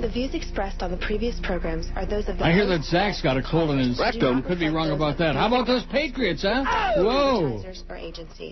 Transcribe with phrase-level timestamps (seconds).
[0.00, 3.20] The views expressed on the previous programs are those of the I hear that Zach's
[3.20, 4.42] got a cold in his rectum.
[4.42, 5.36] Could be wrong about that.
[5.36, 6.64] How about those Patriots, huh?
[6.96, 7.04] Oh!
[7.04, 7.60] Whoa.
[7.60, 7.84] advertisers.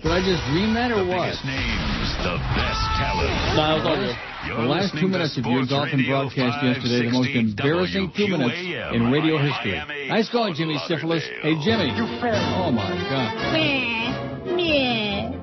[0.05, 1.25] Did I just dream that or what?
[1.25, 3.33] Biggest names, the best talent.
[3.57, 4.61] No, was all you.
[4.61, 8.61] The last two minutes of your Dolphin broadcast yesterday, the most embarrassing two minutes
[8.93, 9.73] in radio history.
[10.05, 11.25] Nice going, Jimmy Syphilis.
[11.41, 11.89] Hey, Jimmy.
[11.97, 13.57] Oh, my God.
[13.57, 14.53] Meh.
[14.53, 15.33] Meh.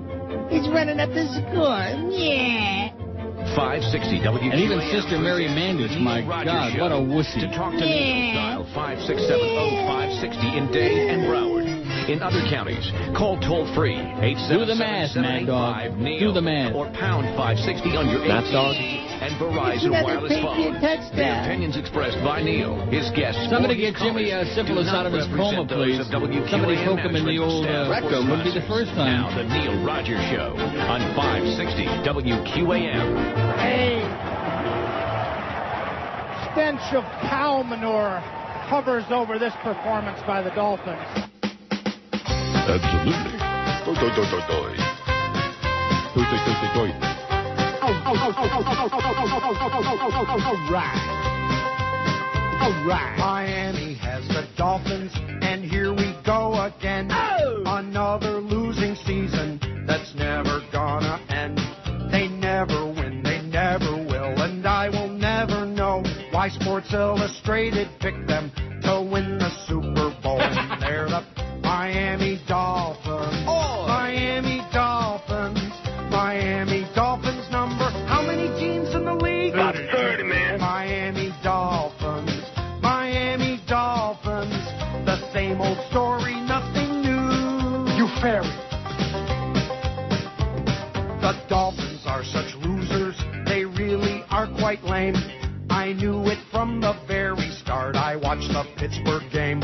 [0.54, 1.98] He's running up the score.
[2.07, 3.05] Meh.
[3.57, 4.52] 560 W.
[4.52, 7.40] And even Sister Mary Mandich, my God, what a wussy.
[7.40, 11.65] To talk to me, dial 5670560 in Dade and Broward.
[12.06, 12.86] In other counties,
[13.18, 15.90] call toll free Do the math, Mad Dog.
[15.98, 16.70] 877 Do the math.
[16.79, 18.79] or pound 560 on your Math Dog.
[18.79, 20.79] AT&T and Verizon Another wireless Patriot phone.
[20.79, 21.18] touchdown.
[21.18, 24.86] The opinions expressed by Neil, his guests, Somebody or his get Jimmy uh, callers syphilis
[24.86, 25.98] do not out of his coma, represent those please.
[25.98, 28.22] of WQAM Somebody poke him in the management old staff uh, or rectum.
[28.30, 28.86] Wouldn't be the sponsors.
[28.86, 29.10] first time.
[29.10, 30.54] Now, the Neil Rogers Show
[30.86, 33.02] on 560 WQAM.
[33.66, 33.98] A
[36.54, 38.22] stench of cow manure
[38.70, 41.34] hovers over this performance by the Dolphins.
[42.69, 43.39] Absolutely.
[43.84, 44.75] Doi, doi, doi, doi, doi.
[46.14, 46.91] Doi, doi, doi, doi, doi.
[47.81, 47.92] All
[50.72, 50.98] right.
[52.61, 53.14] All right.
[53.19, 57.09] Miami has the Dolphins, and here we go again.
[57.64, 61.61] Another losing season that's never gonna end.
[62.11, 68.27] They never win, they never will, and I will never know why Sports Illustrated picked
[68.27, 68.50] them
[68.83, 70.41] to win the Super Bowl.
[70.41, 71.35] And they're the
[71.77, 73.44] Miami Dolphins.
[73.44, 75.60] Miami Dolphins.
[76.10, 77.91] Miami Dolphins number.
[78.08, 79.52] How many teams in the league?
[79.52, 80.58] About 30, man.
[80.58, 82.32] Miami Dolphins.
[82.80, 84.56] Miami Dolphins.
[85.04, 87.92] The same old story, nothing new.
[87.92, 88.48] You fairy.
[91.20, 95.16] The Dolphins are such losers, they really are quite lame.
[95.69, 97.97] I knew it from the very start.
[97.97, 99.60] I watched the Pittsburgh game.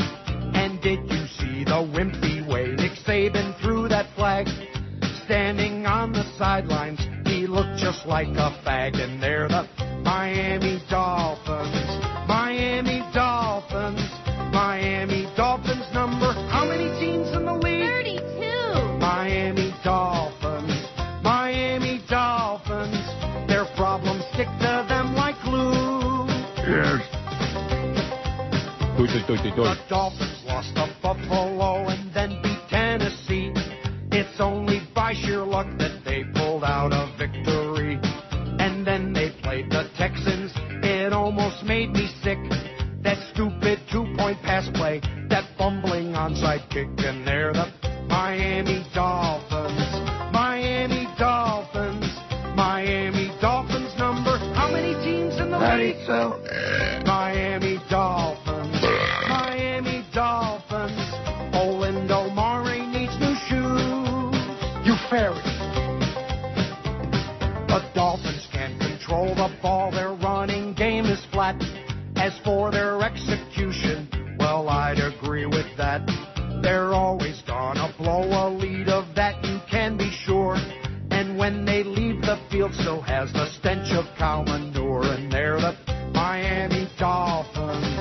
[0.55, 4.47] And did you see the wimpy way Nick Saban threw that flag?
[5.25, 8.99] Standing on the sidelines, he looked just like a fag.
[8.99, 9.67] And they're the
[10.03, 11.83] Miami Dolphins.
[12.27, 14.01] Miami Dolphins.
[14.53, 16.33] Miami Dolphins number.
[16.51, 17.89] How many teams in the league?
[17.89, 18.99] 32.
[18.99, 20.87] Miami Dolphins.
[21.23, 23.01] Miami Dolphins.
[23.47, 26.27] Their problems stick to them like glue.
[26.67, 27.22] Yes.
[28.97, 29.63] Doi, doi, doi, doi, doi.
[29.63, 33.51] The Dolphins lost to Buffalo and then beat Tennessee.
[34.11, 37.97] It's only by sheer luck that they pulled out a victory.
[38.59, 40.51] And then they played the Texans.
[40.83, 42.37] It almost made me sick.
[43.01, 47.65] That stupid two-point pass play, that fumbling onside kick, and they're the
[48.07, 49.89] Miami Dolphins.
[50.31, 52.05] Miami Dolphins.
[52.55, 54.37] Miami Dolphins number.
[54.53, 55.97] How many teams in the league?
[56.05, 57.02] 32.
[65.13, 65.35] Fairy.
[67.67, 69.91] The Dolphins can't control the ball.
[69.91, 71.61] Their running game is flat.
[72.15, 74.09] As for their execution,
[74.39, 76.01] well, I'd agree with that.
[76.63, 80.57] They're always gonna blow a lead of that, you can be sure.
[81.11, 85.03] And when they leave the field, so has the stench of cow manure.
[85.03, 85.75] And they're the
[86.15, 87.92] Miami Dolphins.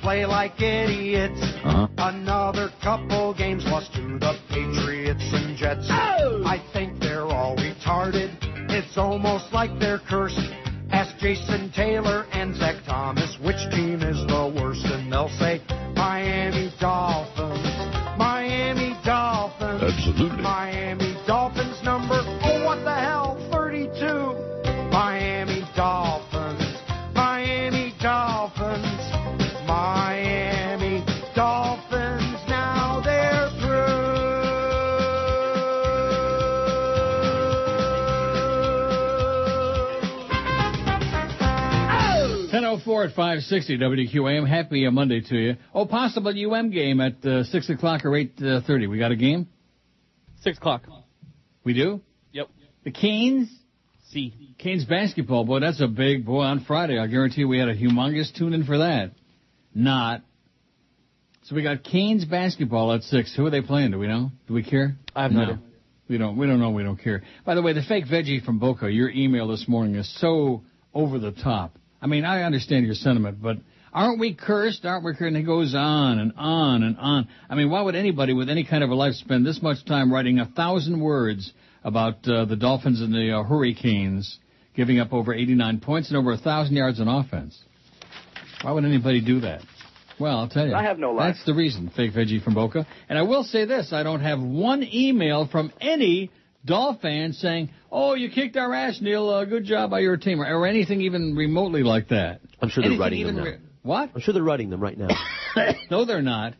[0.00, 1.40] Play like idiots.
[1.64, 1.88] Uh-huh.
[1.98, 5.86] Another couple games lost to the Patriots and Jets.
[5.90, 8.36] I think they're all retarded.
[8.70, 10.40] It's almost like they're cursed.
[10.90, 15.60] Ask Jason Taylor and Zach Thomas which team is the worst, and they'll say
[15.94, 17.62] Miami Dolphins.
[18.18, 19.82] Miami Dolphins.
[19.82, 20.42] Absolutely.
[20.42, 20.99] Miami
[42.70, 44.48] 904 at 560 WQAM.
[44.48, 45.56] Happy Monday to you.
[45.74, 48.86] Oh, possible UM game at uh, 6 o'clock or 8.30.
[48.86, 49.48] Uh, we got a game?
[50.42, 50.82] 6 o'clock.
[51.64, 52.00] We do?
[52.30, 52.48] Yep.
[52.84, 53.50] The Canes?
[54.10, 54.54] See.
[54.58, 55.44] Canes basketball.
[55.44, 56.96] Boy, that's a big, boy, on Friday.
[56.96, 59.10] I guarantee we had a humongous tune-in for that.
[59.74, 60.22] Not.
[61.42, 63.34] So we got Canes basketball at 6.
[63.34, 63.90] Who are they playing?
[63.90, 64.30] Do we know?
[64.46, 64.94] Do we care?
[65.16, 65.60] I have no idea.
[66.08, 66.70] We don't, we don't know.
[66.70, 67.24] We don't care.
[67.44, 70.62] By the way, the fake veggie from Boca, your email this morning is so
[70.94, 71.76] over the top.
[72.02, 73.58] I mean, I understand your sentiment, but
[73.92, 74.84] aren't we cursed?
[74.84, 75.22] Aren't we cursed?
[75.22, 77.28] And it goes on and on and on.
[77.48, 80.12] I mean, why would anybody with any kind of a life spend this much time
[80.12, 81.52] writing a thousand words
[81.84, 84.38] about uh, the Dolphins and the uh, Hurricanes
[84.74, 87.58] giving up over 89 points and over a thousand yards on offense?
[88.62, 89.62] Why would anybody do that?
[90.18, 90.74] Well, I'll tell you.
[90.74, 91.34] I have no life.
[91.34, 92.86] That's the reason, fake veggie from Boca.
[93.08, 96.30] And I will say this, I don't have one email from any
[96.64, 100.40] Dolphin fan saying, oh, you kicked our ass, Neil, uh, good job by your team,
[100.42, 102.40] or, or anything even remotely like that.
[102.60, 103.44] I'm sure they're Anything writing them now.
[103.44, 104.10] re- what?
[104.14, 105.08] I'm sure they're writing them right now.
[105.90, 106.54] no, they're not.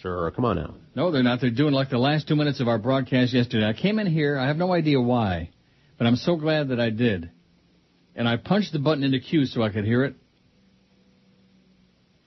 [0.00, 0.74] Sure, come on now.
[0.94, 1.40] No, they're not.
[1.40, 3.66] They're doing like the last two minutes of our broadcast yesterday.
[3.66, 5.50] I came in here, I have no idea why,
[5.98, 7.30] but I'm so glad that I did.
[8.14, 10.14] And I punched the button into Q so I could hear it.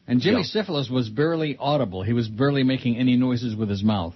[0.07, 0.43] And Jimmy Yeah.
[0.43, 2.03] Syphilis was barely audible.
[2.03, 4.15] He was barely making any noises with his mouth.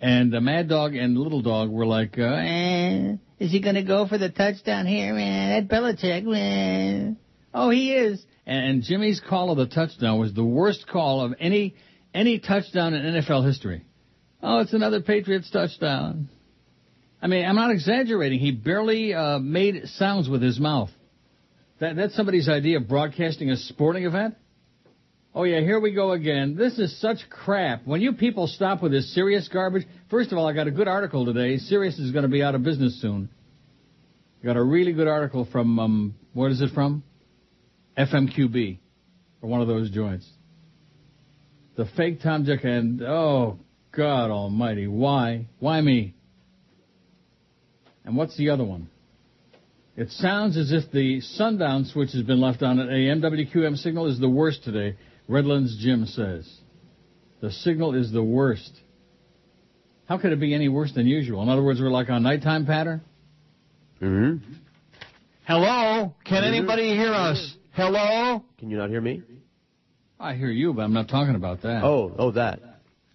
[0.00, 3.82] And the Mad Dog and Little Dog were like, uh, Eh, is he going to
[3.82, 5.66] go for the touchdown here, man?
[5.68, 7.16] That Belichick, man.
[7.54, 8.22] Oh, he is.
[8.44, 11.74] and Jimmy's call of the touchdown was the worst call of any
[12.12, 13.84] any touchdown in NFL history.
[14.42, 16.28] Oh, it's another Patriots touchdown.
[17.20, 18.38] I mean, I'm not exaggerating.
[18.38, 20.90] He barely uh, made sounds with his mouth.
[21.80, 24.34] That that's somebody's idea of broadcasting a sporting event.
[25.38, 26.56] Oh yeah, here we go again.
[26.56, 27.86] This is such crap.
[27.86, 30.88] When you people stop with this Sirius garbage, first of all, I got a good
[30.88, 31.58] article today.
[31.58, 33.28] Sirius is going to be out of business soon.
[34.42, 37.02] Got a really good article from um, what is it from?
[37.98, 38.78] FMQB,
[39.42, 40.26] or one of those joints.
[41.76, 43.58] The fake Tom Dick and oh
[43.94, 46.14] God Almighty, why, why me?
[48.06, 48.88] And what's the other one?
[49.98, 52.78] It sounds as if the sundown switch has been left on.
[52.78, 54.96] An AM WQM signal is the worst today.
[55.28, 56.48] Redlands Jim says.
[57.40, 58.72] The signal is the worst.
[60.06, 61.42] How could it be any worse than usual?
[61.42, 63.02] In other words, we're like on nighttime pattern?
[64.00, 64.52] Mm-hmm.
[65.44, 66.14] Hello?
[66.24, 67.56] Can anybody hear us?
[67.72, 68.44] Hello?
[68.58, 69.22] Can you not hear me?
[70.18, 71.84] I hear you, but I'm not talking about that.
[71.84, 72.60] Oh, oh, that.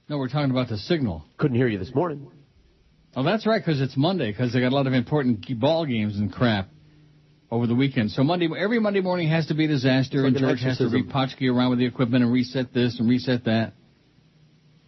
[0.07, 1.23] No, we're talking about the signal.
[1.37, 2.29] Couldn't hear you this morning.
[3.15, 6.17] Oh, that's right, because it's Monday, because they got a lot of important ball games
[6.17, 6.67] and crap
[7.51, 8.12] over the weekend.
[8.12, 10.77] So Monday, every Monday morning has to be a disaster, and like an George has
[10.77, 13.74] to re-potchkey around with the equipment and reset this and reset that.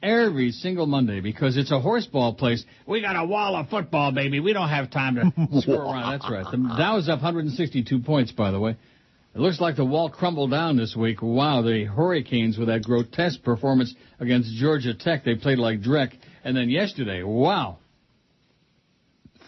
[0.01, 2.65] Every single Monday, because it's a horseball place.
[2.86, 4.39] We got a wall of football, baby.
[4.39, 6.19] We don't have time to screw around.
[6.19, 6.45] That's right.
[6.50, 8.75] The Dow's up 162 points, by the way.
[9.36, 11.21] It looks like the wall crumbled down this week.
[11.21, 15.24] Wow, the Hurricanes with that grotesque performance against Georgia Tech.
[15.24, 16.13] They played like Drek.
[16.44, 17.80] And then yesterday, wow.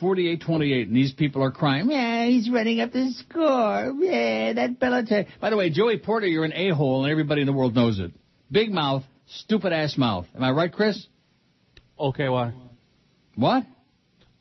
[0.02, 1.90] 48-28, and these people are crying.
[1.90, 3.94] Yeah, he's running up the score.
[4.00, 5.28] Yeah, that Belichick.
[5.40, 8.12] By the way, Joey Porter, you're an a-hole, and everybody in the world knows it.
[8.52, 10.26] Big mouth, stupid ass mouth.
[10.36, 11.08] Am I right, Chris?
[12.00, 12.54] Okay, why?
[13.36, 13.66] What?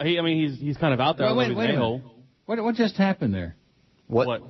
[0.02, 1.26] He, I mean, he's he's kind of out there.
[1.34, 1.82] Wait, I don't know wait, wait a an minute.
[1.82, 2.14] a-hole.
[2.46, 3.56] What, what just happened there?
[4.06, 4.26] What?
[4.26, 4.42] what?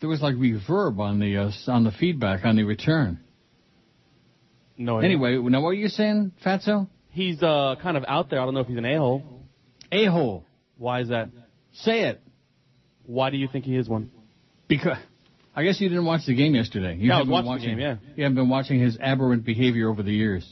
[0.00, 3.20] There was like reverb on the uh, on the feedback on the return.
[4.76, 4.98] No.
[4.98, 6.88] Anyway, now what are you saying, Fatso?
[7.12, 8.40] He's uh kind of out there.
[8.40, 9.22] I don't know if he's an a-hole.
[9.92, 10.44] A-hole.
[10.78, 11.30] Why is that?
[11.72, 12.20] Say it.
[13.06, 14.10] Why do you think he is one?
[14.68, 14.96] Because
[15.54, 16.96] I guess you didn't watch the game yesterday.
[16.96, 17.96] You Yeah, I haven't was been watching the game, yeah.
[18.16, 20.50] You haven't been watching his aberrant behavior over the years.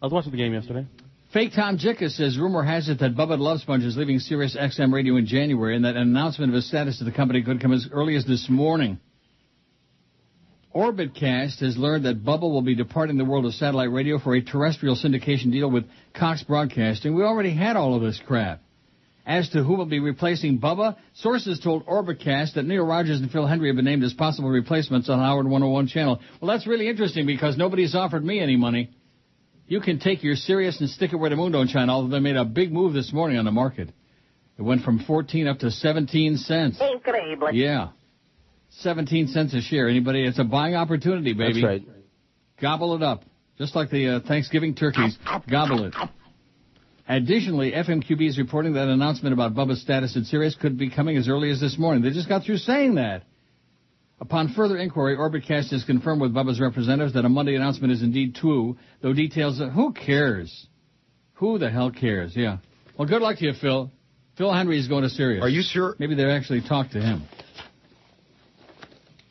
[0.00, 0.86] I was watching the game yesterday.
[1.32, 4.92] Fake Tom Jicka says rumor has it that Bubba Love Sponge is leaving Sirius XM
[4.92, 7.72] Radio in January, and that an announcement of his status to the company could come
[7.72, 8.98] as early as this morning.
[10.74, 14.42] Orbitcast has learned that Bubba will be departing the world of satellite radio for a
[14.42, 17.14] terrestrial syndication deal with Cox Broadcasting.
[17.14, 18.60] We already had all of this crap.
[19.24, 23.44] As to who will be replacing Bubba, sources told Orbitcast that Neil Rogers and Phil
[23.44, 26.20] Hendrie have been named as possible replacements on Howard 101 channel.
[26.40, 28.90] Well, that's really interesting because nobody's offered me any money.
[29.68, 32.18] You can take your Sirius and stick it where the moon don't shine, although they
[32.18, 33.90] made a big move this morning on the market.
[34.58, 36.78] It went from 14 up to 17 cents.
[36.80, 37.50] Increíble.
[37.52, 37.90] Yeah.
[38.80, 39.88] 17 cents a share.
[39.88, 40.24] Anybody?
[40.24, 41.60] It's a buying opportunity, baby.
[41.60, 41.82] That's right.
[42.60, 43.24] Gobble it up.
[43.58, 45.18] Just like the uh, Thanksgiving turkeys.
[45.50, 45.94] Gobble it.
[47.08, 51.16] Additionally, FMQB is reporting that an announcement about Bubba's status in Sirius could be coming
[51.16, 52.02] as early as this morning.
[52.02, 53.24] They just got through saying that.
[54.20, 58.36] Upon further inquiry, Orbitcast has confirmed with Bubba's representatives that a Monday announcement is indeed
[58.36, 60.68] true, though details, who cares?
[61.34, 62.32] Who the hell cares?
[62.36, 62.58] Yeah.
[62.96, 63.90] Well, good luck to you, Phil.
[64.38, 65.42] Phil Hendrie is going to Sirius.
[65.42, 65.96] Are you sure?
[65.98, 67.24] Maybe they actually talked to him.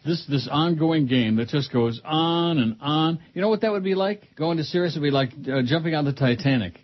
[0.06, 3.20] This this ongoing game that just goes on and on.
[3.34, 4.36] You know what that would be like?
[4.36, 6.80] Going to Sirius would be like uh, jumping on the Titanic.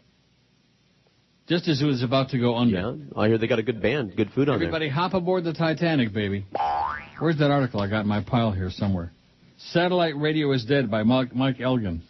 [1.48, 2.76] Just as it was about to go under.
[2.76, 4.58] Yeah, I hear they got a good band, good food on it.
[4.58, 6.46] Everybody hop aboard the Titanic, baby.
[7.20, 9.14] Where's that article I got in my pile here somewhere?
[9.58, 12.02] Satellite Radio is Dead by Mike, Mike Elgan.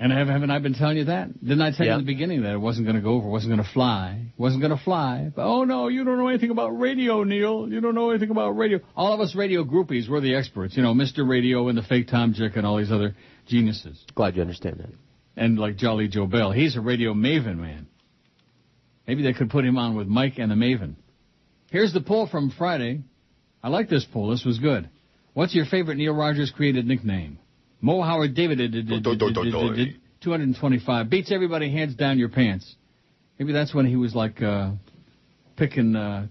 [0.00, 1.28] And have, haven't I been telling you that?
[1.40, 3.52] Didn't I tell you in the beginning that it wasn't going to go over, wasn't
[3.52, 5.32] going to fly, wasn't going to fly?
[5.34, 7.68] But, oh no, you don't know anything about radio, Neil.
[7.68, 8.78] You don't know anything about radio.
[8.96, 10.76] All of us radio groupies, we're the experts.
[10.76, 11.28] You know, Mr.
[11.28, 13.16] Radio and the fake Tom Jick and all these other
[13.48, 14.00] geniuses.
[14.14, 14.90] Glad you understand that.
[15.36, 17.88] And like Jolly Joe Bell, he's a radio maven, man.
[19.08, 20.94] Maybe they could put him on with Mike and the Maven.
[21.70, 23.02] Here's the poll from Friday.
[23.64, 24.30] I like this poll.
[24.30, 24.88] This was good.
[25.32, 27.38] What's your favorite Neil Rogers created nickname?
[27.80, 31.08] Mo Howard David did, did, did, did, did, did, did, 225.
[31.10, 32.74] Beats everybody hands down your pants.
[33.38, 34.72] Maybe that's when he was like uh,
[35.56, 36.26] picking uh,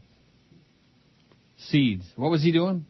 [1.57, 2.05] seeds.
[2.15, 2.85] What was he doing?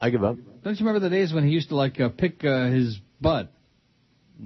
[0.00, 0.36] I give up.
[0.64, 3.52] Don't you remember the days when he used to like uh, pick uh, his butt?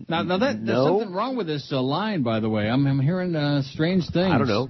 [0.07, 0.99] Now, now that there's No.
[0.99, 2.69] something wrong with this uh, line, by the way.
[2.69, 4.31] I'm, I'm hearing uh, strange things.
[4.31, 4.69] I don't know.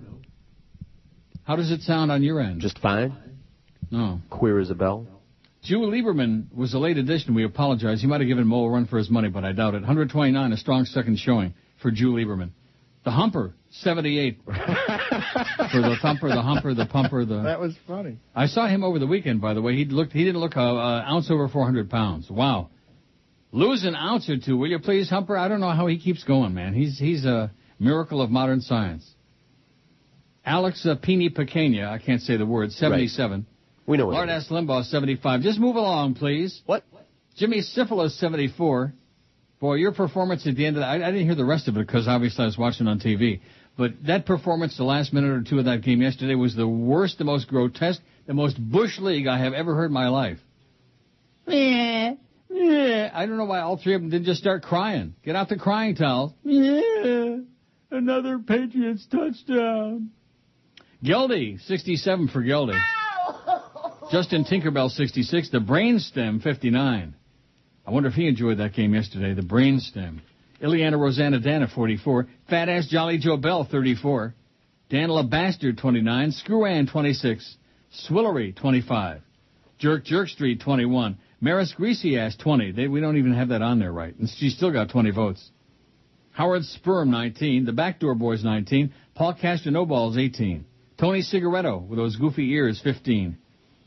[1.42, 2.60] How does it sound on your end?
[2.60, 3.16] Just fine.
[3.90, 4.20] No.
[4.30, 5.06] Queer as a bell.
[5.68, 7.34] Jew Lieberman was a late addition.
[7.34, 8.00] We apologize.
[8.00, 9.80] He might have given Mo a run for his money, but I doubt it.
[9.82, 12.52] 129, a strong second showing for Jew Lieberman.
[13.04, 14.38] The Humper, 78.
[14.46, 17.42] for the thumper, the humper, the pumper, the.
[17.42, 18.16] That was funny.
[18.34, 19.76] I saw him over the weekend, by the way.
[19.76, 20.14] He looked.
[20.14, 22.30] He didn't look a, a ounce over 400 pounds.
[22.30, 22.70] Wow.
[23.52, 25.36] Lose an ounce or two, will you please, Humper?
[25.36, 26.72] I don't know how he keeps going, man.
[26.72, 29.06] He's he's a miracle of modern science.
[30.46, 33.44] Alex uh, Pini Pequena, I can't say the word, 77.
[33.88, 34.44] We know what Lord it is.
[34.44, 34.50] S.
[34.50, 35.40] Limbaugh, 75.
[35.40, 36.60] Just move along, please.
[36.66, 36.84] What?
[37.36, 38.92] Jimmy Syphilis, 74.
[39.60, 41.76] Boy, your performance at the end of that, I, I didn't hear the rest of
[41.78, 43.40] it because obviously I was watching on TV.
[43.78, 47.16] But that performance, the last minute or two of that game yesterday, was the worst,
[47.16, 50.38] the most grotesque, the most bush league I have ever heard in my life.
[51.46, 52.14] Yeah,
[52.50, 53.10] yeah.
[53.14, 55.14] I don't know why all three of them didn't just start crying.
[55.24, 56.34] Get out the crying towels.
[56.44, 57.38] Yeah,
[57.90, 60.10] another Patriots touchdown.
[61.02, 62.78] Geldy, 67 for Geldy.
[64.10, 65.50] Justin Tinkerbell, 66.
[65.50, 67.14] The Brainstem, 59.
[67.86, 69.34] I wonder if he enjoyed that game yesterday.
[69.34, 70.20] The Brainstem.
[70.62, 72.26] Ileana Rosanna Dana, 44.
[72.48, 74.34] Fat Ass Jolly Joe Bell, 34.
[74.90, 76.32] Danila Bastard, 29.
[76.32, 77.56] Screwan, 26.
[78.08, 79.20] Swillery, 25.
[79.78, 81.18] Jerk Jerk Street, 21.
[81.40, 82.72] Maris Greasy Ass, 20.
[82.72, 84.16] They, we don't even have that on there right.
[84.18, 85.50] And she still got 20 votes.
[86.30, 87.66] Howard Sperm, 19.
[87.66, 88.92] The Backdoor Boys, 19.
[89.14, 90.64] Paul Castanoballs, 18.
[90.98, 93.36] Tony Cigaretto, with those goofy ears, 15.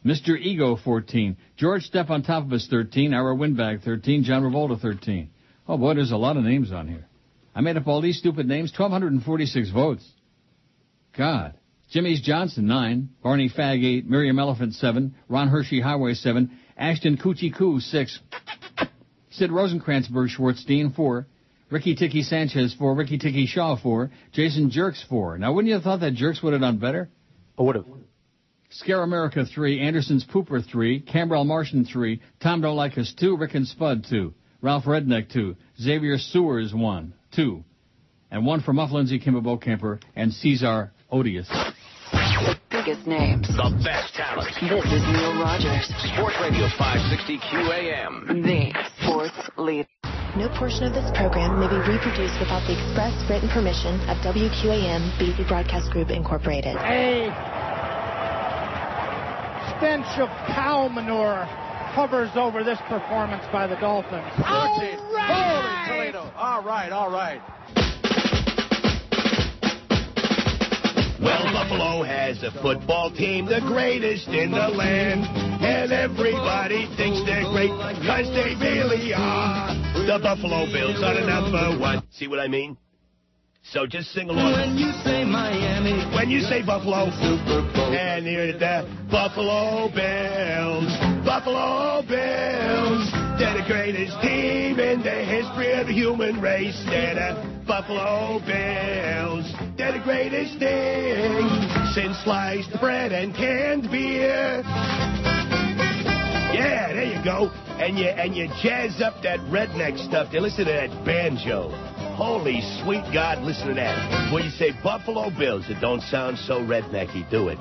[0.05, 0.39] Mr.
[0.39, 1.37] Ego, 14.
[1.57, 3.13] George Step on top of us, 13.
[3.13, 4.23] Ira Windbag, 13.
[4.23, 5.29] John Revolta, 13.
[5.67, 7.07] Oh boy, there's a lot of names on here.
[7.53, 8.71] I made up all these stupid names.
[8.71, 10.09] 1,246 votes.
[11.17, 11.53] God.
[11.91, 13.09] Jimmy's Johnson, 9.
[13.21, 14.09] Barney Fag, 8.
[14.09, 15.13] Miriam Elephant, 7.
[15.27, 16.49] Ron Hershey Highway, 7.
[16.77, 18.19] Ashton Coochie Coo, 6.
[19.31, 21.27] Sid Rosenkrantzberg Schwartzstein, 4.
[21.69, 22.95] Ricky Tiki Sanchez, 4.
[22.95, 24.09] Ricky Tiki Shaw, 4.
[24.31, 25.37] Jason Jerks, 4.
[25.37, 27.09] Now, wouldn't you have thought that Jerks would have done better?
[27.59, 27.85] I would have.
[28.71, 33.55] Scare America 3, Anderson's Pooper 3, Cambrell Martian 3, Tom Don't Like Us 2, Rick
[33.55, 37.63] and Spud 2, Ralph Redneck 2, Xavier Sewers 1, 2,
[38.31, 41.51] and 1 for Muff Lindsay, Kimber Camper, and Cesar Odious.
[42.69, 43.47] Biggest names.
[43.49, 44.47] The best talent.
[44.61, 48.41] This is Neil Rogers, Sports Radio 560 QAM.
[48.41, 48.71] the
[49.03, 49.87] sports leader.
[50.37, 55.11] No portion of this program may be reproduced without the express written permission of WQAM
[55.19, 56.77] BZ Broadcast Group Incorporated.
[56.77, 57.60] A
[59.81, 61.43] stench of cow manure
[61.97, 64.29] hovers over this performance by the Dolphins.
[64.37, 64.93] Holy
[65.89, 66.31] Toledo.
[66.37, 67.41] All right, all right.
[71.19, 75.25] Well, Buffalo has a football team, the greatest in the land.
[75.65, 77.71] And everybody thinks they're great,
[78.05, 79.73] cause they really are.
[80.05, 82.03] The Buffalo Bills are the number one.
[82.11, 82.77] See what I mean?
[83.63, 84.53] So just sing along.
[84.53, 86.03] When you say Miami.
[86.15, 87.09] When you say Buffalo.
[87.21, 87.93] Super Bowl.
[87.93, 90.91] And you're the Buffalo Bills.
[91.23, 93.05] Buffalo Bills.
[93.39, 96.81] They're the greatest team in the history of the human race.
[96.87, 99.45] They're the Buffalo Bills.
[99.77, 101.47] They're the greatest thing
[101.93, 104.63] since sliced bread and canned beer.
[106.51, 107.49] Yeah, there you go.
[107.79, 110.31] And you and you jazz up that redneck stuff.
[110.31, 111.90] They listen to that banjo.
[112.15, 114.31] Holy sweet God, listen to that.
[114.33, 117.57] When you say Buffalo Bills, it don't sound so rednecky, do it?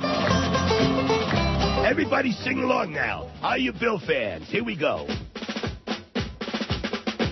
[1.86, 3.30] Everybody sing along now.
[3.42, 4.48] Are you Bill fans?
[4.48, 5.06] Here we go.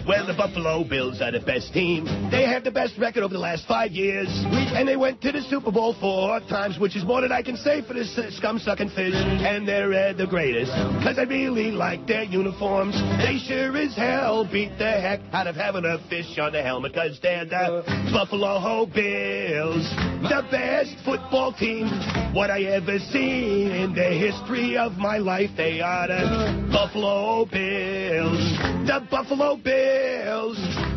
[0.09, 2.07] Well, the Buffalo Bills are the best team.
[2.31, 4.27] They have the best record over the last five years.
[4.31, 7.59] And they went to the Super Bowl four times, which is more than I can
[7.59, 9.13] say for this uh, scum-sucking fish.
[9.13, 10.73] And they're uh, the greatest.
[10.97, 12.95] Because I really like their uniforms.
[13.21, 16.93] They sure as hell beat the heck out of having a fish on the helmet.
[16.95, 19.85] Because they're the Buffalo Bills.
[20.25, 21.85] The best football team
[22.33, 25.51] what I ever seen in the history of my life.
[25.55, 28.41] They are the Buffalo Bills.
[28.87, 29.98] The Buffalo Bills.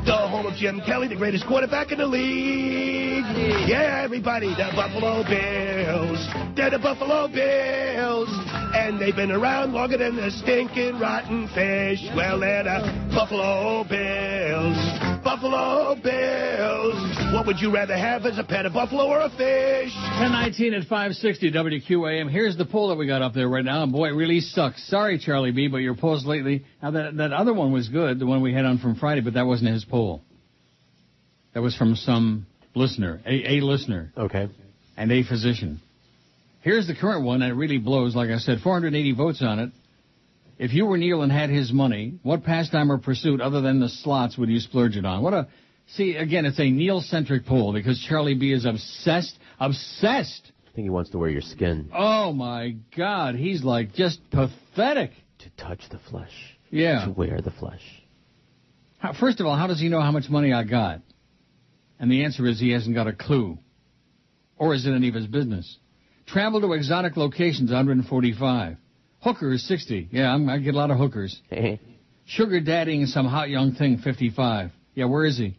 [0.05, 3.24] The home of Jim Kelly, the greatest quarterback in the league.
[3.67, 6.27] Yeah, everybody, the Buffalo Bills.
[6.55, 8.29] They're the Buffalo Bills.
[8.74, 12.01] And they've been around longer than the stinking rotten fish.
[12.15, 15.10] Well, they're the Buffalo Bills.
[15.23, 17.33] Buffalo Bills.
[17.33, 19.93] What would you rather have as a pet, a buffalo or a fish?
[20.19, 22.29] 1019 at 560 WQAM.
[22.29, 23.83] Here's the poll that we got up there right now.
[23.83, 24.87] And boy, it really sucks.
[24.89, 26.65] Sorry, Charlie B, but your polls lately.
[26.81, 29.35] Now, that, that other one was good, the one we had on from Friday, but
[29.35, 30.21] that wasn't his poll.
[31.53, 34.11] That was from some listener, a, a listener.
[34.17, 34.49] Okay.
[34.97, 35.81] And a physician.
[36.61, 38.15] Here's the current one, and it really blows.
[38.15, 39.71] Like I said, 480 votes on it.
[40.61, 43.89] If you were Neil and had his money, what pastime or pursuit other than the
[43.89, 45.23] slots would you splurge it on?
[45.23, 45.47] What a
[45.87, 50.51] see again, it's a Neil-centric poll because Charlie B is obsessed, obsessed.
[50.67, 51.89] I think he wants to wear your skin.
[51.91, 55.13] Oh my God, he's like just pathetic.
[55.39, 56.31] To touch the flesh.
[56.69, 57.05] Yeah.
[57.05, 57.81] To wear the flesh.
[58.99, 61.01] How, first of all, how does he know how much money I got?
[61.99, 63.57] And the answer is he hasn't got a clue.
[64.59, 65.79] Or is it any of his business?
[66.27, 68.77] Travel to exotic locations, 145.
[69.21, 70.09] Hookers, 60.
[70.11, 71.39] Yeah, I'm, I get a lot of hookers.
[72.25, 74.71] Sugar daddying some hot young thing, 55.
[74.95, 75.57] Yeah, where is he?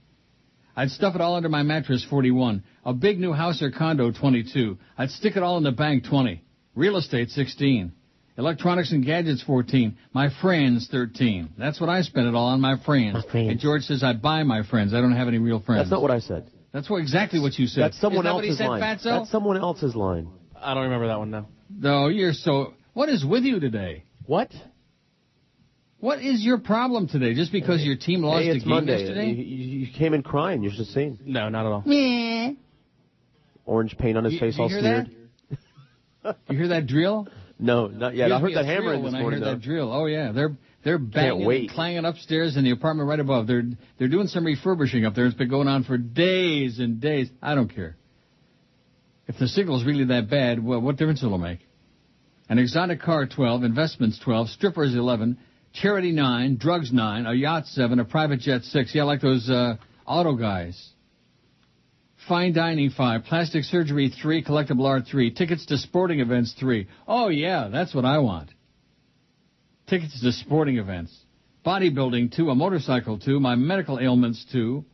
[0.75, 2.63] I'd stuff it all under my mattress, 41.
[2.85, 4.79] A big new house or condo, 22.
[4.97, 6.43] I'd stick it all in the bank, 20.
[6.75, 7.93] Real estate, 16.
[8.39, 9.97] Electronics and gadgets, 14.
[10.15, 11.51] My friends, 13.
[11.59, 13.15] That's what I spend it all on, my friends.
[13.15, 13.51] My friends.
[13.51, 14.95] And George says I buy my friends.
[14.95, 15.81] I don't have any real friends.
[15.81, 16.51] That's not what I said.
[16.73, 17.83] That's what exactly what you said.
[17.85, 18.81] That's someone Isn't that what he else's said, line.
[18.81, 19.05] Fatso?
[19.05, 20.29] That's someone else's line.
[20.57, 21.49] I don't remember that one now.
[21.71, 22.73] No, you're so.
[22.95, 24.05] What is with you today?
[24.27, 24.51] What?
[25.99, 27.35] What is your problem today?
[27.35, 28.99] Just because your team lost hey, a it's game Monday.
[29.01, 29.27] yesterday?
[29.29, 30.63] You, you, you came in crying.
[30.63, 31.19] You should have seen.
[31.25, 31.83] No, not at all.
[31.87, 32.51] Yeah.
[33.65, 35.11] Orange paint on his You- face, you all smeared.
[36.49, 37.27] You hear that drill?
[37.59, 38.31] No, not yet.
[38.31, 39.43] I heard that a hammering this when morning.
[39.43, 39.51] I though.
[39.53, 39.93] heard that drill.
[39.93, 41.71] Oh yeah, they're they're banging, wait.
[41.71, 43.49] clanging upstairs in the apartment right above.
[43.49, 43.65] They're
[43.99, 45.27] they're doing some refurbishing up there.
[45.27, 47.29] It's been going on for days and days.
[47.43, 47.97] I don't care.
[49.27, 51.67] If the signal's really that bad, well, what difference will it make?
[52.49, 55.39] An exotic car 12, investments 12, strippers 11,
[55.73, 58.95] charity 9, drugs 9, a yacht 7, a private jet 6.
[58.95, 59.77] Yeah, like those uh,
[60.07, 60.91] auto guys.
[62.29, 66.87] Fine dining 5, plastic surgery 3, collectible art 3, tickets to sporting events 3.
[67.09, 68.51] Oh yeah, that's what I want.
[69.89, 71.17] Tickets to sporting events.
[71.67, 74.85] Bodybuilding 2, a motorcycle 2, my medical ailments 2.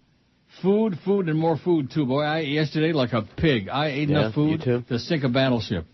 [0.62, 2.06] Food, food, and more food too.
[2.06, 3.68] Boy, I ate yesterday like a pig.
[3.68, 5.84] I ate Yeah, enough food to sink a battleship.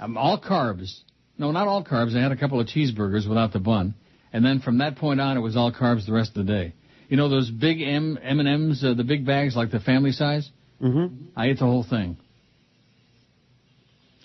[0.00, 1.00] Um, all carbs.
[1.36, 2.16] No, not all carbs.
[2.16, 3.94] I had a couple of cheeseburgers without the bun,
[4.32, 6.74] and then from that point on, it was all carbs the rest of the day.
[7.08, 10.12] You know those big M M and M's, uh, the big bags like the family
[10.12, 10.48] size.
[10.82, 11.26] Mm-hmm.
[11.36, 12.16] I ate the whole thing.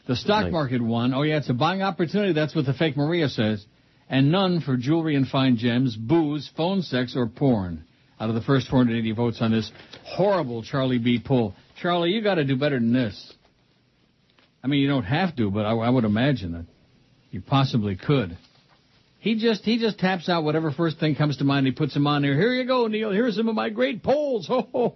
[0.08, 0.52] The stock Nice.
[0.52, 1.14] market won.
[1.14, 2.34] Oh yeah, it's a buying opportunity.
[2.34, 3.66] That's what the fake Maria says.
[4.10, 7.86] And none for jewelry and fine gems, booze, phone sex, or porn.
[8.20, 9.72] Out of the first 480 votes on this
[10.04, 11.20] horrible Charlie B.
[11.24, 11.56] poll.
[11.82, 13.34] Charlie, you got to do better than this.
[14.64, 16.66] I mean, you don't have to, but I, I would imagine that
[17.32, 18.38] you possibly could.
[19.20, 21.66] He just he just taps out whatever first thing comes to mind.
[21.66, 22.36] He puts them on there.
[22.36, 23.12] Here you go, Neil.
[23.12, 24.48] Here's some of my great polls.
[24.50, 24.96] Ho ho.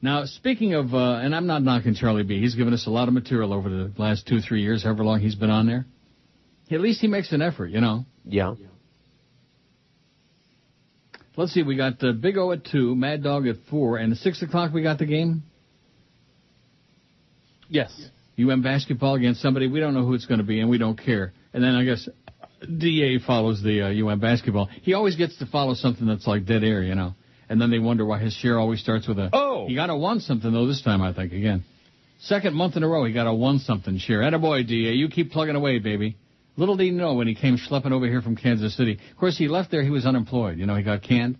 [0.00, 2.40] Now, speaking of, uh, and I'm not knocking Charlie B.
[2.40, 5.20] He's given us a lot of material over the last two, three years, however long
[5.20, 5.86] he's been on there.
[6.72, 8.04] At least he makes an effort, you know.
[8.58, 8.68] Yeah.
[11.36, 14.18] Let's see, we got uh, Big O at 2, Mad Dog at 4, and at
[14.18, 15.44] 6 o'clock we got the game.
[17.68, 17.92] Yes.
[18.38, 20.98] UM basketball against somebody, we don't know who it's going to be, and we don't
[20.98, 21.32] care.
[21.52, 22.08] And then I guess
[22.78, 24.68] DA follows the uh, UM basketball.
[24.82, 27.14] He always gets to follow something that's like dead air, you know.
[27.48, 29.28] And then they wonder why his share always starts with a.
[29.32, 29.66] Oh.
[29.68, 31.64] He got a one something though this time, I think again.
[32.20, 34.20] Second month in a row, he got a one something share.
[34.20, 34.92] Attaboy, DA.
[34.92, 36.16] You keep plugging away, baby.
[36.56, 38.98] Little did he know when he came schlepping over here from Kansas City.
[39.10, 39.82] Of course, he left there.
[39.82, 40.58] He was unemployed.
[40.58, 41.36] You know, he got canned.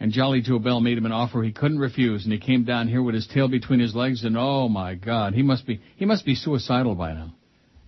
[0.00, 2.86] And Jolly Joe Bell made him an offer he couldn't refuse, and he came down
[2.86, 6.04] here with his tail between his legs, and oh my God, he must be he
[6.04, 7.34] must be suicidal by now.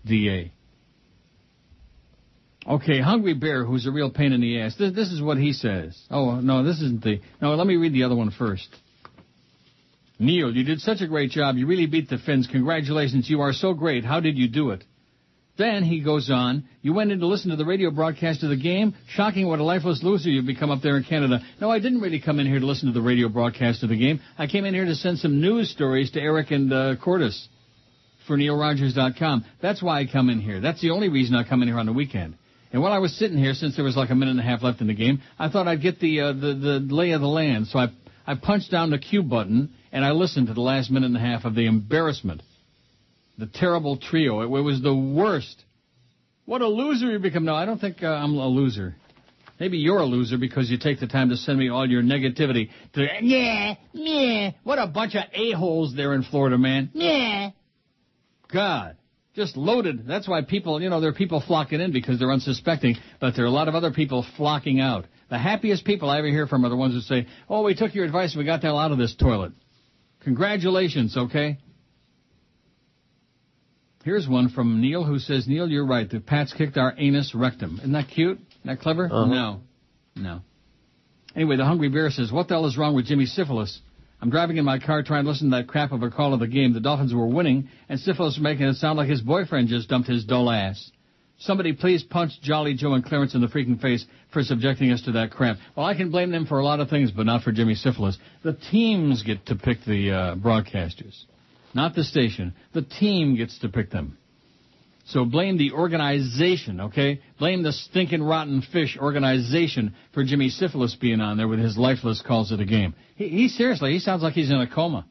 [0.04, 0.50] Da.
[2.66, 4.76] Okay, Hungry Bear, who's a real pain in the ass.
[4.76, 5.98] This, this is what he says.
[6.10, 7.20] Oh no, this isn't the.
[7.40, 8.68] No, let me read the other one first.
[10.18, 11.56] Neil, you did such a great job.
[11.56, 12.46] You really beat the Finns.
[12.46, 13.30] Congratulations.
[13.30, 14.04] You are so great.
[14.04, 14.84] How did you do it?
[15.60, 18.56] Then he goes on, you went in to listen to the radio broadcast of the
[18.56, 18.94] game.
[19.10, 21.40] Shocking what a lifeless loser you've become up there in Canada.
[21.60, 23.98] No, I didn't really come in here to listen to the radio broadcast of the
[23.98, 24.20] game.
[24.38, 27.46] I came in here to send some news stories to Eric and uh, Cortis
[28.26, 29.44] for NeilRogers.com.
[29.60, 30.62] That's why I come in here.
[30.62, 32.38] That's the only reason I come in here on the weekend.
[32.72, 34.62] And while I was sitting here, since there was like a minute and a half
[34.62, 37.28] left in the game, I thought I'd get the uh, the, the lay of the
[37.28, 37.66] land.
[37.66, 37.88] So I
[38.26, 41.20] I punched down the cue button and I listened to the last minute and a
[41.20, 42.40] half of the embarrassment
[43.40, 44.40] the terrible trio.
[44.42, 45.64] It, it was the worst.
[46.44, 47.44] What a loser you become.
[47.44, 48.96] No, I don't think uh, I'm a loser.
[49.58, 52.70] Maybe you're a loser because you take the time to send me all your negativity.
[52.94, 54.52] To, yeah, yeah.
[54.64, 56.90] What a bunch of a-holes there in Florida, man.
[56.94, 57.50] Yeah.
[58.52, 58.96] God.
[59.34, 60.06] Just loaded.
[60.06, 63.44] That's why people, you know, there are people flocking in because they're unsuspecting, but there
[63.44, 65.04] are a lot of other people flocking out.
[65.28, 67.94] The happiest people I ever hear from are the ones who say, oh, we took
[67.94, 69.52] your advice and we got the hell out of this toilet.
[70.24, 71.58] Congratulations, okay?
[74.04, 76.08] Here's one from Neil who says, Neil, you're right.
[76.08, 77.78] The Pats kicked our anus rectum.
[77.78, 78.38] Isn't that cute?
[78.38, 79.06] Isn't that clever?
[79.06, 79.26] Uh-huh.
[79.26, 79.60] No.
[80.16, 80.40] No.
[81.36, 83.80] Anyway, the Hungry Bear says, what the hell is wrong with Jimmy Syphilis?
[84.22, 86.40] I'm driving in my car trying to listen to that crap of a call of
[86.40, 86.72] the game.
[86.74, 90.08] The Dolphins were winning, and Syphilis was making it sound like his boyfriend just dumped
[90.08, 90.90] his dull ass.
[91.38, 95.12] Somebody please punch Jolly Joe and Clarence in the freaking face for subjecting us to
[95.12, 95.56] that crap.
[95.74, 98.18] Well, I can blame them for a lot of things, but not for Jimmy Syphilis.
[98.42, 101.24] The teams get to pick the uh, broadcasters,
[101.74, 102.54] not the station.
[102.74, 104.16] The team gets to pick them.
[105.06, 107.20] So blame the organization, okay?
[107.38, 112.22] Blame the stinking rotten fish organization for Jimmy Syphilis being on there with his lifeless
[112.24, 112.94] calls at the game.
[113.16, 115.06] He, he seriously, he sounds like he's in a coma.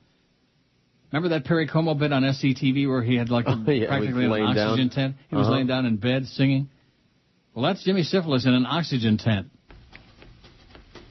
[1.12, 4.26] Remember that Perry Como bit on SCTV where he had like a, Oh, yeah, practically
[4.26, 4.90] an oxygen down.
[4.90, 5.16] tent?
[5.30, 5.56] He was Uh-huh.
[5.56, 6.70] laying down in bed singing.
[7.54, 9.48] Well, that's Jimmy Syphilis in an oxygen tent.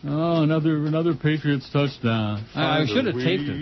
[0.07, 2.47] Oh, another another Patriots touchdown.
[2.55, 3.57] I, I should have taped it.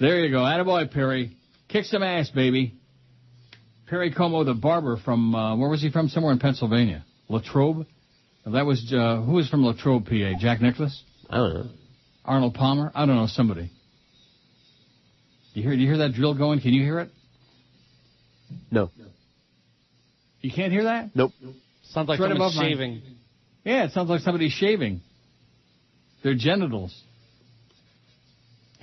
[0.00, 0.38] There you go.
[0.38, 1.36] Attaboy, Perry.
[1.68, 2.74] Kick some ass, baby.
[3.88, 6.08] Perry Como, the barber from, uh, where was he from?
[6.08, 7.04] Somewhere in Pennsylvania.
[7.28, 7.86] Latrobe?
[8.44, 10.38] That was, uh, who was from Latrobe, PA?
[10.38, 11.02] Jack Nicklaus?
[11.30, 11.66] I don't know.
[12.24, 12.92] Arnold Palmer?
[12.94, 13.70] I don't know, somebody.
[15.54, 16.60] You hear, do you hear that drill going?
[16.60, 17.10] Can you hear it?
[18.70, 18.90] No.
[20.40, 21.10] You can't hear that?
[21.14, 21.32] Nope.
[21.90, 23.02] Sounds like It's right someone's above my- shaving.
[23.64, 25.00] Yeah, it sounds like somebody's shaving.
[26.22, 26.94] Their genitals.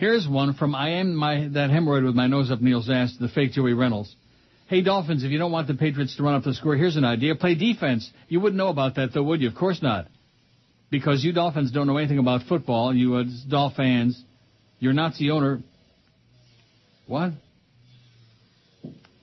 [0.04, 3.30] Here's one from I am my that hemorrhoid with my nose up Neil's ass, the
[3.30, 4.14] fake Joey Reynolds.
[4.68, 7.06] Hey Dolphins, if you don't want the Patriots to run up the score, here's an
[7.06, 7.36] idea.
[7.36, 8.12] Play defense.
[8.28, 9.48] You wouldn't know about that though, would you?
[9.48, 10.08] Of course not.
[10.92, 12.94] Because you Dolphins don't know anything about football.
[12.94, 14.22] You uh, Dolph fans.
[14.80, 15.62] Your Nazi owner.
[17.08, 17.32] What?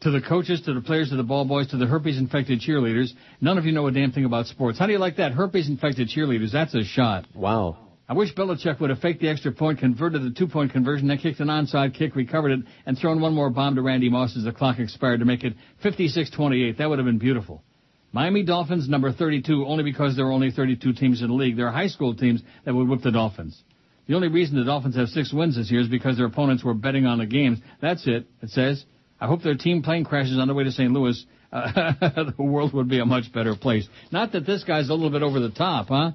[0.01, 3.11] To the coaches, to the players, to the ball boys, to the herpes infected cheerleaders.
[3.43, 4.79] None of you know a damn thing about sports.
[4.79, 5.33] How do you like that?
[5.33, 6.53] Herpes infected cheerleaders.
[6.53, 7.27] That's a shot.
[7.35, 7.90] Wow.
[8.11, 11.39] I wish Belichick would have faked the extra point, converted the two-point conversion, then kicked
[11.39, 14.51] an onside kick, recovered it, and thrown one more bomb to Randy Moss as the
[14.51, 16.79] clock expired to make it 56-28.
[16.79, 17.63] That would have been beautiful.
[18.11, 21.57] Miami Dolphins, number 32, only because there are only 32 teams in the league.
[21.57, 23.63] There are high school teams that would whip the Dolphins.
[24.09, 26.75] The only reason the Dolphins have six wins this year is because their opponents were
[26.75, 27.61] betting on the games.
[27.81, 28.85] That's it, it says.
[29.21, 30.91] I hope their team plane crashes on the way to St.
[30.91, 31.25] Louis.
[31.53, 31.93] Uh,
[32.37, 33.87] the world would be a much better place.
[34.11, 36.11] Not that this guy's a little bit over the top, huh?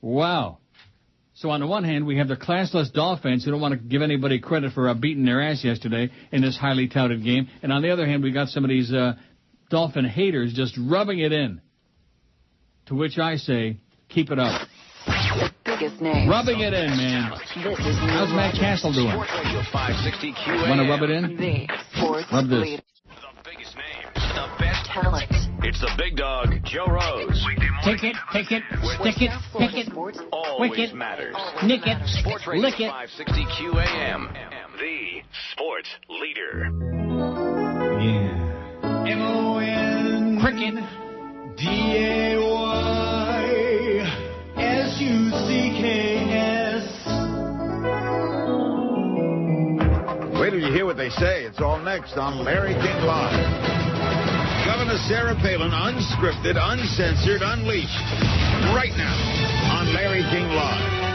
[0.00, 0.58] Wow.
[1.36, 4.00] So on the one hand, we have the classless Dolphins who don't want to give
[4.00, 7.82] anybody credit for uh, beating their ass yesterday in this highly touted game, and on
[7.82, 9.12] the other hand, we got some of these uh,
[9.68, 11.60] Dolphin haters just rubbing it in.
[12.86, 13.76] To which I say,
[14.08, 14.66] keep it up.
[15.04, 16.26] The biggest names.
[16.30, 17.30] Rubbing it in, man.
[17.32, 19.12] This is Neil How's Matt Cassel doing?
[19.12, 20.68] Sports Radio 560 QAM.
[20.70, 21.22] Want to rub it in?
[22.32, 22.80] Rub this.
[22.80, 25.28] The biggest names, the best Talent.
[25.64, 27.44] It's the big dog, Joe Rose.
[27.86, 28.64] Take it, take it,
[28.98, 29.92] stick it, pick it,
[30.32, 30.92] Always wick it,
[31.62, 31.98] nick it,
[32.58, 32.90] lick it.
[32.90, 34.32] 560 QAM.
[34.76, 35.22] The
[35.52, 36.68] sports leader.
[38.02, 39.06] Yeah.
[39.06, 40.74] M-O-N Cricket.
[41.56, 42.40] D-A-Y-S-U-C-K-S.
[50.40, 51.44] Wait till you hear what they say.
[51.44, 53.85] It's all next on Larry King Live.
[54.66, 58.02] Governor Sarah Palin, unscripted, uncensored, unleashed.
[58.74, 61.05] Right now on Larry King Live.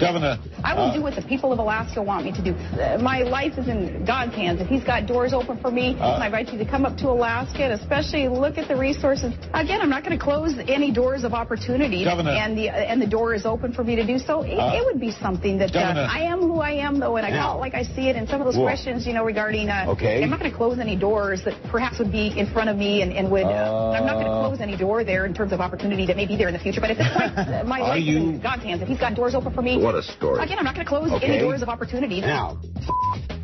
[0.00, 0.38] Governor.
[0.64, 2.52] I will do what the people of Alaska want me to do.
[2.54, 4.60] Uh, my life is in God's hands.
[4.60, 6.18] If He's got doors open for me, Uh.
[6.20, 9.32] I invite you to come up to Alaska and especially look at the resources.
[9.54, 12.30] Again, I'm not going to close any doors of opportunity, Governor.
[12.32, 14.42] and the uh, and the door is open for me to do so.
[14.42, 14.74] It, Uh.
[14.78, 17.42] it would be something that uh, I am who I am, though, and I Now.
[17.42, 18.16] call it like I see it.
[18.16, 18.64] And some of those Whoa.
[18.64, 20.22] questions, you know, regarding uh, Okay.
[20.22, 23.02] I'm not going to close any doors that perhaps would be in front of me
[23.02, 23.44] and, and would.
[23.44, 24.48] Uh, I'm not going to Uh.
[24.48, 26.80] close any door there in terms of opportunity that may be there in the future.
[26.80, 28.82] But at this point, uh, my life is in God's hands.
[28.82, 30.40] If He's got doors open for me, What a story.
[30.44, 31.26] Again, I'm not going to close Okay.
[31.26, 32.20] any doors of opportunity.
[32.20, 32.60] Now,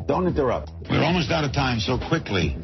[0.07, 0.71] don't interrupt.
[0.89, 2.55] We're almost out of time so quickly.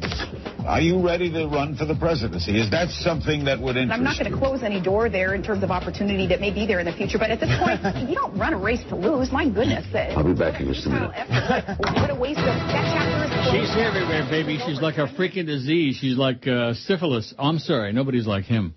[0.66, 2.58] Are you ready to run for the presidency?
[2.58, 5.42] Is that something that would interest I'm not going to close any door there in
[5.42, 7.18] terms of opportunity that may be there in the future.
[7.18, 9.30] But at this point, you don't run a race to lose.
[9.30, 9.84] My goodness.
[9.94, 11.10] I'll be back in just a minute.
[11.78, 13.68] What a waste of that chapter is closed.
[13.68, 14.58] She's everywhere, baby.
[14.64, 15.98] She's like a freaking disease.
[16.00, 17.34] She's like uh, syphilis.
[17.38, 18.74] I'm sorry, nobody's like him.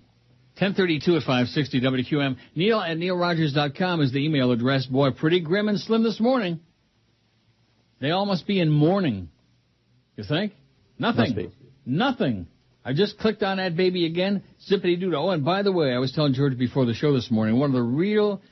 [0.60, 2.36] 1032 at 560 WQM.
[2.56, 4.86] Neil at neilrogers.com is the email address.
[4.86, 6.58] Boy, pretty grim and slim this morning.
[8.00, 9.28] They all must be in mourning.
[10.16, 10.52] You think?
[10.98, 11.52] Nothing.
[11.86, 12.48] Nothing.
[12.84, 15.14] I just clicked on that baby again, zippity doo.
[15.14, 17.70] Oh, and by the way, I was telling George before the show this morning, one
[17.70, 18.42] of the real,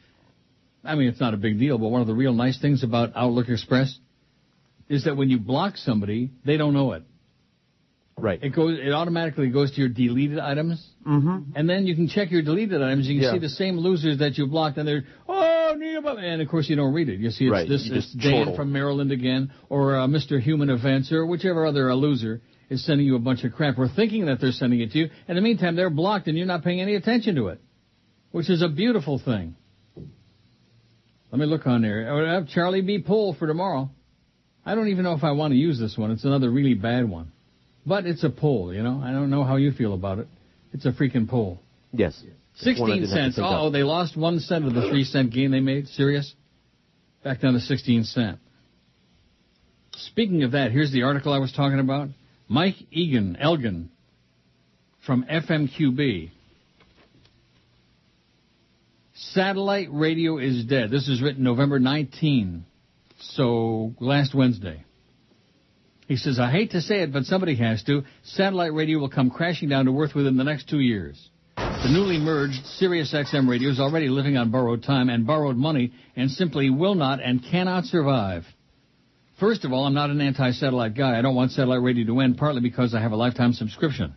[0.85, 3.13] I mean, it's not a big deal, but one of the real nice things about
[3.17, 3.99] Outlook Express
[4.89, 7.03] is that when you block somebody, they don't know it.
[8.17, 8.43] Right.
[8.43, 10.87] It goes, it automatically goes to your deleted items.
[11.07, 11.53] Mm-hmm.
[11.55, 13.07] And then you can check your deleted items.
[13.07, 13.33] You can Yeah.
[13.33, 16.75] see the same losers that you blocked, and they're oh, Neil, and of course you
[16.77, 17.21] don't read it.
[17.21, 18.57] You see, it's Right, this is Dan chortle.
[18.57, 20.41] from Maryland again, or uh, Mr.
[20.41, 22.41] Human Events, or whichever other uh, loser
[22.71, 23.79] is sending you a bunch of crap.
[23.79, 25.11] We're thinking that they're sending it to you.
[25.29, 27.61] In the meantime, they're blocked, and you're not paying any attention to it,
[28.33, 29.55] which is a beautiful thing.
[31.31, 32.13] Let me look on there.
[32.29, 33.01] I have Charlie B.
[33.01, 33.91] Poll for tomorrow.
[34.65, 36.11] I don't even know if I want to use this one.
[36.11, 37.31] It's another really bad one.
[37.85, 39.01] But it's a poll, you know.
[39.05, 40.27] I don't know how you feel about it.
[40.73, 41.61] It's a freaking poll.
[41.93, 42.23] Yes.
[42.59, 43.39] Just one I 16 didn't have to cents.
[43.43, 45.89] Oh, they lost one cent of the three cent gain they made.
[45.89, 46.35] Sirius?
[47.23, 48.39] Back down to 16 cent.
[49.97, 52.09] Speaking of that, here's the article I was talking about.
[52.49, 53.89] Mike Egan, Elgan,
[55.05, 56.31] from FMQB.
[59.15, 60.91] Satellite radio is dead.
[60.91, 62.65] This is written November 19,
[63.19, 64.86] so last Wednesday.
[66.07, 68.05] He says, I hate to say it, but somebody has to.
[68.23, 71.31] Satellite radio will come crashing down to earth within the next two years.
[71.57, 75.93] The newly merged Sirius XM radio is already living on borrowed time and borrowed money
[76.15, 78.45] and simply will not and cannot survive.
[79.41, 81.19] First of all, I'm not an anti-satellite guy.
[81.19, 84.15] I don't want satellite radio to end, partly because I have a lifetime subscription.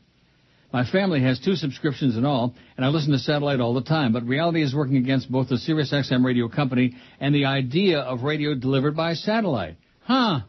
[0.71, 4.13] My family has two subscriptions in all, and I listen to satellite all the time,
[4.13, 8.21] but reality is working against both the Sirius XM radio company and the idea of
[8.21, 9.77] radio delivered by satellite.
[10.03, 10.41] Huh.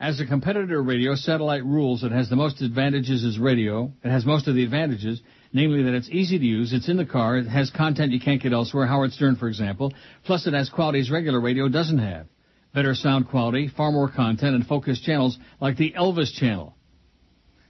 [0.00, 2.02] As a competitor radio, satellite rules.
[2.02, 3.92] It has the most advantages as radio.
[4.02, 5.20] It has most of the advantages,
[5.52, 8.42] namely that it's easy to use, it's in the car, it has content you can't
[8.42, 9.92] get elsewhere, Howard Stern, for example,
[10.24, 12.26] plus it has qualities regular radio doesn't have.
[12.72, 16.76] Better sound quality, far more content, and focused channels like the Elvis channel.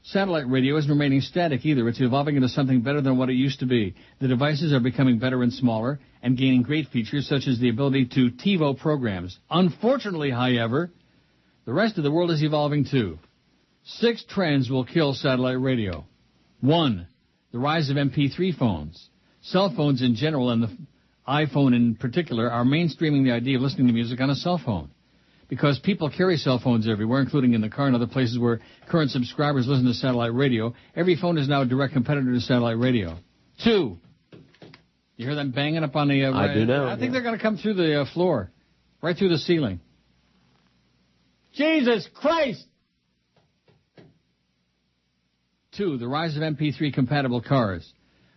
[0.05, 1.89] Satellite radio isn't remaining static either.
[1.89, 3.97] It's evolving into something better than what it used to be.
[4.21, 8.07] The devices are becoming better and smaller and gaining great features such as the ability
[8.15, 9.37] to TiVo programs.
[9.51, 10.91] Unfortunately, however,
[11.65, 13.19] the rest of the world is evolving too.
[13.85, 16.05] Six trends will kill satellite radio.
[16.61, 17.07] One,
[17.53, 19.09] the rise of MP3 phones.
[19.43, 20.77] Cell phones in general and the
[21.27, 24.91] iPhone in particular are mainstreaming the idea of listening to music on a cell phone.
[25.49, 29.11] Because people carry cell phones everywhere, including in the car and other places where current
[29.11, 33.17] subscribers listen to satellite radio, every phone is now a direct competitor to satellite radio.
[33.65, 33.99] Two,
[35.17, 36.25] you hear them banging up on the...
[36.25, 37.11] Uh, I do know, I think yeah.
[37.13, 38.51] they're going to come through the uh, floor,
[39.03, 39.81] right through the ceiling.
[41.61, 42.65] Jesus Christ!
[45.77, 47.87] Two, the rise of MP3 compatible cars.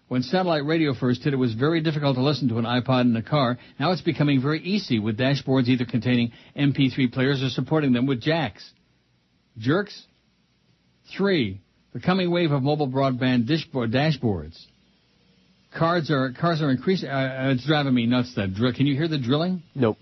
[0.09, 3.15] When satellite radio first hit, it was very difficult to listen to an iPod in
[3.15, 3.57] a car.
[3.79, 8.19] Now it's becoming very easy with dashboards either containing MP3 players or supporting them with
[8.19, 8.69] jacks.
[9.57, 10.03] Jerks?
[11.17, 11.62] Three,
[11.93, 14.62] the coming wave of mobile broadband dishboard, dashboards.
[15.77, 18.73] Cars are, cars are increasing, uh, it's driving me nuts that drill.
[18.73, 19.63] Can you hear the drilling?
[19.73, 19.97] Nope.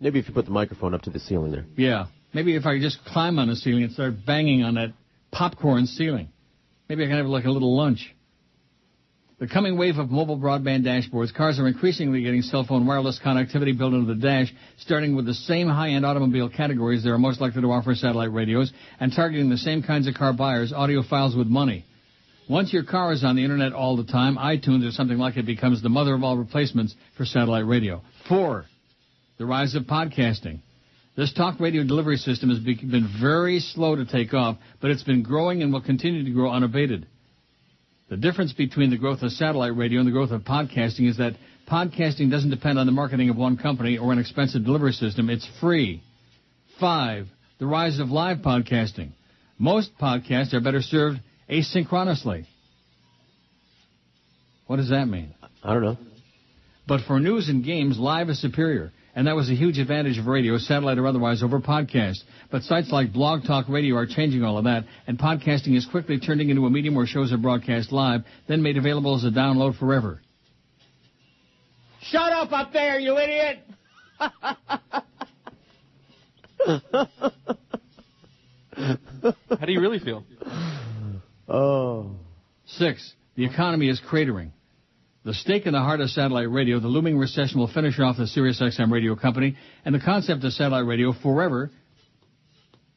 [0.00, 1.64] Maybe if you put the microphone up to the ceiling there.
[1.76, 2.06] Yeah.
[2.32, 4.92] Maybe if I just climb on the ceiling and start banging on that
[5.32, 6.28] popcorn ceiling.
[6.88, 8.14] Maybe I can have like a little lunch.
[9.38, 13.76] The coming wave of mobile broadband dashboards, cars are increasingly getting cell phone wireless connectivity
[13.76, 17.62] built into the dash, starting with the same high-end automobile categories that are most likely
[17.62, 21.84] to offer satellite radios, and targeting the same kinds of car buyers, audiophiles with money.
[22.48, 25.46] Once your car is on the internet all the time, iTunes or something like it
[25.46, 28.02] becomes the mother of all replacements for satellite radio.
[28.28, 28.64] Four,
[29.38, 30.60] the rise of podcasting.
[31.16, 35.22] This talk radio delivery system has been very slow to take off, but it's been
[35.22, 37.06] growing and will continue to grow unabated.
[38.08, 41.34] The difference between the growth of satellite radio and the growth of podcasting is that
[41.70, 45.28] podcasting doesn't depend on the marketing of one company or an expensive delivery system.
[45.28, 46.02] It's free.
[46.80, 47.26] Five,
[47.58, 49.10] the rise of live podcasting.
[49.58, 51.18] Most podcasts are better served
[51.50, 52.46] asynchronously.
[54.66, 55.34] What does that mean?
[55.62, 55.98] I don't know.
[56.86, 58.92] But for news and games, live is superior.
[59.18, 62.18] And that was a huge advantage of radio, satellite or otherwise, over podcast.
[62.52, 66.20] But sites like Blog Talk Radio are changing all of that, and podcasting is quickly
[66.20, 69.76] turning into a medium where shows are broadcast live, then made available as a download
[69.76, 70.20] forever.
[72.00, 73.58] Shut up up there, you idiot!
[74.20, 74.56] How
[79.66, 80.22] do you really feel?
[81.50, 82.10] Oh.
[82.66, 84.50] Six, the economy is cratering.
[85.28, 88.26] The stake in the heart of satellite radio, the looming recession will finish off the
[88.26, 91.70] Sirius XM radio company and the concept of satellite radio forever.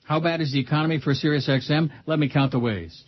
[0.06, 1.92] How bad is the economy for Sirius XM?
[2.06, 3.04] Let me count the ways.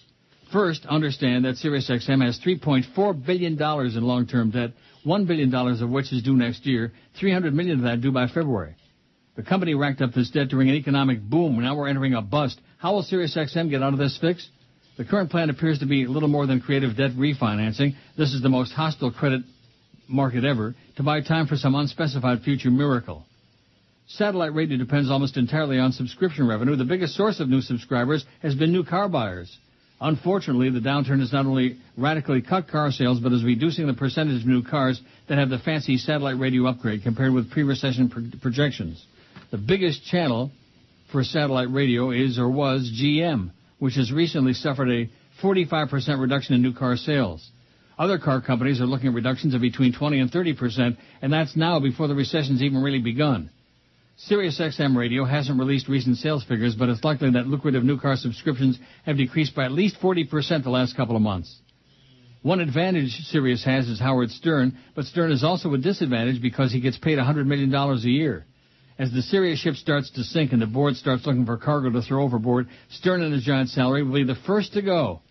[0.51, 4.71] First, understand that Sirius XM has $3.4 billion in long-term debt,
[5.05, 8.75] $1 billion of which is due next year, 300 million of that due by February.
[9.37, 11.57] The company racked up this debt during an economic boom.
[11.61, 12.59] Now we're entering a bust.
[12.77, 14.49] How will SiriusXM get out of this fix?
[14.97, 17.95] The current plan appears to be little more than creative debt refinancing.
[18.17, 19.41] This is the most hostile credit
[20.07, 23.25] market ever to buy time for some unspecified future miracle.
[24.07, 26.75] Satellite radio depends almost entirely on subscription revenue.
[26.75, 29.57] The biggest source of new subscribers has been new car buyers.
[29.99, 34.41] Unfortunately, the downturn has not only radically cut car sales, but is reducing the percentage
[34.41, 39.03] of new cars that have the fancy satellite radio upgrade compared with pre-recession pro- projections.
[39.49, 40.51] The biggest channel
[41.11, 43.51] for satellite radio is or was GM,
[43.83, 45.09] which has recently suffered a
[45.41, 45.91] 45%
[46.21, 47.45] reduction in new car sales.
[47.99, 51.81] Other car companies are looking at reductions of between 20 and 30%, and that's now
[51.81, 53.49] before the recession's even really begun.
[54.29, 58.79] SiriusXM Radio hasn't released recent sales figures, but it's likely that lucrative new car subscriptions
[59.05, 61.53] have decreased by at least 40% the last couple of months.
[62.41, 66.79] One advantage Sirius has is Howard Stern, but Stern is also a disadvantage because he
[66.79, 68.45] gets paid $100 million a year.
[68.99, 72.01] As the Sirius ship starts to sink and the board starts looking for cargo to
[72.01, 75.21] throw overboard, Stern and his giant salary will be the first to go.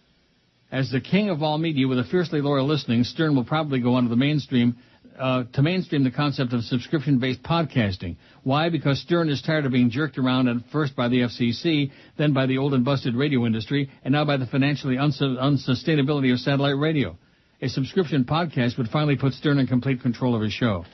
[0.70, 3.94] As the king of all media with a fiercely loyal listening, Stern will probably go
[3.94, 4.76] onto the mainstream
[5.18, 8.16] uh, to mainstream the concept of subscription-based podcasting.
[8.42, 8.70] Why?
[8.70, 12.46] Because Stern is tired of being jerked around at first by the FCC, then by
[12.46, 16.78] the old and busted radio industry, and now by the financially uns- unsustainability of satellite
[16.78, 17.16] radio.
[17.60, 20.84] A subscription podcast would finally put Stern in complete control of his show.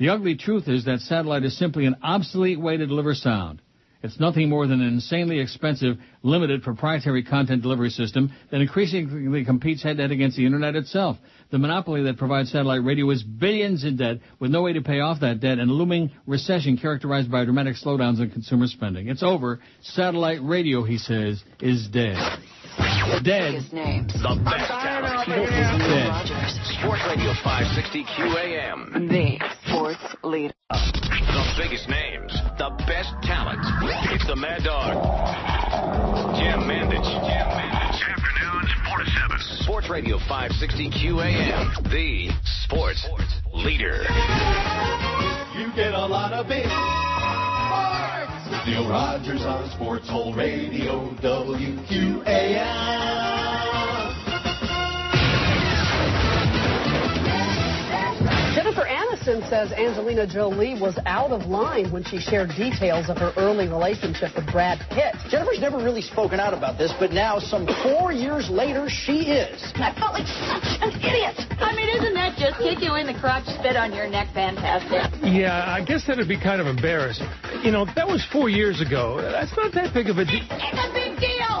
[0.00, 3.60] The ugly truth is that satellite is simply an obsolete way to deliver sound.
[4.02, 9.82] It's nothing more than an insanely expensive, limited proprietary content delivery system that increasingly competes
[9.82, 11.18] head to head against the internet itself.
[11.50, 15.00] The monopoly that provides satellite radio is billions in debt with no way to pay
[15.00, 19.08] off that debt and a looming recession characterized by dramatic slowdowns in consumer spending.
[19.08, 19.60] It's over.
[19.82, 22.16] Satellite radio, he says, is dead.
[23.22, 23.60] Dead.
[23.70, 25.28] The best talent.
[25.28, 26.59] Rogers.
[26.80, 29.08] Sports Radio 560 QAM.
[29.08, 29.38] The
[29.68, 30.54] sports leader.
[30.70, 32.32] The biggest names.
[32.56, 33.60] The best talent.
[34.10, 34.96] It's the Mad Dog.
[36.40, 37.04] Jim Mandich.
[37.04, 38.00] Jim Mandich.
[38.00, 39.38] Afternoons 4 to 7.
[39.60, 41.82] Sports Radio 560 QAM.
[41.90, 42.30] The
[42.64, 43.04] sports
[43.52, 44.00] leader.
[45.58, 46.64] You get a lot of it.
[46.64, 48.64] Sports!
[48.66, 52.20] Neil Rogers on Sports Hole Radio, WQAM.
[59.24, 63.68] Jennifer says Angelina Jolie was out of line when she shared details of her early
[63.68, 65.14] relationship with Brad Pitt.
[65.28, 69.60] Jennifer's never really spoken out about this, but now, some four years later, she is.
[69.76, 71.36] I felt like such an idiot.
[71.60, 75.12] I mean, isn't that just kick you in the crotch, spit on your neck, fantastic?
[75.22, 77.28] Yeah, I guess that'd be kind of embarrassing.
[77.62, 79.20] You know, that was four years ago.
[79.20, 80.40] That's not that big of a deal.
[80.48, 81.60] It's a big deal.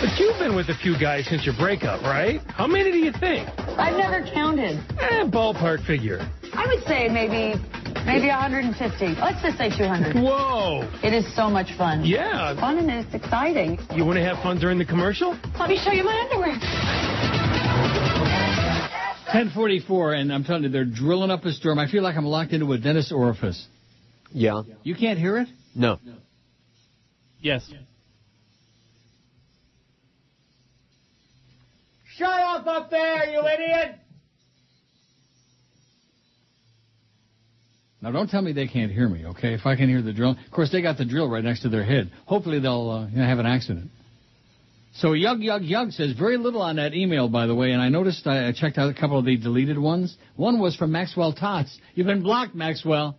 [0.00, 2.40] But you've been with a few guys since your breakup, right?
[2.54, 3.48] How many do you think?
[3.76, 4.78] I've never counted.
[5.00, 6.22] Eh, ballpark figure.
[6.54, 7.54] I would say maybe
[8.04, 9.20] maybe 150.
[9.20, 10.16] Let's just say 200.
[10.16, 10.88] Whoa.
[11.02, 12.04] It is so much fun.
[12.04, 12.58] Yeah.
[12.58, 13.78] Fun and it's exciting.
[13.94, 15.38] You want to have fun during the commercial?
[15.58, 16.58] Let me show you my underwear.
[19.28, 21.78] 1044, and I'm telling you, they're drilling up a storm.
[21.78, 23.66] I feel like I'm locked into a dentist orifice.
[24.32, 24.62] Yeah.
[24.82, 25.48] You can't hear it?
[25.74, 25.98] No.
[26.02, 26.14] No.
[27.40, 27.70] Yes.
[32.16, 33.98] Shut up up there, you idiot!
[38.00, 39.54] Now, don't tell me they can't hear me, okay?
[39.54, 40.30] If I can hear the drill.
[40.30, 42.12] Of course, they got the drill right next to their head.
[42.26, 43.90] Hopefully, they'll uh, have an accident.
[44.94, 47.88] So, Yug Yug Yug says very little on that email, by the way, and I
[47.88, 50.16] noticed I, checked out a couple of the deleted ones.
[50.36, 51.76] One was from Maxwell Tots.
[51.94, 53.16] You've been blocked, Maxwell.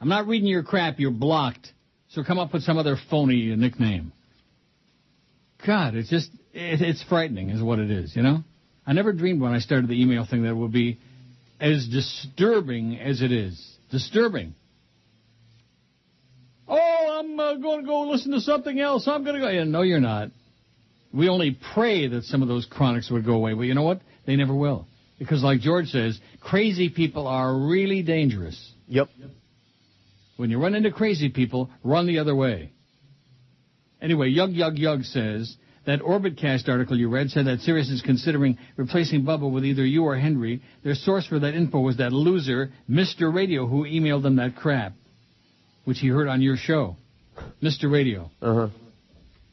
[0.00, 1.00] I'm not reading your crap.
[1.00, 1.72] You're blocked.
[2.10, 4.12] So come up with some other phony nickname.
[5.66, 8.44] God, it's just, it, it's frightening is what it is, you know?
[8.86, 10.98] I never dreamed when I started the email thing that it would be
[11.60, 13.75] as disturbing as it is.
[13.96, 14.54] Disturbing.
[16.68, 19.08] Oh, I'm uh, going to go listen to something else.
[19.08, 19.48] I'm going to go.
[19.48, 20.32] Yeah, no, you're not.
[21.14, 23.54] We only pray that some of those chronics would go away.
[23.54, 24.02] But you know what?
[24.26, 24.86] They never will.
[25.18, 28.70] Because like George says, crazy people are really dangerous.
[28.86, 29.08] Yep.
[30.36, 32.72] When you run into crazy people, run the other way.
[34.02, 38.58] Anyway, Yug Yug Yug says that Orbitcast article you read said that Sirius is considering
[38.76, 40.60] replacing Bubba with either you or Hendrie.
[40.84, 43.32] Their source for that info was that loser, Mr.
[43.32, 44.92] Radio, who emailed them that crap,
[45.84, 46.96] which he heard on your show.
[47.62, 47.90] Mr.
[47.90, 48.30] Radio.
[48.42, 48.68] Uh huh.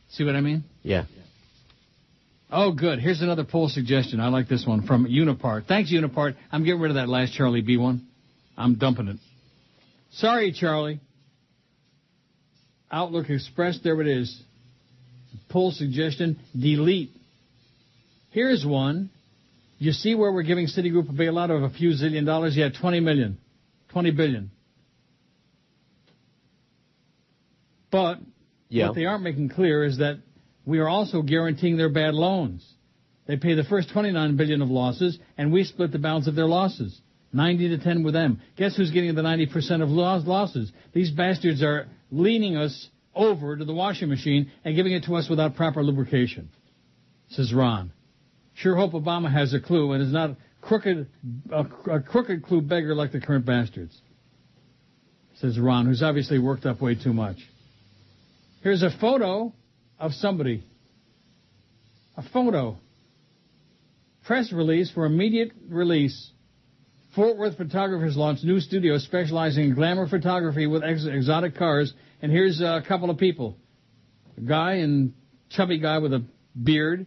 [0.10, 0.64] See what I mean?
[0.82, 1.06] Yeah.
[2.52, 3.00] Oh, good.
[3.00, 4.20] Here's another poll suggestion.
[4.20, 5.66] I like this one from Unipart.
[5.68, 6.36] Thanks, Unipart.
[6.52, 8.08] I'm getting rid of that last Charlie B one.
[8.58, 9.18] I'm dumping it.
[10.12, 11.00] Sorry, Charlie.
[12.92, 14.40] Outlook Express, there it is.
[15.50, 17.12] Poll suggestion, delete.
[18.32, 19.10] Here's one.
[19.80, 22.56] You see where we're giving Citigroup a bailout of a few zillion dollars?
[22.56, 23.38] Yeah, 20 million.
[23.90, 24.52] 20 billion.
[27.92, 28.20] But
[28.70, 28.88] Yeah.
[28.88, 30.18] what they aren't making clear is that
[30.66, 32.66] we are also guaranteeing their bad loans.
[33.28, 36.48] They pay the first 29 billion of losses, and we split the balance of their
[36.48, 37.00] losses.
[37.32, 38.40] 90 to 10 with them.
[38.58, 40.72] Guess who's getting the 90% of loss- losses?
[40.94, 45.30] These bastards are leaning us over to the washing machine and giving it to us
[45.30, 46.50] without proper lubrication.
[47.30, 47.92] Says Ron.
[48.56, 51.08] Sure hope Obama has a clue and is not crooked,
[51.52, 54.00] a, a crooked clue beggar like the current bastards.
[55.36, 57.38] Says Ron, who's obviously worked up way too much.
[58.62, 59.54] Here's a photo
[60.00, 60.64] of somebody.
[62.16, 62.78] A photo.
[64.26, 66.30] Press release for immediate release.
[67.16, 71.94] Fort Worth photographers launch new studio specializing in glamour photography with ex- exotic cars.
[72.22, 73.58] And here's a couple of people.
[74.38, 75.14] A guy and
[75.50, 76.26] chubby guy with a
[76.62, 77.06] beard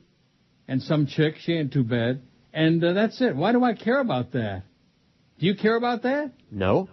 [0.69, 1.37] and some chick.
[1.41, 2.23] She ain't too bad.
[2.53, 3.35] And uh, that's it.
[3.35, 4.63] Why do I care about that?
[5.39, 6.33] Do you care about that?
[6.53, 6.89] No.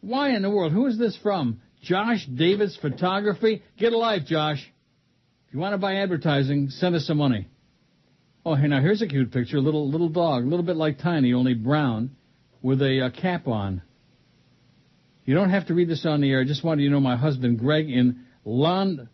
[0.00, 0.72] Why in the world?
[0.72, 1.60] Who is this from?
[1.82, 3.62] Josh Davis Photography?
[3.78, 4.58] Get a life, Josh.
[5.46, 7.46] If you want to buy advertising, send us some money.
[8.44, 9.58] Oh, hey, now here's a cute picture.
[9.58, 12.16] A little little dog, a little bit like Tiny, only brown,
[12.60, 13.82] with a cap on.
[15.24, 16.40] You don't have to read this on the air.
[16.40, 19.08] I just wanted you to know my husband, Greg, in Lond...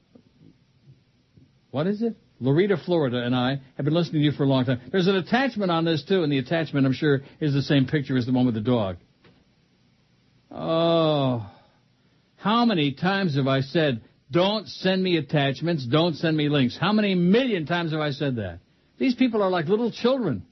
[1.70, 2.16] What is it?
[2.40, 4.80] Loretta, Florida, and I have been listening to you for a long time.
[4.90, 8.16] There's an attachment on this, too, and the attachment, I'm sure, is the same picture
[8.16, 8.96] as the one with the dog.
[10.50, 11.46] Oh,
[12.36, 14.00] how many times have I said,
[14.30, 16.78] don't send me attachments, don't send me links?
[16.80, 18.60] How many million times have I said that?
[18.98, 20.44] These people are like little children.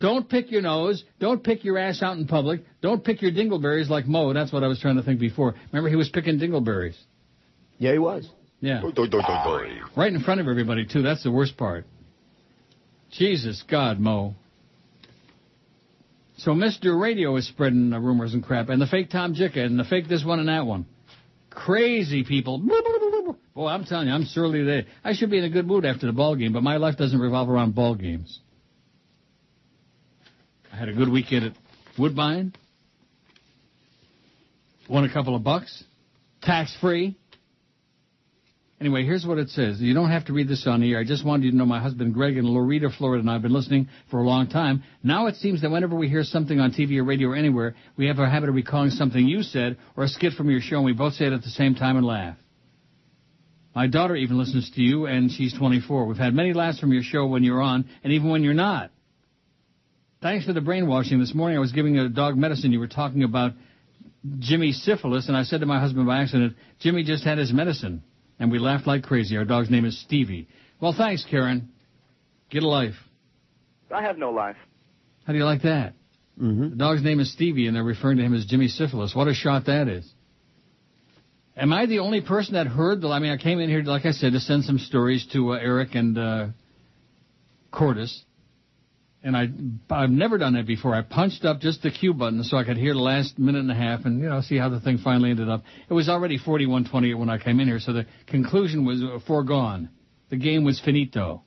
[0.00, 1.04] Don't pick your nose.
[1.18, 2.62] Don't pick your ass out in public.
[2.82, 4.32] Don't pick your dingleberries like Mo.
[4.32, 5.54] That's what I was trying to think before.
[5.72, 6.96] Remember, he was picking dingleberries.
[7.78, 8.28] Yeah, he was.
[8.60, 8.82] Yeah.
[9.96, 11.02] Right in front of everybody, too.
[11.02, 11.86] That's the worst part.
[13.12, 14.34] Jesus God, Mo.
[16.38, 17.00] So Mr.
[17.00, 20.08] Radio is spreading uh, rumors and crap, and the fake Tom Jicka, and the fake
[20.08, 20.86] this one and that one.
[21.54, 22.58] Crazy people.
[23.54, 24.88] Boy, I'm telling you, I'm surly today.
[25.04, 27.18] I should be in a good mood after the ball game, but my life doesn't
[27.18, 28.40] revolve around ball games.
[30.72, 31.52] I had a good weekend at
[31.96, 32.54] Woodbine.
[34.88, 35.84] Won a couple of bucks.
[36.42, 37.16] Tax free.
[38.84, 39.80] Anyway, here's what it says.
[39.80, 40.98] You don't have to read this on air.
[40.98, 43.54] I just wanted you to know my husband Greg in Loretta, Florida, and I've been
[43.54, 44.82] listening for a long time.
[45.02, 48.08] Now it seems that whenever we hear something on TV or radio or anywhere, we
[48.08, 50.84] have a habit of recalling something you said or a skit from your show, and
[50.84, 52.36] we both say it at the same time and laugh.
[53.74, 56.04] My daughter even listens to you, and she's 24.
[56.04, 58.90] We've had many laughs from your show when you're on, and even when you're not.
[60.20, 61.18] Thanks for the brainwashing.
[61.20, 62.70] This morning I was giving a dog medicine.
[62.70, 63.52] You were talking about
[64.40, 68.02] Jimmy syphilis, and I said to my husband by accident, Jimmy just had his medicine.
[68.38, 69.36] And we laughed like crazy.
[69.36, 70.48] Our dog's name is Stevie.
[70.80, 71.70] Well, thanks, Karen.
[72.50, 72.94] Get a life.
[73.92, 74.56] I have no life.
[75.26, 75.94] How do you like that?
[76.40, 76.70] Mm-hmm.
[76.70, 79.14] The dog's name is Stevie, and they're referring to him as Jimmy Syphilis.
[79.14, 80.10] What a shot that is.
[81.56, 83.08] Am I the only person that heard the?
[83.08, 85.56] I mean, I came in here, like I said, to send some stories to uh,
[85.56, 86.46] Eric and uh,
[87.70, 88.24] Cordis,
[89.24, 89.48] and I
[89.90, 90.94] I've never done that before.
[90.94, 93.70] I punched up just the cue button so I could hear the last minute and
[93.70, 95.64] a half, and you know, see how the thing finally ended up.
[95.88, 99.88] It was already 41-28 when I came in here, so the conclusion was foregone.
[100.28, 101.42] The game was finito.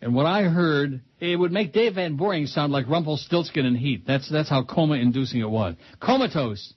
[0.00, 4.04] And what I heard, it would make Dave Van Boring sound like Rumpelstiltskin in Heat.
[4.06, 5.76] That's that's how coma-inducing it was.
[6.00, 6.74] Comatose.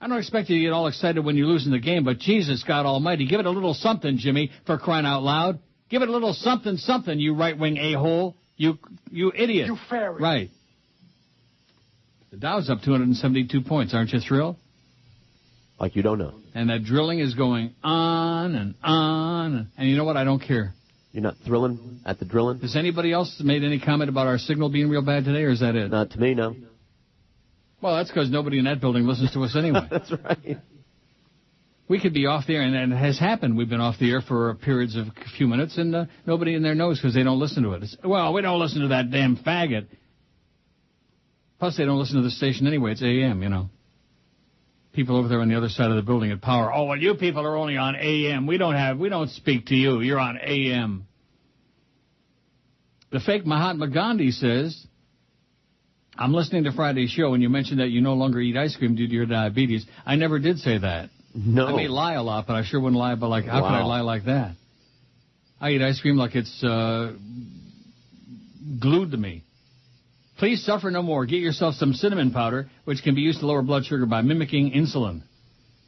[0.00, 2.62] I don't expect you to get all excited when you're losing the game, but Jesus
[2.66, 5.58] God Almighty, give it a little something, Jimmy, for crying out loud.
[5.88, 8.36] Give it a little something, something, you right-wing a-hole.
[8.58, 8.78] You
[9.10, 9.68] you idiot.
[9.68, 10.20] You fairy.
[10.20, 10.50] Right.
[12.30, 13.94] The Dow's up 272 points.
[13.94, 14.56] Aren't you thrilled?
[15.80, 16.34] Like you don't know.
[16.54, 19.54] And that drilling is going on and on.
[19.54, 20.16] And, and you know what?
[20.16, 20.74] I don't care.
[21.12, 22.58] You're not thrilling at the drilling?
[22.60, 25.60] Has anybody else made any comment about our signal being real bad today, or is
[25.60, 25.90] that it?
[25.90, 26.54] Not to me, no.
[27.80, 29.86] Well, that's because nobody in that building listens to us anyway.
[29.90, 30.58] That's right.
[31.88, 33.56] We could be off the air, and, and it has happened.
[33.56, 36.62] We've been off the air for periods of a few minutes, and uh, nobody in
[36.62, 37.82] there knows because they don't listen to it.
[37.82, 39.86] It's, well, we don't listen to that damn faggot.
[41.58, 42.92] Plus, they don't listen to the station anyway.
[42.92, 43.70] It's AM, you know.
[44.92, 46.72] People over there on the other side of the building at Power.
[46.72, 48.46] Oh, well, you people are only on AM.
[48.46, 48.98] We don't have.
[48.98, 50.00] We don't speak to you.
[50.00, 51.06] You're on AM.
[53.10, 54.86] The fake Mahatma Gandhi says,
[56.16, 58.94] I'm listening to Friday's show, and you mentioned that you no longer eat ice cream
[58.94, 59.86] due to your diabetes.
[60.04, 61.10] I never did say that.
[61.46, 61.68] No.
[61.68, 63.84] I may lie a lot, but I sure wouldn't lie about like how could I
[63.84, 64.56] lie like that?
[65.60, 67.12] I eat ice cream like it's uh,
[68.80, 69.44] glued to me.
[70.38, 71.26] Please suffer no more.
[71.26, 74.72] Get yourself some cinnamon powder, which can be used to lower blood sugar by mimicking
[74.72, 75.22] insulin.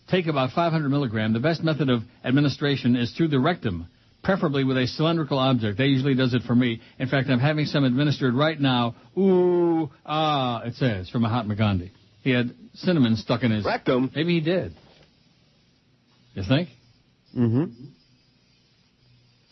[0.09, 1.32] Take about 500 milligram.
[1.32, 3.86] The best method of administration is through the rectum,
[4.24, 5.78] preferably with a cylindrical object.
[5.78, 6.80] That usually does it for me.
[6.98, 8.96] In fact, I'm having some administered right now.
[9.16, 11.92] Ooh, ah, it says from Mahatma Gandhi.
[12.22, 14.11] He had cinnamon stuck in his rectum.
[14.14, 14.74] Maybe he did.
[16.35, 16.68] You think?
[17.37, 17.64] Mm-hmm.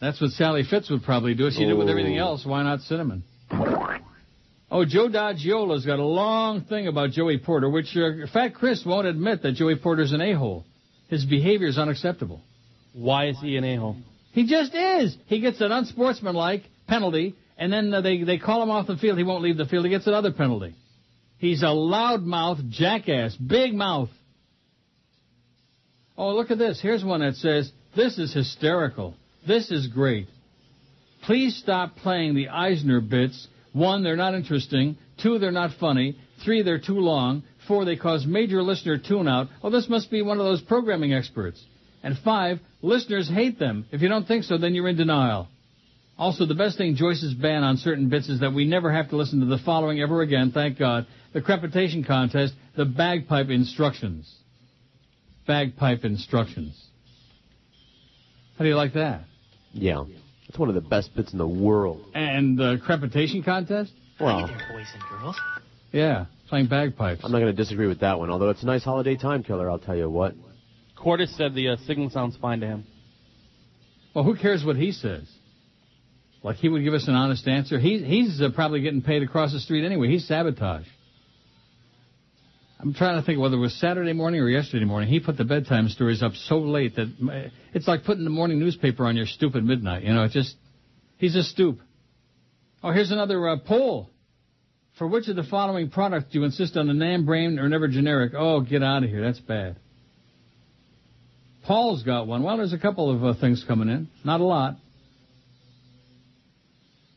[0.01, 1.51] That's what Sally Fitz would probably do.
[1.51, 2.29] She did with everything Oh.
[2.29, 2.47] else.
[2.47, 3.25] Why not cinnamon?
[4.71, 9.07] Oh, Joe Dodgiola's got a long thing about Joey Porter, which uh, Fat Chris won't
[9.07, 10.65] admit that Joey Porter's an a-hole.
[11.09, 12.43] His behavior is unacceptable.
[12.93, 13.97] Why is he an a-hole?
[14.33, 15.17] He just is.
[15.27, 19.17] He gets an unsportsmanlike penalty, and then uh, they they call him off the field.
[19.17, 19.85] He won't leave the field.
[19.87, 20.75] He gets another penalty.
[21.39, 24.11] He's a loudmouth jackass, big mouth.
[26.19, 26.81] Oh, look at this.
[26.81, 29.15] Here's one that says, "This is hysterical.
[29.47, 30.27] This is great.
[31.23, 33.47] Please stop playing the Eisner bits.
[33.73, 34.97] One, they're not interesting.
[35.23, 36.17] Two, they're not funny.
[36.45, 37.45] Three, they're too long.
[37.69, 39.49] Four, they cause major listener tune-out.
[39.63, 41.65] Oh, this must be one of those programming experts.
[42.03, 43.87] And five, listeners hate them.
[43.93, 45.49] If you don't think so, then you're in denial.
[46.19, 49.17] Also, the best thing Joyce's ban on certain bits is that we never have to
[49.17, 51.07] listen to the following ever again, thank God.
[51.33, 54.35] The crepitation contest, the bagpipe instructions.
[55.49, 56.81] Bagpipe instructions.
[58.57, 59.23] How do you like that?
[59.73, 60.05] Yeah.
[60.47, 62.05] It's one of the best bits in the world.
[62.15, 63.91] And the crepitation contest?
[64.21, 65.37] Well, boys and girls.
[65.91, 67.23] Yeah, playing bagpipes.
[67.25, 69.71] I'm not going to disagree with that one, although it's a nice holiday time killer,
[69.71, 70.35] I'll tell you what.
[70.97, 72.87] Cordes said the uh, signal sounds fine to him.
[74.15, 75.31] Well, who cares what he says?
[76.43, 77.79] Like he would give us an honest answer.
[77.79, 80.09] He, he's uh, probably getting paid across the street anyway.
[80.09, 80.87] He's sabotage.
[82.81, 85.09] I'm trying to think whether it was Saturday morning or yesterday morning.
[85.09, 88.61] He put the bedtime stories up so late that uh, it's like putting the morning
[88.61, 90.05] newspaper on your stupid midnight.
[90.05, 90.55] You know, it just
[91.17, 91.81] he's a stoop.
[92.83, 94.11] Oh, here's another uh, poll.
[94.97, 97.89] For which of the following products do you insist on the name brand or never
[97.89, 98.33] generic?
[98.37, 99.23] Oh, get out of here.
[99.23, 99.77] That's bad.
[101.67, 102.43] Paul's got one.
[102.43, 104.09] Well, there's a couple of uh, things coming in.
[104.25, 104.77] Not a lot.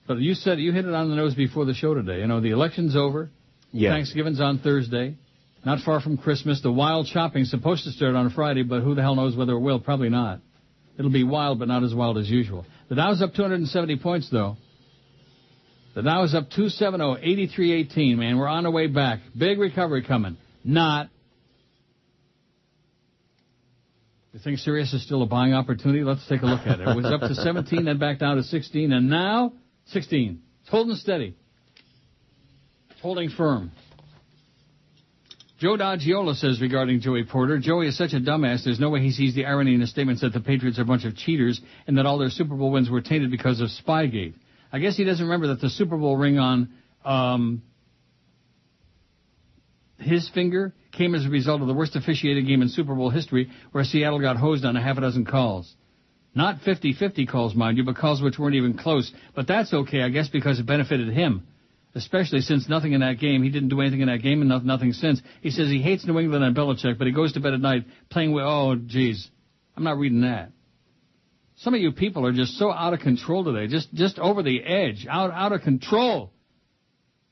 [0.08, 2.20] But you said you hit it on the nose before the show today.
[2.20, 3.30] You know, the election's over.
[3.72, 3.92] Yeah.
[3.92, 5.16] Thanksgiving's on Thursday.
[5.64, 6.62] Not far from Christmas.
[6.62, 9.54] The wild shopping's supposed to start on a Friday, but who the hell knows whether
[9.54, 9.80] it will?
[9.80, 10.40] Probably not.
[10.98, 12.66] It'll be wild, but not as wild as usual.
[12.90, 14.58] The Dow's up 270 points, though.
[15.94, 18.38] The Dow is up 270, 83.18, man.
[18.38, 19.20] We're on the way back.
[19.38, 20.38] Big recovery coming.
[20.64, 21.10] Not.
[24.34, 26.04] You think Sirius is still a buying opportunity?
[26.04, 26.88] Let's take a look at it.
[26.88, 29.54] It was up to 17, then back down to 16, and now
[29.88, 30.42] 16.
[30.62, 31.36] It's holding steady.
[32.92, 33.72] It's holding firm.
[35.62, 39.12] Joe Dodgiola says regarding Joey Porter, Joey is such a dumbass, there's no way he
[39.12, 42.00] sees the irony in his statements that the Patriots are a bunch of cheaters and
[42.00, 44.34] that all their Super Bowl wins were tainted because of Spygate.
[44.74, 46.74] I guess he doesn't remember that the Super Bowl ring on
[47.06, 47.62] um,
[50.00, 53.52] his finger came as a result of the worst officiated game in Super Bowl history
[53.72, 55.72] where Seattle got hosed on a half a dozen calls.
[56.34, 59.14] Not 50-50 calls, mind you, but calls which weren't even close.
[59.36, 61.46] But that's okay, I guess, because it benefited him.
[61.94, 64.60] Especially since nothing in that game, he didn't do anything in that game and no-
[64.60, 65.22] nothing since.
[65.42, 67.86] He says he hates New England and Belichick, but he goes to bed at night
[68.10, 69.30] playing with, oh, geez.
[69.76, 70.52] I'm not reading that.
[71.58, 74.64] Some of you people are just so out of control today, just just over the
[74.64, 76.32] edge, out out of control.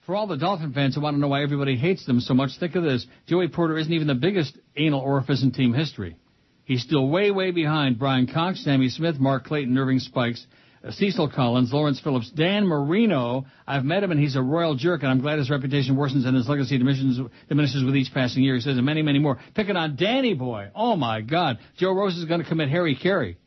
[0.05, 2.51] For all the Dolphin fans who want to know why everybody hates them so much,
[2.60, 6.16] think of this: Joey Porter isn't even the biggest anal orifice in team history.
[6.64, 10.45] He's still way way behind Brian Cox, Sammy Smith, Mark Clayton, Irving Spikes,
[10.84, 13.46] Uh, Cecil Collins, Lawrence Phillips, Dan Marino.
[13.68, 16.36] I've met him and he's a royal jerk, and I'm glad his reputation worsens and
[16.36, 17.20] his legacy diminishes,
[17.50, 18.56] diminishes with each passing year.
[18.56, 19.38] He says, and many many more.
[19.56, 20.70] Picking on Danny Boy.
[20.74, 23.38] Oh my God, Joe Rose is going to commit hara-kiri.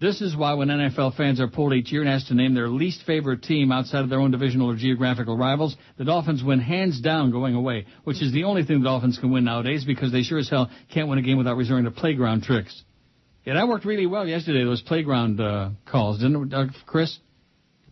[0.00, 2.70] This is why when NFL fans are polled each year and asked to name their
[2.70, 7.02] least favorite team outside of their own divisional or geographical rivals, the Dolphins win hands
[7.02, 10.22] down going away, which is the only thing the Dolphins can win nowadays because they
[10.22, 12.82] sure as hell can't win a game without resorting to playground tricks.
[13.44, 17.18] Yeah, that worked really well yesterday, those playground uh, calls, didn't it, uh, Chris?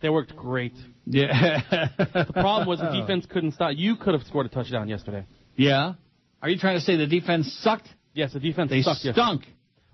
[0.00, 0.74] They worked great.
[1.06, 1.60] Yeah.
[1.98, 3.72] The problem was the defense couldn't stop.
[3.74, 5.24] You could have scored a touchdown yesterday.
[5.56, 5.94] Yeah?
[6.42, 7.88] Are you trying to say the defense sucked?
[8.14, 9.14] Yes, the defense They sucked yesterday.
[9.14, 9.42] stunk.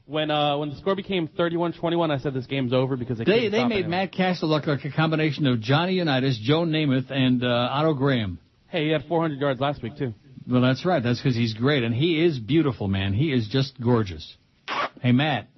[0.07, 3.49] When uh, when the score became 31-21, I said this game's over because they They
[3.49, 3.91] they made anyone.
[3.91, 8.39] Matt Cassel look like a combination of Johnny Unitas, Joe Namath, and uh, Otto Graham.
[8.67, 10.13] Hey, he had 400 yards last week too.
[10.47, 11.03] Well, that's right.
[11.03, 13.15] That's because he's great, and he is beautiful, man.
[13.15, 14.37] He is just gorgeous.
[15.05, 15.49] Hey, Matt.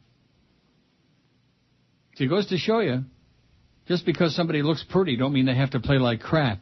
[2.16, 3.04] See, it goes to show you,
[3.86, 6.58] just because somebody looks pretty, don't mean they have to play like crap.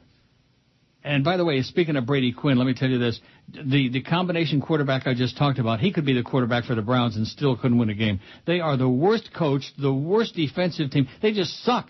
[1.03, 3.18] And by the way, speaking of Brady Quinn, let me tell you this:
[3.49, 6.82] the the combination quarterback I just talked about, he could be the quarterback for the
[6.82, 8.20] Browns and still couldn't win a game.
[8.47, 11.09] They are the worst coach, the worst defensive team.
[11.22, 11.89] They just suck.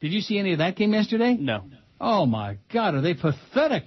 [0.00, 1.36] Did you see any of that game yesterday?
[1.38, 1.66] No.
[2.00, 3.84] Oh my God, are they pathetic?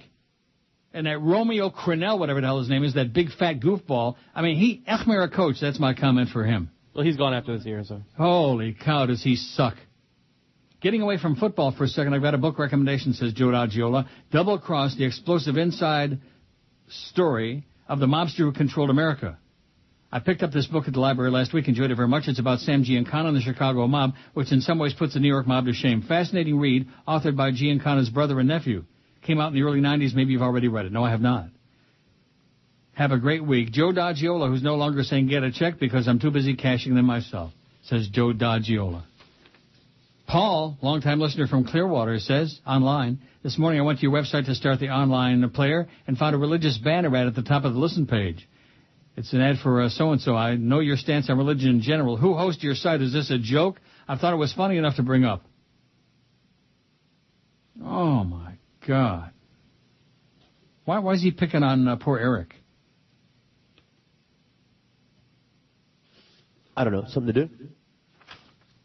[0.92, 4.16] And that Romeo Crennel, whatever the hell his name is, that big fat goofball.
[4.34, 5.56] I mean, he Echmer a coach.
[5.60, 6.70] That's my comment for him.
[6.94, 8.02] Well, he's gone after this year, so.
[8.16, 9.76] Holy cow, does he suck?
[10.80, 14.08] Getting away from football for a second, I've got a book recommendation, says Joe Dodgiola.
[14.32, 16.18] Double Cross, the explosive inside
[16.88, 19.38] story of the mobster who controlled America.
[20.10, 22.24] I picked up this book at the library last week, enjoyed it very much.
[22.26, 25.28] It's about Sam Giancana and the Chicago mob, which in some ways puts the New
[25.28, 26.02] York mob to shame.
[26.02, 28.84] Fascinating read, authored by Giancana's brother and nephew.
[29.22, 30.14] Came out in the early 90s.
[30.14, 30.92] Maybe you've already read it.
[30.92, 31.48] No, I have not.
[32.92, 33.70] Have a great week.
[33.70, 37.06] Joe Doggiola, who's no longer saying get a check because I'm too busy cashing them
[37.06, 37.52] myself,
[37.82, 39.04] says Joe Doggiola.
[40.26, 44.54] Paul, longtime listener from Clearwater, says online, this morning I went to your website to
[44.54, 47.80] start the online player and found a religious banner ad at the top of the
[47.80, 48.48] listen page.
[49.16, 50.36] It's an ad for uh, so-and-so.
[50.36, 52.16] I know your stance on religion in general.
[52.16, 53.02] Who hosts your site?
[53.02, 53.80] Is this a joke?
[54.06, 55.42] I thought it was funny enough to bring up.
[57.82, 58.49] Oh, my
[58.86, 59.30] God.
[60.84, 62.54] Why, why is he picking on uh, poor Eric?
[66.76, 67.04] I don't know.
[67.08, 67.54] Something to do?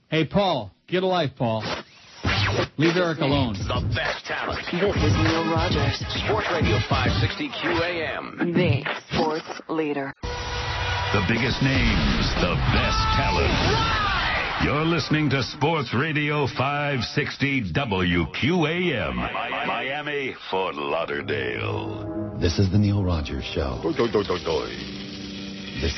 [0.09, 1.63] Hey, Paul, get a life, Paul.
[2.77, 3.53] Leave Eric alone.
[3.53, 4.59] The best talent.
[4.71, 8.53] This is Neil Rogers, Sports Radio 560 QAM.
[8.53, 10.13] the sports leader.
[10.21, 14.04] The biggest names, the best talent.
[14.65, 19.15] You're listening to Sports Radio 560 WQAM.
[19.67, 22.33] Miami, Fort Lauderdale.
[22.41, 23.79] This is the Neil Rogers Show.
[23.83, 23.99] This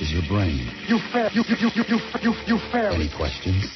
[0.01, 0.69] is your brain.
[0.89, 1.31] You fair.
[1.31, 2.91] You, you, you, you, you, you fair.
[2.91, 3.71] Any questions?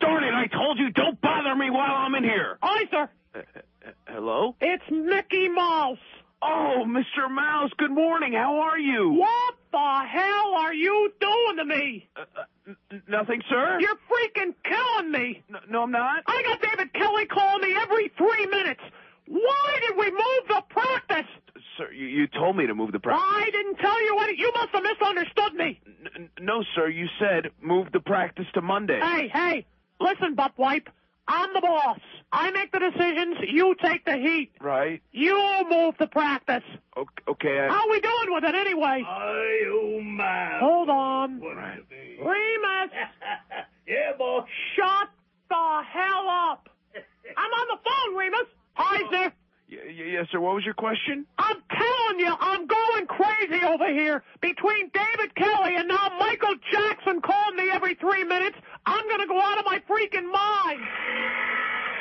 [0.00, 2.56] Darn it, I told you, don't bother me while I'm in here.
[2.62, 3.10] Hi, sir.
[3.34, 4.56] Uh, uh, uh, hello?
[4.58, 5.98] It's Mickey Mouse.
[6.44, 7.30] Oh, Mr.
[7.30, 8.32] Mouse, good morning.
[8.32, 9.10] How are you?
[9.12, 9.78] What the
[10.08, 12.08] hell are you doing to me?
[12.16, 13.78] Uh, uh, n- nothing, sir?
[13.80, 15.42] You're freaking killing me.
[15.48, 16.24] N- no, I'm not.
[16.26, 18.80] I got David Kelley calling me every three minutes.
[19.28, 21.30] Why did we move the practice?
[21.78, 23.24] Sir, you, you told me to move the practice.
[23.24, 24.36] I didn't tell you any.
[24.38, 25.80] You must have misunderstood me.
[26.16, 28.98] N- no, sir, you said move the practice to Monday.
[29.00, 29.66] Hey, hey,
[30.00, 30.88] listen, butt wipe.
[31.28, 31.98] I'm the boss.
[32.32, 33.36] I make the decisions.
[33.48, 34.52] You take the heat.
[34.60, 35.02] Right?
[35.12, 36.64] You move the practice.
[36.96, 37.22] Okay.
[37.28, 37.68] okay I...
[37.68, 39.04] How we doing with it anyway?
[39.06, 40.58] oh, my.
[40.58, 41.40] Hold on.
[41.40, 41.78] Right.
[42.18, 42.90] Remus.
[43.86, 44.46] yeah, boss.
[44.76, 45.08] Shut
[45.48, 46.68] the hell up.
[47.36, 48.46] I'm on the phone, Remus.
[48.76, 49.08] Eisner.
[49.10, 49.41] Y- y-
[49.72, 50.40] yes, sir.
[50.40, 51.26] What was your question?
[51.38, 54.22] I'm telling you, I'm going crazy over here.
[54.40, 58.56] Between David Kelley and now Michael Jackson calling me every three minutes,
[58.86, 60.82] I'm going to go out of my freaking mind.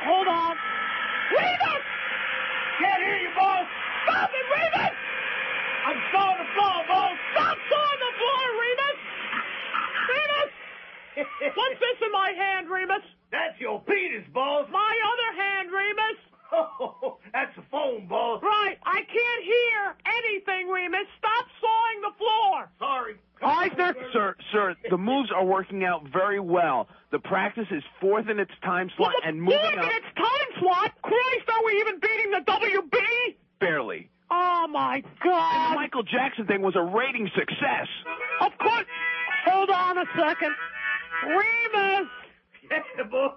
[0.04, 0.56] Hold on.
[1.32, 1.84] Remus!
[2.80, 3.66] Can't hear you, boss.
[4.04, 4.96] Stop it, Remus!
[5.88, 7.16] I'm sawing the floor, boss.
[7.34, 9.00] Stop sawing the floor, Remus!
[10.12, 10.52] Remus!
[11.56, 13.06] What's this in my hand, Remus?
[13.32, 14.68] That's your penis, boss.
[14.72, 16.20] My other hand, Remus.
[16.54, 18.42] Oh, that's a phone, boss.
[18.44, 18.78] Right.
[18.86, 19.96] I can't hear
[20.26, 21.08] anything, Remus.
[21.18, 22.70] Stop sawing the floor.
[22.80, 23.16] Sorry.
[23.44, 23.96] Eisner.
[24.14, 26.88] Sir, sir, the moves are working out very well.
[27.12, 30.16] The practice is fourth in its time slot Well, and moving fourth up in its
[30.16, 30.92] time slot?
[31.02, 33.36] Christ, are we even beating the WB?
[33.60, 34.10] barely.
[34.30, 35.76] Oh, my And the God.
[35.76, 37.88] Michael Jackson thing was a rating success.
[38.42, 38.86] Of course.
[39.46, 40.54] Hold on a second.
[41.28, 42.08] Remus.
[42.72, 43.34] Yeah, boss.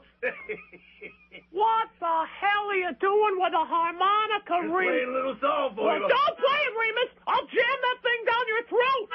[1.51, 2.07] What the
[2.41, 5.09] hell are you doing with a harmonica, Remus?
[5.13, 7.11] little song Well, don't play it, Remus.
[7.27, 9.09] I'll jam that thing down your throat.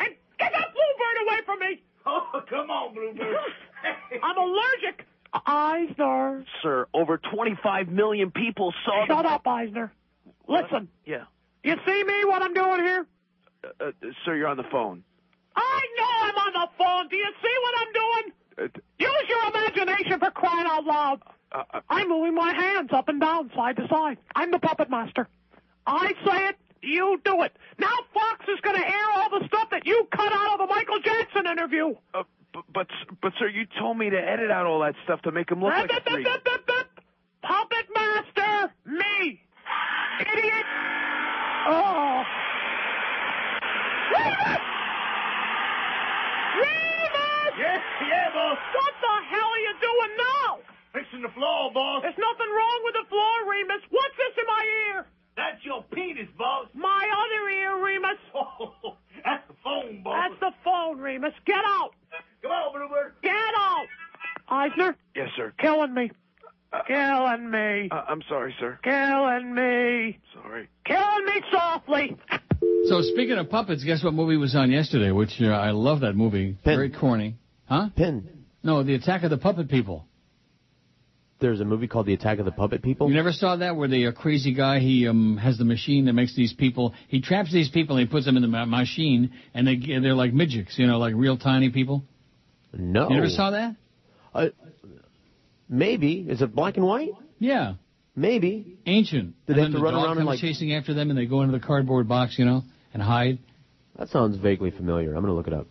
[0.00, 1.82] And get that bluebird away from me.
[2.06, 3.36] Oh, come on, Bluebird.
[4.22, 5.06] I'm allergic.
[5.46, 6.44] Eisner.
[6.62, 9.30] Sir, over 25 million people saw Shut the...
[9.30, 9.92] up, Eisner.
[10.48, 11.24] Listen, Yeah.
[11.62, 13.06] you see me, what I'm doing here?
[13.62, 13.92] Uh, uh,
[14.24, 15.04] sir, you're on the phone.
[15.54, 17.08] I know I'm on the phone.
[17.08, 18.32] Do you see what I'm doing?
[18.58, 21.20] Use your imagination for crying out loud.
[21.52, 24.18] uh, uh, I'm moving my hands up and down, side to side.
[24.34, 25.28] I'm the puppet master.
[25.86, 27.52] I say it, you do it.
[27.78, 30.74] Now Fox is going to air all the stuff that you cut out of the
[30.74, 31.94] Michael Jackson interview.
[32.14, 32.22] uh,
[32.52, 32.88] but, but,
[33.22, 35.72] but, sir, you told me to edit out all that stuff to make him look
[35.72, 36.26] like a freak.
[37.42, 39.40] Puppet master, me.
[40.20, 40.66] Idiot.
[41.68, 42.24] Oh.
[46.56, 47.09] Remus!
[47.50, 47.58] Remus!
[47.58, 48.58] Yeah, yeah, boss.
[48.74, 50.58] What the hell are you doing now?
[50.92, 52.02] Fixing the floor, boss.
[52.02, 53.82] There's nothing wrong with the floor, Remus.
[53.90, 55.06] What's this in my ear?
[55.36, 56.66] That's your penis, boss.
[56.74, 58.18] My other ear, Remus.
[58.34, 60.30] Oh, that's the phone, boss.
[60.30, 61.32] That's the phone, Remus.
[61.46, 61.90] Get out.
[62.42, 63.14] Come on, Bluebird.
[63.22, 63.86] Get out.
[64.48, 65.52] Eisner, Yes, sir.
[65.58, 66.10] killing me.
[66.86, 67.88] Killing me.
[67.90, 68.78] Uh, I'm sorry, sir.
[68.82, 70.18] Killing me.
[70.34, 70.68] Sorry.
[70.84, 72.16] Killing me softly.
[72.88, 75.10] So speaking of puppets, guess what movie was on yesterday?
[75.10, 76.52] Which uh, I love that movie.
[76.52, 76.76] Pin.
[76.76, 77.36] Very corny.
[77.66, 77.88] Huh?
[77.96, 78.28] Pin.
[78.62, 80.06] No, The Attack of the Puppet People.
[81.40, 83.08] There's a movie called The Attack of the Puppet People.
[83.08, 86.12] You never saw that where the uh, crazy guy he um has the machine that
[86.12, 86.94] makes these people.
[87.08, 90.14] He traps these people and he puts them in the ma- machine and they they're
[90.14, 92.04] like midgets, you know, like real tiny people.
[92.74, 93.08] No.
[93.08, 93.74] You never saw that?
[94.34, 94.48] Uh,
[95.70, 96.26] maybe.
[96.28, 97.12] Is it black and white?
[97.38, 97.74] Yeah.
[98.14, 98.76] Maybe.
[98.84, 99.34] Ancient.
[99.46, 101.08] Did and they have to the run dog around and, comes like- chasing after them
[101.08, 102.62] and they go into the cardboard box, you know,
[102.92, 103.38] and hide.
[103.98, 105.14] That sounds vaguely familiar.
[105.14, 105.66] I'm going to look it up.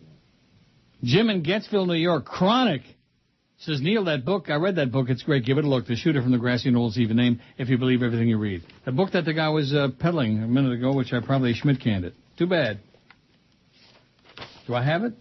[1.02, 2.82] Jim in Getzville, New York, Chronic.
[3.60, 5.44] Says Neil, that book, I read that book, it's great.
[5.44, 5.86] Give it a look.
[5.86, 8.62] The Shooter from the Grassy Knolls, even name, if you believe everything you read.
[8.86, 11.78] The book that the guy was uh, peddling a minute ago, which I probably Schmidt
[11.78, 12.14] canned it.
[12.38, 12.80] Too bad.
[14.66, 15.12] Do I have it?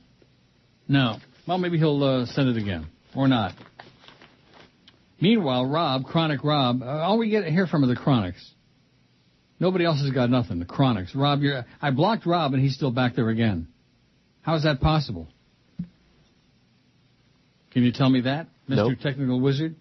[0.88, 1.18] No.
[1.48, 2.88] Well, maybe he'll uh, send it again.
[3.14, 3.54] Or not.
[5.22, 8.52] Meanwhile, Rob, Chronic Rob, uh, all we get to hear from are the Chronics.
[9.60, 10.60] Nobody else has got nothing.
[10.60, 11.14] The Chronics.
[11.14, 13.68] Rob, you're, I blocked Rob and he's still back there again.
[14.42, 15.28] How is that possible?
[17.72, 18.78] Can you tell me that, Mr.
[18.78, 19.00] Nope.
[19.02, 19.76] Technical Wizard?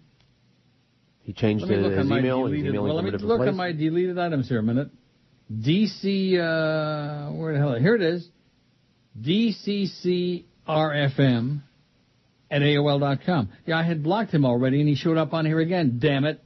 [1.23, 2.47] He changed Let me his, look his on my email.
[2.47, 2.73] Deleted.
[2.73, 3.49] Well, let me look place.
[3.49, 4.89] on my deleted items here a minute.
[5.51, 7.73] DC, uh, where the hell?
[7.75, 8.27] Here it is.
[9.19, 10.43] DCCRFM
[12.51, 13.49] at AOL.com.
[13.65, 15.99] Yeah, I had blocked him already, and he showed up on here again.
[16.01, 16.41] Damn it!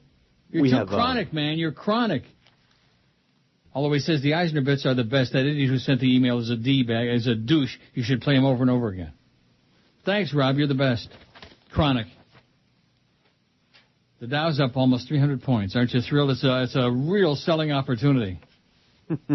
[0.50, 1.58] You're We too have, uh, chronic, man.
[1.58, 2.22] You're chronic.
[3.74, 6.38] Although he says the Eisner bits are the best, that idiot who sent the email
[6.38, 7.76] is a d bag, is a douche.
[7.94, 9.12] You should play him over and over again.
[10.04, 10.56] Thanks, Rob.
[10.58, 11.08] You're the best.
[11.72, 12.06] Chronic.
[14.20, 15.74] The Dow's up almost 300 points.
[15.74, 16.30] Aren't you thrilled?
[16.30, 18.38] It's a, it's a real selling opportunity.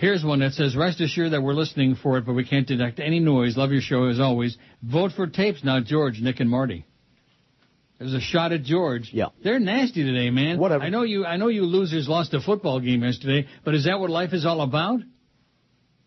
[0.00, 3.00] Here's one that says, rest assured that we're listening for it, but we can't detect
[3.00, 3.54] any noise.
[3.58, 4.56] Love your show as always.
[4.82, 6.86] Vote for tapes now, George, Nick, and Marty.
[7.98, 9.10] There's a shot at George.
[9.12, 9.26] Yeah.
[9.44, 10.58] They're nasty today, man.
[10.58, 10.84] Whatever.
[10.84, 14.00] I know you, I know you losers lost a football game yesterday, but is that
[14.00, 15.00] what life is all about?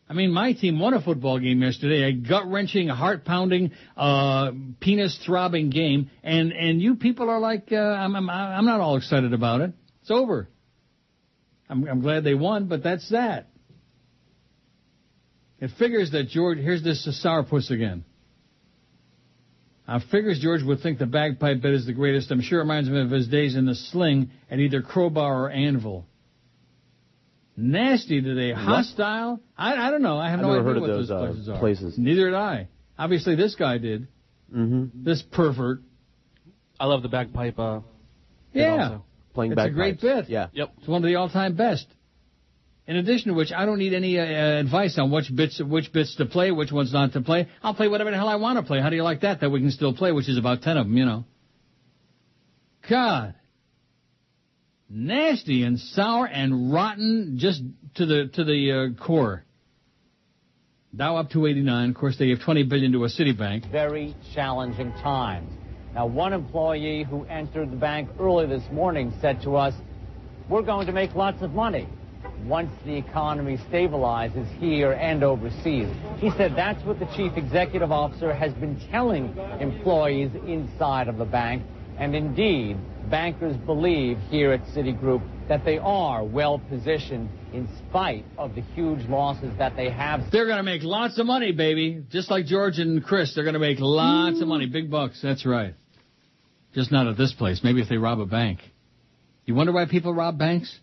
[0.10, 6.10] I mean, my team won a football game yesterday, a gut-wrenching, heart-pounding, uh, penis-throbbing game,
[6.24, 9.72] and, and you people are like, uh, I'm, I'm, I'm not all excited about it.
[10.02, 10.50] It's over.
[11.70, 13.50] I'm, I'm glad they won, but that's that.
[15.64, 18.04] It figures that George, here's this sourpuss again.
[19.88, 22.32] I figures George would think the bagpipe bit is the greatest.
[22.32, 25.50] I'm sure it reminds him of his days in the sling at either crowbar or
[25.50, 26.06] anvil.
[27.56, 28.52] Nasty today.
[28.52, 29.40] Hostile.
[29.58, 30.18] I, I don't know.
[30.18, 31.60] I have I've no idea heard of what those, those uh, places are.
[31.60, 31.98] places.
[31.98, 32.68] Neither did I.
[33.00, 34.10] Obviously, this guy did.
[34.54, 35.06] Mm-hmm.
[35.06, 35.80] This pervert.
[36.78, 37.58] I love the bagpipe.
[37.58, 37.80] Uh,
[38.52, 38.84] bit Yeah.
[38.84, 39.06] also.
[39.34, 40.28] Playing it's a great bit.
[40.28, 40.48] Yeah.
[40.52, 40.74] Yep.
[40.80, 41.88] It's one of the all-time best.
[42.86, 46.16] In addition to which, I don't need any uh, advice on which bits which bits
[46.18, 47.48] to play, which ones not to play.
[47.62, 48.82] I'll play whatever the hell I want to play.
[48.82, 49.40] How do you like that?
[49.40, 51.24] That we can still play, which is about ten of them, you know.
[52.90, 53.36] God,
[54.90, 57.62] nasty and sour and rotten, just
[57.96, 59.46] to the to the uh, core.
[60.96, 61.90] Dow up to 89.
[61.90, 63.72] Of course, they gave 20 billion to a Citibank.
[63.72, 65.52] very challenging times.
[65.96, 69.74] Now, one employee who entered the bank early this morning said to us,
[70.50, 71.88] we're going to make lots of money
[72.46, 75.88] once the economy stabilizes here and overseas.
[76.18, 81.26] He said that's what the chief executive officer has been telling employees inside of the
[81.26, 81.64] bank.
[81.98, 82.78] And indeed,
[83.10, 89.08] bankers believe here at Citigroup that they are well positioned in spite of the huge
[89.08, 92.04] losses that they have They're going to make lots of money, baby.
[92.10, 94.66] Just like George and Chris, they're going to make lots of money.
[94.66, 95.20] Big bucks.
[95.22, 95.76] That's right.
[96.74, 97.62] Just not at this place.
[97.64, 98.60] Maybe if they rob a bank.
[99.46, 100.80] You wonder why people rob banks?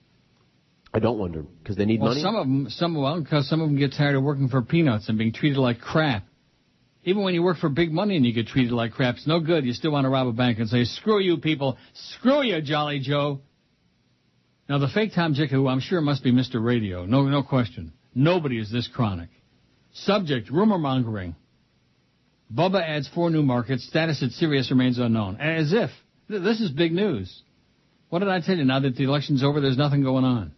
[0.93, 2.23] I don't wonder because they need well, money.
[2.23, 5.09] some of them, some well, because some of them get tired of working for peanuts
[5.09, 6.25] and being treated like crap.
[7.05, 9.41] Even when you work for big money and you get treated like crap, it's no
[9.41, 9.65] good.
[9.65, 11.79] You still want to rob a bank and say, "Screw you, people!
[11.95, 13.41] Screw you, Jolly Joe."
[14.69, 16.63] Now the fake Tom Jick, who I'm sure must be Mr.
[16.63, 17.93] Radio, no, no question.
[18.15, 19.31] Nobody is this chronic.
[19.93, 21.37] Subject: rumor mongering.
[22.53, 23.87] Bubba adds four new markets.
[23.87, 25.37] Status at Sirius remains unknown.
[25.37, 25.91] As if
[26.29, 27.43] this is big news.
[28.09, 28.65] What did I tell you?
[28.65, 30.53] Now that the election's over, there's nothing going on.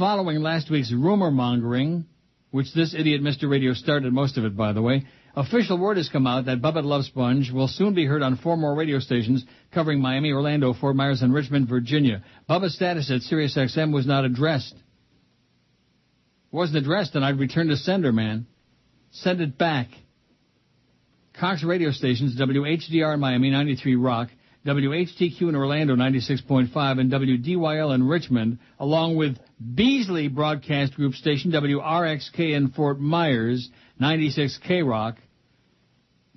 [0.00, 2.06] Following last week's rumor mongering,
[2.52, 3.50] which this idiot Mr.
[3.50, 5.04] Radio started most of it, by the way,
[5.36, 8.56] official word has come out that Bubba Love Sponge will soon be heard on four
[8.56, 9.44] more radio stations
[9.74, 12.24] covering Miami, Orlando, Fort Myers, and Richmond, Virginia.
[12.48, 14.74] Bubba's status at Sirius XM was not addressed.
[16.50, 18.46] Wasn't addressed, and I'd return to sender, man.
[19.10, 19.88] Send it back.
[21.38, 24.30] Cox radio stations, WHDR Miami, 93 Rock,
[24.66, 29.38] WHTQ in Orlando, 96.5, and WDYL in Richmond, along with
[29.74, 35.16] Beasley Broadcast Group station, WRXK in Fort Myers, 96 K-Rock,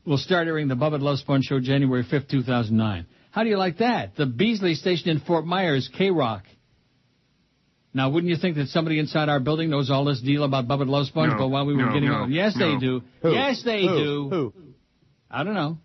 [0.05, 3.05] will start airing the Bubba Love Sponge Show January 5th, 2009.
[3.31, 4.15] How do you like that?
[4.15, 6.43] The Beasley station in Fort Myers, K-Rock.
[7.93, 10.87] Now, wouldn't you think that somebody inside our building knows all this deal about Bubba
[10.87, 11.33] Love Sponge?
[11.33, 12.71] No, but while we were no, getting no, yes, no.
[12.73, 13.01] they do.
[13.21, 13.33] Who?
[13.33, 13.87] Yes, they Who?
[13.87, 14.29] do.
[14.29, 14.53] Who?
[15.29, 15.77] I don't know.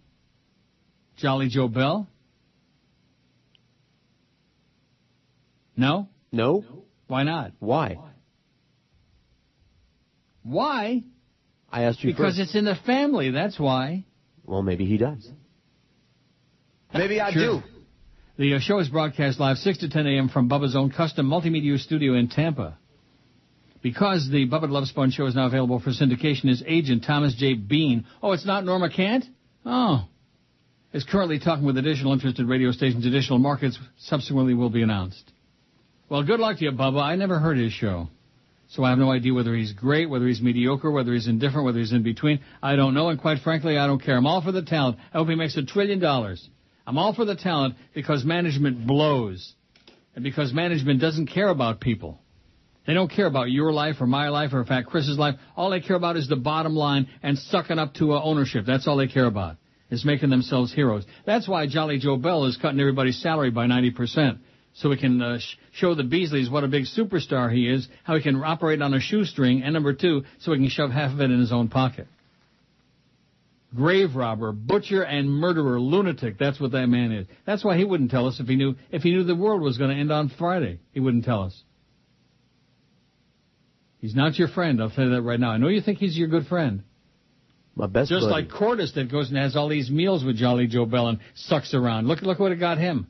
[1.17, 2.07] Jolly Joe Bell?
[5.79, 6.09] No?
[6.33, 6.65] No.
[7.07, 7.53] Why not?
[7.61, 7.97] Why?
[10.43, 11.05] Why?
[11.71, 12.41] I asked you Because first.
[12.51, 14.05] it's in the family, that's why.
[14.45, 15.27] Well, maybe he does.
[16.93, 17.61] Maybe I Sure.
[17.61, 17.63] do.
[18.39, 20.29] The uh, show is broadcast live 6 to 10 a.m.
[20.29, 22.79] from Bubba's own custom multimedia studio in Tampa.
[23.83, 27.55] Because the Bubba Love Sponge show is now available for syndication, his agent, Thomas J.
[27.55, 28.05] Bean.
[28.23, 29.25] Oh, it's not Norma Kant?
[29.65, 30.07] Oh.
[30.93, 35.31] Is currently talking with additional interested radio stations, additional markets subsequently will be announced.
[36.09, 37.03] Well, good luck to you, Bubba.
[37.03, 38.09] I never heard his show.
[38.69, 41.79] So I have no idea whether he's great, whether he's mediocre, whether he's indifferent, whether
[41.79, 42.41] he's in between.
[42.63, 44.17] I don't know, and quite frankly, I don't care.
[44.17, 44.99] I'm all for the talent.
[45.13, 46.47] I hope he makes a trillion dollars.
[46.87, 49.55] I'm all for the talent because management blows.
[50.15, 52.19] And because management doesn't care about people.
[52.87, 55.35] They don't care about your life or my life or in fact Chris's life.
[55.57, 58.65] All they care about is the bottom line and sucking up to uh, ownership.
[58.67, 59.57] That's all they care about.
[59.91, 61.05] Is making themselves heroes.
[61.25, 64.39] That's why Jolly Joe Bell is cutting everybody's salary by 90%
[64.75, 68.17] so we can uh, sh- show the Beasleys what a big superstar he is, how
[68.17, 71.21] he can operate on a shoestring, and number two, so he can shove half of
[71.21, 72.07] it in his own pocket.
[73.75, 76.39] Grave robber, butcher, and murderer, lunatic.
[76.39, 77.27] That's what that man is.
[77.45, 79.77] That's why he wouldn't tell us if he knew if he knew the world was
[79.77, 80.79] going to end on Friday.
[80.93, 81.63] He wouldn't tell us.
[84.01, 84.81] He's not your friend.
[84.81, 85.51] I'll tell you that right now.
[85.51, 86.85] I know you think he's your good friend.
[87.75, 88.33] My best Just buddy.
[88.33, 91.75] like Cordis that goes and has all these meals with Jolly Joe Bell and sucks
[91.75, 92.09] around.
[92.09, 93.07] Look, look what it got him.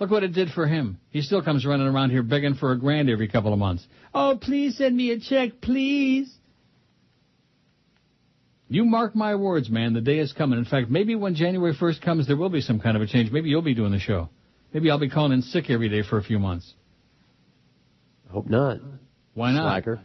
[0.00, 0.98] Look what it did for him.
[1.10, 3.86] He still comes running around here begging for a grand every couple of months.
[4.14, 6.34] Oh, please send me a check, please.
[8.68, 9.92] You mark my words, man.
[9.92, 10.58] The day is coming.
[10.58, 13.30] In fact, maybe when January 1st comes, there will be some kind of a change.
[13.30, 14.30] Maybe you'll be doing the show.
[14.72, 16.72] Maybe I'll be calling in sick every day for a few months.
[18.30, 18.78] Hope not.
[19.34, 19.64] Why not?
[19.64, 20.00] Slacker.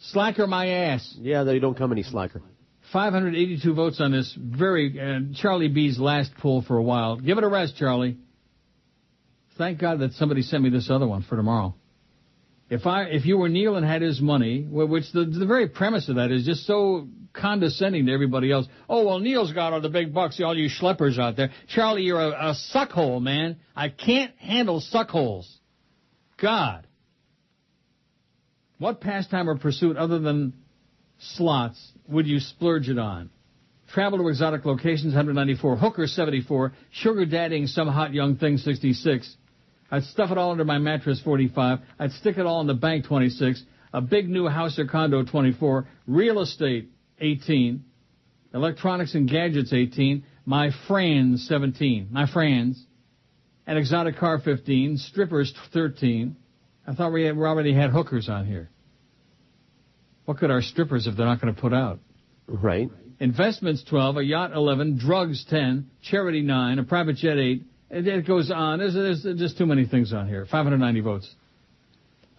[0.00, 1.14] Slacker my ass.
[1.20, 2.42] Yeah, they don't come any slacker.
[2.92, 7.16] 582 votes on this very uh, Charlie B's last poll for a while.
[7.16, 8.16] Give it a rest, Charlie.
[9.58, 11.74] Thank God that somebody sent me this other one for tomorrow.
[12.70, 16.08] If I, if you were Neil and had his money, which the the very premise
[16.08, 18.66] of that is just so condescending to everybody else.
[18.88, 21.50] Oh well, Neil's got all the big bucks, all you schleppers out there.
[21.68, 23.56] Charlie, you're a, a suckhole, man.
[23.74, 25.50] I can't handle suckholes.
[26.40, 26.86] God.
[28.78, 30.54] What pastime or pursuit other than
[31.18, 31.78] slots
[32.08, 33.30] would you splurge it on?
[33.92, 35.76] Travel to exotic locations, 194.
[35.76, 36.72] Hooker, 74.
[36.90, 39.36] Sugar daddying some hot young thing, 66.
[39.92, 41.80] I'd stuff it all under my mattress, 45.
[41.98, 43.62] I'd stick it all in the bank, 26.
[43.92, 45.86] A big new house or condo, 24.
[46.06, 46.88] Real estate,
[47.20, 47.84] 18.
[48.54, 50.24] Electronics and gadgets, 18.
[50.46, 52.08] My friends, 17.
[52.10, 52.82] My friends.
[53.66, 54.96] An exotic car, 15.
[54.96, 56.36] Strippers, 13.
[56.86, 58.70] I thought we, had, we already had hookers on here.
[60.24, 62.00] What could our strippers if they're not going to put out?
[62.46, 62.88] Right.
[63.20, 67.66] Investments 12, a yacht 11, drugs 10, charity 9, a private jet 8.
[67.92, 68.78] It, it goes on.
[68.78, 70.46] There's, there's just too many things on here.
[70.50, 71.34] 590 votes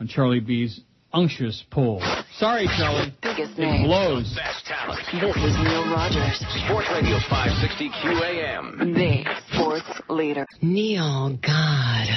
[0.02, 0.82] on Charlie B's
[1.14, 2.02] unctuous poll.
[2.38, 3.14] Sorry, Charlie.
[3.22, 3.86] Biggest It name.
[3.86, 4.36] blows.
[4.36, 5.00] Best talent.
[5.14, 8.94] This is Neil Rogers, Sports Radio 560 QAM.
[8.96, 9.24] the
[9.54, 10.46] sports leader.
[10.64, 12.08] Neil, God.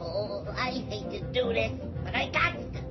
[0.00, 1.72] Oh, I hate to do this,
[2.04, 2.82] but I got to.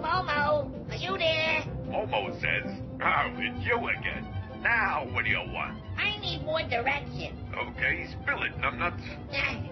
[0.00, 1.64] Momo, are you there?
[1.88, 2.70] Momo says,
[3.02, 4.24] Oh, it's you again.
[4.66, 5.78] Now, what do you want?
[5.96, 7.38] I need more direction.
[7.54, 8.98] Okay, spill it, numbnuts.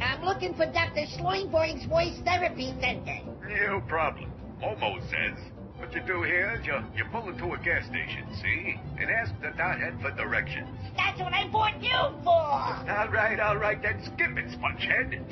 [0.01, 1.03] I'm looking for Dr.
[1.18, 3.18] Schloingboing's voice therapy center.
[3.42, 4.30] No problem.
[4.62, 5.36] Momo says,
[5.78, 8.76] what you do here is you, you pull into a gas station, see?
[8.97, 10.68] And ask the dothead for directions.
[10.97, 11.90] That's what I bought you
[12.22, 12.30] for.
[12.30, 15.26] All right, all right, then skip it, spongehead.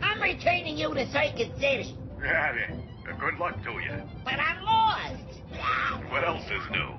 [0.00, 2.82] I'm returning you to Circuit City, then.
[3.06, 4.02] Uh, Good luck to you.
[4.24, 5.22] but I'm lost.
[6.10, 6.94] What else is new?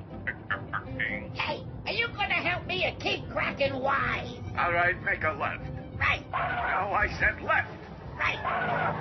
[1.00, 4.30] Hey, are you gonna help me or keep cracking wise?
[4.58, 5.64] all right, make a left.
[6.00, 7.70] Right, No, I said left.
[8.20, 8.38] right.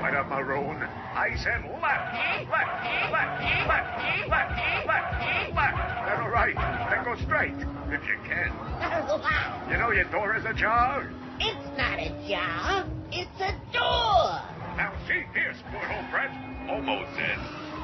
[0.00, 0.76] What a maroon.
[1.14, 2.14] I said left.
[2.14, 2.44] Eh?
[2.50, 3.66] Left, left, eh?
[3.66, 4.86] left, left, eh?
[4.86, 6.06] left, left.
[6.06, 6.54] Then all right.
[6.90, 7.56] Then go straight,
[7.90, 8.52] if you can.
[9.70, 11.10] You know your door is ajar?
[11.40, 12.86] It's not a jar.
[13.10, 14.40] It's a door.
[14.76, 16.32] Now see here, sport old friend.
[16.68, 17.38] Momo says,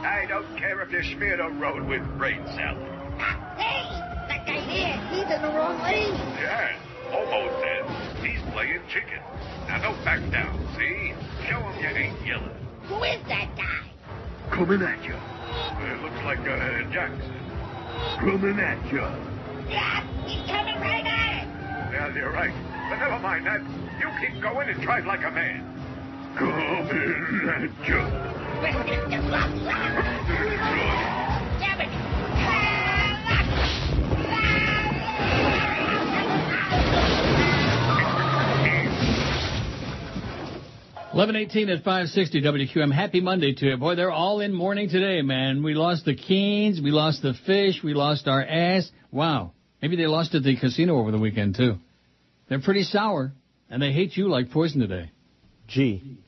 [0.04, 2.97] I don't care if you smear the road with brain salad.
[3.18, 3.84] Hey,
[4.28, 6.14] that guy there, he's in the wrong lane.
[6.38, 6.76] Yeah,
[7.10, 7.86] Momo says
[8.22, 9.20] he's playing chicken.
[9.66, 11.12] Now don't back down, see?
[11.48, 12.50] Show him you ain't yelling.
[12.84, 13.90] Who is that guy?
[14.50, 15.14] Coming at you.
[15.14, 17.34] It looks like uh, Jackson.
[18.20, 19.04] Coming at you.
[19.68, 21.92] Yeah, he's coming right at us.
[21.92, 22.54] Yeah, you're right.
[22.88, 23.60] But never mind that.
[24.00, 25.64] You keep going and drive like a man.
[26.36, 28.00] Coming at you.
[31.58, 32.17] Damn it.
[41.12, 42.92] 1118 at 560 WQM.
[42.92, 43.76] Happy Monday to you.
[43.78, 45.62] Boy, they're all in mourning today, man.
[45.62, 48.90] We lost the Keens, we lost the fish, we lost our ass.
[49.10, 49.52] Wow.
[49.80, 51.78] Maybe they lost at the casino over the weekend, too.
[52.50, 53.32] They're pretty sour,
[53.70, 55.10] and they hate you like poison today.
[55.66, 56.18] Gee.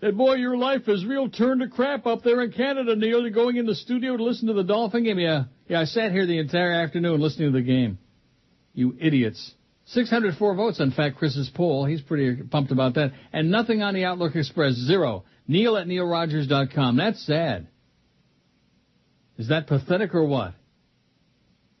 [0.00, 3.22] And boy, your life is real turned to crap up there in Canada, Neil.
[3.22, 5.18] You're going in the studio to listen to the Dolphin game.
[5.18, 5.80] Yeah, yeah.
[5.80, 7.98] I sat here the entire afternoon listening to the game.
[8.72, 9.52] You idiots.
[9.86, 11.84] 604 votes on Fat Chris's poll.
[11.84, 13.12] He's pretty pumped about that.
[13.32, 14.74] And nothing on the Outlook Express.
[14.74, 15.24] Zero.
[15.46, 16.96] Neil at neilrogers.com.
[16.96, 17.68] That's sad.
[19.36, 20.54] Is that pathetic or what?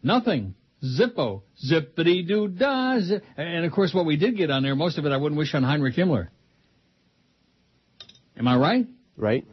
[0.02, 0.54] Nothing.
[0.84, 1.42] Zippo.
[1.70, 3.00] Zippity doo dah.
[3.00, 3.22] Zip.
[3.36, 5.54] And of course, what we did get on there, most of it I wouldn't wish
[5.54, 6.28] on Heinrich Himmler.
[8.36, 8.86] Am I right?
[9.16, 9.46] Right.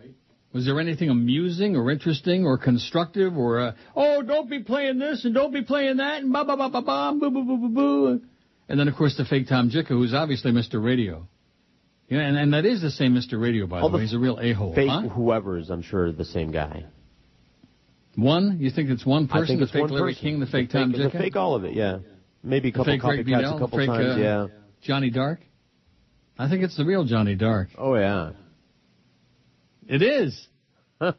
[0.54, 5.24] Was there anything amusing or interesting or constructive or, uh, oh, don't be playing this
[5.24, 7.70] and don't be playing that and ba ba ba ba ba boo boo boo boo
[7.70, 8.22] boo.
[8.72, 10.82] And then, of course, the fake Tom Jicha, who's obviously Mr.
[10.82, 11.28] Radio.
[12.08, 13.38] Yeah, and, and that is the same Mr.
[13.38, 14.04] Radio, by All the way.
[14.04, 14.74] He's a real a-hole.
[14.74, 15.10] Fake huh?
[15.10, 16.86] whoever's, I'm sure, the same guy.
[18.16, 18.60] One?
[18.62, 19.48] You think it's one I person?
[19.48, 20.22] think the it's fake one Larry person.
[20.24, 21.12] King, the fake the Tom fake, Jicha?
[21.12, 22.00] The fake all of it, yeah.
[22.44, 24.48] Maybe a couple copycats a couple fake, times, uh, yeah.
[24.82, 25.42] Johnny Dark?
[26.40, 27.72] I think it's the real Johnny Dark.
[27.78, 28.32] Oh, yeah.
[29.86, 30.48] It is.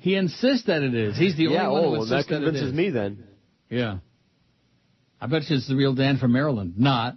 [0.00, 1.18] he insists that it is.
[1.18, 3.24] He's the yeah, only one oh, who insists that that it convinces me then.
[3.68, 3.98] Yeah.
[5.20, 6.74] I bet you it's the real Dan from Maryland.
[6.76, 7.16] Not.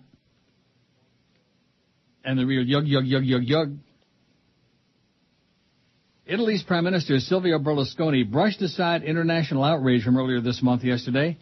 [2.23, 3.77] And the real yug, yug, yug, yug, yug.
[6.25, 11.37] Italy's Prime Minister Silvio Berlusconi brushed aside international outrage from earlier this month yesterday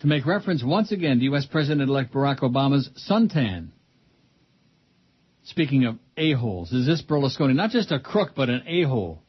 [0.00, 1.46] to make reference once again to U.S.
[1.46, 3.68] President-elect Barack Obama's suntan.
[5.44, 9.22] Speaking of a-holes, is this Berlusconi not just a crook, but an a-hole?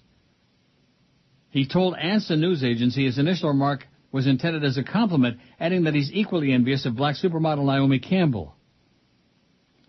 [1.49, 5.93] He told ANSA news agency his initial remark was intended as a compliment, adding that
[5.93, 8.55] he's equally envious of black supermodel Naomi Campbell.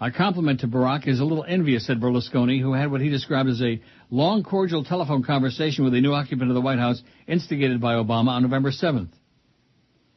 [0.01, 3.49] My compliment to Barack is a little envious, said Berlusconi, who had what he described
[3.49, 7.81] as a long, cordial telephone conversation with the new occupant of the White House, instigated
[7.81, 9.13] by Obama on November 7th.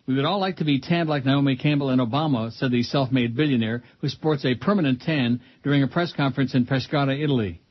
[0.08, 3.36] We would all like to be tanned like Naomi Campbell and Obama, said the self-made
[3.36, 7.62] billionaire, who sports a permanent tan during a press conference in Pescara, Italy.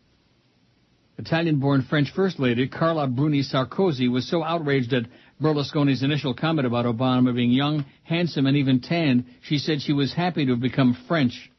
[1.19, 5.07] Italian-born French First Lady Carla Bruni Sarkozy was so outraged at
[5.43, 10.13] Berlusconi's initial comment about Obama being young, handsome, and even tanned, she said she was
[10.13, 11.51] happy to have become French.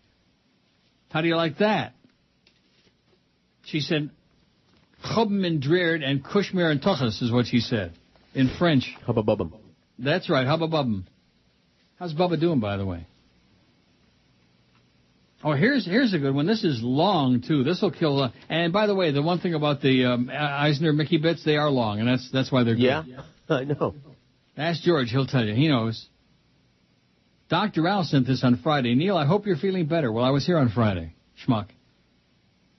[1.11, 1.93] How do you like that?
[3.63, 4.09] She said,
[5.03, 7.93] Chubm and Dreard and Kushmir and Tuchas is what she said.
[8.33, 8.93] In French.
[9.05, 9.53] Hubba bubbum.
[9.97, 11.05] That's right, Hubba Bubbum.
[11.97, 13.07] How's Bubba doing, by the way?
[15.43, 16.47] Oh, here's here's a good one.
[16.47, 17.63] This is long too.
[17.63, 18.23] This will kill.
[18.23, 21.55] Uh, and by the way, the one thing about the um, Eisner Mickey bits, they
[21.55, 22.81] are long, and that's that's why they're good.
[22.83, 23.03] Yeah,
[23.49, 23.95] I know.
[24.57, 25.53] Ask George; he'll tell you.
[25.53, 26.07] He knows.
[27.49, 27.87] Dr.
[27.87, 28.95] Al sent this on Friday.
[28.95, 30.11] Neil, I hope you're feeling better.
[30.11, 31.13] Well, I was here on Friday.
[31.45, 31.67] Schmuck.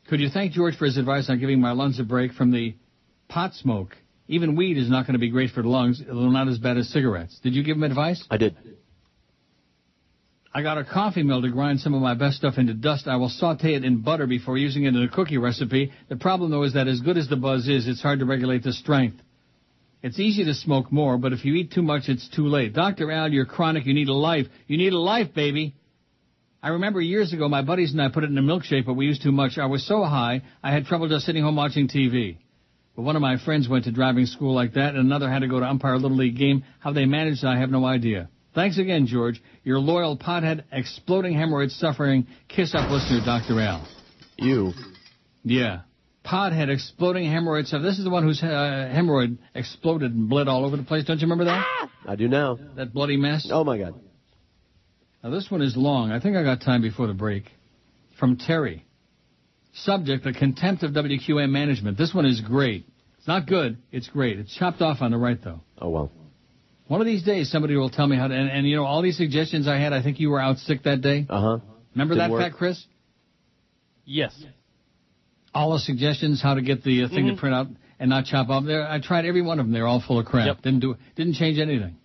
[0.09, 2.75] Could you thank George for his advice on giving my lungs a break from the
[3.29, 3.97] pot smoke?
[4.29, 6.79] Even weed is not going to be great for the lungs, although not as bad
[6.79, 7.39] as cigarettes.
[7.43, 8.25] Did you give him advice?
[8.29, 8.57] I did.
[10.53, 13.07] I got a coffee mill to grind some of my best stuff into dust.
[13.07, 15.93] I will saute it in butter before using it in a cookie recipe.
[16.09, 18.63] The problem though is that as good as the buzz is, it's hard to regulate
[18.65, 19.21] the strength.
[20.03, 22.75] It's easy to smoke more, but if you eat too much, it's too late.
[22.75, 23.11] Dr.
[23.11, 23.87] Al, you're chronic.
[23.87, 24.47] You need a life.
[24.67, 25.75] You need a life, baby.
[26.63, 29.07] I remember years ago, my buddies and I put it in a milkshake, but we
[29.07, 29.59] used too much.
[29.59, 32.39] I was so high, I had trouble just sitting home watching TV.
[32.97, 35.49] But one of my friends went to driving school like that, and another had to
[35.49, 36.65] go to umpire a little league game.
[36.81, 38.31] How they managed, I have no idea.
[38.55, 39.41] Thanks again, George.
[39.65, 43.61] Your loyal pothead, exploding hemorrhoid suffering, kiss up listener, Dr.
[43.61, 43.87] Al.
[44.39, 44.73] You.
[45.45, 45.83] Yeah.
[46.27, 47.83] Podhead, exploding hemorrhoid stuff.
[47.83, 51.05] This is the one whose uh, hemorrhoid exploded and bled all over the place.
[51.05, 51.89] Don't you remember that?
[52.07, 52.59] I do now.
[52.77, 53.49] That bloody mess?
[53.51, 53.95] Oh, my God.
[55.23, 56.11] Now, this one is long.
[56.11, 57.45] I think I got time before the break.
[58.19, 58.85] From Terry.
[59.75, 61.99] Subject, the contempt of WQA management.
[61.99, 62.87] This one is great.
[63.19, 63.79] It's not good.
[63.93, 64.39] It's great.
[64.39, 65.61] It's chopped off on the right, though.
[65.79, 66.13] Oh, well.
[66.89, 69.03] One of these days, somebody will tell me how to, and, and you know, all
[69.03, 71.27] these suggestions I had, I think you were out sick that day.
[71.29, 71.59] Uh-huh.
[71.95, 72.43] Remember Didn't that, work.
[72.43, 72.85] Fat Chris?
[74.05, 74.33] Yes.
[75.57, 77.31] All the suggestions how to get the uh, thing Mhm.
[77.31, 78.65] to print out and not chop off.
[78.65, 79.73] There, I tried every one of them.
[79.73, 80.47] They're all full of crap.
[80.47, 80.63] Yep.
[80.63, 81.97] Didn't do, didn't change anything.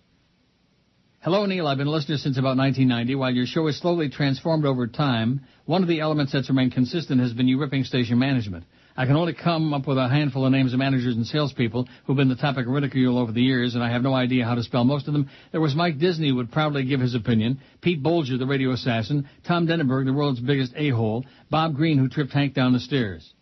[1.20, 1.66] Hello, Neil.
[1.68, 3.14] I've been a listener since about 1990.
[3.14, 7.20] While your show has slowly transformed over time, one of the elements that's remained consistent
[7.20, 8.64] has been you ripping station management.
[8.96, 12.16] I can only come up with a handful of names of managers and salespeople who've
[12.16, 14.62] been the topic of ridicule over the years, and I have no idea how to
[14.62, 15.28] spell most of them.
[15.50, 19.26] There was Mike Disney who would proudly give his opinion, Pete Bolger, the radio assassin,
[19.44, 23.32] Tom Denenberg, the world's biggest a-hole, Bob Green, who tripped Hank down the stairs.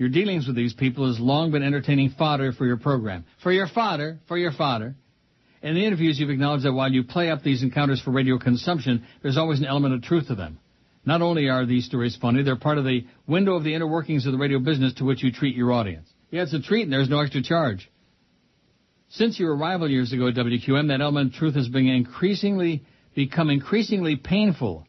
[0.00, 3.26] Your dealings with these people has long been entertaining fodder for your program.
[3.42, 4.94] For your fodder, for your fodder.
[5.60, 9.04] In the interviews, you've acknowledged that while you play up these encounters for radio consumption,
[9.22, 10.58] there's always an element of truth to them.
[11.04, 14.24] Not only are these stories funny, they're part of the window of the inner workings
[14.24, 16.08] of the radio business to which you treat your audience.
[16.30, 17.90] Yeah, it's a treat and there's no extra charge.
[19.10, 22.84] Since your arrival years ago at WQAM, that element of truth has been increasingly,
[23.14, 24.86] become increasingly painful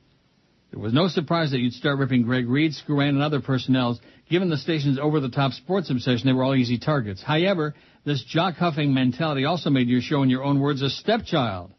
[0.72, 4.00] It was no surprise that you'd start ripping Greg Reed, Screwan, and other personnel.
[4.32, 7.22] Given the station's over-the-top sports obsession, they were all easy targets.
[7.22, 7.76] However,
[8.06, 11.74] this jock-huffing mentality also made your show, in your own words, a stepchild.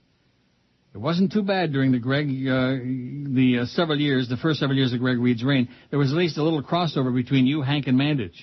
[0.94, 2.76] It wasn't too bad during the Greg, uh,
[3.34, 5.70] the uh, several years, the first several years of Greg Reed's reign.
[5.88, 8.36] There was at least a little crossover between you, Hank, and Mandich.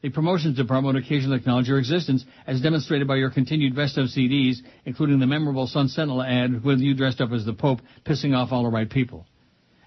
[0.00, 4.06] The promotions department would occasionally acknowledge your existence, as demonstrated by your continued best of
[4.06, 8.34] CDs, including the memorable Sun Sentinel ad with you dressed up as the Pope, pissing
[8.34, 9.26] off all the right people.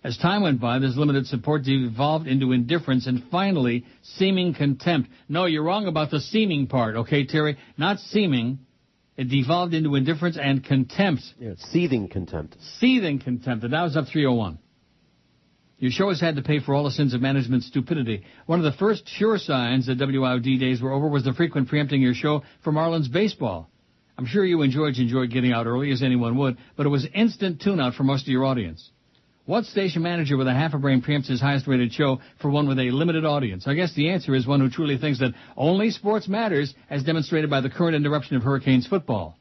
[0.08, 5.10] As time went by, this limited support devolved into indifference and finally seeming contempt.
[5.28, 7.58] No, you're wrong about the seeming part, okay, Terry?
[7.78, 8.60] Not seeming.
[9.18, 11.24] It devolved into indifference and contempt.
[11.38, 12.56] Yeah, seething contempt.
[12.80, 13.66] Seething contempt.
[13.66, 14.60] And that was up 301.
[15.78, 18.24] Your show has had to pay for all the sins of management stupidity.
[18.46, 22.02] One of the first sure signs that WIOD days were over was the frequent preempting
[22.02, 23.70] your show for Marlins baseball.
[24.18, 27.06] I'm sure you and George enjoyed getting out early, as anyone would, but it was
[27.14, 28.90] instant tune-out for most of your audience.
[29.48, 32.68] What station manager with a half a brain preempts his highest rated show for one
[32.68, 33.66] with a limited audience?
[33.66, 37.50] I guess the answer is one who truly thinks that only sports matters, as demonstrated
[37.50, 39.38] by the current interruption of Hurricanes football.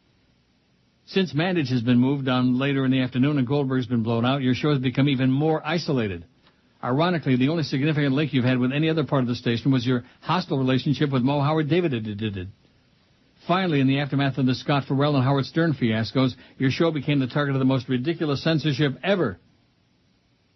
[1.06, 4.42] Since Mandich has been moved on later in the afternoon and Goldberg's been blown out,
[4.42, 6.24] your show has become even more isolated.
[6.84, 9.84] Ironically, the only significant link you've had with any other part of the station was
[9.84, 12.52] your hostile relationship with Mo Howard David.
[13.48, 17.18] Finally, in the aftermath of the Scott Farrell and Howard Stern fiascos, your show became
[17.18, 19.40] the target of the most ridiculous censorship ever.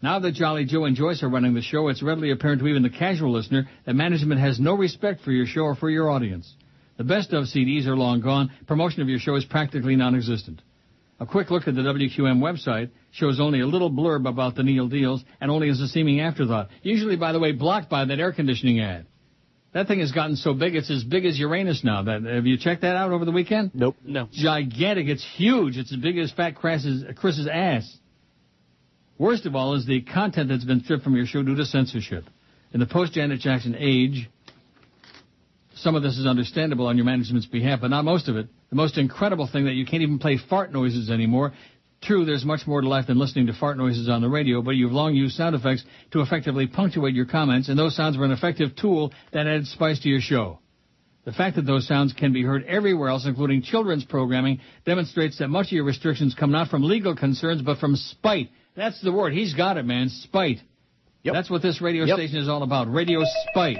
[0.03, 2.83] Now that Jolly Joe and Joyce are running the show, it's readily apparent to even
[2.83, 6.55] the casual listener that management has no respect for your show or for your audience.
[6.97, 8.51] The best of CDs are long gone.
[8.67, 10.63] Promotion of your show is practically non-existent.
[11.19, 14.89] A quick look at the WQAM website shows only a little blurb about the Neil
[14.89, 16.69] deals and only as a seeming afterthought.
[16.83, 19.07] Usually, by the way, blocked by that air conditioning ad.
[19.75, 22.03] That thing has gotten so big, it's as big as Uranus now.
[22.05, 23.73] That, have you checked that out over the weekend?
[23.75, 23.97] Nope.
[24.03, 24.29] No.
[24.33, 25.09] Gigantic.
[25.09, 25.77] It's huge.
[25.77, 27.99] It's as big as Fat Chris's, Chris's ass.
[29.21, 32.25] Worst of all is the content that's been stripped from your show due to censorship.
[32.73, 34.31] In the post-Janet Jackson age,
[35.75, 38.49] some of this is understandable on your management's behalf, but not most of it.
[38.71, 41.53] The most incredible thing that you can't even play fart noises anymore.
[42.01, 44.71] True, there's much more to life than listening to fart noises on the radio, but
[44.71, 48.33] you've long used sound effects to effectively punctuate your comments, and those sounds were an
[48.33, 50.61] effective tool that added spice to your show.
[51.27, 55.49] The fact that those sounds can be heard everywhere else, including children's programming, demonstrates that
[55.49, 59.33] much of your restrictions come not from legal concerns, but from spite that's the word.
[59.33, 60.09] He's got it, man.
[60.09, 60.59] Spite.
[61.23, 61.35] Yep.
[61.35, 62.17] That's what this radio yep.
[62.17, 62.93] station is all about.
[62.93, 63.79] Radio spite.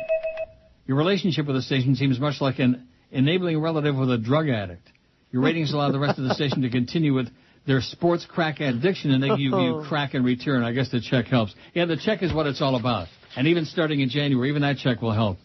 [0.87, 4.91] Your relationship with the station seems much like an enabling relative with a drug addict.
[5.31, 7.29] Your ratings allow the rest of the station to continue with
[7.67, 9.85] their sports crack addiction, and they give you oh.
[9.89, 10.65] crack in return.
[10.65, 11.55] I guess the check helps.
[11.75, 13.09] Yeah, the check is what it's all about.
[13.37, 15.39] And even starting in January, even that check will help.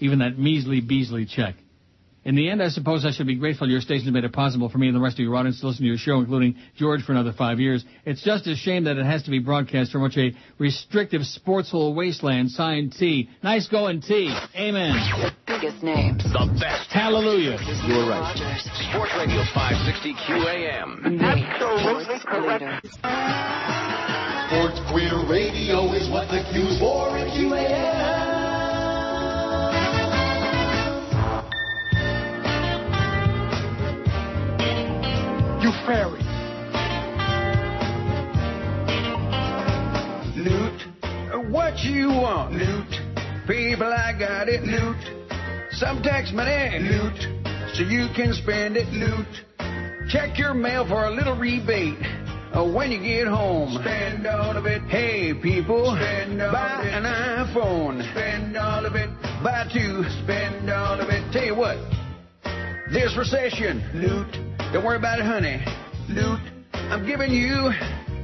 [0.00, 1.54] Even that measly Beasley check.
[2.22, 4.76] In the end, I suppose I should be grateful your station made it possible for
[4.76, 7.12] me and the rest of your audience to listen to your show, including George for
[7.12, 7.82] another five years.
[8.04, 11.70] It's just a shame that it has to be broadcast from such a restrictive sports
[11.70, 12.50] hole wasteland.
[12.50, 13.30] Signed T.
[13.42, 14.36] Nice going T.
[14.54, 14.92] Amen.
[14.92, 16.22] The biggest names.
[16.24, 16.90] The best.
[16.90, 17.56] Hallelujah.
[17.86, 18.36] You were right.
[18.90, 21.20] Sports Radio 560 QAM.
[21.22, 22.86] Absolutely correct.
[24.50, 28.19] Sports Queer Radio is what the Q's for in QAM.
[35.80, 36.20] You fairy.
[40.36, 42.52] Newt, what you want?
[42.52, 42.90] Newt,
[43.46, 44.62] people, I got it.
[44.62, 44.96] Newt,
[45.72, 46.78] some tax money.
[46.78, 48.88] Newt, so you can spend it.
[48.92, 51.98] Newt, check your mail for a little rebate.
[52.52, 54.82] Uh, when you get home, spend all of it.
[54.82, 56.94] Hey, people, spend all buy of it.
[56.94, 58.10] an iPhone.
[58.12, 59.08] Spend all of it.
[59.44, 60.04] Buy two.
[60.24, 61.32] Spend all of it.
[61.32, 61.76] Tell you what,
[62.92, 64.49] this recession, Newt.
[64.72, 65.60] Don't worry about it, honey.
[66.08, 66.38] Loot,
[66.74, 67.72] I'm giving you,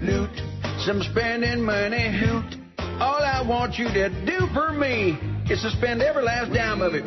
[0.01, 0.31] loot,
[0.79, 2.21] some spending money.
[2.25, 2.55] Loot,
[3.01, 5.19] all I want you to do for me
[5.51, 7.05] is to spend every last dime of it.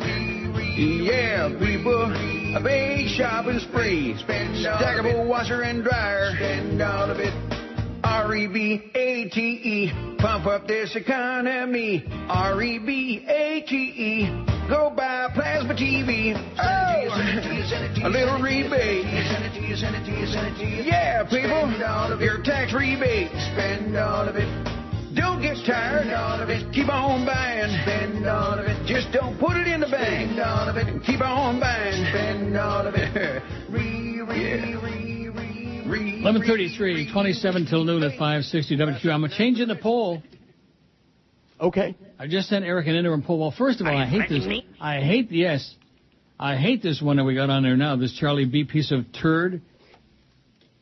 [0.78, 2.04] Yeah, people,
[2.54, 4.14] a big shopping spree.
[4.22, 6.34] Stackable washer and dryer.
[6.36, 7.59] Spend all of it.
[8.04, 12.04] R-E-B-A-T-E, pump up this economy.
[12.28, 14.26] R-E-B-A-T-E,
[14.68, 16.34] go buy a plasma TV.
[16.58, 19.04] Oh, a little rebate.
[20.86, 23.30] Yeah, people, your tax rebate.
[23.52, 24.48] Spend all of it.
[25.14, 26.02] Don't get tired.
[26.02, 26.72] Spend all of it.
[26.72, 27.70] Keep on buying.
[27.82, 28.86] Spend all of it.
[28.86, 30.30] Just don't put it in the bank.
[30.30, 31.02] Spend all of it.
[31.04, 32.06] Keep on buying.
[32.10, 33.42] Spend all of it.
[33.70, 34.84] re, re, yeah.
[34.84, 35.09] re.
[35.90, 39.10] 1133, 27 till noon at 560 WQ.
[39.10, 40.22] I'm changing the poll.
[41.60, 41.96] Okay.
[42.18, 43.40] I just sent Eric an interim poll.
[43.40, 44.46] Well, first of all, I hate this.
[44.80, 45.74] I hate, yes,
[46.38, 49.12] I hate this one that we got on there now, this Charlie B piece of
[49.12, 49.62] turd.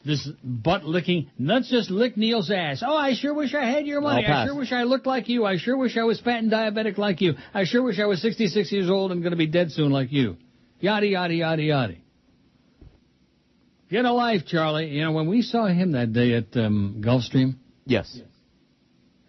[0.05, 1.29] This butt licking.
[1.39, 2.83] Let's just lick Neil's ass.
[2.87, 4.25] Oh, I sure wish I had your money.
[4.25, 5.45] I sure wish I looked like you.
[5.45, 7.35] I sure wish I was fat and diabetic like you.
[7.53, 10.13] I sure wish I was 66 years old and going to be dead soon like
[10.13, 10.37] you.
[10.81, 11.95] Yada, yada, yada, yada.
[13.91, 14.89] Get a life, Charlie.
[14.89, 17.57] You know, when we saw him that day at um, Gulfstream,
[17.87, 18.21] Yes.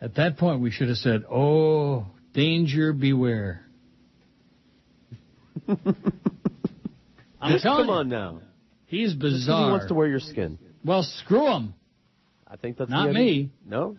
[0.02, 3.65] at that point we should have said, oh, danger beware.
[7.41, 7.94] I'm telling Come you.
[7.94, 8.41] on now.
[8.86, 9.65] He's bizarre.
[9.65, 10.57] He wants to wear your skin.
[10.84, 11.73] Well, screw him.
[12.48, 13.52] I think that's Not the me.
[13.65, 13.98] No.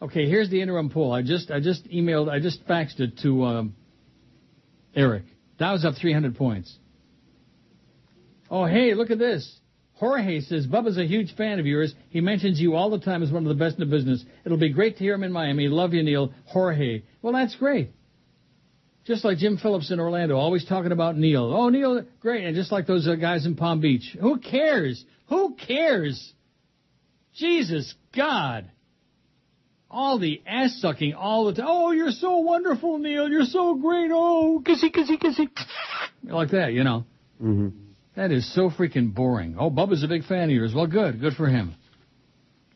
[0.00, 1.12] Okay, here's the interim poll.
[1.12, 3.76] I just I just emailed I just faxed it to um,
[4.96, 5.24] Eric.
[5.60, 6.76] was up 300 points.
[8.52, 9.58] Oh, hey, look at this.
[9.94, 11.94] Jorge says Bubba's a huge fan of yours.
[12.10, 14.22] He mentions you all the time as one of the best in the business.
[14.44, 15.68] It'll be great to hear him in Miami.
[15.68, 16.34] Love you, Neil.
[16.44, 17.02] Jorge.
[17.22, 17.92] Well, that's great.
[19.06, 21.44] Just like Jim Phillips in Orlando, always talking about Neil.
[21.44, 22.44] Oh, Neil, great.
[22.44, 24.14] And just like those uh, guys in Palm Beach.
[24.20, 25.02] Who cares?
[25.28, 26.34] Who cares?
[27.34, 28.70] Jesus God.
[29.90, 31.66] All the ass sucking all the time.
[31.66, 33.30] Oh, you're so wonderful, Neil.
[33.30, 34.10] You're so great.
[34.12, 35.48] Oh, kissy, kissy, kissy.
[36.24, 37.06] Like that, you know.
[37.42, 37.81] Mm-hmm.
[38.14, 39.56] That is so freaking boring.
[39.58, 40.72] Oh, Bubba's a big fan of yours.
[40.74, 41.20] Well, good.
[41.20, 41.74] Good for him.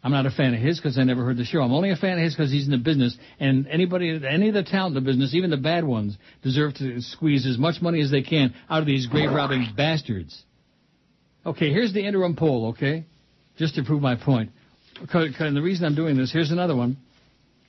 [0.03, 1.61] I'm not a fan of his because I never heard the show.
[1.61, 4.55] I'm only a fan of his because he's in the business, and anybody, any of
[4.55, 8.01] the talent in the business, even the bad ones, deserve to squeeze as much money
[8.01, 10.41] as they can out of these grave robbing bastards.
[11.45, 12.69] Okay, here's the interim poll.
[12.69, 13.05] Okay,
[13.59, 14.53] just to prove my point.
[15.13, 16.99] And the reason I'm doing this, here's another one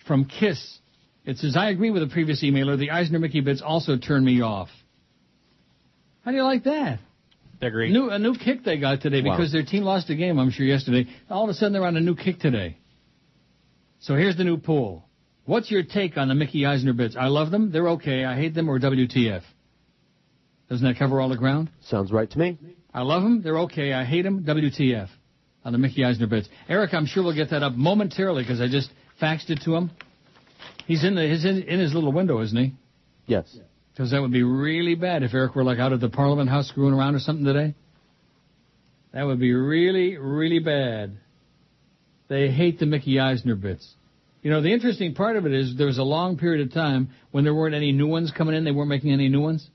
[0.08, 0.78] from Kiss.
[1.26, 2.78] It says, I agree with the previous emailer.
[2.78, 4.70] The Eisner Mickey bits also turn me off.
[6.24, 7.00] How do you like that?
[7.62, 7.92] Agree.
[7.92, 9.36] New, a new kick they got today Wow.
[9.36, 11.08] because their team lost a game, I'm sure, yesterday.
[11.30, 12.78] All of a sudden they're on a new kick today.
[14.00, 15.04] So here's the new poll.
[15.46, 17.16] What's your take on the Mickey Eisner bits?
[17.20, 17.72] I love them.
[17.72, 18.26] They're okay.
[18.26, 19.42] I hate them or WTF.
[20.70, 21.70] Doesn't that cover all the ground?
[21.82, 22.58] Sounds right to me.
[22.94, 23.42] I love them.
[23.42, 23.94] They're okay.
[23.94, 24.44] I hate them.
[24.44, 25.08] WTF
[25.64, 26.50] on the Mickey Eisner bits.
[26.68, 28.90] Eric, I'm sure we'll get that up momentarily because I just
[29.22, 29.92] faxed it to him.
[30.86, 32.74] He's in the he's in, in his little window, isn't he?
[33.26, 33.58] Yes.
[33.98, 36.68] Because that would be really bad if Eric were like out at the Parliament House
[36.68, 37.74] screwing around or something today.
[39.12, 41.18] That would be really, really bad.
[42.28, 43.96] They hate the Mickey Eisner bits.
[44.44, 47.10] You know, the interesting part of it is there was a long period of time
[47.32, 48.66] when there weren't any new ones coming in.
[48.66, 49.68] They weren't making any new ones.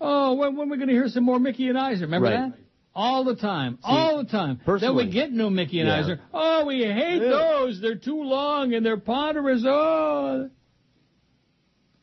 [0.00, 2.06] Oh, when, when are we going to hear some more Mickey and Eisner?
[2.06, 2.50] Remember Right.
[2.50, 2.58] that?
[2.94, 3.78] All the time.
[3.84, 4.58] all the time.
[4.80, 5.98] Then we get new Mickey and Yeah.
[5.98, 6.20] Eisner.
[6.32, 7.28] Oh, we hate Yeah.
[7.28, 7.78] those.
[7.82, 9.62] They're too long and they're ponderous.
[9.66, 10.48] Oh.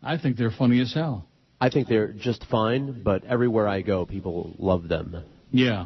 [0.03, 1.25] I think they're funny as hell.
[1.61, 5.23] I think they're just fine, but everywhere I go, people love them.
[5.51, 5.85] Yeah.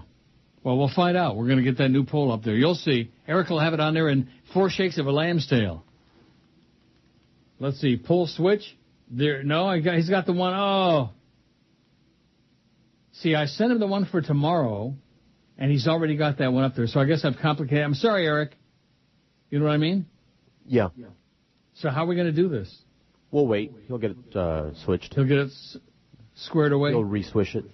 [0.63, 1.35] Well, we'll find out.
[1.35, 2.55] We're going to get that new poll up there.
[2.55, 3.11] You'll see.
[3.27, 5.83] Eric will have it on there in four shakes of a lamb's tail.
[7.59, 7.97] Let's see.
[7.97, 8.63] Pull switch.
[9.11, 9.43] There.
[9.43, 10.53] No, I got, he's got the one.
[10.55, 11.11] Oh.
[13.11, 14.95] See, I sent him the one for tomorrow,
[15.57, 16.87] and he's already got that one up there.
[16.87, 17.83] So I guess I've complicated.
[17.83, 18.51] I'm sorry, Eric.
[19.49, 20.05] You know what I mean?
[20.65, 20.87] Yeah.
[21.75, 22.73] So how are we going to do this?
[23.35, 23.73] We'll wait.
[23.87, 25.13] He'll get it uh, switched.
[25.13, 25.77] He'll get it s-
[26.35, 26.91] squared away.
[26.91, 27.65] He'll re-swish it.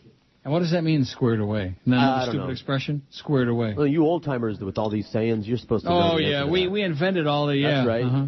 [0.44, 1.76] And what does that mean, squared away?
[1.82, 2.52] Isn't that I don't stupid know.
[2.52, 3.04] expression?
[3.12, 3.76] Squared away.
[3.78, 5.92] Well, you old timers with all these sayings, you're supposed to.
[5.92, 6.72] know Oh the answer yeah, to we that.
[6.72, 7.76] we invented all the yeah.
[7.76, 8.04] That's right.
[8.06, 8.26] Uh-huh.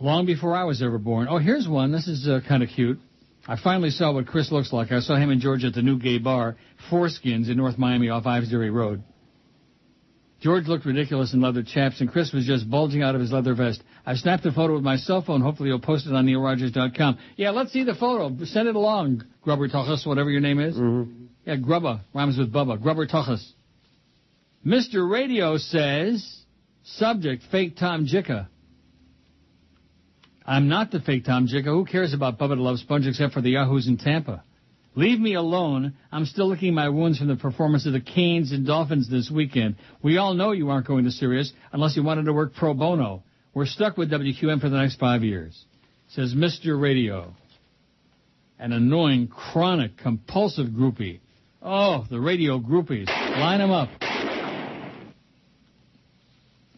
[0.00, 1.28] Long before I was ever born.
[1.30, 1.92] Oh, here's one.
[1.92, 2.98] This is uh, kind of cute.
[3.48, 4.92] I finally saw what Chris looks like.
[4.92, 6.56] I saw him in Georgia at the new gay bar,
[6.90, 9.02] Foreskins in North Miami off Iversbury Road.
[10.46, 13.52] George looked ridiculous in leather chaps, and Chris was just bulging out of his leather
[13.52, 13.82] vest.
[14.06, 15.40] I snapped the photo with my cell phone.
[15.40, 17.18] Hopefully, you'll post it on neilrogers.com.
[17.34, 18.32] Yeah, let's see the photo.
[18.44, 20.76] Send it along, Grubber Tuchus, whatever your name is.
[20.76, 21.24] Mm-hmm.
[21.46, 22.80] Yeah, Grubba rhymes with Bubba.
[22.80, 23.44] Grubber Tuchus.
[24.64, 25.10] Mr.
[25.10, 26.44] Radio says,
[26.84, 28.46] subject, fake Tom Jicha.
[30.46, 31.64] I'm not the fake Tom Jicha.
[31.64, 34.44] Who cares about Bubba the Love Sponge except for the Yahoos in Tampa?
[34.96, 35.94] Leave me alone.
[36.10, 39.76] I'm still licking my wounds from the performance of the Canes and Dolphins this weekend.
[40.02, 43.22] We all know you aren't going to Sirius unless you wanted to work pro bono.
[43.52, 45.64] We're stuck with WQAM for the next five years.
[46.08, 46.80] Says Mr.
[46.80, 47.34] Radio.
[48.58, 51.20] An annoying, chronic, compulsive groupie.
[51.60, 53.08] Oh, the radio groupies.
[53.08, 53.90] Line them up.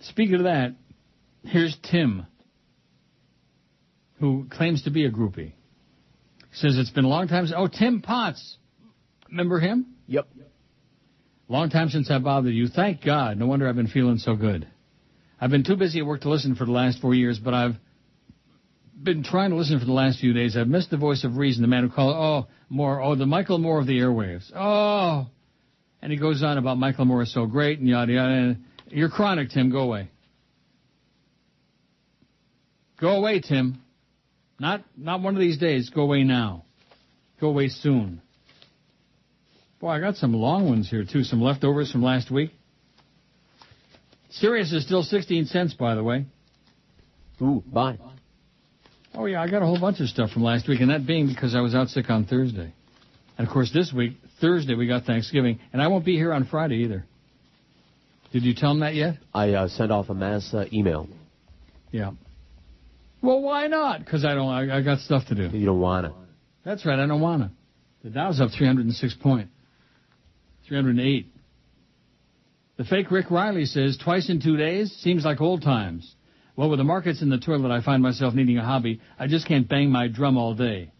[0.00, 0.74] Speaking of that,
[1.44, 2.26] here's Tim,
[4.18, 5.52] who claims to be a groupie.
[6.60, 7.47] Says it's been a long time.
[7.47, 8.56] since- Oh, Tim Potts.
[9.28, 9.86] Remember him?
[10.09, 10.26] Yep.
[11.48, 12.66] Long time since I bothered you.
[12.66, 13.39] Thank God.
[13.39, 14.66] No wonder I've been feeling so good.
[15.40, 17.76] I've been too busy at work to listen for the last four years, but I've
[19.01, 20.56] been trying to listen for the last few days.
[20.56, 23.59] I've missed the voice of reason, the man who called, oh, more, oh, the Michael
[23.59, 24.51] Moore of the airwaves.
[24.55, 25.28] Oh.
[26.02, 28.56] And he goes on about Michael Moore is so great and yada yada.
[28.89, 29.70] You're chronic, Tim.
[29.70, 30.10] Go away.
[33.01, 33.80] Go away, Tim.
[34.60, 35.90] Not, not one of these days.
[35.90, 36.64] Go away now.
[37.40, 38.20] Go away soon.
[39.80, 41.22] Boy, I got some long ones here too.
[41.22, 42.51] Some leftovers from last week.
[44.30, 46.26] Sirius is still 16 cents, by the way.
[47.40, 47.98] Ooh, bye.
[49.14, 51.28] Oh yeah, I got a whole bunch of stuff from last week, and that being
[51.28, 52.74] because I was out sick on Thursday.
[53.36, 56.44] And of course, this week, Thursday, we got Thanksgiving, and I won't be here on
[56.44, 57.05] Friday either.
[58.32, 59.14] Did you tell them that yet?
[59.32, 61.09] I uh, sent off a mass uh, email.
[61.90, 62.10] Yeah.
[63.20, 64.00] Well, why not?
[64.00, 64.48] Because I don't.
[64.48, 65.56] I, I got stuff to do.
[65.56, 66.14] You don't wanna.
[66.64, 66.98] That's right.
[66.98, 67.50] I don't wanna.
[68.04, 69.48] The Dow's up 306 point.
[70.68, 71.34] 308.
[72.76, 76.14] The fake Rick Riley says twice in two days seems like old times.
[76.54, 79.00] Well, with the markets in the toilet, I find myself needing a hobby.
[79.18, 80.92] I just can't bang my drum all day.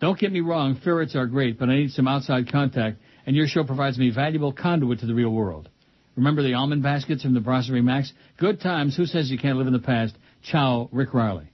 [0.00, 3.46] Don't get me wrong, ferrets are great, but I need some outside contact, and your
[3.46, 5.68] show provides me valuable conduit to the real world.
[6.16, 8.12] Remember the almond baskets from the Brasserie Max?
[8.36, 8.96] Good times.
[8.96, 10.16] Who says you can't live in the past?
[10.42, 11.51] Ciao, Rick Riley.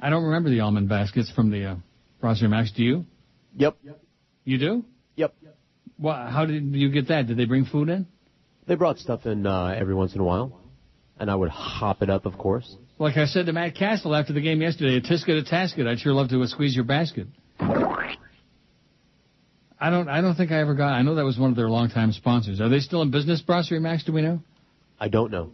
[0.00, 1.64] I don't remember the almond baskets from the
[2.22, 2.72] uh, Max.
[2.72, 3.04] Do you?
[3.56, 3.76] Yep.
[4.44, 4.84] You do?
[5.16, 5.34] Yep.
[5.98, 7.26] Well, how did you get that?
[7.26, 8.06] Did they bring food in?
[8.66, 10.60] They brought stuff in uh, every once in a while,
[11.18, 12.76] and I would hop it up, of course.
[12.98, 15.86] Like I said to Matt Cassel after the game yesterday, a tisket, a tasket.
[15.86, 17.26] I'd sure love to squeeze your basket.
[19.84, 20.08] I don't.
[20.08, 20.92] I don't think I ever got.
[20.92, 22.60] I know that was one of their longtime sponsors.
[22.60, 24.04] Are they still in business, Brasserie Max?
[24.04, 24.40] Do we know?
[24.98, 25.50] I don't know.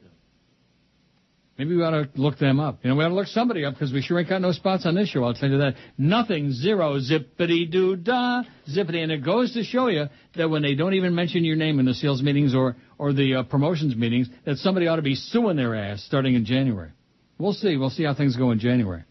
[1.60, 2.78] Maybe we ought to look them up.
[2.82, 4.86] You know, we ought to look somebody up because we sure ain't got no spots
[4.86, 5.24] on this show.
[5.24, 5.74] I'll tell you that.
[5.98, 10.06] Nothing, zero, zippity doo dah, zippity, and it goes to show you
[10.36, 13.34] that when they don't even mention your name in the sales meetings or or the
[13.34, 16.92] uh, promotions meetings, that somebody ought to be suing their ass starting in January.
[17.36, 17.76] We'll see.
[17.76, 19.04] We'll see how things go in January.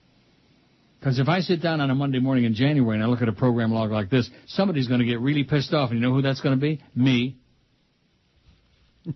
[0.99, 3.30] Because if I sit down on a Monday morning in January and I look at
[3.30, 5.91] a program log like this, somebody's going to get really pissed off.
[5.91, 6.81] And you know who that's going to be?
[6.95, 7.38] Me.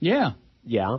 [0.00, 0.32] yeah.
[0.66, 0.98] Yeah.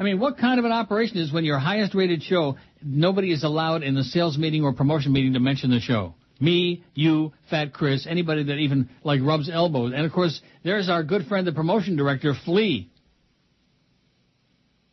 [0.00, 3.44] I mean, what kind of an operation is when your highest rated show, nobody is
[3.44, 6.14] allowed in the sales meeting or promotion meeting to mention the show?
[6.40, 9.92] Me, you, Fat Chris, anybody that even like rubs elbows.
[9.94, 12.90] And of course, there's our good friend, the promotion director, Flea.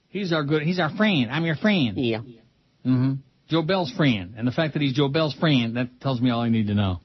[0.10, 1.32] He's our good, he's our friend.
[1.32, 1.94] I'm your friend.
[1.96, 2.20] Yeah.
[2.86, 3.14] Mm-hmm.
[3.48, 4.34] Joe Bell's friend.
[4.38, 6.74] And the fact that he's Joe Bell's friend, that tells me all I need to
[6.74, 7.00] know.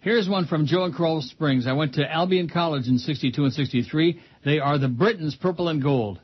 [0.00, 1.66] Here's one from Joe in Coral Springs.
[1.66, 4.20] I went to Albion College in 62 and 63.
[4.44, 6.20] They are the Britons, purple and gold.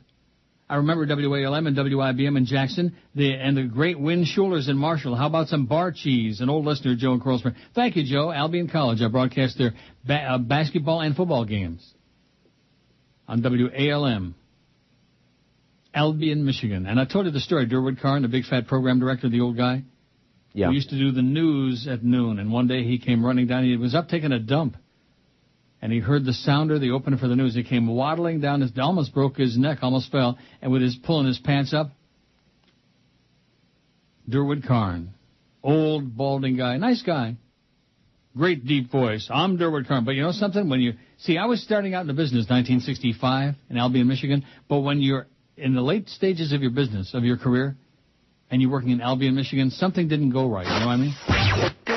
[0.67, 5.15] I remember WALM and WIBM in Jackson, the, and the great Win Schulers in Marshall.
[5.15, 6.41] How about some bar cheese?
[6.41, 7.57] An old listener, Joe in Coral Springs.
[7.75, 8.31] Thank you, Joe.
[8.31, 9.01] Albion College.
[9.01, 9.73] I broadcast their
[10.03, 11.87] ba- uh, basketball and football games
[13.27, 14.33] on WALM.
[15.93, 16.87] Albion, Michigan.
[16.87, 17.67] And I told you the story.
[17.67, 19.83] Durwood Carn, the big fat program director, the old guy.
[20.53, 20.69] Yeah.
[20.69, 23.65] We used to do the news at noon, and one day he came running down.
[23.65, 24.77] He was up taking a dump,
[25.85, 27.53] and he heard the sounder, the opener for the news.
[27.53, 28.61] He came waddling down.
[28.61, 31.91] His almost broke his neck, almost fell, and with his pulling his pants up.
[34.27, 35.13] Durwood Carn,
[35.61, 37.35] old balding guy, nice guy,
[38.35, 39.29] great deep voice.
[39.31, 40.69] I'm Durwood Carn, but you know something?
[40.69, 44.79] When you see, I was starting out in the business 1965 in Albion, Michigan, but
[44.79, 47.75] when you're in the late stages of your business, of your career,
[48.49, 50.65] and you're working in Albion, Michigan, something didn't go right.
[50.65, 51.34] You know what I mean?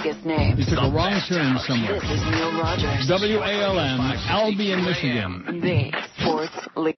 [0.09, 0.59] The biggest names.
[0.59, 2.01] You took a wrong turn somewhere.
[2.01, 3.05] This is Neil Rogers.
[3.11, 5.61] WALM, Albion, Michigan.
[5.61, 6.97] The Sports League.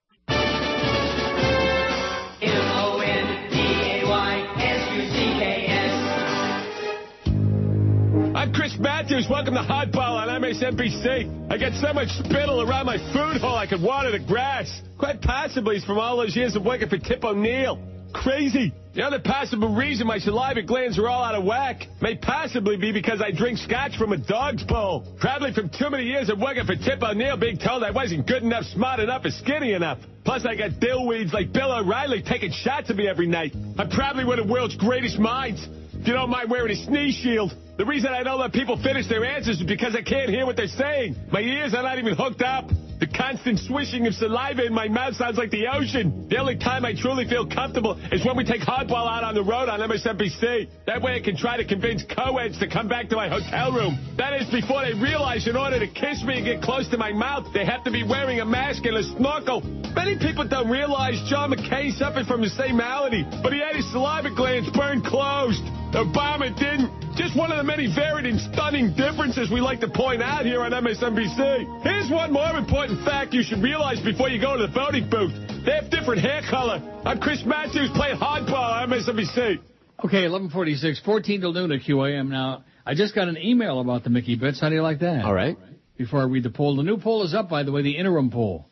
[8.33, 9.27] I'm Chris Matthews.
[9.29, 11.51] Welcome to Hardball on MSNBC.
[11.51, 14.81] I got so much spittle around my food hole I could water the grass.
[14.97, 17.77] Quite possibly it's from all those years of working for Tip O'Neill.
[18.13, 18.73] Crazy.
[18.93, 22.91] The other possible reason my saliva glands are all out of whack may possibly be
[22.91, 25.15] because I drink scotch from a dog's bowl.
[25.19, 28.43] Probably from too many years of working for Tip O'Neill being told I wasn't good
[28.43, 29.99] enough, smart enough, or skinny enough.
[30.25, 33.53] Plus, I got dillweeds like Bill O'Reilly taking shots at me every night.
[33.77, 35.65] I'm probably one of the world's greatest minds.
[35.93, 37.53] If you don't mind wearing a sneeze shield.
[37.77, 40.57] The reason I don't let people finish their answers is because I can't hear what
[40.57, 41.15] they're saying.
[41.31, 42.69] My ears are not even hooked up.
[43.01, 46.29] The constant swishing of saliva in my mouth sounds like the ocean.
[46.29, 49.41] The only time I truly feel comfortable is when we take hardball out on the
[49.41, 50.69] road on MSNBC.
[50.85, 53.97] That way I can try to convince co-eds to come back to my hotel room.
[54.19, 57.11] That is before they realize in order to kiss me and get close to my
[57.11, 59.61] mouth, they have to be wearing a mask and a snorkel.
[59.97, 63.91] Many people don't realize John McCain suffered from the same malady, but he had his
[63.91, 65.63] saliva glands burned closed.
[65.97, 67.00] Obama didn't.
[67.15, 70.61] Just one of the many varied and stunning differences we like to point out here
[70.61, 71.83] on MSNBC.
[71.83, 75.33] Here's one more important fact you should realize before you go to the voting booth.
[75.65, 76.79] They have different hair color.
[77.05, 79.59] I'm Chris Matthews playing hardball on MSNBC.
[80.03, 82.29] Okay, 1146, 14 till noon at QAM.
[82.29, 84.59] Now, I just got an email about the Mickey Bits.
[84.59, 85.25] How do you like that?
[85.25, 85.57] All right.
[85.97, 88.31] Before I read the poll, the new poll is up, by the way, the interim
[88.31, 88.67] poll.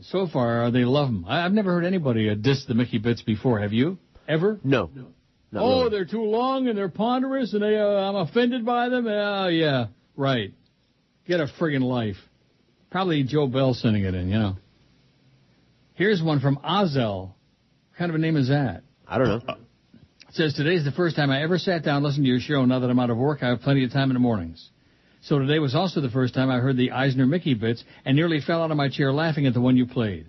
[0.00, 1.24] So far, they love them.
[1.28, 3.60] I've never heard anybody uh, diss the Mickey Bits before.
[3.60, 3.98] Have you?
[4.26, 4.58] Ever?
[4.64, 4.90] No.
[5.50, 5.90] Not oh, really.
[5.90, 9.06] they're too long and they're ponderous and they, uh, I'm offended by them.
[9.06, 10.52] Uh, yeah, right.
[11.26, 12.16] Get a friggin' life.
[12.90, 14.56] Probably Joe Bell sending it in, you know.
[15.94, 17.28] Here's one from Ozel.
[17.28, 18.82] What kind of a name is that?
[19.06, 19.54] I don't know.
[20.28, 22.64] It says, today's the first time I ever sat down and listened to your show.
[22.64, 24.70] Now that I'm out of work, I have plenty of time in the mornings.
[25.22, 28.40] So today was also the first time I heard the Eisner Mickey bits and nearly
[28.40, 30.26] fell out of my chair laughing at the one you played.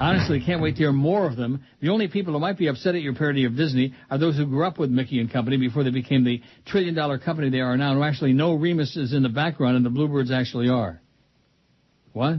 [0.00, 1.62] Honestly, can't wait to hear more of them.
[1.80, 4.46] The only people who might be upset at your parody of Disney are those who
[4.46, 7.76] grew up with Mickey and Company before they became the trillion dollar company they are
[7.76, 11.02] now, and who actually know Remus is in the background and the Bluebirds actually are.
[12.14, 12.36] What?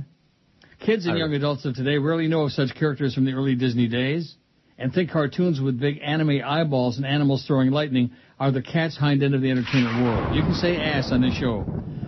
[0.80, 3.88] Kids and young adults of today rarely know of such characters from the early Disney
[3.88, 4.34] days
[4.80, 8.10] and think cartoons with big anime eyeballs and animals throwing lightning
[8.42, 10.36] are the cat's hind end of the entertainment world.
[10.36, 11.64] You can say ass on this show.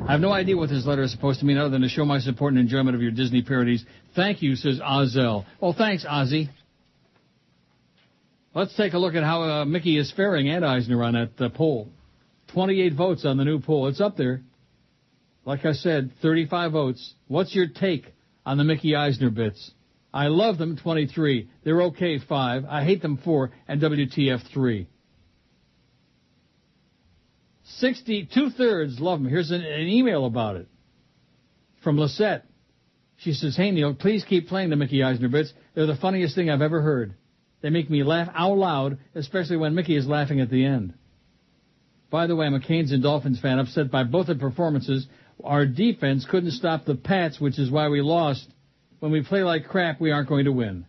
[0.07, 2.05] I have no idea what this letter is supposed to mean other than to show
[2.05, 3.85] my support and enjoyment of your Disney parodies.
[4.15, 5.45] Thank you, says Ozel.
[5.61, 6.49] Well, thanks, Ozzy.
[8.55, 11.49] Let's take a look at how uh, Mickey is faring and Eisner on that uh,
[11.49, 11.89] poll.
[12.51, 13.87] 28 votes on the new poll.
[13.87, 14.41] It's up there.
[15.45, 17.13] Like I said, 35 votes.
[17.27, 18.11] What's your take
[18.43, 19.69] on the Mickey Eisner bits?
[20.11, 21.47] I love them, 23.
[21.63, 22.65] They're okay, 5.
[22.67, 23.51] I hate them, 4.
[23.67, 24.87] And WTF, 3.
[27.83, 29.27] 60, two-thirds love them.
[29.27, 30.69] Here's an, an email about it
[31.83, 32.45] from Lisette.
[33.17, 35.51] She says, Hey, Neil, please keep playing the Mickey Eisner bits.
[35.75, 37.15] They're the funniest thing I've ever heard.
[37.61, 40.93] They make me laugh out loud, especially when Mickey is laughing at the end.
[42.09, 45.05] By the way, I'm a Canes and Dolphins fan, upset by both the performances.
[45.43, 48.47] Our defense couldn't stop the Pats, which is why we lost.
[49.01, 50.85] When we play like crap, we aren't going to win.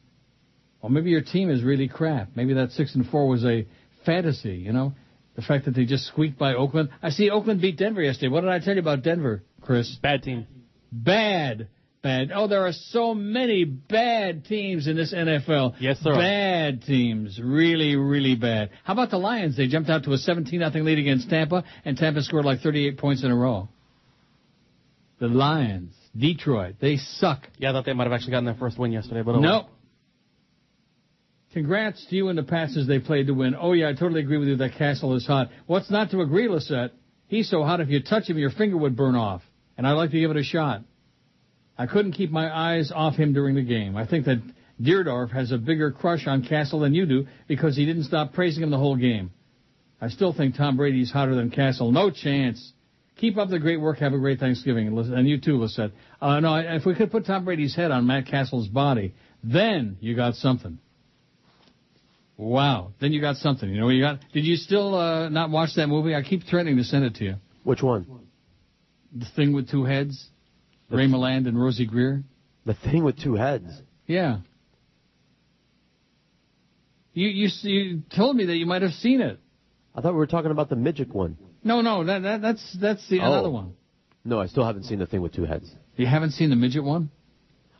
[0.81, 2.29] Well, maybe your team is really crap.
[2.37, 3.67] Maybe that six and four was a
[4.07, 4.93] fantasy, you know?
[5.37, 6.91] The fact that they just squeaked by Oakland.
[7.03, 8.29] I see Oakland beat Denver yesterday.
[8.29, 9.97] What did I tell you about Denver, Chris?
[10.01, 10.47] Bad team.
[10.93, 11.69] Bad.
[12.03, 12.31] Bad.
[12.35, 15.77] Oh, there are so many bad teams in this NFL.
[15.81, 16.19] Yes, there are.
[16.19, 17.41] Bad teams.
[17.43, 18.71] Really, really bad.
[18.85, 19.57] How about the Lions?
[19.57, 22.99] They jumped out to a 17 nothing lead against Tampa, and Tampa scored like 38
[22.99, 23.71] points in a row.
[25.19, 25.95] The Lions.
[26.17, 26.77] Detroit.
[26.79, 27.49] They suck.
[27.59, 29.67] Yeah, I thought they might have actually gotten their first win yesterday, but oh Nope.
[31.55, 33.55] Congrats to you and the passes they played to win.
[33.57, 35.51] Oh yeah, I totally agree with you that Cassel is hot.
[35.67, 36.91] What's not to agree, Lisette?
[37.29, 39.41] He's so hot if you touch him, your finger would burn off.
[39.79, 40.83] And I'd like to give it a shot.
[41.79, 43.97] I couldn't keep my eyes off him during the game.
[43.97, 44.43] I think that
[44.83, 48.65] Dierdorf has a bigger crush on Cassel than you do because he didn't stop praising
[48.65, 49.31] him the whole game.
[50.01, 51.93] I still think Tom Brady's hotter than Cassel.
[51.93, 52.73] No chance.
[53.17, 53.99] Keep up the great work.
[53.99, 54.89] Have a great Thanksgiving.
[54.89, 55.93] And you too, Lisette.
[56.21, 59.15] Uh, no, if we could put Tom Brady's head on Matt Cassel's body,
[59.45, 60.81] then you got something.
[62.37, 62.93] Wow.
[63.01, 63.69] Then you got something.
[63.69, 64.19] You know what you got?
[64.33, 66.15] Did you still uh, not watch that movie?
[66.15, 67.35] I keep threatening to send it to you.
[67.63, 68.07] Which one?
[69.15, 70.29] The thing with two heads.
[70.91, 72.23] Ray Milland and Rosey Grier.
[72.67, 73.67] The thing with two heads.
[74.07, 74.39] Yeah.
[77.13, 79.39] You you you told me that you might have seen it.
[79.95, 81.37] I thought we were talking about the midget one.
[81.63, 83.27] No, no, that, that that's that's the Oh.
[83.33, 83.75] another one.
[84.25, 85.71] No, I still haven't seen the thing with two heads.
[85.97, 87.11] You haven't seen the midget one?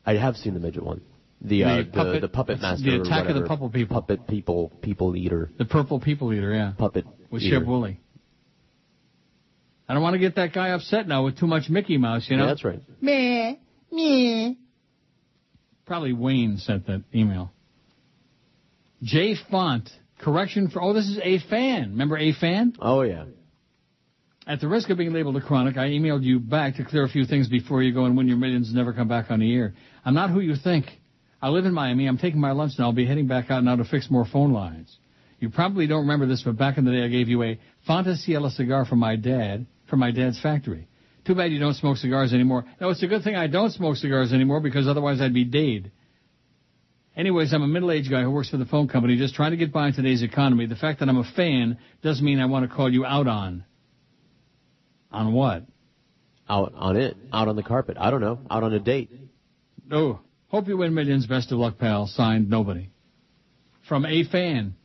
[0.07, 1.01] I have seen the midget one.
[1.45, 2.91] The uh, The the, puppet- the puppet the master.
[2.91, 3.47] or Attack of the whatever.
[3.49, 3.95] Puppet People.
[4.01, 5.51] Puppet people, people eater.
[5.59, 6.73] The purple people eater, yeah.
[6.77, 7.61] Puppet With eater.
[7.61, 8.01] Sheb Wooley.
[9.89, 12.39] I don't want to get that guy upset now with too much Mickey Mouse, you
[12.39, 12.45] know?
[12.45, 12.81] Yeah, that's right.
[13.03, 13.57] Meh,
[13.93, 14.55] meh.
[15.85, 17.53] Probably Wayne sent that email.
[19.03, 19.91] J Font.
[20.21, 21.91] Correction for, oh, this is a fan.
[21.91, 22.73] Remember a fan?
[22.81, 23.25] Oh yeah.
[24.47, 27.09] At the risk of being labeled a chronic, I emailed you back to clear a
[27.09, 29.55] few things before you go and win your millions and never come back on the
[29.55, 29.75] air.
[30.05, 30.87] I'm not who you think.
[31.45, 32.07] I live in Miami.
[32.07, 32.87] I'm taking my lunch now.
[32.87, 34.97] I'll be heading back out now to fix more phone lines.
[35.41, 38.17] You probably don't remember this, but back in the day I gave you a Fonta
[38.17, 40.89] Ciela cigar from my dad, from my dad's factory.
[41.27, 42.65] Too bad you don't smoke cigars anymore.
[42.81, 45.93] No, it's a good thing I don't smoke cigars anymore because otherwise I'd be dead.
[47.15, 49.71] Anyways, I'm a middle-aged guy who works for the phone company just trying to get
[49.71, 50.65] by in today's economy.
[50.65, 53.67] The fact that I'm a fan doesn't mean I want to call you out on.
[55.13, 55.65] On what?
[56.49, 57.19] Out on it.
[57.35, 57.99] Out on the carpet.
[58.01, 58.41] I don't know.
[58.51, 59.11] Out on a date.
[59.93, 60.21] Oh,
[60.55, 61.27] hope you win millions.
[61.27, 62.07] Best of luck, pal.
[62.07, 62.89] Signed, nobody.
[63.89, 64.77] From A Fan.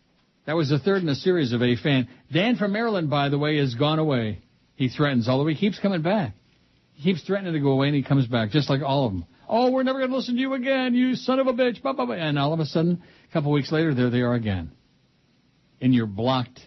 [0.48, 2.08] That was the third in a series of A Fan.
[2.32, 4.40] Dan from Maryland, by the way, has gone away.
[4.76, 6.34] He threatens, although he keeps coming back.
[6.94, 9.26] He keeps threatening to go away and he comes back, just like all of them.
[9.48, 11.78] Oh, we're never going to listen to you again, you son of a bitch.
[11.84, 14.72] And all of a sudden, a couple weeks later, there they are again.
[15.80, 16.60] In your blocked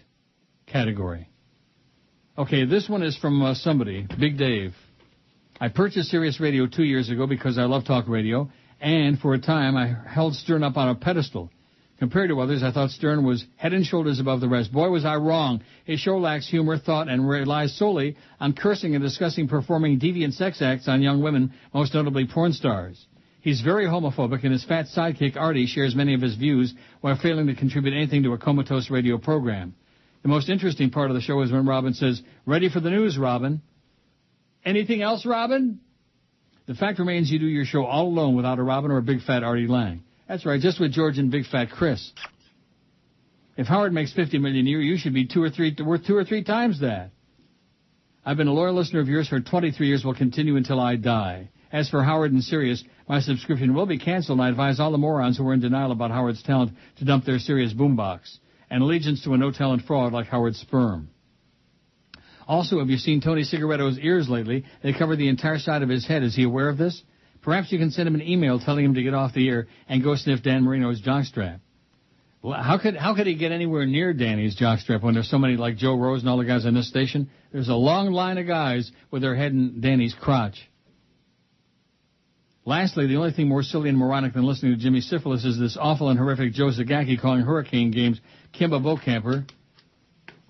[0.65, 1.29] category.
[2.37, 4.73] Okay, this one is from uh, somebody, Big Dave.
[5.59, 8.49] I purchased Sirius Radio two years ago because I love talk radio,
[8.83, 11.49] and for a time I held Stern up on a pedestal.
[11.99, 14.73] Compared to others, I thought Stern was head and shoulders above the rest.
[14.73, 15.63] Boy, was I wrong.
[15.85, 20.61] His show lacks humor, thought, and relies solely on cursing and discussing performing deviant sex
[20.61, 23.05] acts on young women, most notably porn stars.
[23.39, 27.47] He's very homophobic, and his fat sidekick Artie shares many of his views while failing
[27.47, 29.73] to contribute anything to a comatose radio program.
[30.23, 33.17] The most interesting part of the show is when Robin says, Ready for the news,
[33.17, 33.61] Robin?
[34.65, 35.79] Anything else, Robin?
[36.65, 39.21] The fact remains you do your show all alone without a Robin or a big
[39.21, 40.01] fat Artie Lange.
[40.27, 42.11] That's right, just with George and big fat Chris.
[43.57, 46.15] If Howard makes 50 million a year, you should be two or three, worth two
[46.15, 47.11] or three times that.
[48.25, 51.49] I've been a loyal listener of yours for 23 years, will continue until I die.
[51.71, 54.97] As for Howard and Sirius, my subscription will be canceled, and I advise all the
[54.97, 58.37] morons who are in denial about Howard's talent to dump their Sirius boombox
[58.69, 61.09] and allegiance to a no-talent fraud like Howard's sperm.
[62.47, 64.65] Also, have you seen Tony Cigaretto's ears lately?
[64.81, 66.23] They cover the entire side of his head.
[66.23, 67.01] Is he aware of this?
[67.41, 70.03] Perhaps you can send him an email telling him to get off the ear and
[70.03, 71.59] go sniff Dan Marino's jockstrap.
[72.41, 75.55] Well, how could how could he get anywhere near Danny's jockstrap when there's so many
[75.55, 77.29] like Joe Rose and all the guys on this station?
[77.51, 80.57] There's a long line of guys with their head in Danny's crotch.
[82.65, 85.77] Lastly, the only thing more silly and moronic than listening to Jimmy Syphilis is this
[85.79, 88.19] awful and horrific Joe Zagacki calling hurricane games
[88.53, 89.47] Kimba Bokamper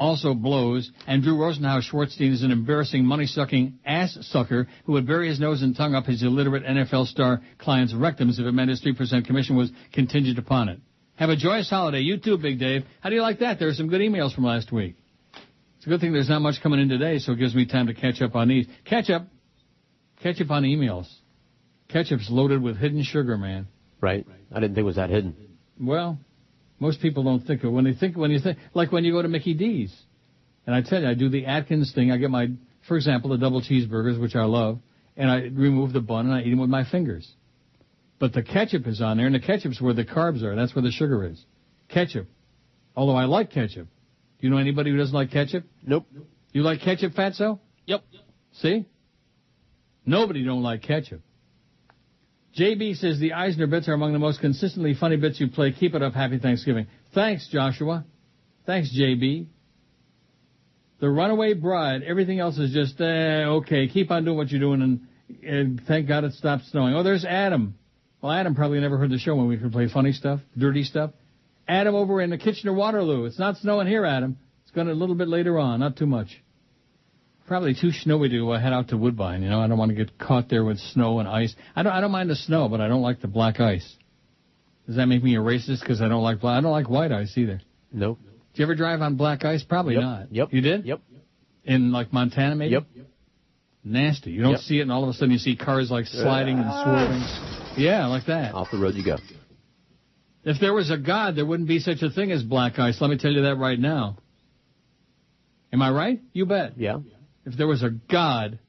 [0.03, 5.29] also blows, and Drew Rosenhaus Schwartzstein is an embarrassing money-sucking ass sucker who would bury
[5.29, 8.83] his nose and tongue up his illiterate NFL star client's rectums if it meant his
[8.83, 10.79] 3% commission was contingent upon it.
[11.15, 12.01] Have a joyous holiday.
[12.01, 12.83] You too, Big Dave.
[12.99, 13.59] How do you like that?
[13.59, 14.95] There are some good emails from last week.
[15.77, 17.87] It's a good thing there's not much coming in today, so it gives me time
[17.87, 18.67] to catch up on these.
[18.83, 19.27] Catch up.
[20.21, 21.07] Catch up on emails.
[21.87, 23.67] Ketchup's loaded with hidden sugar, man.
[24.01, 24.27] Right.
[24.51, 25.35] I didn't think it was that hidden.
[25.79, 26.17] Well,
[26.79, 29.21] most people don't think of when they think when you think like when you go
[29.21, 29.93] to Mickey D's.
[30.65, 32.11] And I tell you, I do the Atkins thing.
[32.11, 32.47] I get my,
[32.87, 34.79] for example, the double cheeseburgers, which I love,
[35.17, 37.29] and I remove the bun and I eat them with my fingers.
[38.19, 40.55] But the ketchup is on there, and the ketchup's where the carbs are.
[40.55, 41.43] That's where the sugar is.
[41.89, 42.27] Ketchup.
[42.95, 43.87] Although I like ketchup.
[44.39, 45.65] Do you know anybody who doesn't like ketchup?
[45.85, 46.05] Nope.
[46.53, 47.59] You like ketchup, Fatso?
[47.85, 48.03] Yep.
[48.53, 48.85] See?
[50.05, 51.21] Nobody don't like ketchup.
[52.57, 55.71] JB says the Eisner bits are among the most consistently funny bits you play.
[55.71, 56.13] Keep it up.
[56.13, 56.87] Happy Thanksgiving.
[57.13, 58.05] Thanks, Joshua.
[58.65, 59.47] Thanks, JB.
[60.99, 62.03] The Runaway Bride.
[62.03, 63.87] Everything else is just, uh, okay.
[63.87, 65.07] Keep on doing what you're doing, and,
[65.43, 66.93] and thank God it stopped snowing.
[66.93, 67.75] Oh, there's Adam.
[68.21, 71.11] Well, Adam probably never heard the show when we could play funny stuff, dirty stuff.
[71.67, 73.25] Adam over in the Kitchener Waterloo.
[73.25, 74.37] It's not snowing here, Adam.
[74.63, 76.42] It's going to a little bit later on, not too much.
[77.47, 79.43] Probably too snowy to uh, head out to Woodbine.
[79.43, 81.53] You know, I don't want to get caught there with snow and ice.
[81.75, 81.91] I don't.
[81.91, 83.95] I don't mind the snow, but I don't like the black ice.
[84.87, 86.57] Does that make me a racist because I don't like black?
[86.57, 87.61] I don't like white ice either.
[87.91, 88.19] Nope.
[88.53, 89.63] Did you ever drive on black ice?
[89.63, 90.03] Probably Yep.
[90.03, 90.31] not.
[90.33, 90.53] Yep.
[90.53, 90.85] You did?
[90.85, 91.01] Yep.
[91.65, 92.73] In like Montana, maybe.
[92.73, 92.85] Yep.
[93.83, 94.31] Nasty.
[94.31, 94.59] You don't Yep.
[94.61, 97.83] see it, and all of a sudden you see cars like sliding and swerving.
[97.83, 98.53] Yeah, like that.
[98.53, 99.17] Off the road you go.
[100.45, 102.99] If there was a God, there wouldn't be such a thing as black ice.
[103.01, 104.17] Let me tell you that right now.
[105.71, 106.21] Am I right?
[106.33, 106.77] You bet.
[106.77, 106.99] Yeah.
[107.45, 108.59] If there was a God,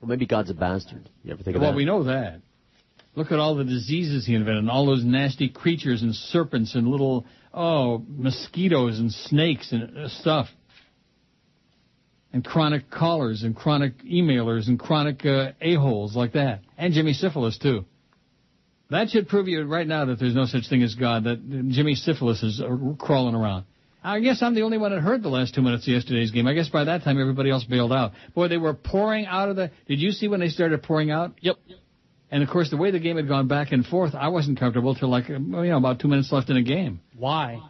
[0.00, 1.08] Well, maybe God's a bastard.
[1.24, 1.76] You ever think of well, that?
[1.76, 2.40] Well, we know that.
[3.14, 6.88] Look at all the diseases he invented, and all those nasty creatures and serpents and
[6.88, 10.48] little oh mosquitoes and snakes and uh, stuff,
[12.32, 17.12] and chronic callers and chronic emailers and chronic uh, a holes like that, and Jimmy
[17.12, 17.84] Syphilis too.
[18.88, 21.24] That should prove you right now that there's no such thing as God.
[21.24, 23.64] That Jimmy Syphilis is uh, crawling around.
[24.04, 26.46] I guess I'm the only one that heard the last two minutes of yesterday's game.
[26.46, 28.12] I guess by that time everybody else bailed out.
[28.34, 29.70] Boy, they were pouring out of the.
[29.86, 31.34] Did you see when they started pouring out?
[31.40, 31.56] Yep.
[32.30, 34.94] And of course, the way the game had gone back and forth, I wasn't comfortable
[34.94, 37.00] till like, uh, you know, about two minutes left in the game.
[37.14, 37.60] Why?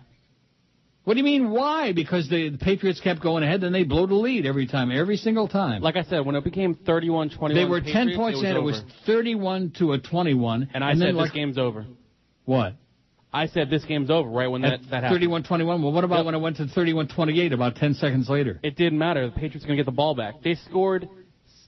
[1.05, 1.93] What do you mean, why?
[1.93, 5.17] Because the, the Patriots kept going ahead, then they blow the lead every time, every
[5.17, 5.83] single time.
[5.83, 8.57] Like I said, when it became 31-21, they were Patriots, 10 points it ahead.
[8.57, 10.71] It was 31 to a 21.
[10.73, 11.87] And I then said like, this game's over.
[12.45, 12.75] What?
[13.33, 15.23] I said this game's over right when that, that happened.
[15.23, 15.67] 31-21.
[15.83, 16.27] Well, what about Yep.
[16.27, 18.61] when it went to 31-28 about 10 seconds later?
[18.63, 19.27] It didn't matter.
[19.27, 20.43] The Patriots are going to get the ball back.
[20.43, 21.09] They scored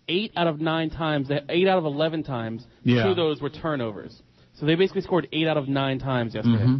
[0.07, 2.67] eight out of nine times, eight out of 11 times.
[2.83, 3.05] Yeah.
[3.05, 4.21] Two of those were turnovers.
[4.55, 6.65] So they basically scored eight out of nine times yesterday.
[6.65, 6.77] hmm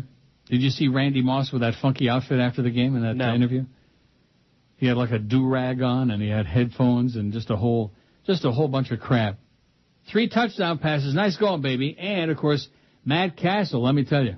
[0.51, 3.31] Did you see Randy Moss with that funky outfit after the game in that No.
[3.31, 3.65] uh, interview?
[4.77, 7.93] He had like a do rag on, and he had headphones, and just a whole,
[8.27, 9.39] just a whole bunch of crap.
[10.11, 11.97] Three touchdown passes, nice going, baby.
[11.99, 12.69] And of course,
[13.05, 13.83] Matt Cassel.
[13.83, 14.35] Let me tell you,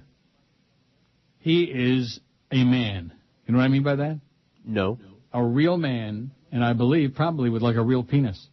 [1.47, 2.19] he is
[2.51, 3.13] a man.
[3.47, 4.19] You know what I mean by that?
[4.65, 4.99] No.
[5.33, 8.49] A real man, and I believe probably with like a real penis.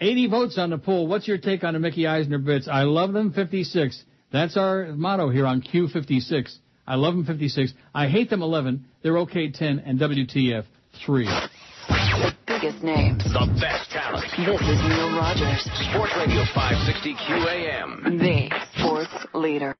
[0.00, 1.06] 80 votes on the poll.
[1.06, 2.66] What's your take on the Mickey Eisner bits?
[2.66, 4.02] I love them 56.
[4.32, 6.56] That's our motto here on Q56.
[6.88, 7.72] I love them 56.
[7.94, 8.84] I hate them 11.
[9.04, 10.64] They're okay 10 and WTF
[11.06, 11.24] 3.
[11.24, 13.22] The biggest names.
[13.22, 14.26] The best talent.
[14.36, 15.62] This is Neil Rogers,
[15.92, 18.18] Sports Radio 560 QAM.
[18.18, 19.76] the sports leader.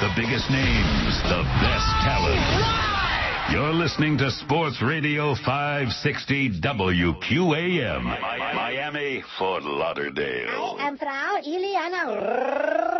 [0.00, 3.50] The biggest names, the best talent.
[3.50, 8.04] You're listening to Sports Radio 560 WQAM.
[8.04, 10.76] Miami, Fort Lauderdale.
[10.78, 12.14] I am Frau Ileana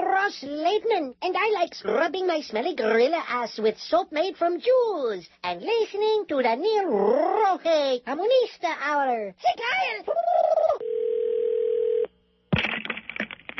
[0.06, 5.28] Ross Leitman, and I like scrubbing my smelly gorilla ass with soap made from Jews
[5.44, 9.34] and listening to the Neil Rohe Comunista Hour.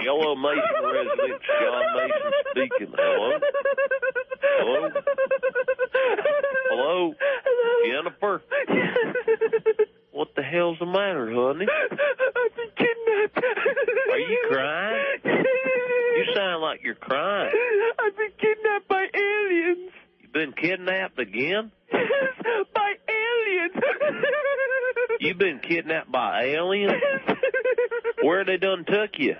[0.05, 2.95] Yellow Mason resident John Mason speaking.
[2.97, 3.39] Hello?
[4.59, 4.91] Hello?
[6.71, 7.15] Hello?
[7.87, 8.43] Jennifer?
[10.13, 11.67] What the hell's the matter, honey?
[11.71, 13.45] I've been kidnapped.
[14.11, 15.21] Are you crying?
[15.25, 17.53] You sound like you're crying.
[17.99, 19.93] I've been kidnapped by aliens.
[20.33, 21.73] Been kidnapped again?
[21.93, 22.07] Yes,
[22.75, 23.85] by aliens.
[25.21, 26.93] You've been kidnapped by aliens?
[28.23, 29.35] Where they done took you?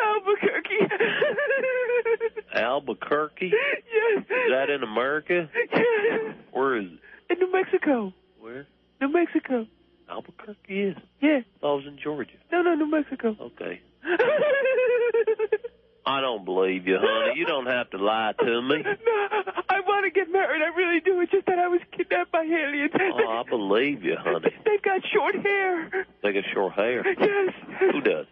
[0.00, 0.78] Albuquerque.
[2.54, 3.52] Albuquerque?
[3.52, 4.22] Yes.
[4.22, 5.48] Is that in America?
[5.72, 6.34] Yes.
[6.52, 7.32] Where is it?
[7.32, 8.12] In New Mexico.
[8.40, 8.66] Where?
[9.00, 9.66] New Mexico.
[10.10, 10.96] Albuquerque is?
[11.20, 11.40] Yeah.
[11.62, 12.32] I was in Georgia.
[12.52, 13.36] No, no, New Mexico.
[13.40, 13.80] Okay.
[16.06, 17.38] I don't believe you, honey.
[17.38, 18.82] You don't have to lie to me.
[18.82, 18.92] No,
[19.68, 20.60] I want to get married.
[20.62, 21.20] I really do.
[21.20, 22.90] It's just that I was kidnapped by aliens.
[22.94, 24.50] Oh, I believe you, honey.
[24.66, 26.06] They've got short hair.
[26.22, 27.04] They got short hair.
[27.18, 27.54] Yes.
[27.80, 28.26] Who does?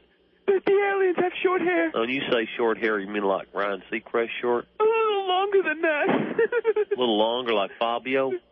[0.47, 1.90] The, the aliens have short hair.
[1.93, 4.66] When you say short hair, you mean like Ryan Seacrest short?
[4.81, 6.09] A little longer than that.
[6.97, 8.31] A little longer, like Fabio?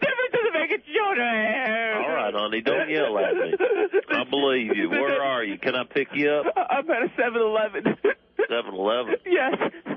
[0.00, 2.02] difference doesn't make it shorter hair.
[2.02, 3.54] All right, honey, don't yell at me.
[4.10, 4.90] I believe you.
[4.90, 5.58] Where are you?
[5.58, 6.46] Can I pick you up?
[6.56, 7.84] I'm at a 7-Eleven.
[8.50, 9.14] 7-Eleven.
[9.26, 9.54] Yes.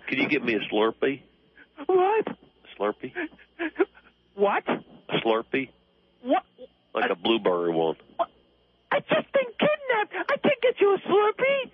[0.08, 1.22] Can you get me a Slurpee?
[1.88, 2.28] What?
[2.28, 3.12] A Slurpee?
[4.36, 4.64] What?
[4.68, 5.70] A Slurpee?
[6.22, 6.44] What?
[6.94, 7.96] Like a blueberry one.
[8.96, 10.14] I just been kidnapped.
[10.32, 11.72] I can't get you a Slurpee.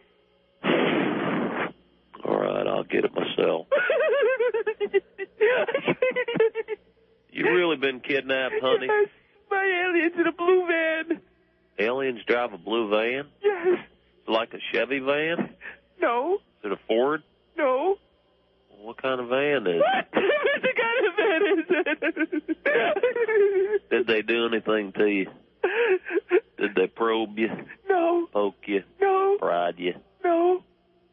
[2.26, 3.68] All right, I'll get it myself.
[7.32, 8.88] You really been kidnapped, honey?
[8.88, 9.10] Yes,
[9.50, 11.22] by aliens in a blue van.
[11.80, 13.28] Aliens drive a blue van?
[13.44, 13.80] Yes.
[14.28, 15.50] Like a Chevy van?
[16.02, 16.36] No.
[16.64, 17.22] Is it a Ford?
[17.58, 17.98] No.
[18.82, 20.08] What kind of van is What?
[20.14, 21.88] what kind of van is it?
[22.66, 23.82] it?
[23.92, 25.28] Did they do anything to you?
[26.58, 27.50] Did they probe you?
[27.90, 28.28] No.
[28.32, 28.84] Poke you?
[29.00, 29.38] No.
[29.40, 29.94] Prod you?
[30.24, 30.64] No.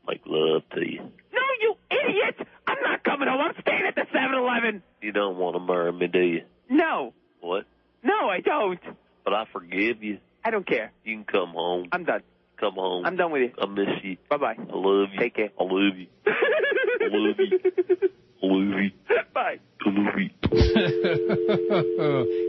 [0.06, 1.00] Make love to you?
[1.32, 2.46] No, you idiot!
[2.66, 3.40] I'm not coming home.
[3.40, 4.82] I'm staying at the 7-Eleven.
[5.02, 6.42] You don't want to marry me, do you?
[6.68, 7.12] No.
[7.40, 7.66] What?
[8.02, 8.80] No, I don't.
[9.24, 10.18] But I forgive you.
[10.44, 10.92] I don't care.
[11.04, 11.88] You can come home.
[11.92, 12.22] I'm done.
[12.58, 13.04] Come home.
[13.06, 13.52] I'm done with you.
[13.60, 14.16] I miss you.
[14.28, 14.56] Bye-bye.
[14.58, 15.18] I love you.
[15.20, 15.50] Take care.
[15.58, 16.06] I love you.
[16.26, 18.08] I love you.
[18.42, 18.90] I love.
[19.34, 19.58] Bye.
[19.80, 20.30] I love you.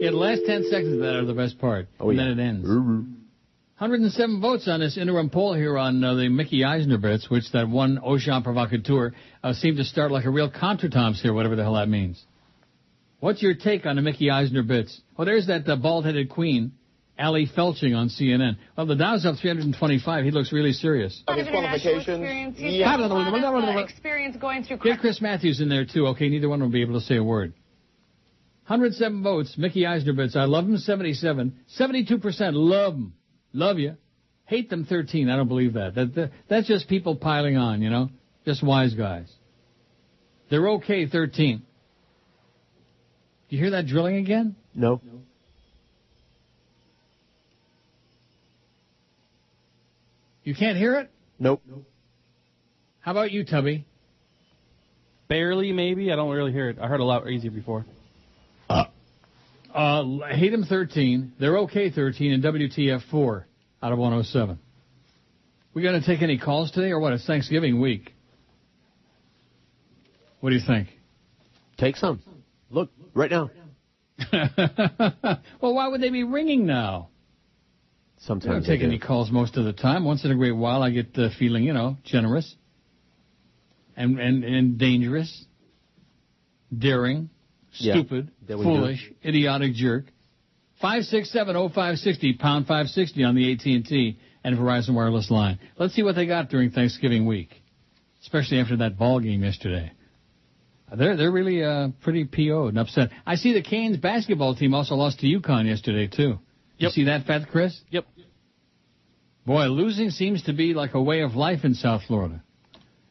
[0.01, 1.87] yeah, the last 10 seconds of that are the best part.
[1.99, 2.25] Oh, and yeah.
[2.25, 2.67] then it ends.
[2.67, 7.69] 107 votes on this interim poll here on uh, the Mickey Eisner bits, which that
[7.69, 11.75] one Ocean provocateur uh, seemed to start like a real contretemps here, whatever the hell
[11.75, 12.21] that means.
[13.21, 14.99] What's your take on the Mickey Eisner bits?
[15.17, 16.73] Oh, there's that uh, bald-headed queen,
[17.19, 18.57] Ali Felching on CNN.
[18.77, 20.23] Well, the Dow's up 325.
[20.25, 21.21] He looks really serious.
[21.27, 22.57] lot of international experience.
[22.57, 24.77] He's got a lot of uh, experience going through.
[24.77, 26.07] Get Chris Matthews in there too.
[26.07, 27.53] Okay, neither one will be able to say a word.
[28.67, 29.55] 107 votes.
[29.57, 30.35] Mickey Eisner bits.
[30.35, 31.59] I love him 77.
[31.77, 32.21] 72%
[32.53, 33.13] love him.
[33.51, 33.97] Love you.
[34.45, 35.29] Hate them 13.
[35.29, 35.95] I don't believe that.
[35.95, 36.31] That, that.
[36.47, 38.09] That's just people piling on, you know?
[38.45, 39.31] Just wise guys.
[40.49, 41.63] They're okay 13.
[43.49, 44.55] Do You hear that drilling again?
[44.75, 45.01] No.
[50.43, 51.11] You can't hear it?
[51.37, 51.61] Nope.
[52.99, 53.85] How about you, Tubby?
[55.27, 56.11] Barely, maybe.
[56.11, 56.77] I don't really hear it.
[56.79, 57.85] I heard a lot easier before.
[59.73, 61.33] Uh, hate them 13.
[61.39, 63.47] They're okay 13 and WTF 4
[63.83, 64.59] out of 107.
[65.73, 67.13] We going to take any calls today or what?
[67.13, 68.13] It's Thanksgiving week.
[70.39, 70.87] What do you think?
[71.77, 72.21] Take some.
[72.71, 73.51] Look, right now.
[74.33, 77.09] well, why would they be ringing now?
[78.21, 78.85] I don't Sometimes take do.
[78.85, 80.03] any calls most of the time.
[80.03, 82.55] Once in a great while, I get the feeling, you know, generous
[83.95, 85.45] and and, and dangerous,
[86.75, 87.29] daring,
[87.73, 88.57] stupid, do.
[88.61, 90.05] foolish, idiotic jerk.
[90.81, 94.57] Five six seven oh five sixty pound five sixty on the AT and T and
[94.57, 95.59] Verizon wireless line.
[95.77, 97.49] Let's see what they got during Thanksgiving week,
[98.21, 99.91] especially after that ball game yesterday.
[100.95, 103.11] They're they're really uh, pretty PO'd and upset.
[103.25, 106.39] I see the Canes basketball team also lost to UConn yesterday too.
[106.79, 106.91] You Yep.
[106.93, 107.79] see that, Fat Chris?
[107.91, 108.05] Yep.
[109.45, 112.41] Boy, losing seems to be like a way of life in South Florida.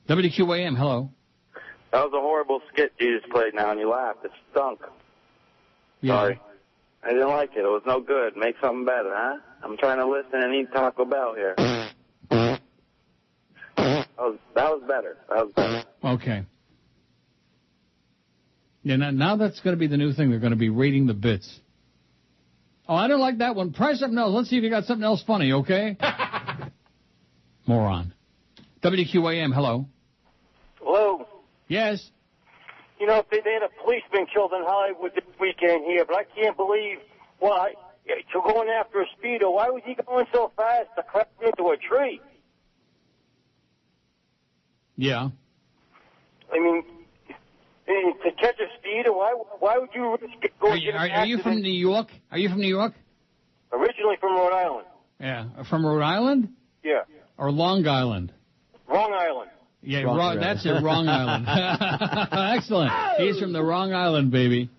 [0.09, 1.11] WQAM, hello.
[1.93, 4.24] That was a horrible skit you just played now, and you laughed.
[4.24, 4.81] It stunk.
[6.01, 6.15] Yeah.
[6.15, 6.40] Sorry.
[7.03, 7.61] I didn't like it.
[7.61, 8.36] It was no good.
[8.36, 9.36] Make something better, huh?
[9.62, 11.55] I'm trying to listen and eat Taco Bell here.
[12.28, 12.61] That
[14.19, 15.16] was, that was better.
[15.28, 15.85] That was better.
[16.05, 16.43] Okay.
[18.82, 20.31] Yeah, now, now that's going to be the new thing.
[20.31, 21.61] They're going to be rating the bits.
[22.89, 23.73] Oh, I don't like that one.
[23.74, 24.32] Try something else.
[24.35, 25.97] Let's see if you got something else funny, okay?
[27.66, 28.15] Moron.
[28.82, 29.86] WQAM, hello.
[30.81, 31.27] Hello.
[31.69, 32.10] Yes.
[32.98, 36.24] You know, they, they had a policeman killed in Hollywood this weekend here, but I
[36.35, 36.98] can't believe
[37.39, 37.74] why.
[38.06, 41.77] To going after a speedo, why was he going so fast to crash into a
[41.77, 42.23] tree?
[44.97, 45.28] Yeah.
[46.51, 46.82] I mean,
[47.89, 51.09] to catch a speed, why why would you risk it going Are you, to are,
[51.10, 51.60] are you from?
[51.62, 52.09] New York?
[52.31, 52.93] Are you from New York?
[53.73, 54.86] Originally from Rhode Island.
[55.20, 55.65] Yeah.
[55.69, 56.51] From Rhode Island
[56.85, 57.02] Yeah.
[57.36, 58.32] or Long Island?
[58.89, 59.51] Wrong island.
[59.82, 61.47] Yeah, Wrong wrong, that's it, wrong island.
[62.56, 62.90] Excellent.
[63.19, 64.70] He's from the wrong island, baby.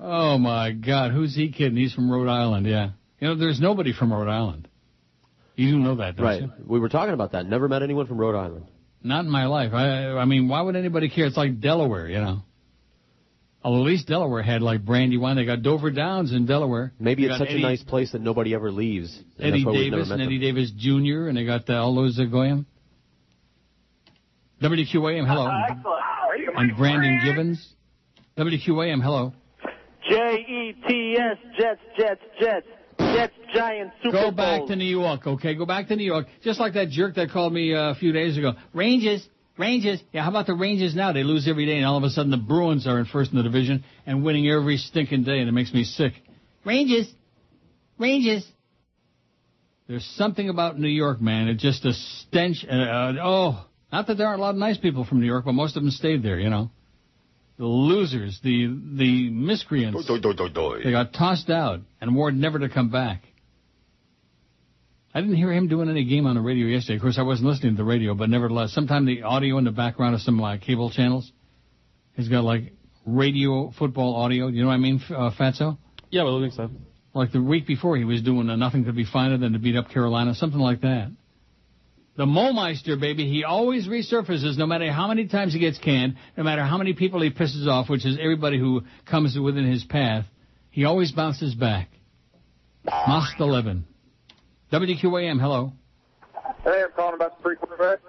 [0.00, 1.76] Oh my God, who's he kidding?
[1.76, 2.90] He's from Rhode Island, yeah.
[3.20, 4.68] You know, there's nobody from Rhode Island.
[5.56, 6.42] You do know that, don't Right.
[6.42, 6.52] you?
[6.66, 7.46] We were talking about that.
[7.46, 8.66] Never met anyone from Rhode Island.
[9.02, 9.72] Not in my life.
[9.72, 11.26] I, I mean, why would anybody care?
[11.26, 12.42] It's like Delaware, you know.
[13.62, 15.36] Although at least Delaware had like Brandywine.
[15.36, 16.92] They got Dover Downs in Delaware.
[16.98, 19.14] Maybe They it's such Eddie, a nice place that nobody ever leaves.
[19.16, 20.26] and that's Eddie why we've never Davis met and them.
[20.28, 21.28] Eddie Davis Jr.
[21.28, 22.66] and they got uh, all those uh, Goyim.
[24.62, 25.48] WQAM, hello.
[26.56, 27.74] And Brandon Gibbons.
[28.36, 29.32] WQAM, hello.
[30.08, 32.66] J E T S Jets Jets Jets
[32.98, 34.32] Jets Giants Super Go Bowl.
[34.32, 35.54] back to New York, okay?
[35.54, 36.26] Go back to New York.
[36.42, 38.52] Just like that jerk that called me uh, a few days ago.
[38.74, 39.26] Rangers,
[39.56, 40.00] Rangers.
[40.12, 41.12] Yeah, how about the Rangers now?
[41.12, 43.36] They lose every day, and all of a sudden the Bruins are in first in
[43.36, 46.12] the division and winning every stinking day, and it makes me sick.
[46.64, 47.12] Rangers,
[47.98, 48.46] Rangers.
[49.88, 51.48] There's something about New York, man.
[51.48, 52.64] It's just a stench.
[52.68, 55.52] Uh, oh, not that there aren't a lot of nice people from New York, but
[55.52, 56.70] most of them stayed there, you know.
[57.58, 60.06] The losers, the the miscreants.
[60.06, 60.84] Doi, doi, doi, doi.
[60.84, 63.22] They got tossed out and warned never to come back.
[65.12, 66.96] I didn't hear him doing any game on the radio yesterday.
[66.96, 69.72] Of course, I wasn't listening to the radio, but nevertheless, sometime the audio in the
[69.72, 71.32] background of some like cable channels
[72.16, 72.74] has got like
[73.04, 74.46] radio football audio.
[74.46, 75.78] You know what I mean, uh, Fatso?
[76.10, 76.70] Yeah, well, I think so.
[77.14, 79.74] Like the week before, he was doing uh, nothing could be finer than to beat
[79.74, 81.10] up Carolina, something like that.
[82.18, 86.42] The Molmeister, baby, he always resurfaces no matter how many times he gets canned, no
[86.42, 90.24] matter how many people he pisses off, which is everybody who comes within his path.
[90.72, 91.88] He always bounces back.
[92.84, 93.84] Must 11.
[94.72, 95.72] WQAM, hello.
[96.64, 98.00] Hey, I'm calling about the free Corvette.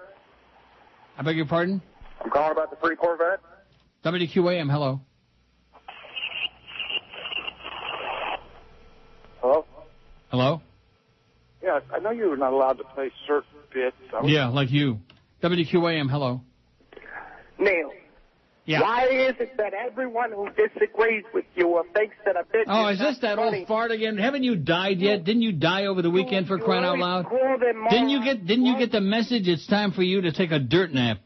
[1.16, 1.80] I beg your pardon?
[2.20, 3.38] I'm calling about the free Corvette.
[4.04, 5.00] WQAM, hello.
[9.40, 9.64] Hello?
[10.30, 10.62] Hello?
[11.62, 13.96] Yeah, I know you're not allowed to play certain bits.
[14.16, 15.00] I was- Yeah, like you.
[15.42, 16.42] WQAM, hello.
[17.58, 17.90] Neil.
[18.66, 18.82] Yeah.
[18.82, 22.86] Why is it that everyone who disagrees with you or thinks that a bit Oh,
[22.88, 24.16] is is this that funny, old fart again?
[24.16, 25.24] Haven't you died yet?
[25.24, 27.26] Didn't you die over the weekend for crying out loud?
[27.90, 30.58] Didn't you get didn't you get the message it's time for you to take a
[30.60, 31.18] dirt nap?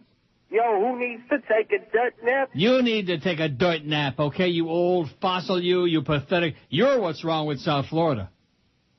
[0.50, 2.50] Yo, who needs to take a dirt nap?
[2.54, 6.54] You need to take a dirt nap, okay, you old fossil you, you pathetic.
[6.70, 8.30] You're what's wrong with South Florida.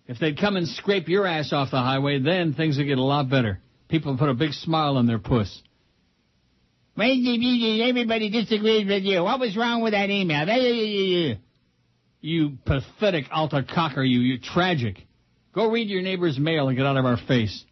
[0.08, 3.04] If they'd come and scrape your ass off the highway, then things would get a
[3.04, 3.60] lot better.
[3.88, 5.62] People put a big smile on their puss.
[6.98, 9.24] Everybody disagrees with you.
[9.24, 11.38] What was wrong with that email?
[12.22, 15.06] You pathetic alta cocker, you, you tragic.
[15.54, 17.64] Go read your neighbor's mail and get out of our face.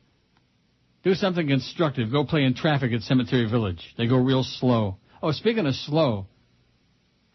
[1.04, 2.12] Do something constructive.
[2.12, 3.94] Go play in traffic at Cemetery Village.
[3.98, 4.98] They go real slow.
[5.22, 6.28] Oh, speaking of slow,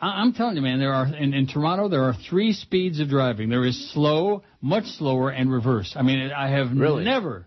[0.01, 3.49] I'm telling you, man, there are in, in Toronto there are three speeds of driving.
[3.49, 5.95] There is slow, much slower, and reverse.
[5.97, 7.03] I mean, I have Really?
[7.05, 7.47] never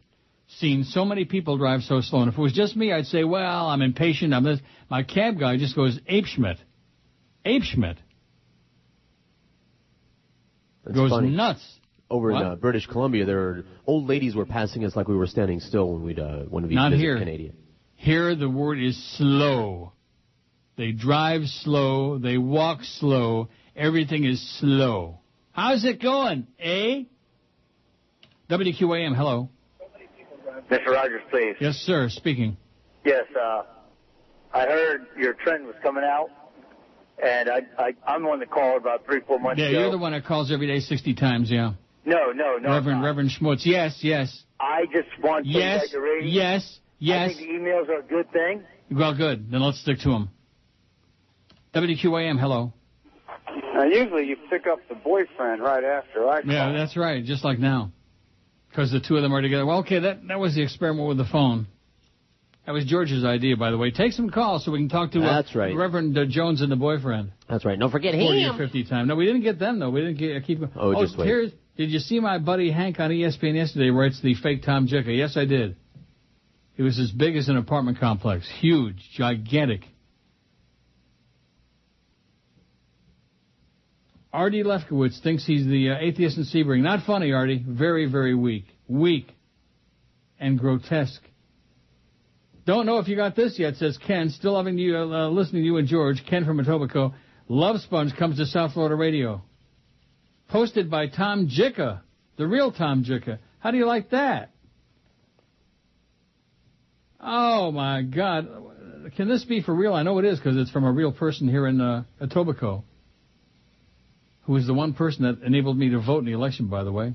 [0.59, 2.19] seen so many people drive so slow.
[2.23, 4.33] And if it was just me, I'd say, well, I'm impatient.
[4.33, 4.59] I'm this.
[4.89, 6.57] My cab guy just goes ape schmidt,
[7.45, 7.97] ape schmidt.
[10.83, 11.29] That's goes funny.
[11.29, 11.65] nuts.
[12.09, 12.41] Over What?
[12.41, 15.61] in uh, British Columbia, there were old ladies were passing us like we were standing
[15.61, 17.17] still when we'd uh, when we Not visit here.
[17.17, 17.55] Canadian.
[17.95, 19.93] Here the word is slow.
[20.77, 22.17] They drive slow.
[22.17, 23.49] They walk slow.
[23.75, 25.19] Everything is slow.
[25.51, 27.03] How's it going, eh?
[28.49, 29.49] WQAM, hello.
[30.69, 30.87] Mr.
[30.87, 31.55] Rogers, please.
[31.59, 32.09] Yes, sir.
[32.09, 32.57] Speaking.
[33.05, 33.63] Yes, uh,
[34.53, 36.29] I heard your trend was coming out,
[37.23, 39.79] and I, I, I'm the one that called about three, four months Yeah, ago.
[39.79, 41.73] you're the one that calls every day 60 times, yeah.
[42.05, 42.69] No, no, no.
[42.69, 43.65] Reverend, Reverend Schmutz.
[43.65, 44.43] Yes, yes.
[44.59, 46.27] I just want to Yes, your radio.
[46.29, 47.31] yes, yes.
[47.31, 48.63] I think the emails are a good thing.
[48.91, 49.51] Well, good.
[49.51, 50.29] Then let's stick to them.
[51.73, 52.73] WQAM, hello.
[53.47, 56.51] Uh, usually you pick up the boyfriend right after I call.
[56.51, 57.23] Yeah, that's right.
[57.23, 57.91] Just like now.
[58.69, 59.65] Because the two of them are together.
[59.65, 61.67] Well, okay, that, that was the experiment with the phone.
[62.65, 63.91] That was George's idea, by the way.
[63.91, 65.75] Take some calls so we can talk to uh, That's right.
[65.75, 67.31] Reverend uh, Jones and the boyfriend.
[67.49, 67.79] That's right.
[67.79, 68.57] Don't forget 40 or him.
[68.57, 69.07] 50 times.
[69.07, 69.89] No, we didn't get them, though.
[69.89, 70.71] We didn't get, keep going.
[70.75, 71.53] Oh, just wait.
[71.75, 75.17] did you see my buddy Hank on ESPN yesterday writes the fake Tom Jicha?
[75.17, 75.75] Yes, I did.
[76.77, 78.47] It was as big as an apartment complex.
[78.59, 79.81] Huge, gigantic.
[84.33, 86.81] Artie Lefkowitz thinks he's the uh, atheist in Sebring.
[86.81, 87.63] Not funny, Artie.
[87.67, 88.65] Very, very weak.
[88.87, 89.27] Weak.
[90.39, 91.21] And grotesque.
[92.65, 94.29] Don't know if you got this yet, says Ken.
[94.29, 96.23] Still having you, uh, listening to you and George.
[96.29, 97.13] Ken from Etobicoke.
[97.47, 99.41] Love Sponge comes to South Florida Radio.
[100.47, 102.01] Posted by Tom Jicha.
[102.37, 103.39] The real Tom Jicha.
[103.59, 104.51] How do you like that?
[107.19, 108.49] Oh my God!
[109.15, 109.93] Can this be for real?
[109.93, 112.83] I know it is because it's from a real person here in uh, Etobicoke,
[114.43, 116.67] who is the one person that enabled me to vote in the election.
[116.67, 117.13] By the way,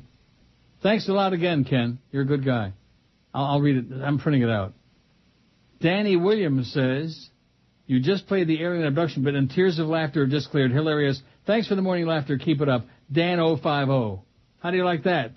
[0.82, 1.98] thanks a lot again, Ken.
[2.12, 2.72] You're a good guy.
[3.34, 3.84] I'll, I'll read it.
[4.02, 4.74] I'm printing it out.
[5.80, 7.28] Danny Williams says,
[7.86, 10.72] "You just played the alien abduction bit, and tears of laughter just cleared.
[10.72, 11.20] Hilarious.
[11.46, 12.38] Thanks for the morning laughter.
[12.38, 13.62] Keep it up." Dan 050.
[13.62, 15.32] How do you like that?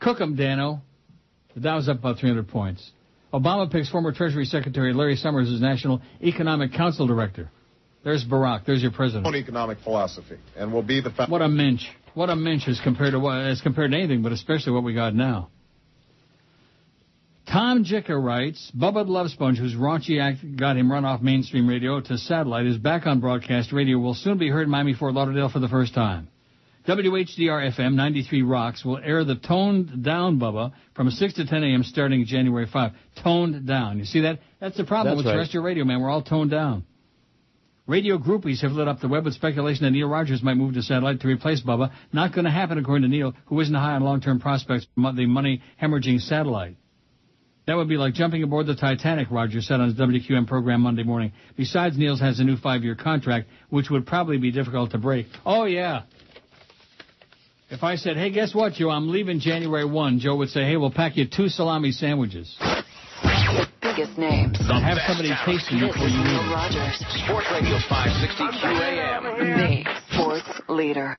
[0.00, 0.82] Cook 'em, Dano.
[1.54, 2.90] The Dow's up about 300 points.
[3.32, 7.50] Obama picks former Treasury Secretary Larry Summers as National Economic Council Director.
[8.04, 8.64] There's Barack.
[8.66, 9.26] There's your president.
[9.26, 11.86] own economic philosophy and will be the fa- What a minch.
[12.14, 14.92] What a minch as compared to what, as compared to anything, but especially what we
[14.94, 15.48] got now.
[17.50, 21.68] Tom Jicha writes, Bubba the Love Sponge, whose raunchy act got him run off mainstream
[21.68, 25.12] radio to satellite, is back on broadcast radio, will soon be heard in Miami, Fort
[25.14, 26.28] Lauderdale for the first time.
[26.86, 31.82] WHDR FM 93 Rocks will air the toned down Bubba from 6 to 10 a.m.
[31.84, 32.92] starting January 5.
[33.22, 33.98] Toned down.
[33.98, 34.40] You see that?
[34.60, 35.34] That's the problem That's with right.
[35.38, 36.00] terrestrial radio, man.
[36.00, 36.84] We're all toned down.
[37.86, 40.82] Radio groupies have lit up the web with speculation that Neil Rogers might move to
[40.82, 41.90] satellite to replace Bubba.
[42.12, 45.26] Not going to happen, according to Neil, who isn't high on long-term prospects for the
[45.26, 46.76] money hemorrhaging satellite.
[47.66, 51.02] That would be like jumping aboard the Titanic, Rogers said on his WQAM program Monday
[51.02, 51.32] morning.
[51.56, 55.26] Besides, Neil's has a new five-year contract, which would probably be difficult to break.
[55.44, 56.02] Oh, yeah.
[57.70, 60.76] If I said, hey, guess what, Joe, I'm leaving January 1, Joe would say, hey,
[60.76, 62.54] we'll pack you two salami sandwiches.
[64.02, 64.58] Biggest names.
[64.58, 66.50] And have somebody taste them before you leave.
[66.50, 66.98] Rogers.
[67.22, 69.22] Sports Radio 560 QAM.
[69.38, 71.16] The sports leader.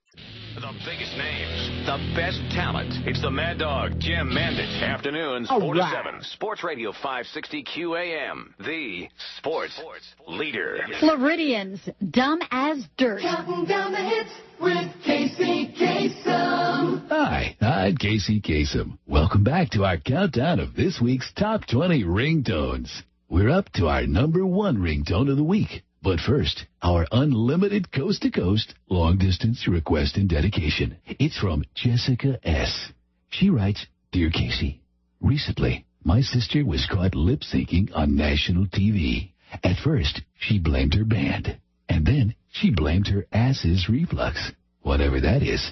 [0.55, 3.07] The biggest names, the best talent.
[3.07, 4.83] It's the Mad Dog, Jim Mandich.
[4.83, 6.21] Afternoons, All 4 to 7.
[6.21, 8.53] Sports Radio 560 QAM.
[8.59, 9.07] The
[9.39, 9.81] sports
[10.27, 10.77] leader.
[10.99, 11.79] Floridians,
[12.11, 13.21] dumb as dirt.
[13.21, 14.29] Counting down the hits
[14.61, 17.07] with Casey Kasem.
[17.09, 18.99] Hi, I'm Casey Kasem.
[19.07, 22.91] Welcome back to our countdown of this week's top 20 ringtones.
[23.27, 25.83] We're up to our number one ringtone of the week.
[26.03, 30.97] But first, our unlimited coast to coast long distance request and dedication.
[31.07, 32.91] It's from Jessica S.
[33.29, 34.81] She writes, Dear Casey,
[35.21, 39.31] recently my sister was caught lip syncing on national TV.
[39.63, 41.57] At first, she blamed her band.
[41.87, 44.51] And then she blamed her ass's reflux.
[44.81, 45.71] Whatever that is.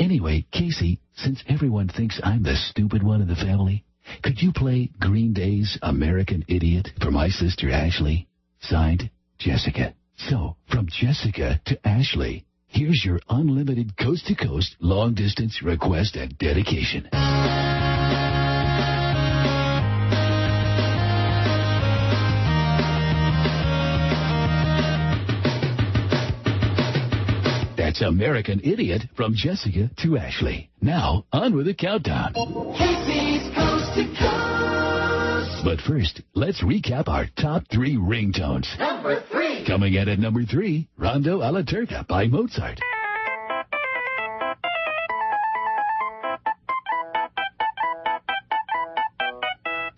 [0.00, 3.84] Anyway, Casey, since everyone thinks I'm the stupid one in the family,
[4.22, 8.26] could you play Green Day's American Idiot for my sister Ashley?
[8.60, 9.10] Signed,
[9.40, 9.94] Jessica.
[10.16, 16.36] So, from Jessica to Ashley, here's your unlimited coast to coast long distance request and
[16.36, 17.08] dedication.
[27.76, 30.70] That's American Idiot from Jessica to Ashley.
[30.82, 32.34] Now, on with the countdown.
[32.34, 34.79] Casey's Coast to Coast.
[35.62, 38.66] But first, let's recap our top three ringtones.
[38.78, 39.64] Number three.
[39.66, 42.80] Coming in at number three, Rondo alla Turca by Mozart.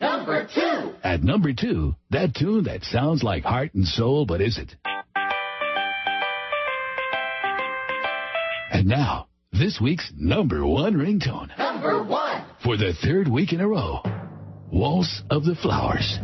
[0.00, 0.94] Number two.
[1.04, 4.74] At number two, that tune that sounds like heart and soul but isn't.
[8.72, 11.56] And now, this week's number one ringtone.
[11.56, 12.44] Number one.
[12.64, 14.00] For the third week in a row,
[14.72, 16.18] Waltz of the Flowers.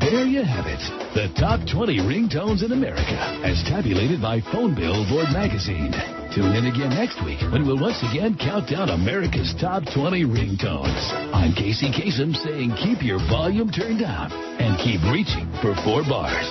[0.00, 0.78] There you have it.
[1.16, 3.16] The top 20 ringtones in America,
[3.48, 5.92] as tabulated by Phone Billboard magazine.
[6.34, 11.00] Tune in again next week when we'll once again count down America's top 20 ringtones.
[11.32, 14.30] I'm Casey Kasem saying keep your volume turned down
[14.60, 16.44] and keep reaching for four bars.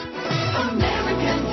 [0.74, 1.47] American Top 20.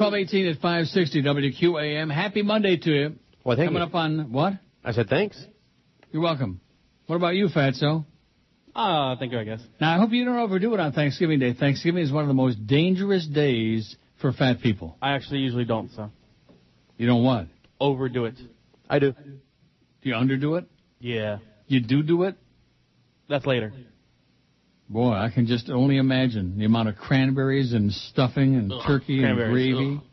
[0.00, 2.14] 1218 at 560 WQAM.
[2.14, 3.16] Happy Monday to you.
[3.42, 3.88] Well, thank Coming you.
[3.88, 4.52] up on what?
[4.84, 5.42] I said thanks.
[6.12, 6.60] You're welcome.
[7.06, 8.04] What about you, Fatso?
[8.76, 9.60] Uh, thank you, I guess.
[9.80, 11.52] Now, I hope you don't overdo it on Thanksgiving Day.
[11.52, 14.96] Thanksgiving is one of the most dangerous days for fat people.
[15.02, 16.10] I actually usually don't, so.
[16.96, 17.46] You don't what?
[17.80, 18.34] Overdo it.
[18.88, 19.12] I do.
[19.12, 20.66] Do you underdo it?
[21.00, 21.38] Yeah.
[21.66, 22.36] You do do it?
[23.28, 23.72] That's later.
[24.88, 29.22] Boy, I can just only imagine the amount of cranberries and stuffing and Ugh, turkey
[29.22, 29.96] and gravy.
[29.98, 30.04] ugh.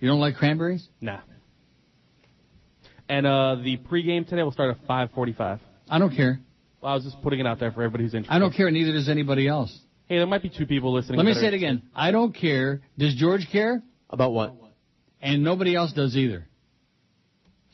[0.00, 0.86] You don't like cranberries?
[1.00, 1.20] Nah.
[3.08, 5.60] And uh, the pregame today will start at 5:45.
[5.90, 6.40] I don't care.
[6.80, 8.34] Well, I was just putting it out there for everybody who's interested.
[8.34, 9.76] I don't care, neither does anybody else.
[10.06, 11.18] Hey, there might be two people listening.
[11.18, 11.82] Let me say it again.
[11.94, 12.80] I don't care.
[12.96, 13.82] Does George care?
[14.08, 14.54] About what?
[15.20, 16.47] And nobody else does either.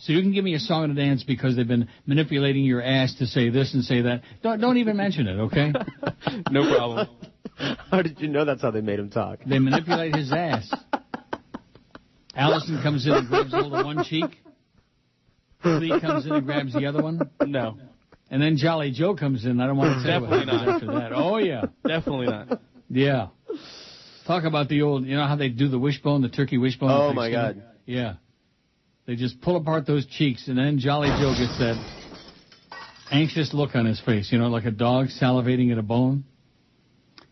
[0.04, 2.82] So you can give me a song and a dance because they've been manipulating your
[2.82, 4.20] ass to say this and say that.
[4.42, 5.72] Don't don't even mention it, okay?
[6.50, 7.08] no problem.
[7.90, 9.38] How did you know that's how they made him talk?
[9.46, 10.70] They manipulate his ass.
[12.36, 14.26] Allison comes in and grabs hold of one cheek.
[15.62, 17.20] Flea comes in and grabs the other one.
[17.46, 17.78] No.
[18.30, 19.58] And then Jolly Joe comes in.
[19.58, 20.94] I don't want to say what Definitely happens not.
[20.96, 21.12] after that.
[21.14, 22.60] Oh yeah, Definitely not.
[22.90, 23.28] yeah.
[24.26, 25.06] Talk about the old.
[25.06, 26.90] You know how they do the wishbone, the turkey wishbone.
[26.90, 27.62] Oh, my God.
[27.86, 28.14] Yeah.
[29.06, 31.76] They just pull apart those cheeks, and then Jolly Joe gets that
[33.10, 34.32] anxious look on his face.
[34.32, 36.24] You know, like a dog salivating at a bone.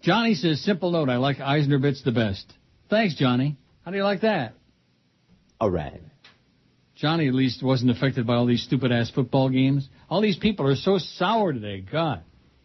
[0.02, 1.08] Johnny says, "Simple note.
[1.08, 2.52] I like Eisner bits the best."
[2.90, 3.56] Thanks, Johnny.
[3.84, 4.54] How do you like that?
[5.60, 6.00] All right.
[6.94, 9.88] Johnny at least wasn't affected by all these stupid ass football games.
[10.10, 11.80] All these people are so sour today.
[11.80, 12.22] God.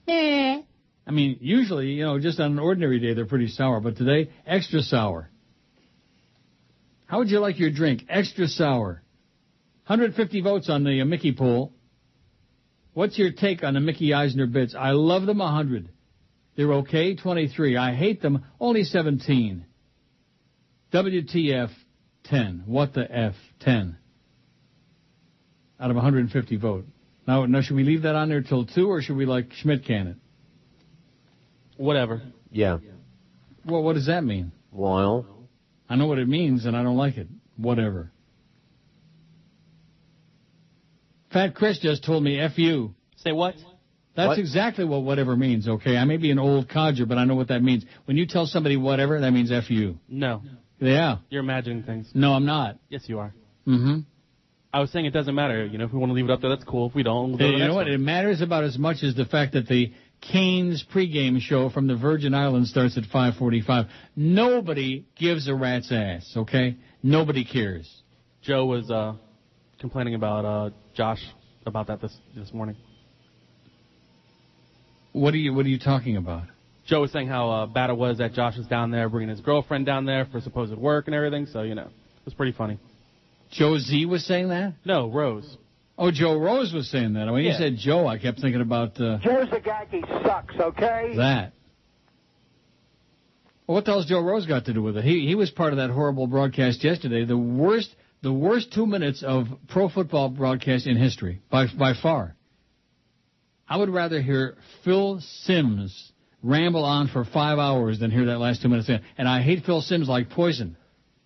[0.07, 0.61] Eh.
[1.07, 4.29] I mean, usually, you know, just on an ordinary day they're pretty sour, but today
[4.45, 5.29] extra sour.
[7.07, 8.03] How would you like your drink?
[8.09, 9.01] Extra sour.
[9.87, 11.73] 150 votes on the uh, Mickey poll.
[12.93, 14.75] What's your take on the Mickey Eisner bits?
[14.77, 15.89] I love them 100.
[16.57, 17.77] They're okay 23.
[17.77, 19.65] I hate them only 17.
[20.91, 21.69] WTF
[22.25, 22.63] 10.
[22.65, 23.97] What the F 10.
[25.79, 26.85] Out of 150 vote.
[27.25, 29.85] Now, now should we leave that on there till 2 or should we like Schmidt
[29.85, 30.15] can it?
[31.77, 32.21] Whatever.
[32.51, 32.79] Yeah.
[33.65, 34.51] Well, what does that mean?
[34.71, 35.25] Well,
[35.89, 37.27] I know what it means and I don't like it.
[37.55, 38.11] Whatever.
[41.31, 42.93] Fat Chris just told me F you.
[43.17, 43.55] Say what?
[44.15, 44.39] That's What?
[44.39, 45.95] exactly what whatever means, okay?
[45.97, 47.85] I may be an old codger, but I know what that means.
[48.05, 49.99] When you tell somebody whatever, that means F you.
[50.07, 50.41] No.
[50.79, 51.17] Yeah.
[51.29, 52.09] You're imagining things.
[52.13, 52.79] No, I'm not.
[52.89, 53.33] Yes, you are.
[53.67, 53.99] Mm-hmm.
[54.73, 55.65] I was saying it doesn't matter.
[55.65, 56.89] You know, if we want to leave it up there, that's cool.
[56.89, 57.85] If we don't, we'll go to the you know what?
[57.85, 57.93] one.
[57.93, 61.95] It matters about as much as the fact that the Canes pregame show from the
[61.95, 63.87] Virgin Islands starts at 5:45.
[64.15, 66.75] Nobody gives a rat's ass, okay?
[67.03, 67.89] Nobody cares.
[68.41, 69.13] Joe was uh,
[69.79, 71.23] complaining about uh, Josh
[71.65, 72.75] about that this this morning.
[75.13, 76.43] What are you What are you talking about?
[76.87, 79.41] Joe was saying how uh, bad it was that Josh was down there bringing his
[79.41, 81.45] girlfriend down there for supposed work and everything.
[81.47, 82.79] So you know, it was pretty funny.
[83.51, 84.73] Joe Z was saying that?
[84.83, 85.57] No, Rose.
[85.97, 87.31] Oh, Joe Rose was saying that.
[87.31, 87.57] When you Yeah.
[87.57, 91.13] said Joe, I kept thinking about uh, Joe Zagacki sucks, okay?
[91.17, 91.53] that.
[93.65, 95.03] Well, what the hell's Joe Rose got to do with it?
[95.03, 97.25] He he was part of that horrible broadcast yesterday.
[97.25, 102.35] The worst the worst two minutes of pro football broadcast in history by by far.
[103.67, 104.55] I would rather hear
[104.85, 106.11] Phil Simms
[106.41, 108.89] ramble on for five hours than hear that last two minutes.
[109.17, 110.77] And I hate Phil Simms like poison.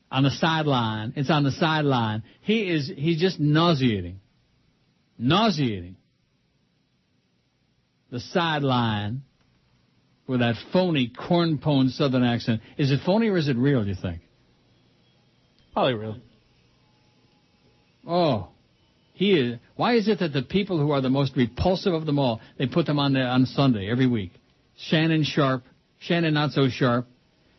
[0.10, 2.24] On the sideline, it's on the sideline.
[2.42, 4.20] He is he's just nauseating,
[5.18, 5.96] nauseating.
[8.12, 9.22] The sideline
[10.28, 12.62] with that phony cornpone southern accent.
[12.78, 13.84] Is it phony or is it real?
[13.84, 14.22] Do you think?
[15.74, 16.18] Probably real.
[18.08, 18.50] Oh,
[19.14, 19.60] he is.
[19.76, 22.66] Why is it that the people who are the most repulsive of them all, they
[22.66, 24.32] put them on the, on Sunday every week?
[24.78, 25.64] Shannon Sharpe,
[26.00, 27.08] Shannon not so sharp.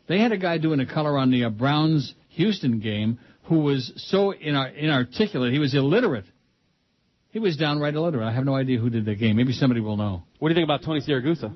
[0.07, 3.93] They had a guy doing a color on the uh, Browns Houston game who was
[3.95, 5.53] so inar- inarticulate.
[5.53, 6.25] He was illiterate.
[7.33, 8.25] He was downright illiterate.
[8.27, 9.35] I have no idea who did the game.
[9.35, 10.23] Maybe somebody will know.
[10.39, 11.53] What do you think about Tony Siragusa?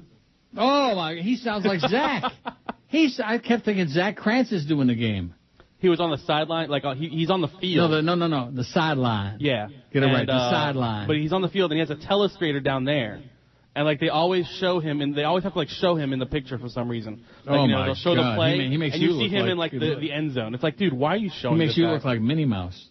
[0.57, 1.15] Oh my!
[1.15, 2.31] He sounds like Zach.
[2.87, 3.19] He's.
[3.23, 5.33] I kept thinking Zach Krantz is doing the game.
[5.79, 7.91] He was on the sideline, like uh, he, he's on the No, field.
[7.91, 8.49] the, no, no, no.
[8.51, 9.37] The sideline.
[9.39, 10.25] yeah, Get it And, right.
[10.25, 11.05] The uh, sideline.
[11.05, 13.21] But he's on the field and he has a telestrator down there.
[13.75, 16.17] And like they always show him, and they always have to like show him in
[16.17, 17.23] the picture for some reason.
[17.45, 18.31] Like, Oh, you know, my they'll show God.
[18.31, 19.95] the play, He ma- he makes and you you see look him like- in like
[19.97, 20.55] the, the end zone.
[20.55, 21.59] It's like, dude, why are you showing?
[21.59, 21.91] He makes you guy?
[21.91, 22.83] look like Minnie Mouse.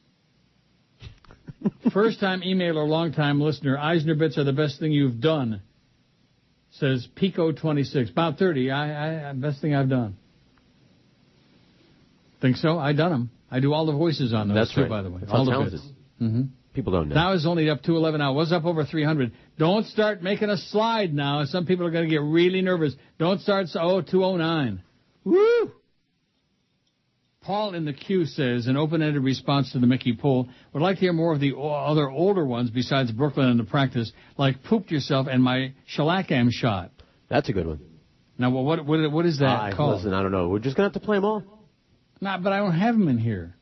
[1.93, 3.79] First time emailer, long time listener.
[3.79, 5.63] Eisner bits are the best thing you've done.
[6.73, 8.11] Says Pico 26.
[8.11, 8.71] About 30.
[8.71, 10.17] I, I, best thing I've done.
[12.41, 12.79] Think so?
[12.79, 13.31] I done them.
[13.51, 14.91] I do all the voices on those That's too, right.
[14.91, 15.23] by the way.
[15.29, 15.83] All the bits.
[16.21, 16.43] Mm-hmm.
[16.75, 17.15] people don't know.
[17.15, 18.33] Now is only up to 211 now.
[18.35, 19.33] Was up over 300.
[19.59, 21.45] Don't start making a slide now.
[21.45, 22.95] Some people are going to get really nervous.
[23.19, 23.67] Don't start.
[23.75, 24.83] Oh, 209.
[25.25, 25.73] Woo!
[27.47, 31.01] Paul in the queue says, an open-ended response to the Mickey poll, would like to
[31.01, 34.91] hear more of the o- other older ones besides Brooklyn and the practice, like pooped
[34.91, 36.91] yourself and my Shellac Am shot.
[37.29, 37.81] That's a good one.
[38.39, 39.97] Now, what what what, what is that I, called?
[39.97, 40.49] listen, I don't know.
[40.49, 41.43] We're just gonna have to play them all.
[42.21, 43.55] Nah, but I don't have them in here.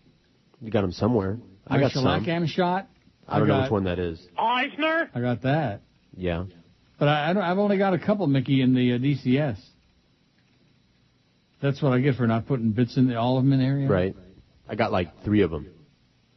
[0.60, 1.38] You got them somewhere.
[1.66, 2.04] I My got some.
[2.04, 2.88] shellacam shot.
[3.28, 4.18] I don't know got- which one that is.
[4.38, 5.10] Eisner?
[5.14, 5.82] I got that.
[6.16, 6.44] Yeah.
[6.98, 9.58] But I, I don't, I've only got a couple, Mickey, in the uh, DCS.
[11.64, 13.78] That's what I get for not putting bits in the, all of them in there.
[13.78, 13.88] you?
[13.88, 14.14] Right.
[14.68, 15.66] I got like three of them.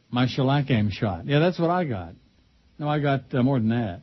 [0.08, 1.26] My shellacam shot.
[1.26, 2.14] Yeah, that's what I got.
[2.78, 4.00] No, I got uh, more than that.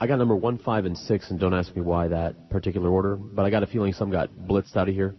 [0.00, 3.16] I got number one, five, and six, and don't ask me why that particular order.
[3.16, 5.16] But I got a feeling some got blitzed out of here.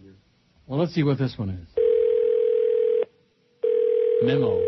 [0.66, 1.68] Well, let's see what this one is.
[4.22, 4.62] Memo.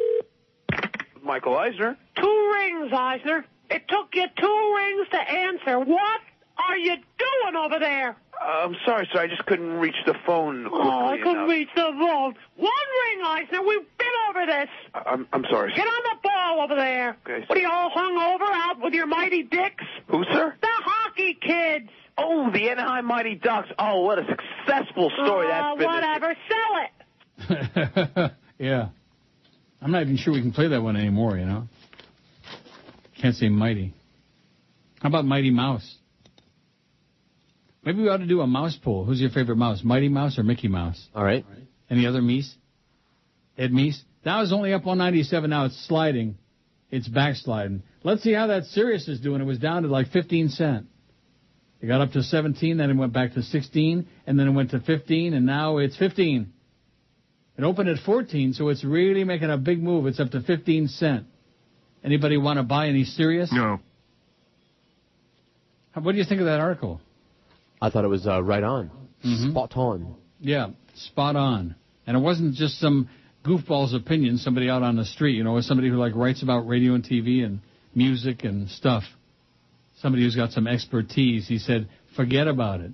[1.23, 1.97] Michael Eisner.
[2.21, 3.47] Two rings, Eisner.
[3.71, 5.81] It took you two rings to answer.
[5.81, 6.21] What
[6.69, 8.17] are you doing over there?
[8.41, 9.21] Uh, I'm sorry, sir.
[9.21, 11.49] I just couldn't reach the phone oh, quickly Oh, I couldn't enough.
[11.51, 12.35] reach the phone.
[12.57, 13.63] One ring, Eisner.
[13.63, 14.69] We've been over this.
[14.95, 15.73] I'm, I'm sorry.
[15.77, 17.17] Get on the ball over there.
[17.27, 17.45] Okay.
[17.47, 19.85] What are you all hung over out with your mighty dicks?
[20.09, 20.55] Who, sir?
[20.61, 21.91] The hockey kids.
[22.17, 23.69] Oh, the Anaheim Mighty Ducks.
[23.79, 25.87] Oh, what a successful story Oh, that's uh, been.
[25.87, 26.35] whatever.
[27.49, 27.57] Sell
[28.27, 28.33] it.
[28.59, 28.89] yeah.
[29.83, 31.67] I'm not even sure we can play that one anymore, you know?
[33.21, 33.95] Can't say Mighty.
[35.01, 35.97] How about Mighty Mouse?
[37.85, 39.05] Maybe we ought to do a mouse poll.
[39.05, 41.09] Who's your favorite mouse, Mighty Mouse or Mickey Mouse?
[41.15, 41.45] All right.
[41.89, 42.53] Any other Meese?
[43.57, 44.01] Ed Meese?
[44.25, 45.49] That was only up 197.
[45.49, 46.37] Now it's sliding.
[46.91, 47.83] It's backsliding.
[48.03, 49.41] Let's see how that Sirius is doing.
[49.41, 50.87] It was down to like 15 cent.
[51.81, 54.73] It got up to 17, then it went back to 16, and then it went
[54.73, 56.53] to 15, and now it's 15.
[57.57, 60.07] It opened at 14, so it's really making a big move.
[60.07, 61.27] It's up to 15 cent.
[62.05, 63.51] Anybody want to buy any Sirius?
[63.53, 63.81] No.
[65.95, 67.01] What do you think of that article?
[67.81, 68.91] I thought it was uh, right on.
[69.25, 69.51] Mhm.
[69.51, 70.15] Spot on.
[70.41, 71.75] Yeah, spot on.
[72.07, 73.09] And it wasn't just some
[73.45, 75.37] goofball's opinion, somebody out on the street.
[75.37, 77.61] You know, was somebody who like writes about radio and TV and
[77.95, 79.05] music and stuff.
[80.01, 81.47] Somebody who's got some expertise.
[81.47, 82.93] He said, forget about it.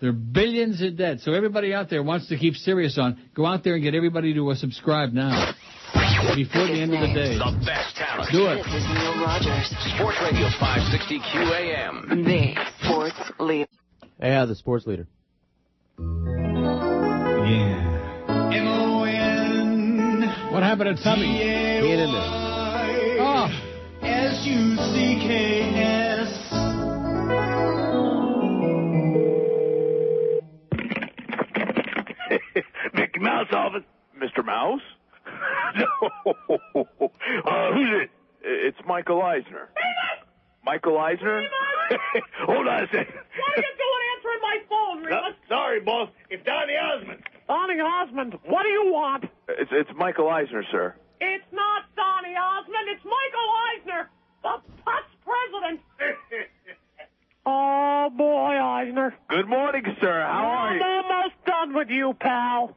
[0.00, 1.20] There are billions in debt.
[1.20, 3.18] So everybody out there wants to keep Sirius on.
[3.36, 5.52] Go out there and get everybody to uh, subscribe now.
[6.34, 7.34] Before the end of the day.
[7.36, 8.30] The best talent.
[8.30, 8.62] Do it.
[8.64, 12.24] This is Neil Rogers, Sports Radio 560 QAM.
[12.24, 13.68] the sports leader.
[14.20, 15.06] Yeah, the sports leader.
[20.52, 21.22] What happened to Tubby?
[21.22, 22.20] He ain't in there.
[23.20, 23.48] Ah.
[23.48, 24.06] Oh.
[24.06, 25.32] S-U-C-K-S.
[32.94, 33.82] Mickey Mouse office.
[34.22, 34.44] Mr.
[34.44, 34.82] Mouse?
[35.76, 36.86] No.
[37.44, 38.10] Uh, who's it?
[38.42, 39.68] It's Michael Eisner.
[40.64, 41.42] Michael Eisner?
[42.46, 43.14] Hold on a second.
[43.14, 45.34] What are you doing answering my phone, Remus?
[45.48, 46.08] sorry, boss.
[46.30, 47.22] It's Donny Osmond.
[47.48, 49.24] Donny Osmond, what do you want?
[49.48, 50.94] It's, it's Michael Eisner, sir.
[51.20, 52.88] It's not Donny Osmond.
[52.88, 54.10] It's Michael Eisner,
[54.42, 55.80] the putz president.
[57.46, 59.14] oh, boy, Eisner.
[59.28, 60.20] Good morning, sir.
[60.20, 60.82] How are you?
[60.82, 62.76] I'm almost done with you, pal.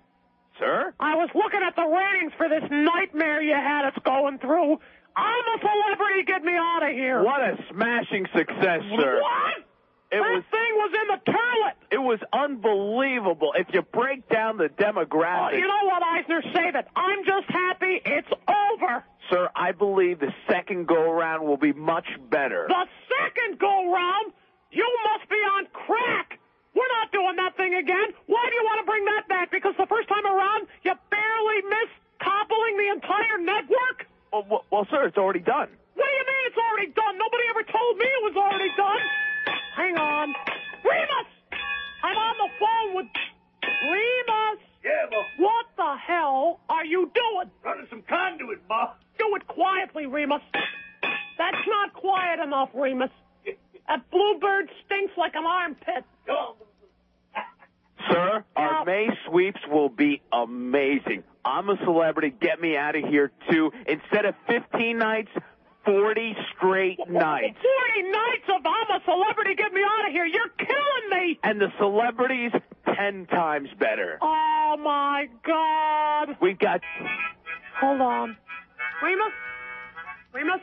[0.60, 0.94] Sir?
[0.99, 4.80] I was looking at the ratings for this nightmare you had us going through.
[5.15, 6.23] I'm a celebrity.
[6.26, 7.23] Get me out of here.
[7.23, 9.19] What a smashing success, sir.
[9.22, 9.65] What?
[10.11, 11.76] It that was thing was in the toilet.
[11.91, 13.53] it was unbelievable.
[13.57, 16.41] If you break down the Oh, demographics, you know what, Eisner?
[16.53, 16.88] Save it.
[16.95, 19.03] I'm just happy it's over.
[19.30, 22.65] sir, I believe the second go around will be much better.
[22.69, 24.32] The second go round,
[24.72, 26.40] you must be on crack.
[26.76, 28.11] We're not doing that thing again.
[28.27, 29.49] Why do you want to bring that back?
[29.52, 34.06] Because the first time around, you barely missed toppling the entire network?
[34.31, 35.72] Well, well, well, sir, it's already done.
[35.95, 37.15] What do you mean it's already done?
[37.18, 39.02] Nobody ever told me it was already done.
[39.80, 40.27] Hang on.
[40.84, 41.30] Remus!
[42.03, 43.07] I'm on the phone with
[43.64, 44.60] Remus.
[44.84, 47.49] Yeah, well, What the hell are you doing?
[47.64, 48.93] running some conduit, boss.
[49.18, 50.41] Do it quietly, Remus.
[51.38, 53.10] That's not quiet enough, Remus.
[53.88, 56.03] That bluebird stinks like an armpit.
[58.10, 58.84] Sir, our Yeah.
[58.86, 61.24] May sweeps will be amazing.
[61.44, 62.30] I'm a celebrity.
[62.32, 63.72] Get me out of here, too.
[63.88, 65.32] Instead of 15 nights,
[65.86, 67.57] 40 straight nights.
[67.62, 70.26] 40 nights of I'm a celebrity, get me out of here.
[70.26, 71.40] You're killing me.
[71.44, 72.52] And the celebrities,
[72.95, 74.18] 10 times better.
[74.22, 76.38] Oh, my God.
[76.41, 76.82] We got.
[77.80, 78.38] Hold on.
[79.03, 79.32] Remus?
[80.34, 80.62] Remus?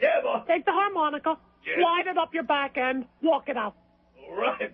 [0.00, 0.46] Yeah, boss.
[0.46, 1.74] Take the harmonica, Yeah.
[1.80, 3.74] slide it up your back end, walk it out.
[4.28, 4.72] All right.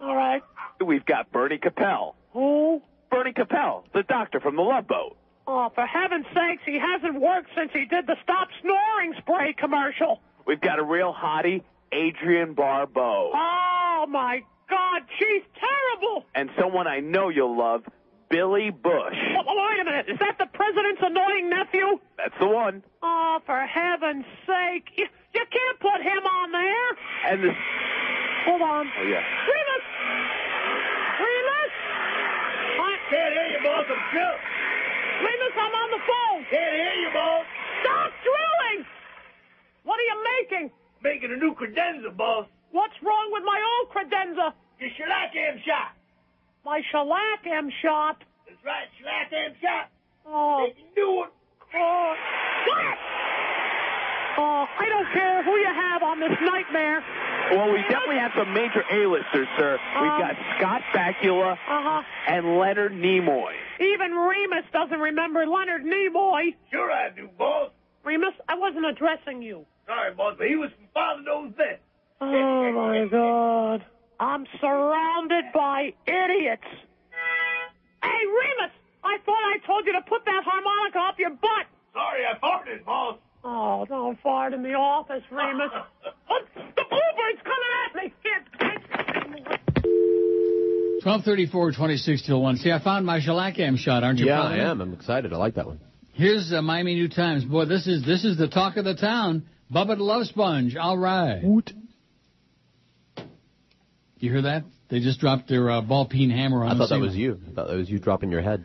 [0.00, 0.42] All right.
[0.84, 2.14] We've got Bernie Kopell.
[2.32, 2.82] Who?
[3.10, 5.16] Bernie Kopell, the doctor from the Love Boat.
[5.46, 10.20] Oh, for heaven's sakes, he hasn't worked since he did the Stop Snoring Spray commercial.
[10.46, 11.62] We've got a real hottie,
[11.92, 13.32] Adrienne Barbeau.
[13.34, 16.26] Oh, my God, she's terrible.
[16.34, 17.82] And someone I know you'll love,
[18.30, 19.16] Billy Bush.
[19.16, 21.98] Wait, wait a minute, is that the president's annoying nephew?
[22.16, 22.82] That's the one.
[23.02, 24.84] Oh, for heaven's sake.
[24.96, 26.88] You, you can't put him on there.
[27.32, 27.52] And the.
[28.44, 28.84] Hold on.
[28.86, 29.24] Oh, yeah.
[29.24, 29.84] Remus!
[31.20, 31.72] Remus!
[32.78, 33.84] I Can't hear you, boss.
[33.88, 34.36] I'm chill.
[35.24, 36.40] Remus, I'm on the phone.
[36.52, 37.44] Can't hear you, boss.
[37.82, 38.86] Stop drilling!
[39.84, 40.70] What are you making?
[41.02, 42.46] Making a new credenza, boss.
[42.70, 44.52] What's wrong with my old credenza?
[44.80, 45.97] Your shellac am shot.
[46.64, 48.22] My shellac M shot.
[48.46, 49.90] That's right, shellac am shot.
[50.26, 50.66] Oh.
[50.66, 51.30] They can do it.
[51.74, 52.14] Oh.
[52.66, 52.98] What?
[54.40, 57.02] Oh, I don't care who you have on this nightmare.
[57.50, 59.78] Well, we definitely have some major A-listers, sir.
[60.00, 62.02] We've Um, got Scott Bakula Uh-huh.
[62.28, 63.52] and Leonard Nimoy.
[63.80, 66.54] Even Remus doesn't remember Leonard Nimoy.
[66.70, 67.70] Sure I do, boss.
[68.04, 69.66] Remus, I wasn't addressing you.
[69.86, 71.80] Sorry, boss, but he was from Father Knows Best.
[72.20, 73.84] Oh my God.
[74.20, 76.66] I'm surrounded by idiots.
[78.02, 78.72] Hey, Remus!
[79.04, 81.66] I thought I told you to put that harmonica up your butt.
[81.92, 83.16] Sorry, I farted, boss.
[83.44, 85.70] Oh, don't fart in the office, Remus.
[86.30, 88.12] oh, the bluebird's coming at me.
[88.22, 88.44] Here,
[91.02, 92.56] Twelve thirty-four, twenty-six till one.
[92.56, 94.02] See, I found my Shalakam shot.
[94.02, 94.26] Aren't you?
[94.26, 94.80] Yeah, proud of I am.
[94.80, 95.32] I'm excited.
[95.32, 95.78] I like that one.
[96.12, 97.44] Here's uh, Miami New Times.
[97.44, 99.44] Boy, this is this is the talk of the town.
[99.72, 100.74] Bubba the Love Sponge.
[100.76, 101.40] All right.
[104.20, 104.64] You hear that?
[104.88, 107.38] They just dropped their uh, ball peen hammer on I thought that was you.
[107.50, 108.64] I thought that was you dropping your head.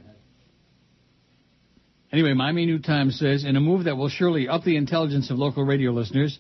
[2.12, 5.38] Anyway, Miami New Times says, in a move that will surely up the intelligence of
[5.38, 6.40] local radio listeners,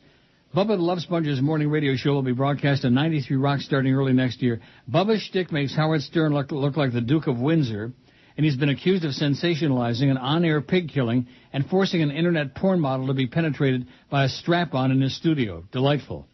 [0.55, 4.13] Bubba the Love Sponge's morning radio show will be broadcast on 93 Rock starting early
[4.13, 4.61] next year.
[4.89, 7.91] Bubba's shtick makes Howard Stern look, look like the Duke of Windsor,
[8.37, 12.79] and he's been accused of sensationalizing an on-air pig killing and forcing an internet porn
[12.79, 15.63] model to be penetrated by a strap-on in his studio.
[15.71, 16.27] Delightful.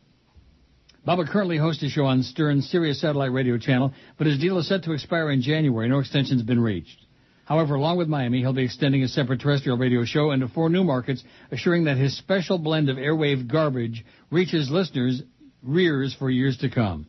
[1.08, 4.68] Bubba currently hosts a show on Stern's Sirius satellite radio channel, but his deal is
[4.68, 5.88] set to expire in January.
[5.90, 7.06] No extension's been reached.
[7.46, 10.84] However, along with Miami, he'll be extending his separate terrestrial radio show into four new
[10.84, 15.24] markets, assuring that his special blend of airwave garbage reaches listeners'
[15.64, 17.08] rears for years to come.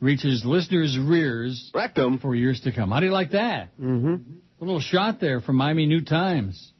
[0.00, 2.18] Reaches listeners' rears Rectum.
[2.18, 2.90] for years to come.
[2.90, 3.68] How do you like that?
[3.78, 4.14] Mm-hmm.
[4.60, 6.72] A little shot there from Miami New Times.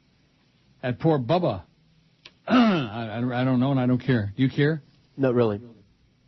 [0.81, 1.63] At poor Bubba.
[2.47, 4.33] I, I don't know and I don't care.
[4.35, 4.81] Do you care?
[5.15, 5.61] Not really.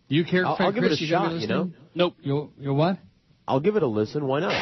[0.10, 1.02] Do you care, I'll, Fred I'll give it a Chris?
[1.02, 1.72] You gonna shot, you know?
[1.96, 2.16] Nope.
[2.22, 3.00] You'll, you'll what?
[3.48, 4.26] I'll give it a listen.
[4.28, 4.54] Why not?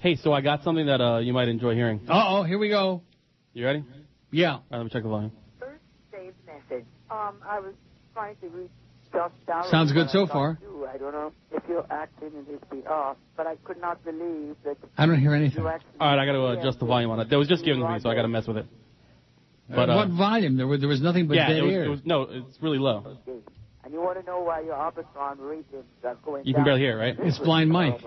[0.00, 2.00] Hey, so I got something that uh, you might enjoy hearing.
[2.08, 3.02] Uh-oh, here we go.
[3.52, 3.84] You ready?
[4.30, 4.52] Yeah.
[4.52, 5.32] All right, let me check the volume.
[6.12, 6.84] saved message.
[7.10, 7.74] Um, I was
[8.14, 8.70] trying to reach
[9.12, 9.68] Josh Darrow.
[9.70, 10.58] Sounds good so I far.
[10.62, 10.86] You.
[10.86, 14.76] I don't know if you're acting in his behalf, but I could not believe that
[14.96, 15.58] I don't hear anything.
[15.60, 17.30] All right, I got to uh, adjust the volume on it.
[17.30, 18.66] That was just given to me, so I got to mess with it.
[19.68, 20.56] But Uh, uh, what volume?
[20.56, 21.84] There was, there was nothing but yeah, dead it was, air.
[21.84, 23.18] it was no, it's really low.
[23.88, 26.58] And you want to know why your Arbitron ratings are going You down?
[26.58, 27.16] can barely hear right?
[27.20, 27.98] It's Blind Mike.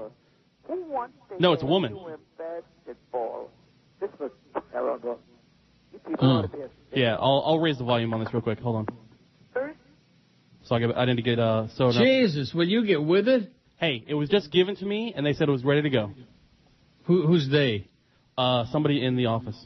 [0.68, 1.96] Who wants to No, it's a woman.
[1.96, 3.50] You in basketball?
[4.00, 4.30] This was
[4.72, 5.18] terrible.
[5.92, 6.70] You people ought to.
[6.94, 8.60] Yeah, I'll I'll raise the volume on this real quick.
[8.60, 8.76] Hold
[9.56, 9.76] on.
[10.66, 11.98] So I, get, I didn't get uh soda.
[11.98, 13.52] Jesus, will you get with it?
[13.78, 16.12] Hey, it was just given to me, and they said it was ready to go.
[17.06, 17.88] Who, who's they?
[18.38, 19.58] Uh, somebody in the office.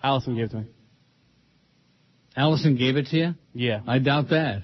[0.00, 0.66] Allison gave it to me.
[2.36, 3.34] Allison gave it to you?
[3.52, 3.80] Yeah.
[3.88, 4.62] I doubt that.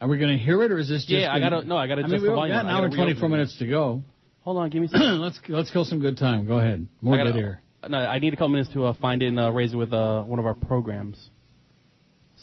[0.00, 1.10] Are we going to hear it, or is this just?
[1.10, 2.56] Yeah, I gonna- gotta- no, I gotta I mean, adjust we the volume.
[2.56, 4.02] got an I hour and 24 minutes to go.
[4.42, 5.18] Hold on, give me some.
[5.18, 6.46] let's let's kill some good time.
[6.46, 6.86] Go ahead.
[7.00, 7.62] More I gotta- dead air.
[7.88, 9.92] No, I need a couple minutes to uh, find it and uh, raise it with
[9.92, 11.16] uh, one of our programs.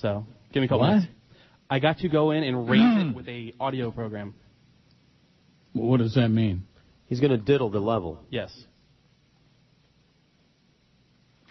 [0.02, 0.90] So, give me a couple What?
[0.96, 1.08] minutes.
[1.70, 4.34] I got to go in and raise it with a audio program.
[5.74, 6.64] What does that mean?
[7.08, 8.20] He's going to diddle the level.
[8.30, 8.52] Yes.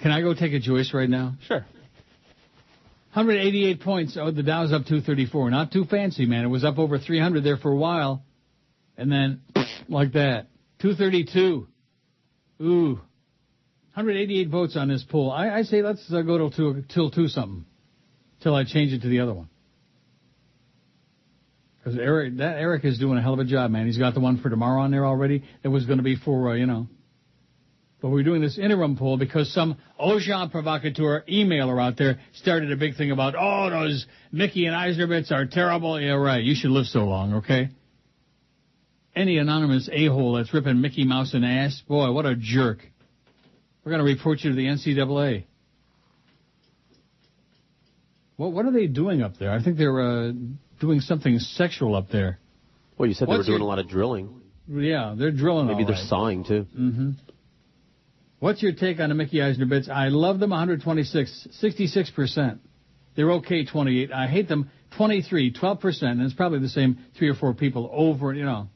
[0.01, 1.35] Can I go take a Joyce right now?
[1.47, 1.65] Sure.
[3.15, 4.19] 188 points.
[4.20, 5.49] Oh, the Dow's up 234.
[5.49, 6.45] Not too fancy, man.
[6.45, 8.24] It was up over 300 there for a while,
[8.97, 9.43] and then
[9.89, 10.49] like that,
[10.81, 11.69] 232.
[12.61, 12.95] Ooh,
[13.95, 15.31] 188 votes on this poll.
[15.31, 17.65] I, I say let's uh, go till two, till two something,
[18.43, 19.49] till I change it to the other one.
[21.78, 23.86] Because Eric, that Eric is doing a hell of a job, man.
[23.86, 25.45] He's got the one for tomorrow on there already.
[25.62, 26.89] That was going to be for uh, you know.
[28.05, 32.77] But we're doing this interim poll because some Ojan provocateur emailer out there started a
[32.77, 35.99] big thing about, oh, those Mickey and Eisner bits are terrible.
[35.99, 36.45] Yeah, right.
[36.45, 37.71] You should live so long, okay?
[39.17, 42.81] Any anonymous a-hole that's ripping Mickey Mouse in the ass, boy, what a jerk.
[43.87, 45.45] We're going to report you to the NCAA.
[48.37, 49.51] What, what are they doing up there?
[49.51, 50.33] I think they're uh,
[50.79, 52.39] doing something sexual up there.
[52.99, 54.43] Well, you said What's they were doing your- a lot of drilling.
[54.69, 56.07] Yeah, they're drilling Maybe they're right.
[56.09, 56.67] sawing too.
[56.79, 57.11] Mm-hmm.
[58.45, 59.89] What's your take on the Mickey Eisner bits?
[59.89, 62.59] I love them 126, 66%.
[63.16, 64.12] They're okay 28.
[64.12, 66.03] I hate them 23, 12%.
[66.03, 68.69] And it's probably the same three or four people over, you know.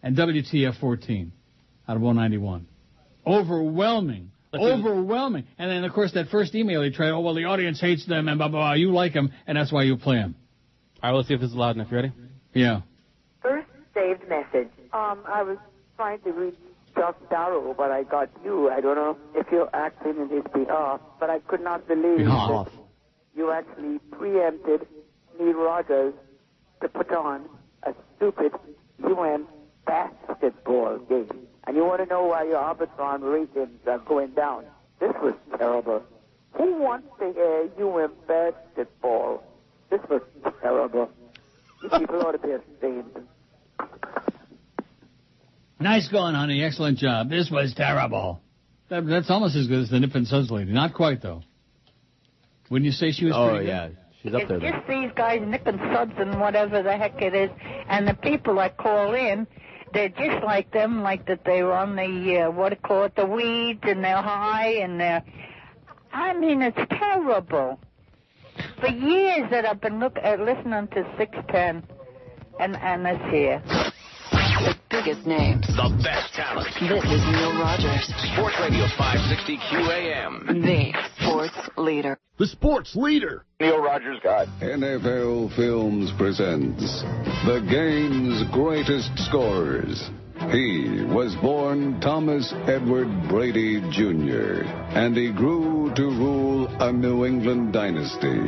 [0.00, 1.32] And WTF 14
[1.88, 2.68] out of 191.
[3.26, 4.30] Overwhelming.
[4.54, 5.44] Overwhelming.
[5.58, 8.28] And then, of course, that first email he tried, oh, well, the audience hates them
[8.28, 8.72] and blah, blah, blah.
[8.74, 10.36] You like them, and that's why you play them.
[11.02, 11.88] All right, let's see if this is loud enough.
[11.90, 12.12] You ready?
[12.54, 12.82] Yeah.
[13.42, 14.70] First saved message.
[14.92, 15.58] Um, I was
[15.96, 16.54] trying to reach
[16.96, 18.70] Josh Darrow, but I got you.
[18.70, 22.66] I don't know if you're acting in his behalf, but I could not believe Behalf.
[22.66, 22.72] that
[23.36, 24.86] you actually preempted
[25.38, 26.14] Neil Rogers
[26.80, 27.44] to put on
[27.82, 28.52] a stupid
[29.06, 29.46] UN
[29.86, 31.28] basketball game.
[31.66, 34.64] And you want to know why your Arbitron ratings are going down.
[35.00, 36.02] This was terrible.
[36.56, 39.42] Who wants to hear UN basketball?
[39.90, 40.22] This was
[40.62, 41.10] terrible.
[41.82, 43.26] You people ought to be ashamed.
[45.78, 46.62] Nice going, honey.
[46.62, 47.28] Excellent job.
[47.28, 48.40] This was terrible.
[48.88, 50.72] That, that's almost as good as the Nip and Suds lady.
[50.72, 51.42] Not quite, though.
[52.70, 53.70] Wouldn't you say she was Oh pretty good?
[53.70, 53.88] yeah,
[54.22, 54.58] She's up it's there.
[54.60, 54.72] Then.
[54.72, 57.50] just these guys, Nick and Suds and whatever the heck it is,
[57.88, 59.46] and the people that call in,
[59.92, 63.14] they're just like them, like that they're on the, uh, what do you call it,
[63.14, 65.22] the weeds, and they're high, and they're,
[66.12, 67.78] I mean, it's terrible.
[68.80, 71.84] For years that I've been look, uh, listening to 610,
[72.58, 73.62] and, and this here.
[75.06, 75.66] The biggest names.
[75.68, 76.66] The best talent.
[76.80, 80.46] This is Neil Rogers, Sports Radio 560 QAM.
[80.48, 82.18] the sports leader.
[82.40, 83.44] The sports leader.
[83.60, 84.48] Neil Rogers God.
[84.60, 87.02] NFL Films presents
[87.46, 90.10] the game's greatest scorers.
[90.50, 94.62] He was born Thomas Edward Brady Jr.,
[94.94, 98.38] and he grew to rule a New England dynasty.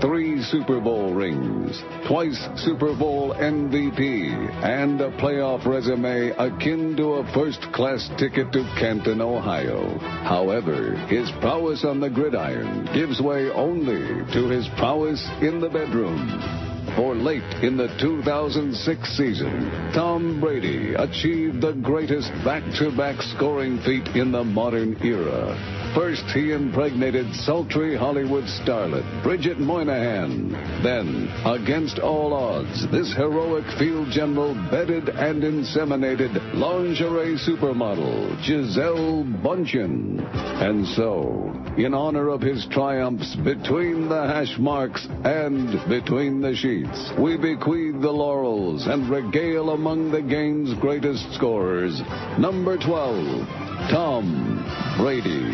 [0.00, 4.32] Three Super Bowl rings, twice Super Bowl MVP,
[4.62, 9.98] and a playoff resume akin to a first class ticket to Canton, Ohio.
[9.98, 16.71] However, his prowess on the gridiron gives way only to his prowess in the bedroom.
[16.96, 24.32] For late in the 2006 season, Tom Brady achieved the greatest back-to-back scoring feat in
[24.32, 25.56] the modern era.
[25.94, 30.52] First, he impregnated sultry Hollywood starlet Bridget Moynahan.
[30.82, 40.20] Then, against all odds, this heroic field general bedded and inseminated lingerie supermodel Gisele Bundchen.
[40.62, 46.71] And so, in honor of his triumphs between the hash marks and between the sheets,
[47.18, 52.00] we bequeath the laurels and regale among the game's greatest scorers.
[52.38, 53.46] Number 12,
[53.90, 55.52] Tom Brady.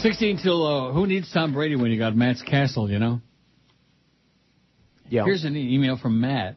[0.00, 3.20] 16 till, uh, who needs Tom Brady when you got Matt's Cassel, you know?
[5.08, 5.24] Yeah.
[5.24, 6.56] Here's an email from Matt.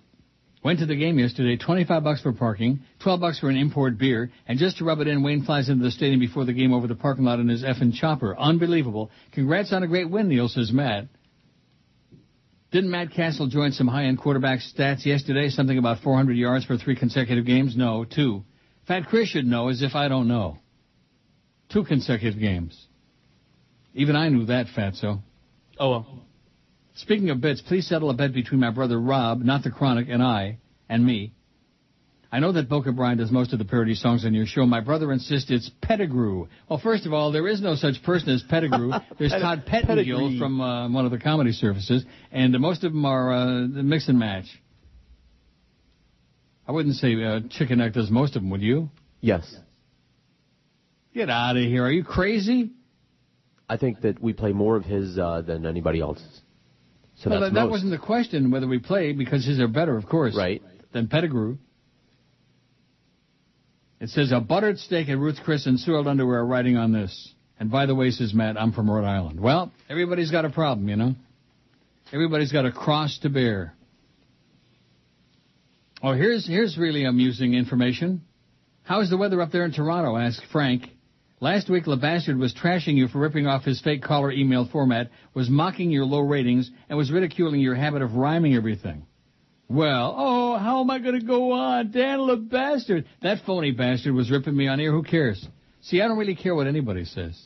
[0.63, 4.29] Went to the game yesterday, 25 bucks for parking, 12 bucks for an import beer,
[4.47, 6.85] and just to rub it in, Wayne flies into the stadium before the game over
[6.85, 8.37] the parking lot in his effing chopper.
[8.37, 9.09] Unbelievable.
[9.31, 11.07] Congrats on a great win, Neil, says Matt.
[12.71, 15.49] Didn't Matt Cassel join some high-end quarterback stats yesterday?
[15.49, 17.75] Something about 400 yards for three consecutive games?
[17.75, 18.45] No, two.
[18.87, 20.57] Fat Chris should know as if I don't know.
[21.69, 22.87] Two consecutive games.
[23.93, 25.21] Even I knew that, Fatso.
[25.77, 26.25] Oh, well.
[26.95, 30.23] Speaking of bets, please settle a bet between my brother Rob, not the Chronic, and
[30.23, 31.33] I, and me.
[32.33, 34.65] I know that Boca Brian does most of the parody songs on your show.
[34.65, 36.47] My brother insists it's Pettigrew.
[36.69, 38.91] Well, first of all, there is no such person as Pettigrew.
[39.19, 40.39] There's Todd Pettengill Pedigree.
[40.39, 43.83] from uh, one of the comedy services, and uh, most of them are uh, the
[43.83, 44.45] mix and match.
[46.65, 48.89] I wouldn't say uh, Chicken Neck does most of them, would you?
[49.19, 49.53] Yes.
[51.13, 51.83] Get out of here.
[51.83, 52.71] Are you crazy?
[53.67, 56.41] I think that we play more of his uh, than anybody else's.
[57.17, 59.97] So well, that's that, that wasn't the question whether we play because his are better,
[59.97, 60.35] of course.
[60.35, 60.61] Right.
[60.93, 61.57] Than Pettigrew.
[64.01, 67.33] It says a buttered steak at Ruth Chris and soiled underwear are writing on this.
[67.59, 69.39] And by the way, says Matt, I'm from Rhode Island.
[69.39, 71.13] Well, everybody's got a problem, you know.
[72.11, 73.75] Everybody's got a cross to bear.
[76.01, 78.21] Oh, here's here's really amusing information.
[78.81, 80.17] How's the weather up there in Toronto?
[80.17, 80.85] asked Frank.
[81.39, 85.47] Last week, LeBastard was trashing you for ripping off his fake caller email format, was
[85.47, 89.05] mocking your low ratings, and was ridiculing your habit of rhyming everything.
[89.69, 91.91] Well, oh, how am I going to go on?
[91.91, 93.05] Dan bastard.
[93.21, 94.91] That phony bastard was ripping me on air.
[94.91, 95.45] Who cares?
[95.81, 97.39] See, I don't really care what anybody says.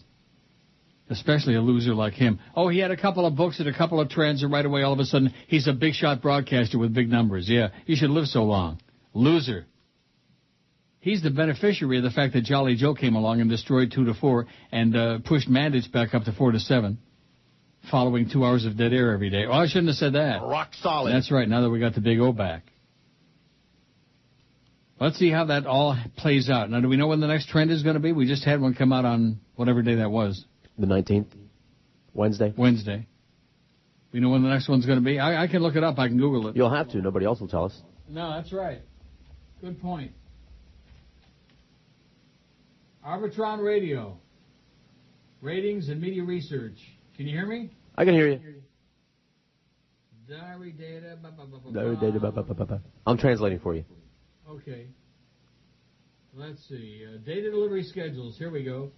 [1.09, 2.39] Especially a loser like him.
[2.55, 4.81] Oh, he had a couple of books and a couple of trends, and right away,
[4.81, 7.47] all of a sudden, he's a big shot broadcaster with big numbers.
[7.47, 8.81] Yeah, he should live so long.
[9.13, 9.65] Loser.
[10.99, 14.15] He's the beneficiary of the fact that Jolly Joe came along and destroyed two to
[14.15, 16.97] four and uh, pushed Mandich back up to four to seven,
[17.91, 19.45] following two hours of dead air every day.
[19.45, 20.41] Oh, I shouldn't have said that.
[20.41, 21.13] Rock solid.
[21.13, 21.47] That's right.
[21.47, 22.63] Now that we got the big O back.
[24.99, 26.69] Let's see how that all plays out.
[26.69, 28.13] Now, do we know when the next trend is going to be?
[28.13, 30.45] We just had one come out on whatever day that was.
[30.77, 31.27] The 19th?
[32.13, 32.53] Wednesday?
[32.55, 33.07] Wednesday.
[34.13, 35.19] We know when the next one's going to be?
[35.19, 35.99] I, I can look it up.
[35.99, 36.55] I can Google it.
[36.55, 37.01] You'll have to.
[37.01, 37.81] Nobody else will tell us.
[38.07, 38.81] No, that's right.
[39.59, 40.13] Good point.
[43.05, 44.17] Arbitron Radio.
[45.41, 46.77] Ratings and media research.
[47.17, 47.71] Can you hear me?
[47.97, 48.39] I can hear you.
[50.29, 51.17] Diary data.
[51.21, 51.31] Ba,
[52.31, 52.81] ba, ba, ba, ba.
[53.05, 53.83] I'm translating for you.
[54.55, 54.87] Okay.
[56.33, 57.05] Let's see.
[57.05, 58.37] Uh, data delivery schedules.
[58.37, 58.91] Here we go.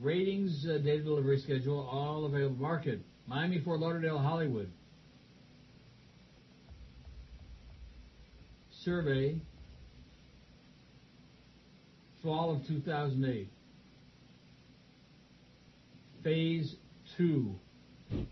[0.00, 2.56] Ratings, uh, data delivery schedule, all available.
[2.56, 3.00] Market.
[3.26, 4.70] Miami, Fort Lauderdale, Hollywood.
[8.84, 9.40] Survey.
[12.22, 13.48] Fall of 2008.
[16.22, 16.74] Phase
[17.16, 17.54] 2.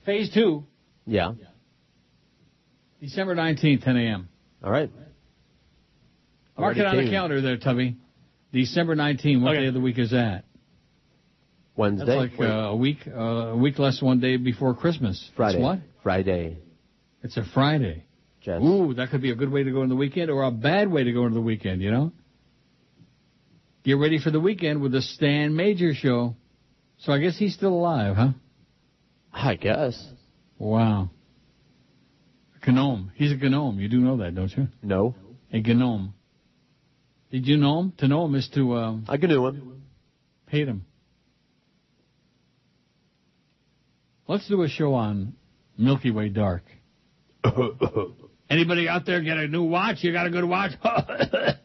[0.05, 0.65] Phase 2.
[1.07, 1.33] Yeah.
[3.01, 4.29] December 19th, 10 a.m.
[4.63, 4.91] All right.
[6.59, 7.97] Mark it on the calendar there, Tubby.
[8.53, 9.43] December 19th.
[9.43, 9.61] What Okay.
[9.63, 10.45] day of the week is that?
[11.77, 12.07] Wednesday.
[12.07, 15.31] That's like uh, a week, uh, a week less one day before Christmas.
[15.37, 15.59] Friday.
[15.59, 15.79] It's what?
[16.03, 16.59] Friday.
[17.23, 18.05] It's a Friday.
[18.41, 18.63] Jess.
[18.63, 20.91] Ooh, that could be a good way to go into the weekend or a bad
[20.91, 22.13] way to go into the weekend, you know?
[23.85, 26.35] Get ready for the weekend with the Stan Major show.
[26.99, 28.29] So I guess he's still alive, huh?
[29.33, 30.03] I guess.
[30.59, 31.11] Wow.
[32.63, 33.13] A gnome.
[33.15, 33.79] He's a gnome.
[33.79, 34.69] You do know that, don't you?
[34.83, 35.15] No.
[35.53, 36.15] A gnome.
[37.31, 37.93] Did you know him?
[37.99, 39.05] To know him is to, um...
[39.09, 39.83] I knew him.
[40.49, 40.85] Hate him.
[44.29, 45.35] Let's do a show on
[45.79, 46.65] Milky Way Dark.
[48.51, 49.99] Anybody out there get a new watch?
[50.01, 50.73] You got a good watch?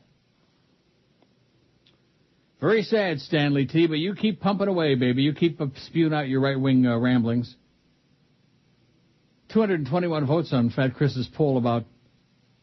[2.59, 5.23] Very sad, Stanley T, but you keep pumping away, baby.
[5.23, 7.55] You keep spewing out your right-wing uh, ramblings.
[9.49, 11.85] 221 votes on Fat Chris's poll about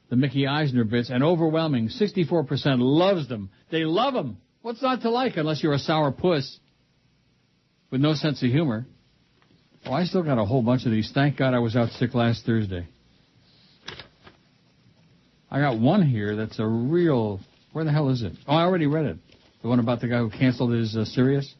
[0.09, 2.47] the Mickey Eisner bits, and overwhelming 64%
[2.79, 3.51] loves them.
[3.71, 4.39] They love them.
[4.63, 6.59] What's not to like unless you're a sour puss
[7.91, 8.87] with no sense of humor?
[9.85, 11.11] Oh, I still got a whole bunch of these.
[11.15, 12.87] Thank God I was out sick last Thursday.
[15.51, 17.41] I got one here that's a real.
[17.73, 18.33] Where the hell is it?
[18.47, 19.17] Oh, I already read it.
[19.63, 21.55] The one about the guy who canceled his uh, Sirius.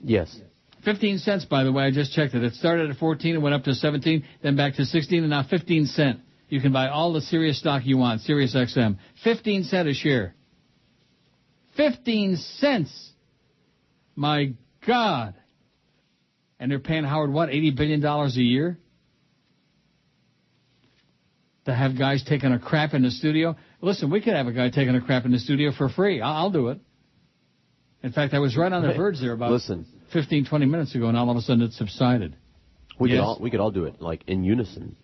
[0.00, 0.38] Yes.
[0.84, 1.84] 15 cents, by the way.
[1.84, 2.44] I just checked it.
[2.44, 5.42] It started at 14 and went up to 17, then back to 16, and now
[5.48, 6.20] 15 cent.
[6.48, 8.98] You can buy all the Sirius stock you want, Sirius XM.
[9.24, 10.34] 15 cent a share.
[11.76, 13.12] 15 cents.
[14.14, 14.54] My
[14.86, 15.34] God.
[16.58, 17.50] And they're paying Howard what?
[17.50, 18.78] 80 billion dollars a year
[21.66, 23.56] to have guys taking a crap in the studio.
[23.80, 26.20] Listen, we could have a guy taking a crap in the studio for free.
[26.20, 26.80] I'll, I'll do it.
[28.02, 29.84] In fact, I was right on the verge there about listen.
[30.12, 32.36] 15, 20 minutes ago, and all of a sudden it subsided.
[33.00, 33.16] We Yes.
[33.16, 34.96] could all we could all do it like in unison.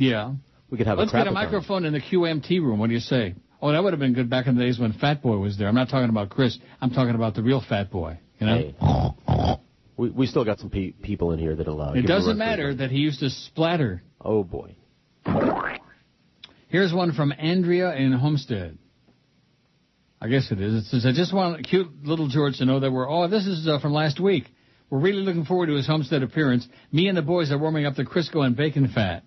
[0.00, 0.34] Yeah.
[0.70, 2.78] We could have Let's a crap get a microphone in the QMT room.
[2.78, 3.34] What do you say?
[3.60, 5.68] Oh, that would have been good back in the days when Fat Boy was there.
[5.68, 6.58] I'm not talking about Chris.
[6.80, 8.18] I'm talking about the real Fat Boy.
[8.38, 8.56] You know.
[8.56, 9.56] Hey.
[9.96, 11.92] We we still got some pe- people in here that allow.
[11.92, 14.02] It doesn't matter that he used to splatter.
[14.18, 14.76] Oh boy.
[16.68, 18.78] Here's one from Andrea in Homestead.
[20.22, 20.74] I guess it is.
[20.74, 23.66] It says, I just want cute little George to know that we're, oh, this is
[23.66, 24.44] uh, from last week.
[24.88, 26.68] We're really looking forward to his Homestead appearance.
[26.92, 29.24] Me and the boys are warming up the Crisco and bacon fat.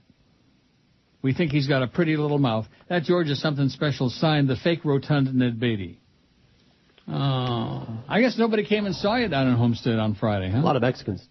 [1.24, 2.68] We think he's got a pretty little mouth.
[2.90, 4.10] That George is something special.
[4.10, 6.00] Signed, the fake rotund Ned Beatty.
[7.08, 10.60] Oh, I guess nobody came and saw you down in Homestead on Friday, huh?
[10.60, 11.26] A lot of Mexicans.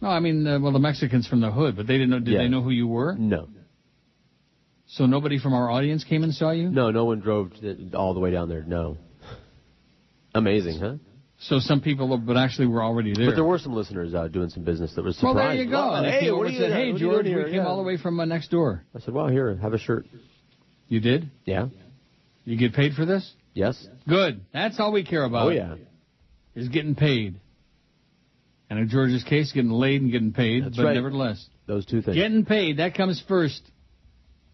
[0.00, 2.18] No, I mean, uh, well, the Mexicans from the hood, but they didn't know.
[2.20, 2.38] Did Yeah.
[2.38, 3.14] they know who you were?
[3.14, 3.48] No.
[4.86, 6.68] So nobody from our audience came and saw you?
[6.70, 7.52] No, no one drove
[7.94, 8.64] all the way down there.
[8.66, 8.96] No.
[10.34, 10.94] Amazing, huh?
[11.42, 13.26] So some people, but actually were already there.
[13.30, 15.36] But there were some listeners out doing some business that was surprised.
[15.36, 15.76] well, there you go.
[15.78, 17.36] Wow, and they hey, what over are you, said, "Hey, what are you George, doing
[17.36, 17.66] we here?" came Yeah.
[17.66, 20.06] all the way from uh, next door." I said, well, here, have a shirt."
[20.88, 21.30] You did?
[21.46, 21.68] Yeah.
[22.44, 23.32] You get paid for this?
[23.54, 23.86] Yes.
[24.06, 24.42] Good.
[24.52, 25.46] That's all we care about.
[25.46, 25.76] Oh yeah.
[26.54, 27.40] Is getting paid.
[28.68, 30.94] And in George's case, getting laid and getting paid, That's but right.
[30.94, 32.16] nevertheless, Those two things.
[32.16, 33.62] getting paid that comes first.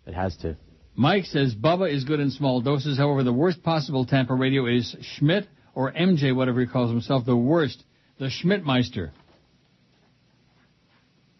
[0.06, 0.56] It has to.
[0.94, 2.96] Mike says Bubba is good in small doses.
[2.96, 5.46] However, the worst possible Tampa radio is Schnitt
[5.76, 7.84] or MJ, whatever he calls himself, the worst,
[8.18, 9.10] the Schnittmeister.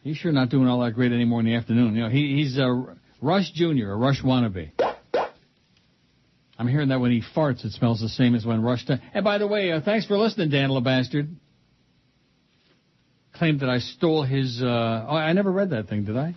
[0.05, 1.97] He's sure not doing all that great anymore in the afternoon.
[1.97, 4.71] You know, he, he's a Rush Jr., a Rush wannabe.
[6.59, 8.99] I'm hearing that when he farts, it smells the same as when Rush does.
[9.15, 11.35] And by the way, uh, thanks for listening, Dan LeBastard.
[13.35, 14.63] Claimed that I stole his.
[14.63, 16.35] Uh, oh, I never read that thing, did I?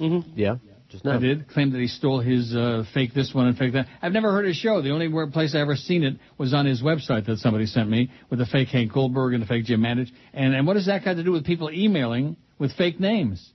[0.00, 0.30] Mm-hmm.
[0.36, 0.56] Yeah.
[0.88, 1.16] Just now.
[1.16, 1.48] I did.
[1.48, 3.86] Claimed that he stole his uh, fake this one and fake that.
[4.00, 4.80] I've never heard his show.
[4.80, 8.10] The only place I ever seen it was on his website that somebody sent me
[8.30, 10.08] with the fake Hank Goldberg and the fake Jim Mandich.
[10.32, 13.52] And and what does that got to do with people emailing with fake names?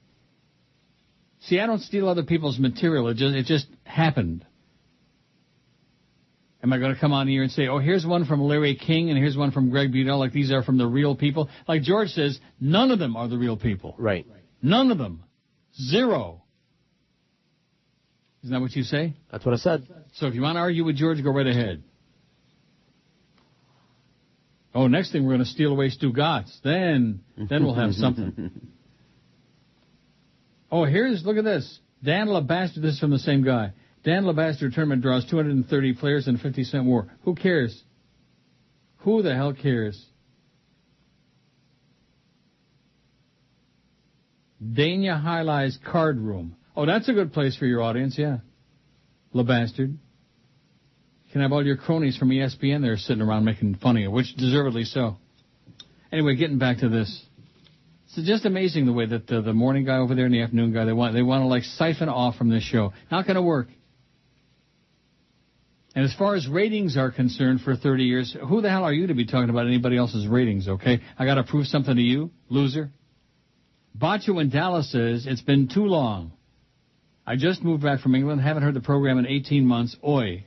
[1.41, 3.07] See, I don't steal other people's material.
[3.09, 4.45] It just it just happened.
[6.61, 9.09] Am I going to come on here and say, oh, here's one from Larry King
[9.09, 11.49] and here's one from Greg Budell, like these are from the real people?
[11.67, 13.95] Like George says, none of them are the real people.
[13.97, 14.25] Right.
[14.61, 15.25] None of them.
[15.75, 16.42] Zero.
[18.43, 19.13] Isn't that what you say?
[19.31, 19.87] That's what I said.
[20.15, 21.83] So if you want to argue with George, go right ahead.
[24.75, 26.51] Oh, next thing we're going to steal away Stugotz.
[26.63, 28.51] Then, then we'll have something.
[30.73, 31.79] Oh, here's, look at this.
[32.03, 32.81] Dan Labaster.
[32.81, 33.73] this is from the same guy.
[34.03, 37.11] Dan Labaster tournament draws 230 players in 50 cent war.
[37.25, 37.79] Who cares?
[39.01, 40.03] Who the hell cares?
[44.63, 46.55] Dania Highlights Card Room.
[46.75, 48.37] Oh, that's a good place for your audience, yeah.
[49.33, 49.89] LeBastard.
[49.89, 54.11] You can have all your cronies from ESPN there sitting around making fun of you,
[54.11, 55.17] which deservedly so.
[56.11, 57.25] Anyway, getting back to this.
[58.15, 60.71] It's just amazing the way that the, the morning guy over there and the afternoon
[60.73, 62.93] guy, they want, they want to like siphon off from this show.
[63.09, 63.67] Not going to work.
[65.95, 69.07] And as far as ratings are concerned for 30 years, who the hell are you
[69.07, 71.01] to be talking about anybody else's ratings, okay?
[71.19, 72.91] I gotta prove something to you, loser.
[73.95, 76.31] Bacho in Dallas says, it's been too long.
[77.25, 79.95] I just moved back from England, haven't heard the program in 18 months.
[80.05, 80.43] Oi.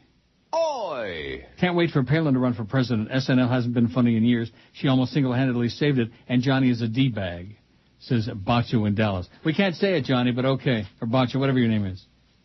[0.54, 1.46] Oi!
[1.58, 3.10] Can't wait for Palin to run for president.
[3.10, 4.50] SNL hasn't been funny in years.
[4.74, 7.56] She almost single-handedly saved it, and Johnny is a D-bag,
[8.00, 9.28] says Bacho in Dallas.
[9.44, 10.84] We can't say it, Johnny, but okay.
[11.00, 12.04] Or Bacho, whatever your name is.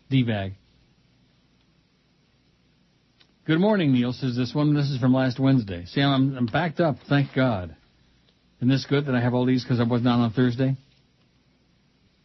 [0.09, 0.53] D-bag.
[3.45, 4.73] Good morning, Neil, says this one.
[4.73, 5.85] This is from last Wednesday.
[5.85, 7.75] See, I'm, I'm backed up, thank God.
[8.59, 10.77] Isn't this good that I have all these because I wasn't on on Thursday?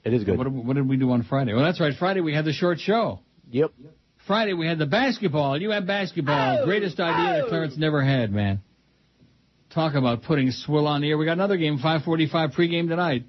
[0.07, 0.39] It is good.
[0.39, 1.53] What, what did we do on Friday?
[1.53, 1.93] Well, that's right.
[1.99, 3.19] Friday we had the short show.
[3.51, 3.73] Yep.
[4.24, 5.61] Friday we had the basketball.
[5.61, 6.65] You had basketball.
[6.65, 8.61] Greatest idea that Clarence never had, man.
[9.74, 11.19] Talk about putting swill on the air.
[11.19, 13.24] We got another game, 5:45 pregame tonight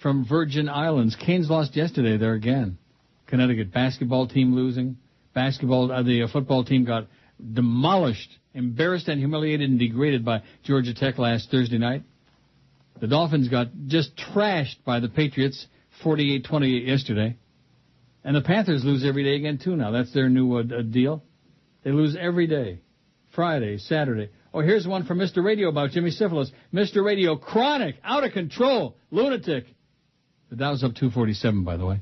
[0.00, 1.16] from Virgin Islands.
[1.16, 2.78] Canes lost yesterday there again.
[3.26, 4.98] Connecticut basketball team losing.
[5.34, 7.08] Basketball, uh, the uh, football team got
[7.52, 12.04] demolished, embarrassed and humiliated and degraded by Georgia Tech last Thursday night.
[13.00, 15.66] The Dolphins got just trashed by the Patriots,
[16.04, 17.36] 48-28 yesterday.
[18.24, 19.90] And the Panthers lose every day again too now.
[19.90, 21.22] That's their new uh, uh, deal.
[21.84, 22.80] They lose every day.
[23.34, 24.30] Friday, Saturday.
[24.54, 25.42] Oh, here's one from Mr.
[25.42, 26.52] Radio about Jimmy Syphilis.
[26.72, 27.04] Mr.
[27.04, 29.64] Radio, chronic, out of control, lunatic.
[30.50, 32.00] The Dow's up 247, by the way.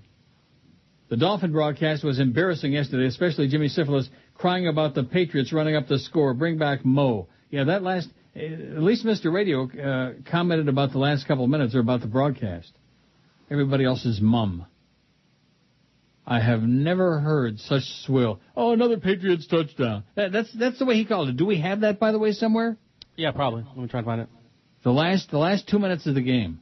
[1.08, 5.86] The Dolphin broadcast was embarrassing yesterday, especially Jimmy Syphilis crying about the Patriots running up
[5.86, 6.34] the score.
[6.34, 7.28] Bring back Mo.
[7.50, 9.32] Yeah, that last, eh, at least Mr.
[9.32, 12.72] Radio uh, commented about the last couple of minutes or about the broadcast.
[13.50, 14.66] Everybody else's mum.
[16.26, 18.40] I have never heard such swill.
[18.56, 20.04] Oh, another Patriots touchdown.
[20.14, 21.36] That, that's that's the way he called it.
[21.36, 22.76] Do we have that, by the way, somewhere?
[23.16, 23.64] Yeah, probably.
[23.64, 24.28] Let me try and find it.
[24.84, 26.60] The last the last two minutes of the game.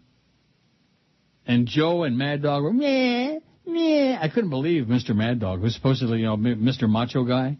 [1.46, 4.18] And Joe and Mad Dog were meh, meh.
[4.18, 5.14] I couldn't believe Mr.
[5.14, 6.88] Mad Dog, who's supposedly you know Mr.
[6.88, 7.58] Macho guy,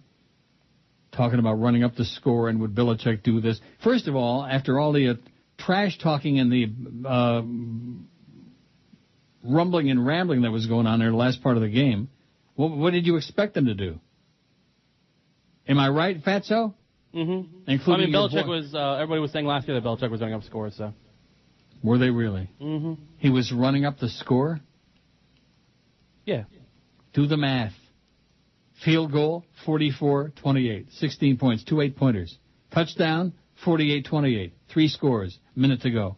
[1.12, 3.60] talking about running up the score and would Belichick do this?
[3.84, 5.14] First of all, after all the uh,
[5.58, 6.72] trash talking and the
[7.06, 7.42] uh,
[9.42, 12.08] rumbling and rambling that was going on there the last part of the game,
[12.54, 14.00] what, what did you expect them to do?
[15.66, 16.74] Am I right, Fatso?
[17.14, 17.70] Mm-hmm.
[17.70, 18.74] Including I mean, Belichick was.
[18.74, 20.76] Uh, everybody was saying last year that Belichick was running up scores.
[20.76, 20.92] So.
[21.82, 22.50] Were they really?
[22.60, 22.94] Mm-hmm.
[23.18, 24.60] He was running up the score?
[26.24, 26.44] Yeah.
[27.12, 27.72] Do the math.
[28.84, 30.98] Field goal, 44-28.
[30.98, 32.38] 16 points, two eight-pointers.
[32.72, 33.32] Touchdown,
[33.64, 34.52] 48-28.
[34.72, 36.16] Three scores, minute to go.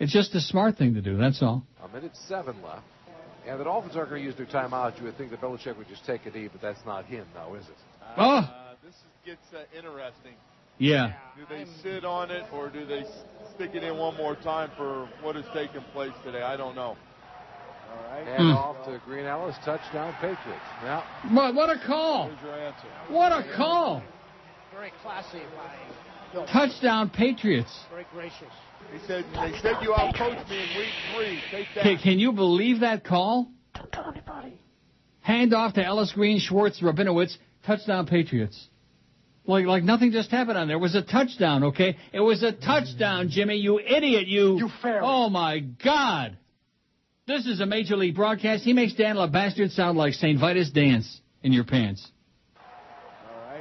[0.00, 1.62] It's just a smart thing to do, that's all.
[1.84, 2.82] A minute seven left.
[3.46, 4.98] And the Dolphins aren't going to use their timeout.
[4.98, 7.54] You would think that Belichick would just take a knee, but that's not him now,
[7.54, 7.74] is it?
[8.16, 8.22] Oh!
[8.38, 10.32] Uh, this is, gets uh, interesting.
[10.78, 11.12] Yeah.
[11.36, 13.04] Do they sit on it or do they
[13.54, 16.42] stick it in one more time for what has taken place today?
[16.42, 16.96] I don't know.
[17.92, 18.26] All right.
[18.26, 18.56] And Hmm.
[18.56, 20.64] off to Green Ellis, touchdown Patriots.
[20.82, 22.28] Now, What, what a call!
[22.28, 22.86] Here's your answer.
[23.08, 24.02] What a call!
[24.74, 26.09] Very classy by Bill.
[26.32, 27.76] Touchdown Patriots.
[27.90, 28.48] Very gracious.
[28.92, 31.40] He said, they said you outcoached me in week three.
[31.50, 31.82] Take that.
[31.82, 33.50] Can, can you believe that call?
[33.74, 34.58] Don't tell anybody.
[35.20, 38.68] Hand off to Ellis Green, Schwartz, Rabinowitz, touchdown Patriots.
[39.46, 40.76] Like, like nothing just happened on there.
[40.76, 41.96] It was a touchdown, okay?
[42.12, 44.58] It was a touchdown, Jimmy, you idiot, you.
[44.58, 45.00] You fair.
[45.02, 46.36] Oh my God.
[47.26, 48.64] This is a major league broadcast.
[48.64, 50.38] He makes Dan LaBastard sound like St.
[50.38, 52.06] Vitus dance in your pants.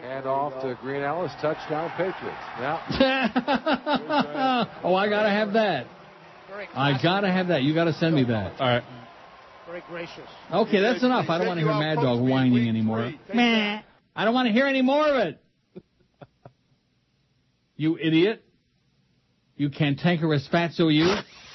[0.10, 2.44] And off to Green Ellis, touchdown Patriots.
[2.60, 2.82] Now,
[4.84, 5.86] oh, I gotta have that.
[6.74, 7.64] I gotta have that.
[7.64, 8.60] You gotta send me that.
[8.60, 8.84] All right.
[9.68, 10.28] Very gracious.
[10.52, 11.30] Okay, that's enough.
[11.30, 13.12] I don't want to hear Mad Dog whining anymore.
[13.34, 13.82] Meh.
[14.16, 15.40] I don't want to hear any more of it.
[17.78, 18.44] You idiot.
[19.56, 21.06] You cantankerous fatso you.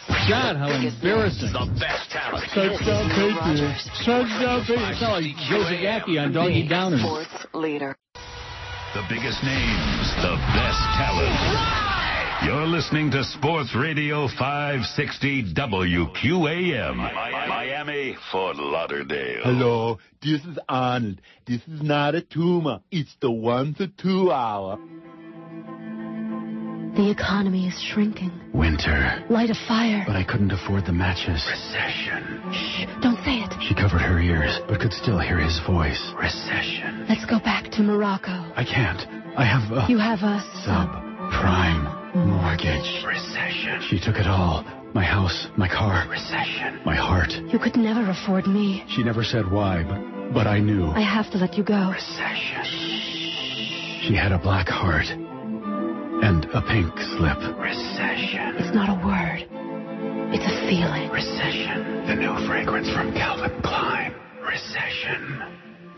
[0.08, 1.52] God, how embarrassing.
[1.52, 2.46] The best talent.
[2.54, 3.90] Touchdown Patriots.
[4.06, 5.00] Touchdown Patriots.
[5.00, 7.00] Sound like Joe Zagacki on Doggy Downers.
[7.00, 7.94] Sports leader.
[8.94, 12.46] The biggest names, the best talent.
[12.46, 16.96] You're listening to Sports Radio 560 WQAM.
[17.48, 19.42] Miami, Fort Lauderdale.
[19.42, 21.20] Hello, this is Arnold.
[21.44, 22.82] This is not a tumor.
[22.92, 24.78] It's the one to two hour.
[26.94, 28.30] The economy is shrinking.
[28.52, 29.24] Winter.
[29.28, 30.04] Light a fire.
[30.06, 31.42] But I couldn't afford the matches.
[31.50, 32.38] Recession.
[32.54, 33.50] Shh, don't say it.
[33.66, 36.00] She covered her ears, but could still hear his voice.
[36.16, 37.06] Recession.
[37.08, 38.30] Let's go back to Morocco.
[38.54, 39.02] I can't.
[39.36, 43.02] I have a You have a subprime mortgage.
[43.04, 43.82] Recession.
[43.90, 44.62] She took it all.
[44.94, 46.06] My house, my car.
[46.08, 46.80] Recession.
[46.86, 47.32] My heart.
[47.52, 48.84] You could never afford me.
[48.94, 50.86] She never said why, but but I knew.
[50.86, 51.90] I have to let you go.
[51.90, 52.64] Recession.
[54.06, 55.06] She had a black heart
[56.22, 57.38] and a pink slip.
[57.58, 58.56] Recession.
[58.58, 59.48] It's not a word.
[60.34, 61.10] It's a feeling.
[61.10, 62.06] Recession.
[62.06, 64.14] The new fragrance from Calvin Klein.
[64.42, 65.42] Recession.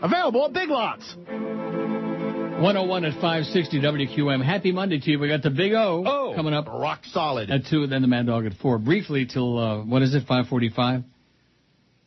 [0.01, 1.15] Available at Big Lots.
[1.27, 4.43] 101 at 560 WQAM.
[4.43, 5.19] Happy Monday to you.
[5.19, 7.51] We got the Big O Oh, coming up rock solid.
[7.51, 8.79] at 2, and then the Mad Dog at 4.
[8.79, 11.03] Briefly till, uh, what is it, 545?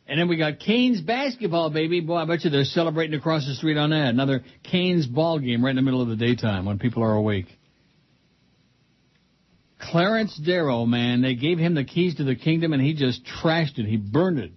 [0.07, 2.01] And then we got Canes basketball, baby.
[2.01, 4.09] Boy, I bet you they're celebrating across the street on that.
[4.09, 7.45] Another Canes ball game right in the middle of the daytime when people are awake.
[9.81, 13.79] Clarence Darrow, man, they gave him the keys to the kingdom and he just trashed
[13.79, 13.85] it.
[13.85, 14.51] He burned it.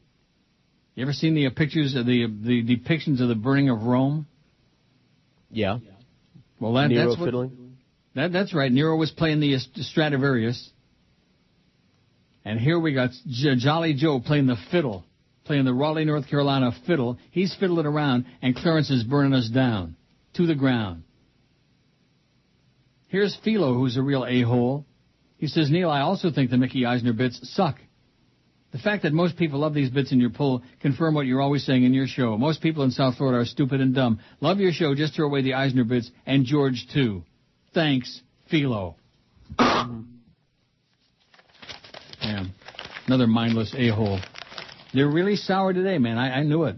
[0.94, 4.26] You ever seen the uh, pictures of the the depictions of the burning of Rome?
[5.50, 5.78] Yeah.
[6.60, 7.76] Well, that, Nero that's what, fiddling.
[8.14, 8.70] that that's right.
[8.70, 10.70] Nero was playing the uh, Stradivarius,
[12.44, 15.04] and here we got J- Jolly Joe playing the fiddle,
[15.44, 17.18] playing the Raleigh, North Carolina fiddle.
[17.32, 19.96] He's fiddling around, and Clarence is burning us down
[20.34, 21.02] to the ground.
[23.08, 24.86] Here's Philo, who's a real a-hole.
[25.44, 27.76] He says, Neil, I also think the Mickey Eisner bits suck.
[28.72, 31.66] The fact that most people love these bits in your poll confirm what you're always
[31.66, 32.38] saying in your show.
[32.38, 34.20] Most people in South Florida are stupid and dumb.
[34.40, 37.24] Love your show, just throw away the Eisner bits and George too.
[37.74, 38.96] Thanks, Philo.
[39.58, 40.00] Mm-hmm.
[42.22, 42.44] yeah,
[43.06, 44.20] another mindless a-hole.
[44.94, 46.16] They're really sour today, man.
[46.16, 46.76] I, I knew it.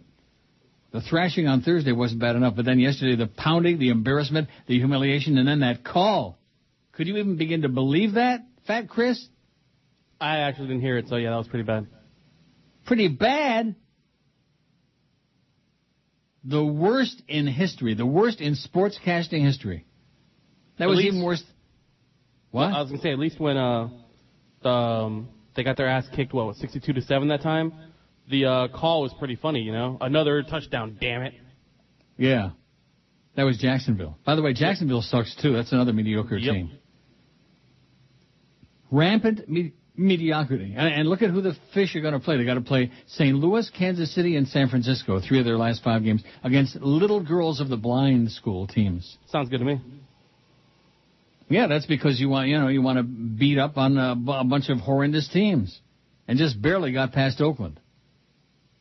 [0.90, 4.76] The thrashing on Thursday wasn't bad enough, but then yesterday the pounding, the embarrassment, the
[4.76, 6.36] humiliation, and then that call.
[6.94, 9.26] Could you even begin to believe that, Fat Chris?
[10.20, 11.86] I actually didn't hear it, so yeah, that was pretty bad.
[12.86, 13.74] Pretty bad.
[16.44, 19.84] The worst in history, the worst in sportscasting history.
[20.78, 21.42] That At was least- even worse.
[22.52, 22.72] What?
[22.72, 23.88] I was gonna say at least when uh,
[24.62, 27.72] the, um, they got their ass kicked, what, 62 to seven that time.
[28.30, 29.98] The uh, call was pretty funny, you know.
[30.00, 31.34] Another touchdown, damn it.
[32.16, 32.50] Yeah.
[33.36, 34.16] That was Jacksonville.
[34.24, 35.52] By the way, Jacksonville sucks too.
[35.52, 36.54] That's another mediocre Yep.
[36.54, 36.70] team.
[38.90, 40.74] Rampant me- mediocrity.
[40.76, 42.36] And, and look at who the fish are going to play.
[42.36, 43.36] They got to play St.
[43.36, 45.20] Louis, Kansas City, and San Francisco.
[45.20, 49.16] Three of their last five games against little girls of the blind school teams.
[49.30, 49.80] Sounds good to me.
[51.48, 54.44] Yeah, that's because you want, you know, you want to beat up on a, a
[54.44, 55.78] bunch of horrendous teams,
[56.26, 57.78] and just barely got past Oakland,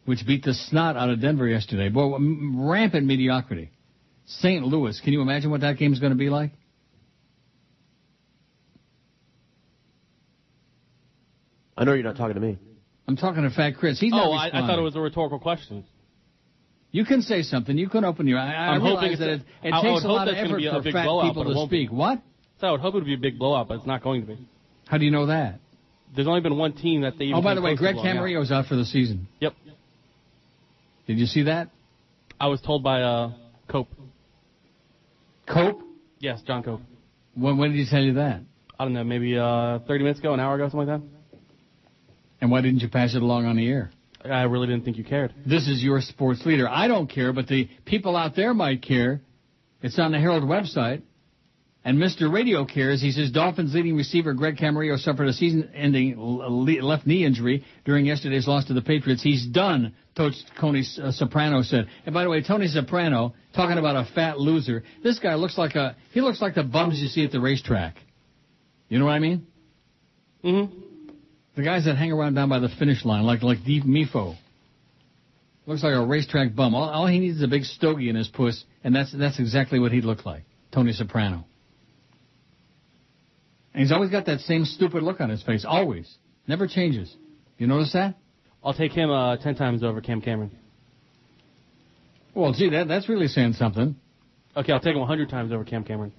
[0.06, 1.90] which beat the snot out of Denver yesterday.
[1.90, 3.69] Boy, rampant mediocrity.
[4.25, 4.66] St.
[4.66, 6.53] Louis, can you imagine what that game's going to be like?
[11.78, 12.58] I know you're not talking to me.
[13.08, 14.00] I'm talking to Fat Chris.
[14.00, 15.86] He's not oh, I, I thought it was a rhetorical question.
[16.92, 17.78] You can say something.
[17.78, 18.40] You can open your.
[18.40, 20.28] I, I I'm hoping realize that it, it I- I takes would a hope lot
[20.28, 21.72] of that's gonna effort be a for big fat blowout, people but it to won't
[21.72, 21.86] be.
[21.86, 21.92] speak.
[21.92, 22.22] What?
[22.62, 24.28] So I would hope it would be a big blowout, but it's not going to
[24.28, 24.48] be.
[24.88, 25.60] How do you know that?
[26.16, 27.84] There's only been one team that they even Oh, by came the way, close to
[27.84, 28.24] Greg blowing out.
[28.24, 29.28] Camarillo's out for the season.
[29.42, 29.54] Yep.
[31.08, 31.70] Did you see that?
[32.40, 33.34] I was told by uh,
[33.70, 33.90] Cope.
[35.48, 35.82] Cope?
[36.20, 36.82] Yes, John Cope.
[37.36, 38.42] When, when did he tell you that?
[38.80, 41.02] I don't know, maybe uh, 30 minutes ago, an hour ago, something like
[42.45, 43.90] And why didn't you pass it along on the air?
[44.24, 45.33] I really didn't think you cared.
[45.48, 46.69] This is your sports leader.
[46.69, 49.22] I don't care, but the people out there might care.
[49.82, 51.01] It's on the Herald website.
[51.83, 52.32] And Mr.
[52.32, 53.01] Radio cares.
[53.01, 58.48] He says Dolphins leading receiver Greg Camarillo suffered a season-ending left knee injury during yesterday's
[58.48, 59.24] loss to the Patriots.
[59.24, 61.88] He's done, Coach Tony uh, Soprano said.
[62.06, 65.74] And by the way, Tony Soprano, talking about a fat loser, this guy looks like
[65.74, 67.95] a, he looks like the bums you see at the racetrack.
[68.88, 69.48] You know what I mean?
[70.43, 70.84] Mm-hmm.
[71.56, 74.35] The guys that hang around down by the finish line, like like Deep Mifo.
[75.66, 76.75] Looks like a racetrack bum.
[76.75, 79.80] All, all he needs is a big stogie in his puss, and that's that's exactly
[79.80, 80.43] what he'd look like.
[80.72, 81.45] Tony Soprano.
[83.74, 85.66] And he's always got that same stupid look on his face.
[85.67, 86.14] Always.
[86.48, 87.14] Never changes.
[87.58, 88.16] You notice that?
[88.64, 90.51] I'll take him uh, 10 times over Cam Cameron.
[92.34, 93.95] Well, gee, that that's really saying something.
[94.56, 96.14] Okay, I'll take him 100 times over Cam Cameron.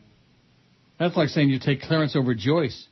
[0.98, 2.86] That's like saying you take Clarence over Joyce.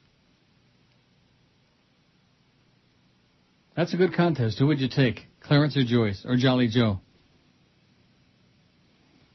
[3.77, 4.59] That's a good contest.
[4.59, 5.21] Who would you take?
[5.41, 7.01] Clarence or Joyce or Jolly Joe?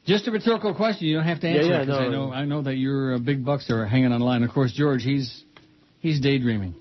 [0.05, 1.07] Just a rhetorical question.
[1.07, 1.99] You don't have to Yeah, answer yeah, it 'cause no.
[1.99, 4.41] I know I know that your uh, big bucks are hanging on the line.
[4.43, 5.43] Of course, George, he's
[5.99, 6.73] he's daydreaming.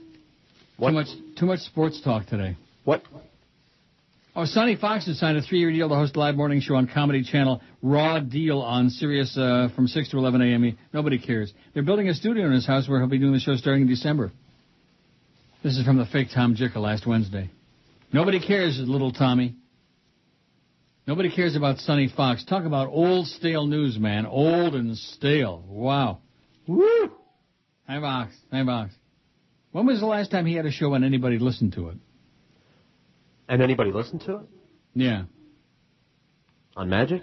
[0.80, 2.56] Too much too much sports talk today.
[2.84, 3.02] What?
[4.36, 6.86] Oh, Sonny Fox has signed a three-year deal to host a live morning show on
[6.86, 7.60] Comedy Channel.
[7.82, 10.78] Raw deal on Sirius uh, from 6 to 11 a.m.
[10.92, 11.52] Nobody cares.
[11.74, 13.88] They're building a studio in his house where he'll be doing the show starting in
[13.88, 14.30] December.
[15.62, 17.50] This is from the fake Tom Jicha last Wednesday.
[18.12, 19.56] Nobody cares, little Tommy.
[21.04, 22.44] Nobody cares about Sonny Fox.
[22.44, 24.24] Talk about old stale news, man.
[24.24, 25.64] Old and stale.
[25.66, 26.18] Wow.
[26.68, 27.10] Woo!
[27.88, 28.34] Hi, Fox.
[28.52, 28.94] Hi, Fox.
[29.72, 31.96] When was the last time he had a show and anybody listened to it?
[33.48, 34.46] And anybody listened to it?
[34.94, 35.24] Yeah.
[36.76, 37.22] On Magic?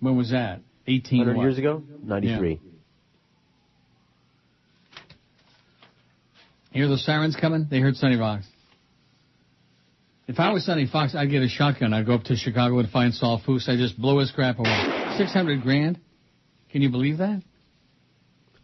[0.00, 0.60] When was that?
[0.86, 1.42] 18 100 what?
[1.42, 1.82] years ago?
[2.02, 2.60] 93.
[6.74, 7.68] Hear those sirens coming?
[7.70, 8.44] They heard Sonny Fox.
[10.26, 11.94] If I was Sonny Fox, I'd get a shotgun.
[11.94, 13.68] I'd go up to Chicago and find Saul Foose.
[13.68, 15.14] I'd just blow his crap away.
[15.16, 16.00] Six hundred grand?
[16.72, 17.42] Can you believe that?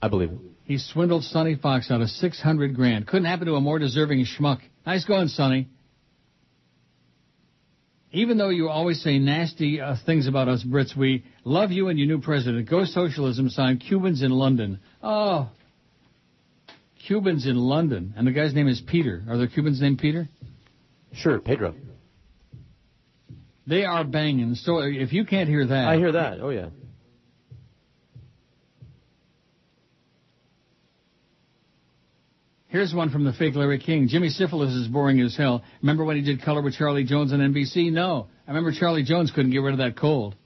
[0.03, 0.39] I believe it.
[0.65, 3.07] He swindled Sonny Fox out of six hundred grand.
[3.07, 4.59] Couldn't happen to a more deserving schmuck.
[4.85, 5.69] Nice going, Sonny.
[8.11, 11.97] Even though you always say nasty uh, things about us Brits, we love you and
[11.97, 12.69] your new president.
[12.69, 14.81] Go socialism sign Cubans in London.
[15.01, 15.51] Oh,
[17.11, 18.15] Cubans in London.
[18.17, 19.25] And the guy's name is Peter.
[19.29, 20.29] Are there Cubans named Peter?
[21.13, 21.75] Sure, Pedro.
[23.67, 24.55] They are banging.
[24.55, 25.89] So if you can't hear that.
[25.89, 26.39] I hear that.
[26.41, 26.69] Oh yeah.
[32.69, 34.07] Here's one from the fake Larry King.
[34.07, 35.65] Jimmy Syphilis is boring as hell.
[35.83, 37.91] Remember when he did Color with Charlie Jones on NBC?
[37.91, 38.29] No.
[38.47, 40.37] I remember Charlie Jones couldn't get rid of that cold.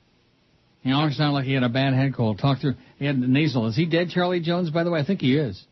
[0.80, 2.38] He always sounded like he had a bad head cold.
[2.38, 3.66] Talk through, he had nasal.
[3.66, 5.00] Is he dead, Charlie Jones, by the way?
[5.00, 5.62] I think he is.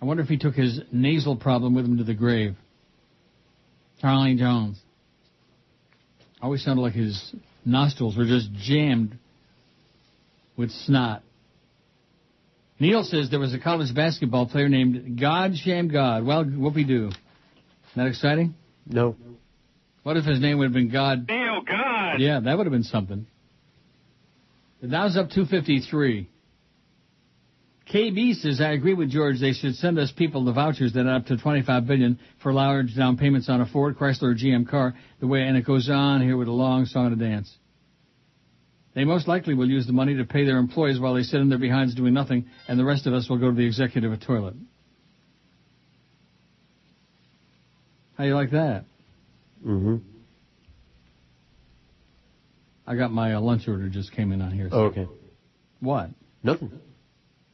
[0.00, 2.54] I wonder if he took his nasal problem with him to the grave.
[4.00, 4.80] Charlie Jones.
[6.40, 9.18] Always sounded like his nostrils were just jammed
[10.56, 11.22] with snot.
[12.78, 16.24] Neil says there was a college basketball player named God Shammgod.
[16.24, 17.10] Well, whoopee doo.
[17.96, 18.54] That exciting?
[18.86, 19.16] No.
[20.04, 21.26] What if his name would have been God?
[21.28, 22.20] Neil God.
[22.20, 23.26] Yeah, that would have been something.
[24.80, 26.28] The Dow's up 253.
[27.92, 29.40] KB says, I agree with George.
[29.40, 32.94] They should send us people the vouchers that are up to 25 billion for large
[32.94, 34.94] down payments on a Ford, Chrysler, or GM car.
[35.20, 37.54] The way, and it goes on here with a long song and a dance.
[38.94, 41.48] They most likely will use the money to pay their employees while they sit in
[41.48, 44.54] their behinds doing nothing, and the rest of us will go to the executive toilet.
[48.18, 48.84] How you like that?
[49.64, 49.96] Mm-hmm.
[52.86, 54.68] I got my uh, lunch order just came in on here.
[54.72, 55.06] Oh, okay.
[55.80, 56.10] What?
[56.42, 56.72] Nothing.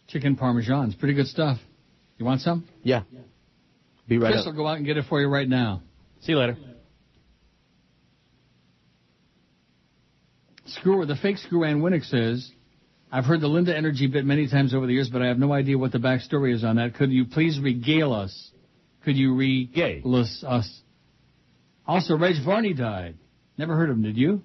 [0.08, 0.86] Chicken parmesan.
[0.86, 1.58] It's pretty good stuff.
[2.18, 2.68] You want some?
[2.83, 3.02] Yeah.
[4.07, 4.55] Be right Chris up.
[4.55, 5.83] will go out and get it for you right now.
[6.20, 6.57] See you later.
[10.66, 12.50] Screw the fake Screw Ann Winnick says,
[13.12, 15.52] I've heard the Linda Energy bit many times over the years, but I have no
[15.52, 16.94] idea what the backstory is on that.
[16.94, 18.50] Could you please regale us?
[19.05, 20.44] Could you regale us?
[20.47, 20.81] us?
[21.86, 23.16] Also, Reg Varney died.
[23.57, 24.42] Never heard of him, did you?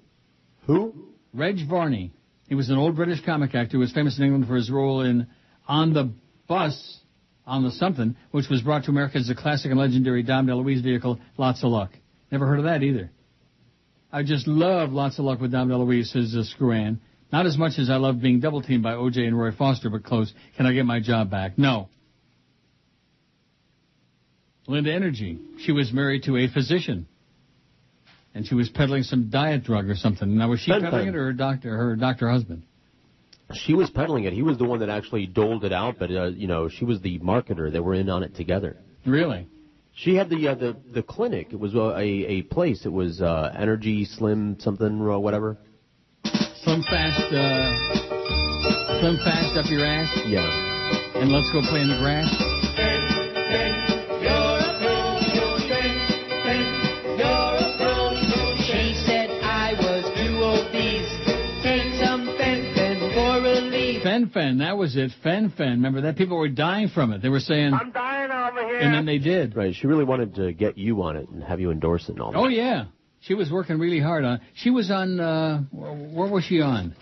[0.66, 0.94] Who?
[1.32, 2.12] Reg Varney.
[2.48, 5.00] He was an old British comic actor who was famous in England for his role
[5.00, 5.26] in
[5.70, 6.12] On the
[6.48, 6.98] Bus,
[7.46, 10.82] on the something, which was brought to America as a classic and legendary Dom DeLuise
[10.82, 11.92] vehicle, Lots of Luck.
[12.32, 13.12] Never heard of that either.
[14.10, 16.98] I just love Lots of Luck with Dom DeLuise, says uh, Screwan.
[17.32, 20.02] Not as much as I love being double teamed by OJ and Roy Foster, but
[20.02, 20.32] close.
[20.56, 21.56] Can I get my job back?
[21.56, 21.88] No.
[24.66, 25.38] Linda Energy.
[25.64, 27.06] She was married to a physician.
[28.34, 30.36] And she was peddling some diet drug or something.
[30.36, 32.64] Now, was she peddling it or her doctor, her doctor husband?
[33.52, 34.32] She was peddling it.
[34.32, 37.00] He was the one that actually doled it out, but uh, you know, she was
[37.00, 37.70] the marketer.
[37.70, 38.78] They were in on it together.
[39.04, 39.48] Really?
[39.92, 41.48] She had the uh, the the clinic.
[41.52, 42.86] It was uh, a a place.
[42.86, 45.58] It was uh, Energy Slim something or whatever.
[46.62, 50.08] Slim fast, uh, slim fast up your ass?
[50.26, 50.46] Yeah.
[51.16, 52.59] And let's go play in the grass?
[64.20, 64.32] Relief.
[64.34, 65.10] Fen-Phen, that was it.
[65.22, 65.58] Fen-Phen.
[65.58, 66.16] Remember that?
[66.16, 67.22] People were dying from it.
[67.22, 68.78] They were saying, I'm dying over here.
[68.80, 69.56] and then they did.
[69.56, 69.74] Right.
[69.74, 72.32] She really wanted to get you on it and have you endorse it and all
[72.32, 72.38] that.
[72.38, 72.86] Oh yeah,
[73.20, 74.40] she was working really hard on.
[74.54, 75.20] She was on.
[75.20, 76.94] uh Where was she on?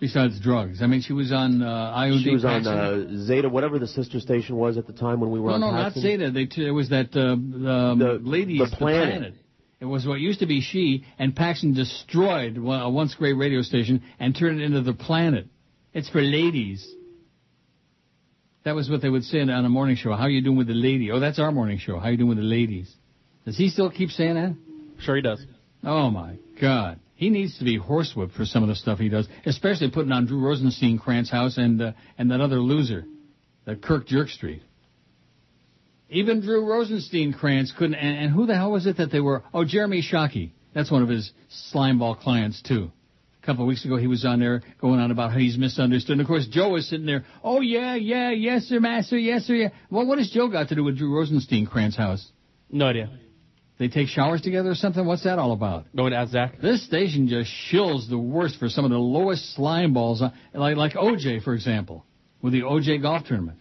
[0.00, 1.66] Besides drugs, I mean, she was on uh,
[1.96, 2.24] IOD.
[2.24, 5.38] She was on uh, Zeta, whatever the sister station was at the time when we
[5.38, 6.32] were no, on no, not Zeta.
[6.32, 9.34] They t- it was that uh, the, ladies, the Planet.
[9.82, 14.00] It was what used to be she, and Paxson destroyed a once great radio station
[14.20, 15.48] and turned it into the Planet.
[15.92, 16.88] It's for ladies.
[18.64, 20.12] That was what they would say on a morning show.
[20.12, 21.10] How you doing with the lady?
[21.10, 21.98] Oh, that's our morning show.
[21.98, 22.94] How you doing with the ladies?
[23.44, 24.56] Does he still keep saying that?
[25.00, 25.44] Sure he does.
[25.82, 27.00] Oh my God.
[27.16, 30.26] He needs to be horsewhipped for some of the stuff he does, especially putting on
[30.26, 33.04] Drew Rosenstein Krantz house and uh, and that other loser,
[33.64, 34.62] that Kirk Jerk Street.
[36.12, 37.94] Even Drew Rosenstein Krantz couldn't.
[37.94, 39.42] And, and who the hell was it that they were?
[39.52, 40.52] Oh, Jeremy Shockey.
[40.74, 41.32] That's one of his
[41.72, 42.90] slimeball clients too.
[43.42, 46.12] A couple of weeks ago, he was on there going on about how he's misunderstood.
[46.12, 47.24] And of course, Joe was sitting there.
[47.42, 49.68] Oh yeah, yeah, yes sir, master, yes sir, yeah.
[49.90, 52.30] Well, what has Joe got to do with Drew Rosenstein Krantz house?
[52.70, 53.10] No idea.
[53.78, 55.04] They take showers together or something?
[55.04, 55.86] What's that all about?
[55.96, 56.60] Going ask Zach.
[56.60, 60.76] This station just shills the worst for some of the lowest slime balls, uh, like
[60.76, 62.06] like OJ, for example,
[62.40, 63.58] with the OJ golf tournament.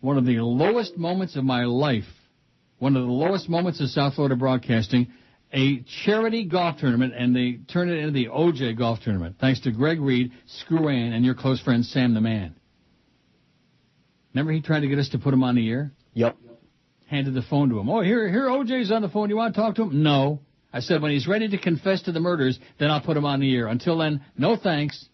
[0.00, 2.04] One of the lowest moments of my life,
[2.78, 5.08] one of the lowest moments of South Florida broadcasting,
[5.52, 9.72] a charity golf tournament, and they turn it into the OJ golf tournament, thanks to
[9.72, 12.54] Greg Reed, Screw Ann, and your close friend Sam the Man.
[14.34, 15.90] Remember he tried to get us to put him on the air?
[16.14, 16.36] Yep.
[17.06, 17.88] Handed the phone to him.
[17.88, 19.30] Oh, here, here, OJ's on the phone.
[19.30, 20.02] You want to talk to him?
[20.02, 20.40] No.
[20.72, 23.40] I said, when he's ready to confess to the murders, then I'll put him on
[23.40, 23.68] the air.
[23.68, 25.08] Until then, no thanks.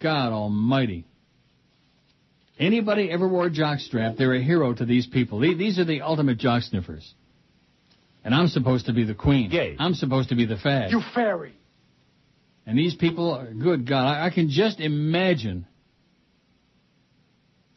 [0.00, 1.06] God almighty.
[2.58, 5.40] Anybody ever wore a jockstrap, they're a hero to these people.
[5.40, 7.14] These are the ultimate jock sniffers.
[8.24, 9.50] And I'm supposed to be the queen.
[9.78, 10.90] I'm supposed to be the fag.
[10.90, 11.54] You fairy.
[12.66, 15.66] And these people, are, good God, I, I can just imagine.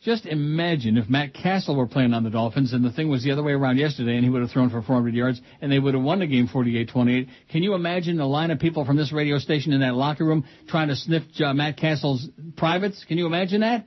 [0.02, 3.32] Just imagine if Matt Cassel were playing on the Dolphins and the thing was the
[3.32, 5.94] other way around yesterday and he would have thrown for 400 yards and they would
[5.94, 7.28] have won the game 48-28.
[7.52, 10.46] Can you imagine the line of people from this radio station in that locker room
[10.70, 13.04] trying to sniff Matt Cassel's privates?
[13.08, 13.86] Can you imagine that?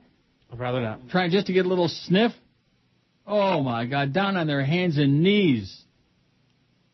[0.53, 1.09] I'd rather not.
[1.09, 2.31] Trying just to get a little sniff?
[3.25, 5.81] Oh my God, down on their hands and knees.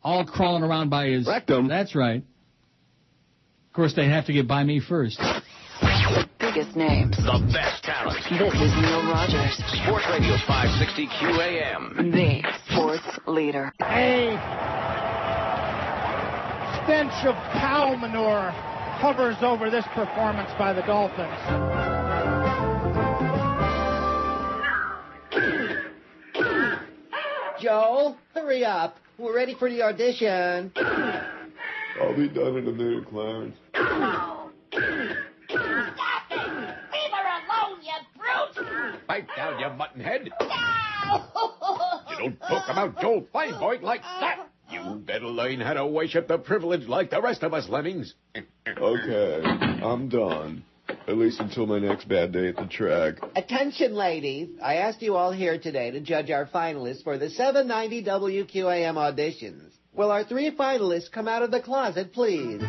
[0.01, 1.67] All crawling around by his rectum.
[1.67, 2.23] That's right.
[3.67, 5.19] Of course, they have to get by me first.
[6.39, 7.17] Biggest names.
[7.17, 8.17] The best talent.
[8.29, 12.11] This is Neil Rogers, Sports Radio 560 QAM.
[12.13, 13.73] the sports leader.
[13.81, 14.39] A
[16.85, 18.51] stench of cow manure
[18.99, 21.98] hovers over this performance by the Dolphins.
[27.61, 28.97] Joel, hurry up.
[29.17, 30.71] We're ready for the audition.
[32.01, 33.55] I'll be done in a minute, Clarence.
[33.73, 34.87] Stop it!
[36.31, 39.07] Leave her alone, you brute!
[39.07, 40.29] Pipe down, you muttonhead.
[42.09, 44.47] You don't talk about out, Joel Feinberg, like that.
[44.71, 48.13] You better learn how to worship the privilege like the rest of us lemmings.
[48.67, 50.63] Okay, I'm done.
[51.07, 53.15] At least until my next bad day at the track.
[53.35, 54.49] Attention, ladies.
[54.63, 59.71] I asked you all here today to judge our finalists for the 790 WQAM auditions.
[59.93, 62.61] Will our three finalists come out of the closet, please?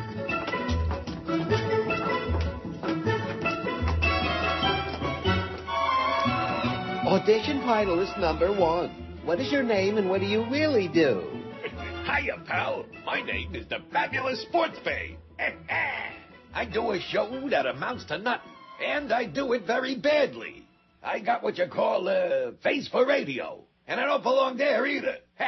[7.07, 8.89] Audition finalist number one.
[9.24, 11.28] What is your name and what do you really do?
[12.05, 12.86] Hiya, pal.
[13.05, 15.18] My name is the Fabulous Sports Babe.
[16.55, 18.51] I do a show that amounts to nothing,
[18.85, 20.67] and I do it very badly.
[21.03, 25.17] I got what you call a face for radio, and I don't belong there either.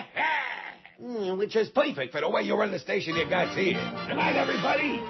[1.03, 3.73] Mm, Which is perfect for the way you run the station you got here.
[4.07, 5.01] Good night, everybody.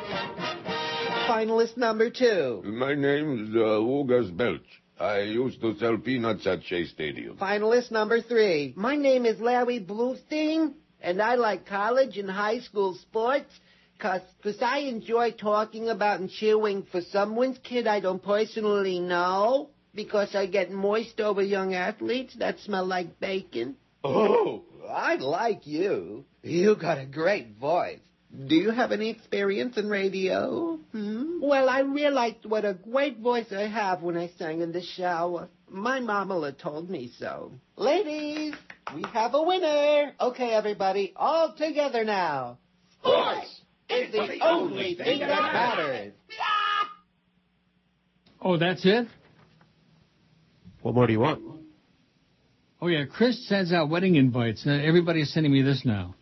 [1.28, 2.62] Finalist number two.
[2.64, 4.64] My name is uh, Lugas Belch.
[4.98, 7.36] I used to sell peanuts at Shea Stadium.
[7.36, 8.72] Finalist number three.
[8.74, 10.72] My name is Larry Bluestein,
[11.02, 13.50] and I like college and high school sports
[14.02, 20.34] because I enjoy talking about and cheering for someone's kid I don't personally know because
[20.34, 23.76] I get moist over young athletes that smell like bacon.
[24.02, 26.24] Oh, I like you.
[26.42, 28.00] You got a great voice.
[28.46, 30.78] Do you have any experience in radio?
[30.90, 31.40] Hmm?
[31.40, 35.48] Well, I realized what a great voice I have when I sang in the shower.
[35.70, 37.52] My mama told me so.
[37.76, 38.54] Ladies,
[38.94, 40.14] we have a winner.
[40.20, 42.58] Okay, everybody, all together now.
[42.98, 43.61] Sports
[43.92, 46.12] is the only thing that matters.
[48.40, 49.06] Oh, that's it?
[50.82, 51.40] What more do you want?
[52.80, 54.66] Oh yeah, Chris sends out wedding invites.
[54.66, 56.16] Everybody is sending me this now.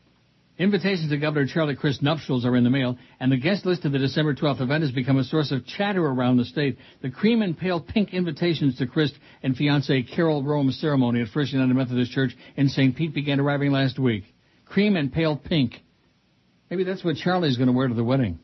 [0.58, 3.92] Invitations to Governor Charlie Crist nuptials are in the mail, and the guest list of
[3.92, 6.76] the December 12th event has become a source of chatter around the state.
[7.00, 11.54] The cream and pale pink invitations to Crist and fiancee Carole Rome ceremony at First
[11.54, 12.94] United Methodist Church in St.
[12.94, 14.24] Pete began arriving last week.
[14.66, 15.82] Cream and pale pink.
[16.70, 18.38] Maybe that's what Charlie's going to wear to the wedding.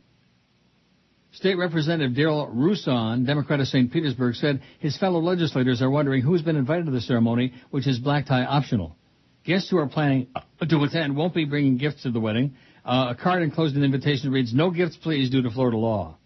[1.33, 3.93] State Representative Darryl Rouson, Democrat of St.
[3.93, 7.99] Petersburg, said his fellow legislators are wondering who's been invited to the ceremony, which is
[7.99, 8.97] black tie optional.
[9.45, 10.29] Guests who are planning
[10.69, 12.57] to attend won't be bringing gifts to the wedding.
[12.85, 16.17] Uh, a card enclosed in the invitation reads, "No gifts, please, due to Florida law."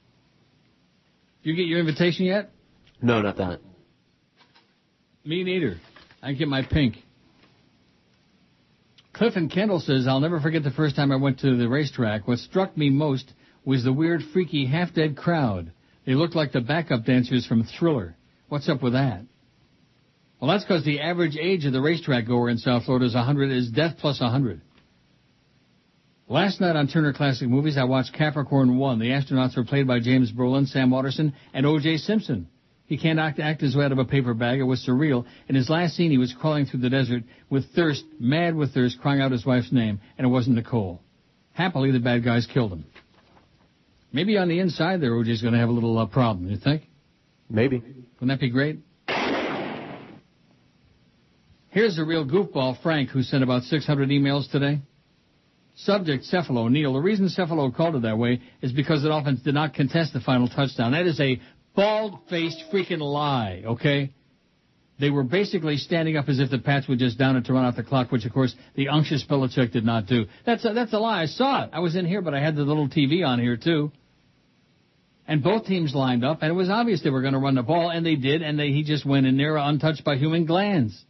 [1.43, 2.51] You get your invitation yet?
[3.03, 3.61] No, not that.
[5.25, 5.79] Me neither.
[6.23, 6.97] I get my pink.
[9.21, 12.27] Cliff and Kendall says, I'll never forget the first time I went to the racetrack.
[12.27, 13.31] What struck me most
[13.67, 15.73] was the weird, freaky, half-dead crowd.
[16.07, 18.17] They looked like the backup dancers from Thriller.
[18.49, 19.27] What's up with that?
[20.41, 23.53] Well, that's because the average age of the racetrack goer in South Florida is 100,
[23.53, 24.63] is death plus 100.
[26.27, 28.99] Last night on Turner Classic Movies, I watched Capricorn 1.
[29.01, 31.99] The astronauts were played by James Brolin, Sam Waterston, and O.J.
[31.99, 32.49] Simpson.
[32.91, 34.59] He can't act, act his way out of a paper bag.
[34.59, 35.25] It was surreal.
[35.49, 39.01] In his last scene, he was crawling through the desert with thirst, mad with thirst,
[39.01, 41.01] crying out his wife's name, and it wasn't Nicole.
[41.53, 42.85] Happily, the bad guys killed him.
[44.13, 46.51] Maybe on the inside there, OJ's going to have a little uh, problem.
[46.51, 46.83] You think?
[47.49, 47.79] Maybe.
[47.79, 48.81] Wouldn't that be great?
[51.69, 54.81] Here's a real goofball, Frank, who sent about 600 emails today.
[55.77, 56.69] Subject, Cefalo.
[56.69, 60.13] Neil, the reason Cefalo called it that way is because the Dolphins did not contest
[60.13, 60.91] the final touchdown.
[60.91, 61.41] That is a
[61.75, 64.13] bald-faced freaking lie, okay?
[65.01, 67.65] They were basically standing up as if the Pats were just down it to run
[67.65, 70.27] out the clock, which of course the unctuous Belichick did not do.
[70.45, 71.23] That's a, that's a lie.
[71.23, 71.71] I saw it.
[71.73, 73.93] I was in here, but I had the little TV on here too.
[75.27, 77.63] And both teams lined up, and it was obvious they were going to run the
[77.63, 81.05] ball, and they did, and they, he just went in there untouched by human glands.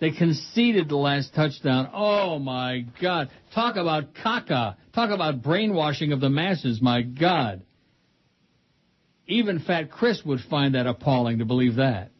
[0.00, 1.88] They conceded the last touchdown.
[1.94, 3.30] Oh my God.
[3.54, 4.74] Talk about caca.
[4.92, 6.82] Talk about brainwashing of the masses.
[6.82, 7.62] My God.
[9.26, 12.10] Even Fat Chris would find that appalling to believe that.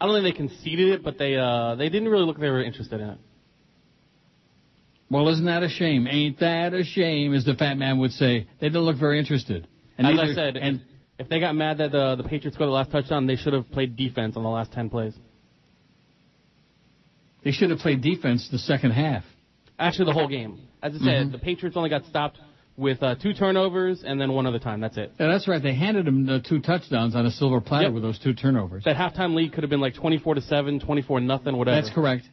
[0.00, 2.50] I don't think they conceded it, but they uh they didn't really look like they
[2.50, 3.18] were interested in it.
[5.10, 6.06] Well, isn't that a shame?
[6.06, 8.46] Ain't that a shame, as the fat man would say.
[8.60, 9.66] They didn't look very interested.
[9.96, 10.82] And as neither- I said, and
[11.18, 13.70] if they got mad that the the Patriots scored the last touchdown, they should have
[13.70, 15.14] played defense on the last ten plays.
[17.44, 19.24] They should have played defense the second half.
[19.78, 20.58] Actually, the whole game.
[20.82, 21.32] As I said, Mhm.
[21.32, 22.38] the Patriots only got stopped
[22.78, 24.80] with uh, two turnovers and then one other time.
[24.80, 25.12] That's it.
[25.18, 25.62] Yeah, that's right.
[25.62, 27.92] They handed him the two touchdowns on a silver platter Yep.
[27.94, 28.84] with those two turnovers.
[28.84, 31.80] That halftime lead could have been like 24 to 7, 24 nothing, whatever.
[31.80, 32.24] That's correct.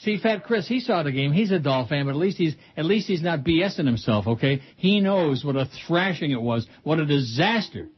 [0.00, 1.32] See, Fat Chris, he saw the game.
[1.32, 4.26] He's a Doll fan, but at least he's at least he's not BSing himself.
[4.28, 6.66] Okay, he knows what a thrashing it was.
[6.84, 7.88] What a disaster.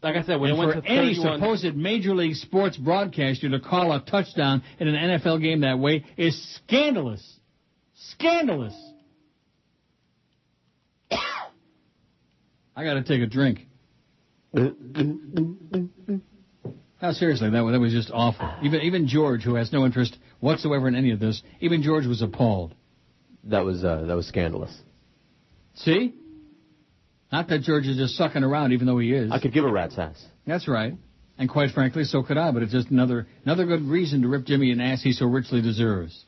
[0.00, 3.48] Like I said, when and it went for to any supposed Major League Sports broadcaster
[3.50, 7.38] to call a touchdown in an NFL game that way is scandalous.
[7.94, 8.74] Scandalous.
[12.76, 13.66] I got to take a drink.
[14.52, 14.74] No,
[17.12, 18.50] seriously, that, that was just awful.
[18.62, 22.22] Even even George, who has no interest whatsoever in any of this, even George was
[22.22, 22.74] appalled.
[23.44, 24.74] That was uh, that was scandalous.
[25.74, 26.14] See?
[27.32, 29.32] Not that George is just sucking around, even though he is.
[29.32, 30.24] I could give a rat's ass.
[30.46, 30.94] That's right.
[31.36, 34.44] And quite frankly, so could I, but it's just another another good reason to rip
[34.44, 36.24] Jimmy an ass he so richly deserves.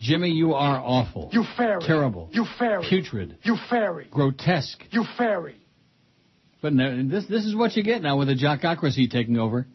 [0.00, 1.30] Jimmy, you are awful.
[1.32, 1.82] You fairy.
[1.84, 2.28] Terrible.
[2.32, 2.86] You fairy.
[2.88, 3.38] Putrid.
[3.42, 4.06] You fairy.
[4.10, 4.82] Grotesque.
[4.90, 5.56] You fairy.
[6.62, 9.66] But no, this this is what you get now with the jockocracy taking over.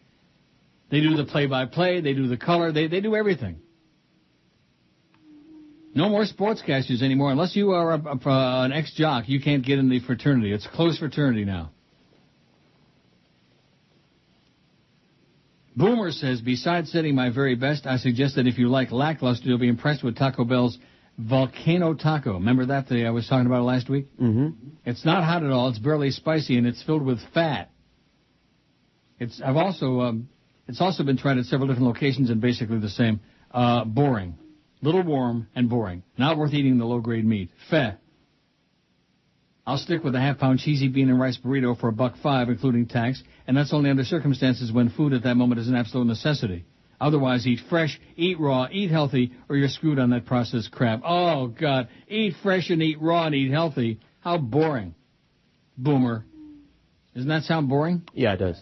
[0.89, 3.57] They do the play-by-play, they do the color, they they do everything.
[5.95, 9.29] No more sportscasters anymore unless you are a, a, an ex-jock.
[9.29, 10.51] You can't get in the fraternity.
[10.51, 11.71] It's a closed fraternity now.
[15.75, 19.57] Boomer says, besides setting my very best, I suggest that if you like lackluster, you'll
[19.57, 20.77] be impressed with Taco Bell's
[21.17, 22.33] Volcano Taco.
[22.33, 24.07] Remember that the, I was talking about last week?
[24.17, 24.49] Mm-hmm.
[24.85, 25.69] It's not hot at all.
[25.69, 27.71] It's barely spicy, and it's filled with fat.
[29.19, 30.29] It's I've also um,
[30.67, 33.19] it's also been tried at several different locations and basically the same.
[33.51, 34.35] Uh, boring,
[34.81, 36.03] little warm and boring.
[36.17, 37.51] Not worth eating the low grade meat.
[37.69, 37.93] Feh.
[39.65, 42.49] I'll stick with a half pound cheesy bean and rice burrito for a buck five,
[42.49, 46.05] including tax, and that's only under circumstances when food at that moment is an absolute
[46.05, 46.65] necessity.
[46.99, 51.01] Otherwise, eat fresh, eat raw, eat healthy, or you're screwed on that processed crap.
[51.05, 53.99] Oh God, eat fresh and eat raw and eat healthy.
[54.19, 54.95] How boring,
[55.77, 56.25] boomer.
[57.13, 58.03] Doesn't that sound boring?
[58.13, 58.61] Yeah, it does.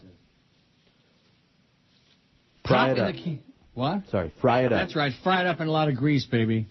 [2.68, 3.16] Fry it in up.
[3.16, 3.40] the key-
[3.74, 4.08] What?
[4.10, 4.82] Sorry, fry it up.
[4.82, 5.14] That's right.
[5.24, 6.68] Fry it up in a lot of grease, baby.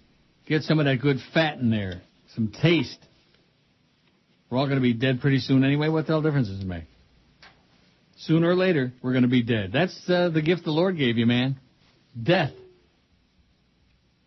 [0.46, 2.02] Get some of that good fat in there.
[2.34, 2.98] Some taste.
[4.50, 5.88] We're all going to be dead pretty soon anyway.
[5.88, 6.84] What the hell difference does it make?
[8.18, 9.70] Sooner or later, we're going to be dead.
[9.72, 11.58] That's uh, the gift the Lord gave you, man.
[12.20, 12.52] Death.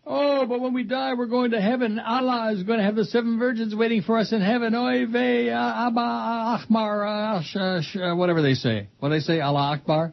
[0.06, 1.98] Oh, but when we die, we're going to heaven.
[1.98, 4.74] Allah is going to have the seven virgins waiting for us in heaven.
[4.74, 8.88] Oy vey, uh, Abba Akbar, uh, sh- sh- uh, whatever they say.
[8.98, 9.40] What do they say?
[9.40, 10.12] Allah Akbar?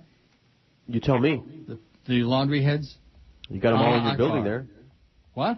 [0.88, 1.42] You tell me.
[1.68, 2.96] The, the laundry heads?
[3.50, 4.66] You got them all in your building there.
[5.34, 5.58] What?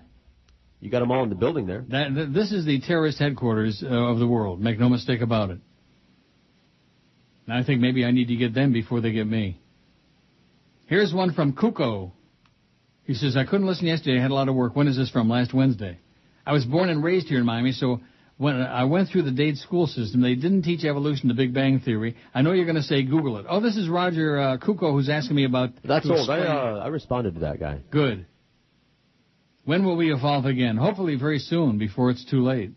[0.83, 1.85] You got them all in the building there.
[1.91, 4.59] That, this is the terrorist headquarters uh, of the world.
[4.59, 5.59] Make no mistake about it.
[7.47, 9.61] And I think maybe I need to get them before they get me.
[10.87, 12.11] Here's one from Kuko.
[13.05, 14.19] He says, I couldn't listen yesterday.
[14.19, 14.75] I had a lot of work.
[14.75, 15.29] When is this from?
[15.29, 15.99] Last Wednesday.
[16.45, 18.01] I was born and raised here in Miami, so
[18.35, 21.79] when I went through the Dade school system, they didn't teach evolution, the Big Bang
[21.79, 22.17] Theory.
[22.33, 23.45] I know you're going to say Google it.
[23.47, 25.69] Oh, this is Roger uh, Kuko who's asking me about.
[25.81, 26.29] That's old.
[26.29, 27.79] I, uh, I responded to that guy.
[27.89, 28.25] Good.
[29.65, 30.77] When will we evolve again?
[30.77, 32.71] Hopefully very soon, before it's too late.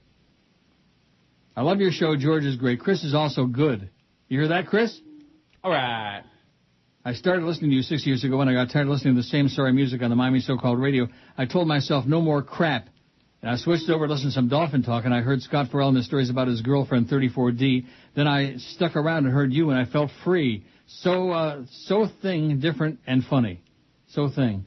[1.56, 2.16] I love your show.
[2.16, 2.80] George is great.
[2.80, 3.90] Chris is also good.
[4.28, 4.98] You hear that, Chris?
[5.64, 6.22] All right.
[7.04, 9.20] I started listening to you six years ago when I got tired of listening to
[9.20, 11.08] the same sorry music on the Miami so-called radio.
[11.38, 12.88] I told myself no more crap.
[13.42, 15.88] And I switched over to listen to some dolphin talk and I heard Scott Ferrall
[15.88, 17.84] and the stories about his girlfriend 34D.
[18.16, 20.64] Then I stuck around and heard you and I felt free.
[20.86, 23.62] So, uh, so thing, different and funny.
[24.08, 24.64] So thing.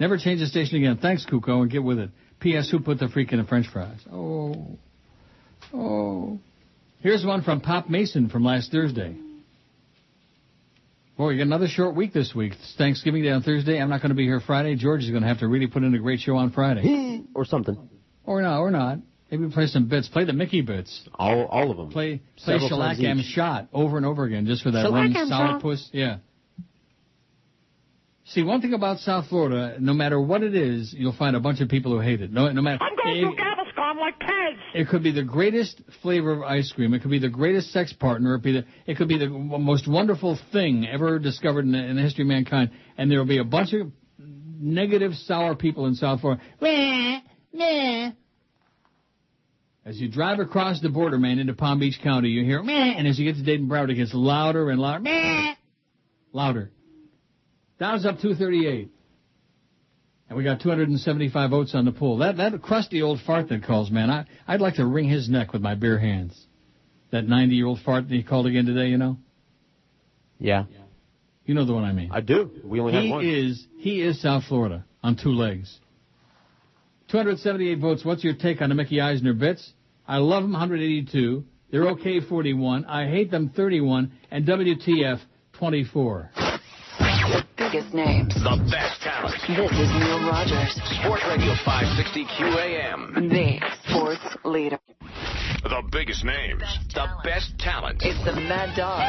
[0.00, 0.98] Never change the station again.
[0.98, 2.10] Thanks, Kuko, and get with it.
[2.40, 2.70] P.S.
[2.70, 3.98] Who put the freak in the french fries?
[4.12, 4.78] Oh.
[5.74, 6.38] Oh.
[7.00, 9.16] Here's one from Pop Mason from last Thursday.
[11.16, 12.52] Boy, you got another short week this week.
[12.52, 13.80] It's Thanksgiving Day on Thursday.
[13.80, 14.76] I'm not going to be here Friday.
[14.76, 17.24] George is going to have to really put in a great show on Friday.
[17.34, 17.76] or something.
[18.24, 18.98] Or not, or not.
[19.30, 20.08] Maybe play some bits.
[20.08, 21.06] Play the Mickey bits.
[21.14, 21.90] All all of them.
[21.90, 23.26] Play play Several Shellac times M each.
[23.26, 25.62] shot over and over again just for that one Shellac M solid shot.
[25.62, 25.90] puss.
[25.92, 26.18] Yeah.
[28.32, 31.62] See, one thing about South Florida, no matter what it is, you'll find a bunch
[31.62, 32.30] of people who hate it.
[32.30, 32.78] No, no matter.
[32.82, 34.54] I'm going through Gaviscon like Pez.
[34.74, 36.92] It could be the greatest flavor of ice cream.
[36.92, 38.34] It could be the greatest sex partner.
[38.34, 41.96] It, be the, it could be the most wonderful thing ever discovered in the, in
[41.96, 42.70] the history of mankind.
[42.98, 46.42] And there will be a bunch of negative, sour people in South Florida.
[46.60, 47.20] Meh,
[47.54, 48.10] meh.
[49.86, 53.08] As you drive across the border, man, into Palm Beach County, you hear meh, and
[53.08, 55.00] as you get to Dayton Broward, it gets louder and louder.
[55.00, 55.54] Meh,
[56.34, 56.72] louder.
[57.78, 58.90] Dow's up 238.
[60.28, 62.18] And we got 275 votes on the poll.
[62.18, 65.52] That that crusty old fart that calls, man, I, I'd like to wring his neck
[65.52, 66.38] with my bare hands.
[67.10, 69.16] That 90 year old fart that he called again today, you know?
[70.38, 70.64] Yeah.
[71.46, 72.10] You know the one I mean.
[72.12, 72.50] I do.
[72.62, 73.24] We only he have one.
[73.24, 75.78] He is he is South Florida on two legs.
[77.10, 78.04] 278 votes.
[78.04, 79.72] What's your take on the Mickey Eisner bits?
[80.06, 81.44] I love them 182.
[81.70, 82.84] They're okay 41.
[82.84, 84.12] I hate them 31.
[84.30, 85.20] And WTF
[85.54, 86.30] 24.
[87.68, 88.34] The biggest names.
[88.34, 89.36] The best talent.
[89.46, 90.72] This is Neil Rogers,
[91.04, 93.28] Sports Radio 560 QAM.
[93.28, 94.78] the sports leader.
[95.62, 96.62] The biggest names.
[96.94, 98.00] The best talent.
[98.00, 99.04] It's the Mad Dog.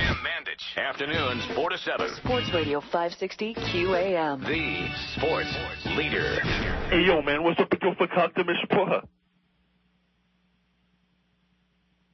[0.00, 0.64] Jim Mandich.
[0.78, 2.14] Afternoons 4 to 7.
[2.24, 4.40] Sports Radio 560 QAM.
[4.46, 5.54] The sports
[5.94, 6.40] leader.
[6.88, 9.04] Hey, yo, man, what's up with your verkackte Mischproche?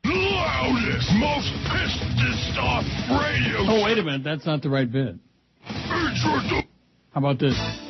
[0.04, 2.82] Loudest, most pissed off
[3.22, 3.58] radio.
[3.70, 4.24] Oh, wait a minute.
[4.24, 5.14] That's not the right bit.
[5.68, 6.64] How
[7.16, 7.87] about this?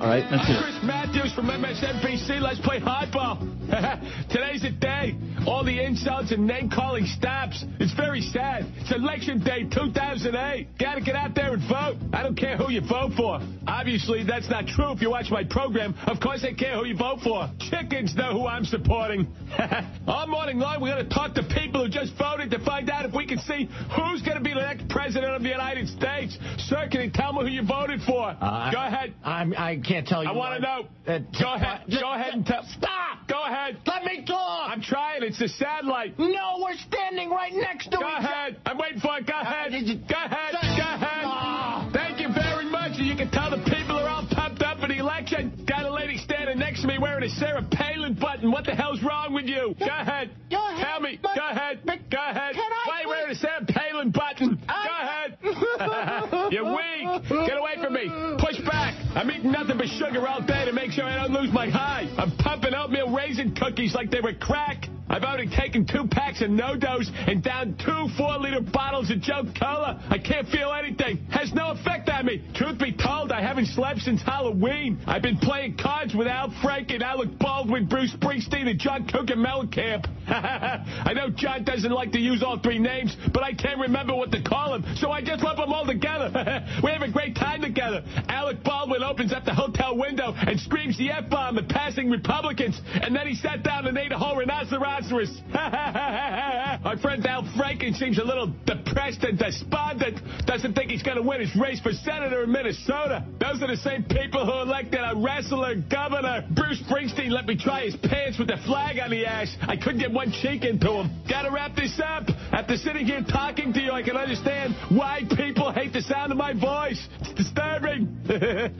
[0.00, 0.24] All right.
[0.24, 0.62] It.
[0.62, 2.40] Chris Matthews from MSNBC.
[2.40, 3.36] Let's play hardball.
[4.30, 5.14] Today's the day.
[5.46, 7.62] All the insults and name calling stops.
[7.78, 8.64] It's very sad.
[8.78, 10.78] It's election day 2008.
[10.78, 11.96] Gotta get out there and vote.
[12.14, 13.40] I don't care who you vote for.
[13.66, 15.94] Obviously, that's not true if you watch my program.
[16.06, 17.50] Of course, I care who you vote for.
[17.70, 19.28] Chickens know who I'm supporting.
[20.06, 23.04] All morning long, we're going to talk to people who just voted to find out
[23.04, 26.38] if we can see who's going to be the next president of the United States.
[26.56, 28.34] Sir, can you tell me who you voted for?
[28.40, 29.14] Uh, Go ahead.
[29.22, 30.30] I'm, I can't tell you.
[30.30, 30.86] I want to know.
[31.06, 31.80] Uh, Go ahead.
[31.90, 32.62] Go ahead and tell.
[32.78, 33.26] Stop!
[33.28, 33.78] Go ahead.
[33.86, 34.70] Let me talk!
[34.70, 35.22] I'm trying.
[35.22, 36.18] It's a satellite.
[36.18, 38.56] No, we're standing right next to Go each ahead.
[38.66, 39.26] I'm waiting for it.
[39.26, 39.72] Go ahead.
[39.72, 40.52] you- Go ahead.
[40.52, 41.24] Go ahead.
[41.26, 41.90] Ah.
[41.92, 42.98] Thank you very much.
[42.98, 45.64] You can tell the people are all pumped up for the election.
[45.66, 48.50] Got a lady standing next to me wearing a Sarah Palin button.
[48.52, 49.74] What the hell's wrong with you?
[49.78, 50.30] Go ahead.
[50.50, 50.86] Go ahead.
[50.86, 51.18] Tell me.
[51.22, 51.80] But- Go ahead.
[51.86, 52.54] Go ahead.
[52.54, 54.56] can I Why are you wearing a Sarah Palin button?
[54.56, 55.36] Go ahead.
[56.50, 57.28] You're weak.
[57.28, 58.08] Get away from me.
[58.38, 58.94] Push back.
[59.14, 62.08] I'm eating nothing but sugar all day to make sure I don't lose my high.
[62.18, 64.86] I'm pumping oatmeal raisin cookies like they were crack.
[65.10, 70.00] I've already taken two packs of NoDoz and down two four-liter bottles of Jolt Cola.
[70.08, 71.26] I can't feel anything.
[71.30, 72.44] Has no effect on me.
[72.54, 75.00] Truth be told, I haven't slept since Halloween.
[75.08, 80.06] I've been playing cards with Al Franken, Alec Baldwin, Bruce Springsteen, and John Cougar Mellencamp.
[80.28, 84.30] I know John doesn't like to use all three names, but I can't remember what
[84.30, 86.30] to call him, so I just lump them all together.
[86.84, 88.02] we have a great time together.
[88.28, 93.14] Alec Baldwin opens up the hotel window and screams the F-bomb at passing Republicans, and
[93.14, 95.40] then he sat down and ate a whole rhinoceros.
[95.54, 100.20] Our friend Al Franken seems a little depressed and despondent.
[100.46, 103.24] Doesn't think he's going to win his race for senator in Minnesota.
[103.40, 106.46] Those are the same people who elected a wrestler governor.
[106.54, 109.54] Bruce Springsteen let me try his pants with the flag on the ass.
[109.62, 111.10] I couldn't get one cheek into him.
[111.28, 112.24] Gotta wrap this up.
[112.52, 115.39] After sitting here talking to you, I can understand why people
[115.80, 117.06] hate the sound of my voice.
[117.20, 118.18] It's disturbing.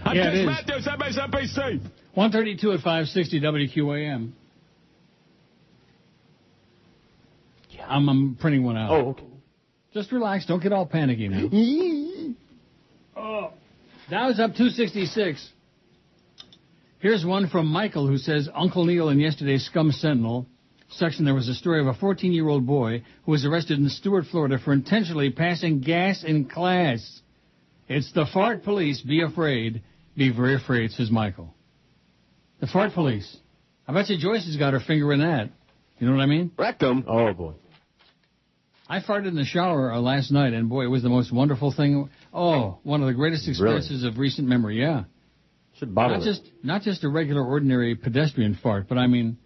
[0.04, 0.46] I'm Yeah, Chris is.
[0.46, 1.80] Matthews, MSNBC.
[2.14, 4.32] 132 at 560 WQAM.
[7.88, 8.90] I'm, I'm printing one out.
[8.90, 9.24] Oh, okay.
[9.92, 10.46] Just relax.
[10.46, 11.28] Don't get all panicky
[13.16, 13.16] oh.
[13.16, 13.22] now.
[13.22, 13.52] oh.
[14.10, 15.50] Dow's up 266.
[16.98, 20.46] Here's one from Michael who says Uncle Neil in yesterday's Scum Sentinel
[20.90, 24.58] section there was a story of a 14-year-old boy who was arrested in Stuart, Florida
[24.58, 27.20] for intentionally passing gas in class.
[27.88, 29.00] It's the fart police.
[29.00, 29.82] Be afraid.
[30.16, 31.54] Be very afraid, says Michael.
[32.60, 33.36] The fart police.
[33.88, 35.50] I bet you Joyce has got her finger in that.
[35.98, 36.52] You know what I mean?
[36.58, 37.04] Rectum.
[37.06, 37.54] Oh, boy.
[38.88, 41.72] I farted in the shower uh, last night, and boy, it was the most wonderful
[41.72, 42.10] thing.
[42.34, 44.80] Oh, one of the greatest experiences of recent memory.
[44.80, 45.04] Yeah,
[45.78, 46.30] Should bottle not it.
[46.30, 49.38] just not just a regular, ordinary pedestrian fart, but I mean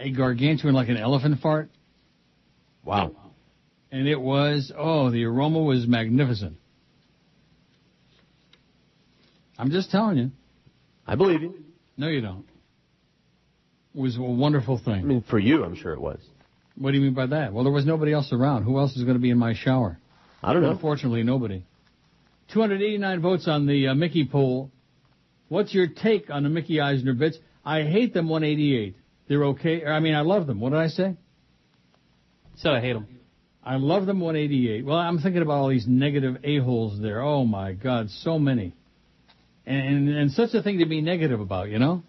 [0.00, 1.70] a gargantuan, like an elephant fart.
[2.84, 3.14] Wow.
[3.92, 6.56] And it was oh, the aroma was magnificent.
[9.58, 10.30] I'm just telling you.
[11.06, 11.64] I believe you.
[11.96, 12.46] No, you don't.
[13.94, 14.94] It was a wonderful thing.
[14.94, 16.20] I mean, for you, I'm sure it was.
[16.76, 17.52] What do you mean by that?
[17.52, 18.62] Well, there was nobody else around.
[18.62, 19.98] Who else is going to be in my shower?
[20.42, 20.70] I don't know.
[20.70, 21.64] Unfortunately, nobody.
[22.52, 24.70] 289 votes on the uh, Mickey poll.
[25.48, 27.36] What's your take on the Mickey Eisner bits?
[27.64, 28.96] I hate them 188.
[29.30, 29.84] They're okay.
[29.86, 30.58] I mean, I love them.
[30.58, 31.16] What did I say?
[32.56, 33.06] Said I hate them.
[33.62, 34.84] I love them 188.
[34.84, 37.20] Well, I'm thinking about all these negative a-holes there.
[37.22, 38.74] Oh my God, so many.
[39.66, 42.02] And, and, and such a thing to be negative about, you know?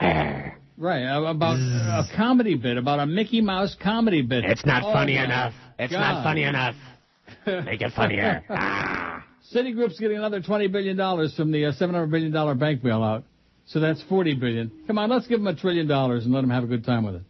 [0.76, 4.44] Right, about a comedy bit, about a Mickey Mouse comedy bit.
[4.44, 5.52] It's not Oh, funny enough.
[5.78, 6.00] It's God.
[6.00, 6.74] not funny enough.
[7.46, 8.42] Make it funnier.
[8.50, 9.24] Ah.
[9.54, 10.96] Citigroup's getting another $20 billion
[11.36, 13.22] from the uh, $700 billion bank bailout.
[13.66, 14.70] So that's 40 billion.
[14.86, 17.04] Come on, let's give them a trillion dollars and let them have a good time
[17.04, 17.22] with it.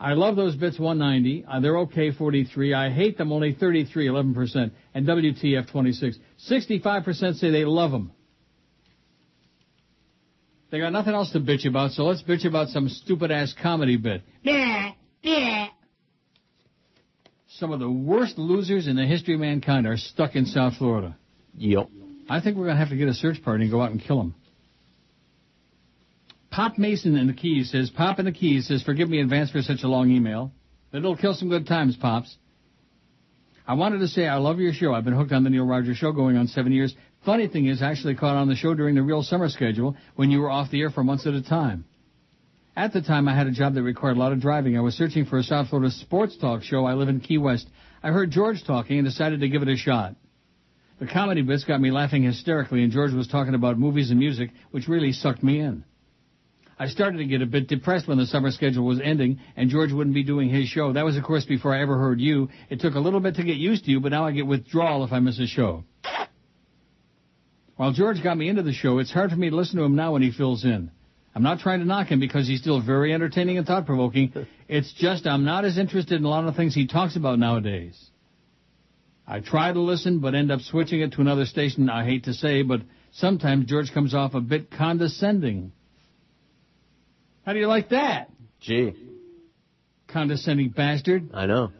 [0.00, 1.44] I love those bits 190.
[1.44, 2.72] Uh, they're okay 43.
[2.72, 4.70] I hate them only 33, 11%.
[4.94, 6.18] And WTF 26.
[6.48, 8.12] 65% say they love them.
[10.70, 13.96] They got nothing else to bitch about, so let's bitch about some stupid ass comedy
[13.96, 14.22] bit.
[17.58, 21.16] Some of the worst losers in the history of mankind are stuck in South Florida.
[21.56, 21.88] Yep.
[22.28, 24.00] I think we're going to have to get a search party and go out and
[24.00, 24.34] kill them.
[26.50, 29.50] Pop Mason in the Keys says, Pop in the Keys says, forgive me in advance
[29.50, 30.52] for such a long email,
[30.90, 32.36] but it'll kill some good times, Pops.
[33.66, 34.94] I wanted to say I love your show.
[34.94, 36.94] I've been hooked on the Neil Rogers show going on seven years.
[37.26, 40.30] Funny thing is, I actually caught on the show during the real summer schedule when
[40.30, 41.84] you were off the air for months at a time.
[42.74, 44.78] At the time, I had a job that required a lot of driving.
[44.78, 46.86] I was searching for a South Florida sports talk show.
[46.86, 47.68] I live in Key West.
[48.02, 50.14] I heard George talking and decided to give it a shot.
[50.98, 54.50] The comedy bits got me laughing hysterically, and George was talking about movies and music,
[54.70, 55.84] which really sucked me in.
[56.78, 59.92] I started to get a bit depressed when the summer schedule was ending, and George
[59.92, 60.92] wouldn't be doing his show.
[60.92, 62.48] That was, of course, before I ever heard you.
[62.70, 65.04] It took a little bit to get used to you, but now I get withdrawal
[65.04, 65.84] if I miss a show.
[67.76, 69.96] While George got me into the show, it's hard for me to listen to him
[69.96, 70.90] now when he fills in.
[71.34, 74.32] I'm not trying to knock him because he's still very entertaining and thought provoking.
[74.68, 77.98] It's just I'm not as interested in a lot of things he talks about nowadays.
[79.26, 81.88] I try to listen, but end up switching it to another station.
[81.88, 82.82] I hate to say, but
[83.12, 85.72] sometimes George comes off a bit condescending.
[87.48, 88.28] How do you like that?
[88.60, 88.92] Gee.
[90.06, 91.30] Condescending bastard.
[91.32, 91.72] I know.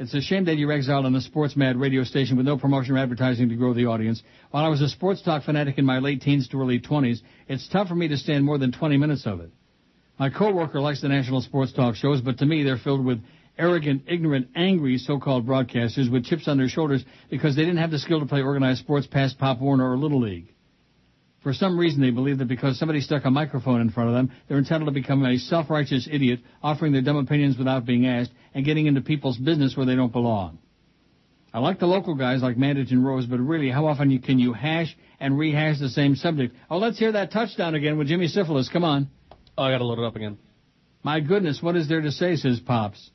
[0.00, 2.96] It's a shame that you're exiled on a sports mad radio station with no promotion
[2.96, 4.20] or advertising to grow the audience.
[4.50, 7.68] While I was a sports talk fanatic in my late teens to early 20s, it's
[7.68, 9.52] tough for me to stand more than 20 minutes of it.
[10.18, 13.22] My coworker likes the national sports talk shows, but to me they're filled with
[13.56, 18.00] arrogant, ignorant, angry so-called broadcasters with chips on their shoulders because they didn't have the
[18.00, 20.52] skill to play organized sports past Pop Warner or Little League.
[21.42, 24.30] For some reason, they believe that because somebody stuck a microphone in front of them,
[24.46, 28.64] they're entitled to become a self-righteous idiot, offering their dumb opinions without being asked, and
[28.64, 30.58] getting into people's business where they don't belong.
[31.52, 34.38] I like the local guys like Mandich and Rose, but really, how often you, can
[34.38, 36.54] you hash and rehash the same subject?
[36.68, 38.68] Oh, let's hear that touchdown again with Jimmy Syphilis.
[38.68, 39.08] Come on.
[39.56, 40.38] Oh, I gotta load it up again.
[41.02, 43.10] My goodness, what is there to say, says Pops.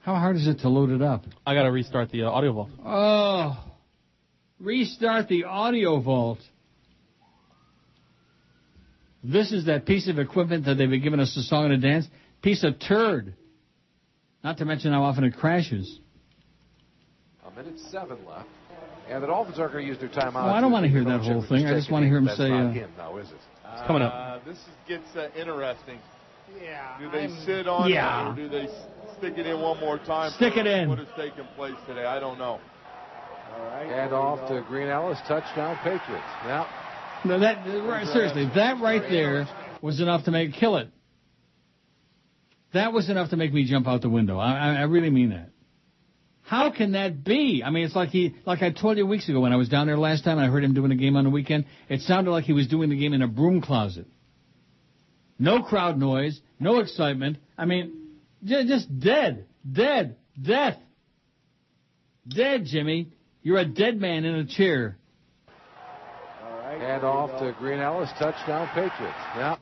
[0.00, 1.24] How hard is it to load it up?
[1.46, 2.70] I gotta restart the uh, audio vault.
[2.84, 3.73] Oh,
[4.60, 6.38] restart the audio vault.
[9.22, 11.78] This is that piece of equipment that they've been giving us a song and a
[11.78, 12.06] dance.
[12.42, 13.34] Piece of turd.
[14.42, 15.98] Not to mention how often it crashes.
[17.46, 18.48] A minute seven left.
[19.08, 20.44] And the Dolphins are going to use their timeout.
[20.44, 21.66] Oh, I don't want to hear that whole thing.
[21.66, 22.48] I just want to hear him That's say.
[22.48, 23.36] not Uh, him now, is it?
[23.72, 24.12] It's coming up.
[24.14, 25.98] Uh, this is, gets uh, interesting.
[26.62, 26.98] Yeah.
[26.98, 28.28] Do they I'm- sit on Yeah.
[28.28, 28.66] it or do they
[29.18, 30.30] stick it in one more time?
[30.32, 30.88] Stick it in.
[30.88, 32.04] What has taken place today?
[32.04, 32.60] I don't know.
[33.54, 33.86] All right.
[33.86, 35.18] And off to Green Ellis.
[35.28, 36.24] Touchdown, Patriots.
[36.44, 36.66] Now,
[37.24, 39.46] No, that right, seriously, that right there
[39.80, 40.88] was enough to make kill it.
[42.72, 44.38] That was enough to make me jump out the window.
[44.38, 45.50] I, I, I really mean that.
[46.42, 47.62] How can that be?
[47.64, 49.86] I mean, it's like he, like I told you weeks ago when I was down
[49.86, 51.64] there last time and I heard him doing a game on the weekend.
[51.88, 54.06] It sounded like he was doing the game in a broom closet.
[55.38, 57.38] No crowd noise, no excitement.
[57.56, 60.76] I mean, just dead, dead, death.
[62.28, 63.08] Dead, Jimmy.
[63.44, 64.96] You're a dead man in a chair.
[66.80, 68.08] and off to Green Ellis.
[68.18, 69.18] Touchdown, Patriots.
[69.36, 69.58] Now,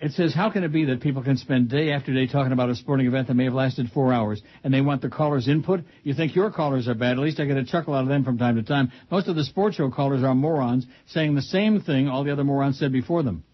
[0.00, 2.70] It says, how can it be that people can spend day after day talking about
[2.70, 5.80] a sporting event that may have lasted four hours and they want the callers' input?
[6.02, 7.12] You think your callers are bad.
[7.12, 8.90] At least I get a chuckle out of them from time to time.
[9.12, 12.42] Most of the sports show callers are morons saying the same thing all the other
[12.42, 13.44] morons said before them.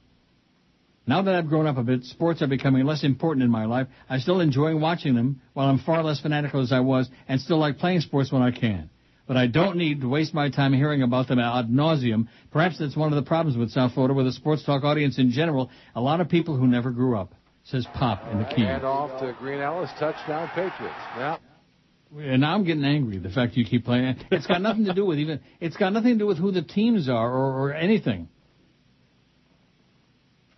[1.09, 3.87] Now that I've grown up a bit, sports are becoming less important in my life.
[4.11, 7.59] I still enjoy watching them while I'm far less fanatical as I was and still
[7.59, 8.91] like playing sports when I can.
[9.27, 12.29] But I don't need to waste my time hearing about them ad nauseum.
[12.51, 15.31] Perhaps that's one of the problems with South Florida, with the sports talk audience in
[15.31, 15.71] general.
[15.95, 18.65] A lot of people who never grew up, says Pop in the key.
[18.65, 19.91] and off to Green Ellis.
[19.99, 20.95] Touchdown, Patriots.
[21.17, 21.39] Now,
[22.19, 23.17] And now I'm getting angry.
[23.17, 25.41] The fact you keep playing, it's got nothing to do with even.
[25.59, 28.29] It's got nothing to do with who the teams are or, or anything.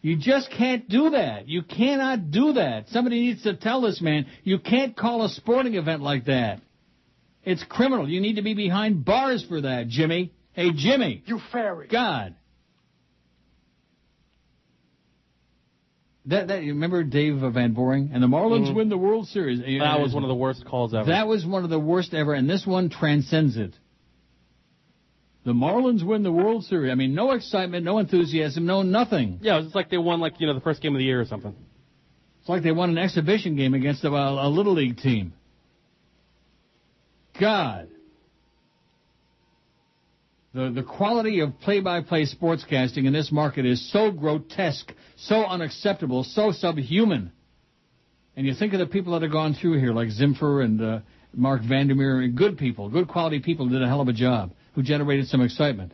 [0.03, 1.47] You just can't do that.
[1.49, 2.89] You cannot do that.
[2.89, 6.61] Somebody needs to tell this man, you can't call a sporting event like that.
[7.45, 8.09] It's criminal.
[8.09, 10.33] You need to be behind bars for that, Jimmy.
[10.53, 11.23] Hey, Jimmy.
[11.27, 11.89] You fairy.
[11.89, 12.35] God.
[16.27, 18.75] That, that you remember Dave Van Boring and the Marlins mm-hmm.
[18.75, 19.61] win the World Series.
[19.61, 21.07] That was one of the worst calls ever.
[21.07, 23.75] That was one of the worst ever, and this one transcends it.
[25.45, 26.93] The Marlins win the World Series.
[26.93, 29.39] I mean, no excitement, no enthusiasm, no nothing.
[29.41, 31.21] Yeah, it was like they won like you know the first game of the year
[31.21, 31.55] or something.
[32.41, 35.33] It's like they won an exhibition game against a, a little league team.
[37.39, 37.89] God.
[40.53, 46.51] The, the quality of play-by-play sportscasting in this market is so grotesque, so unacceptable, so
[46.51, 47.31] subhuman.
[48.37, 51.01] And you think of the people that have gone through here, like Zimfer and uh,
[51.33, 55.29] Mark Vandermeer, good people, good quality people did a hell of a job, who generated
[55.29, 55.93] some excitement.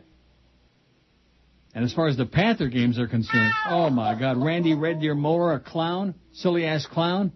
[1.73, 5.13] And as far as the Panther games are concerned, oh my God, Randy Red Deer
[5.13, 7.31] Moller, a clown, silly ass clown.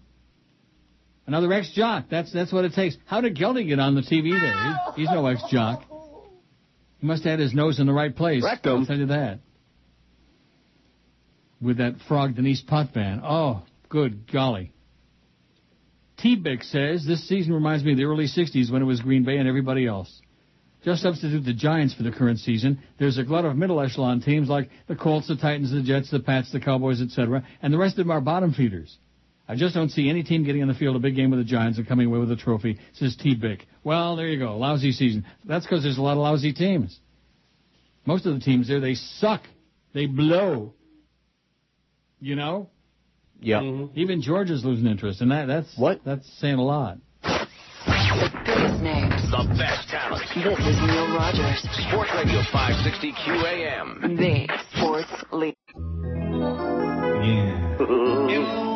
[1.28, 2.06] Another ex-jock.
[2.10, 2.98] That's that's what it takes.
[3.06, 4.94] How did Geldy get on the TV there?
[4.96, 5.84] He, he's no ex-jock.
[6.98, 8.44] He must have had his nose in the right place.
[8.80, 9.40] I'll tell you that.
[11.62, 13.22] With that frog Denise Potvin.
[13.24, 14.74] Oh, good golly.
[16.18, 19.38] T-Bick says, this season reminds me of the early 60s when it was Green Bay
[19.38, 20.22] and everybody else.
[20.84, 22.80] Just substitute the Giants for the current season.
[22.98, 26.20] There's a glut of middle echelon teams like the Colts, the Titans, the Jets, the
[26.20, 28.98] Pats, the Cowboys, etc., and the rest of them are bottom feeders.
[29.48, 31.46] I just don't see any team getting on the field a big game with the
[31.46, 33.36] Giants and coming away with a trophy, says T.
[33.36, 33.68] Bick.
[33.84, 34.58] Well, there you go.
[34.58, 35.26] Lousy season.
[35.46, 36.98] That's because there's a lot of lousy teams.
[38.06, 39.42] Most of the teams there, they suck.
[39.94, 40.74] They blow.
[42.20, 42.70] You know?
[43.42, 43.60] Yeah.
[43.60, 44.00] Mm-hmm.
[44.00, 46.02] Even Georgia's losing interest, and that, that's what?
[46.06, 46.98] That's saying a lot.
[49.42, 49.60] Biggest names.
[49.60, 50.24] The best talent.
[50.36, 51.62] This is Neil Rogers.
[51.88, 54.18] Sports Radio 560 QAM.
[54.18, 55.56] The sports leader.
[57.22, 58.71] D-A-Y-S-U-C-K-S.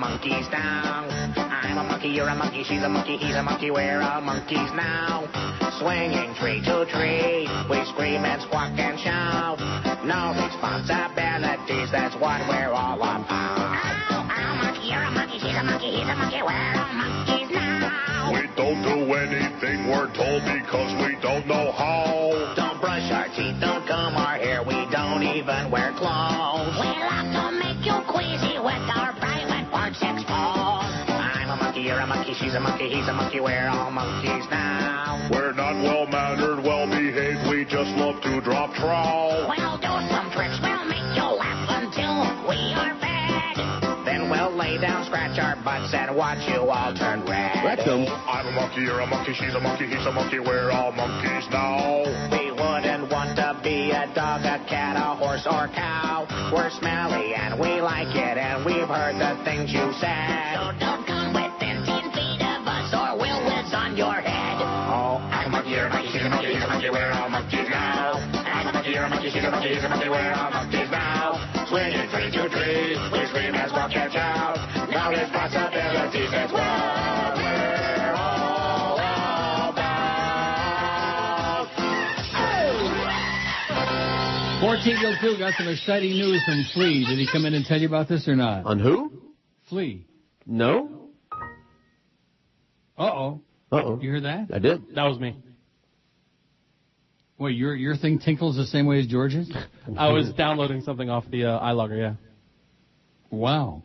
[0.00, 1.04] Monkeys now.
[1.36, 4.72] I'm a monkey, you're a monkey, she's a monkey, he's a monkey, we're all monkeys
[4.72, 5.28] now.
[5.76, 9.60] Swinging tree to tree, we scream and squawk and shout.
[10.00, 13.28] No responsibilities, that's what we're all about.
[13.28, 17.52] I'm a monkey, you're a monkey, she's a monkey, he's a monkey, we're all monkeys
[17.52, 18.32] now.
[18.32, 22.56] We don't do anything we're told because we don't know how.
[22.56, 26.72] Don't brush our teeth, don't comb our hair, we don't even wear clothes.
[26.80, 29.09] We love to make you queasy with our
[32.40, 35.28] she's a monkey, he's a monkey, we're all monkeys now.
[35.30, 39.46] We're not well mannered, well behaved, we just love to drop trowel.
[39.46, 43.60] We'll do some tricks, we'll make you laugh until we are fed.
[44.08, 47.60] Then we'll lay down, scratch our butts, and watch you all turn red.
[47.60, 51.46] I'm a monkey, you're a monkey, she's a monkey, he's a monkey, we're all monkeys
[51.52, 52.02] now.
[52.32, 56.26] We wouldn't want to be a dog, a cat, a horse, or cow.
[56.52, 60.56] We're smelly and we like it, and we've heard the things you said.
[60.56, 61.49] So don't come within
[66.28, 68.12] monkey, a monkey, she's a monkey, he's a monkey, we're all monkeys now.
[68.44, 70.90] I'm a monkey, you're a monkey, she's a monkey, he's a monkey, we're all monkeys
[70.90, 71.38] now.
[71.68, 74.56] Swinging tree to tree, we scream as well catch out.
[74.90, 76.60] No responsibilities, that's what
[77.40, 78.98] we're all
[79.70, 80.00] about.
[84.62, 87.06] 1402 got some exciting news from Flea.
[87.06, 88.66] Did he come in and tell you about this or not?
[88.66, 89.12] On who?
[89.68, 90.06] Flea.
[90.44, 91.08] No?
[92.98, 93.40] Uh-oh.
[93.72, 93.98] Uh-oh.
[94.02, 94.48] You heard that?
[94.52, 94.94] I did.
[94.94, 95.36] That was me.
[97.40, 99.50] Wait, your your thing tinkles the same way as George's?
[99.96, 102.14] I was downloading something off the uh, iLogger, yeah.
[103.30, 103.82] Wow.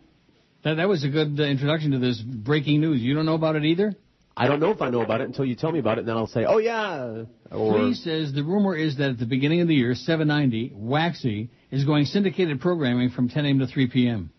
[0.66, 3.01] That that was a good uh, introduction to this breaking news.
[3.01, 3.95] You don't know about it either?
[4.38, 6.09] I don't know if I know about it until you tell me about it, and
[6.09, 7.24] then I'll say, oh, yeah.
[7.51, 11.50] Or, Flea says the rumor is that at the beginning of the year, 790, Waxy,
[11.72, 13.59] is going syndicated programming from 10 a.m.
[13.59, 14.32] to 3 p.m.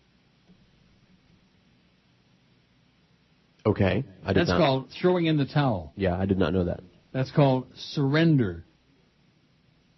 [3.65, 4.03] okay.
[4.23, 4.59] I did That's not.
[4.59, 5.93] called throwing in the towel.
[5.95, 6.81] Yeah, I did not know that.
[7.11, 8.66] That's called surrender.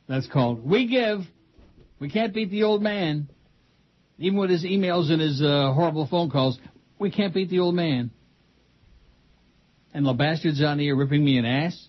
[0.10, 1.20] That's called we give.
[2.00, 3.30] We can't beat the old man.
[4.18, 6.60] Even with his emails and his uh, horrible phone calls,
[6.98, 8.12] we can't beat the old man.
[9.94, 11.88] And the bastards on here ripping me an ass.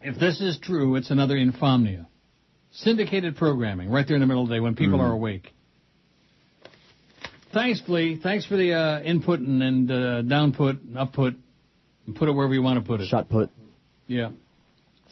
[0.00, 2.06] If this is true, it's another infomnia.
[2.72, 5.02] Syndicated programming right there in the middle of the day when people Mhm.
[5.02, 5.52] are awake.
[7.52, 8.16] Thanks, Flea.
[8.16, 11.36] Thanks for the uh, input and, and uh, downput, and upput,
[12.06, 13.08] and put it wherever you want to put it.
[13.08, 13.50] Shot put.
[14.06, 14.30] Yeah.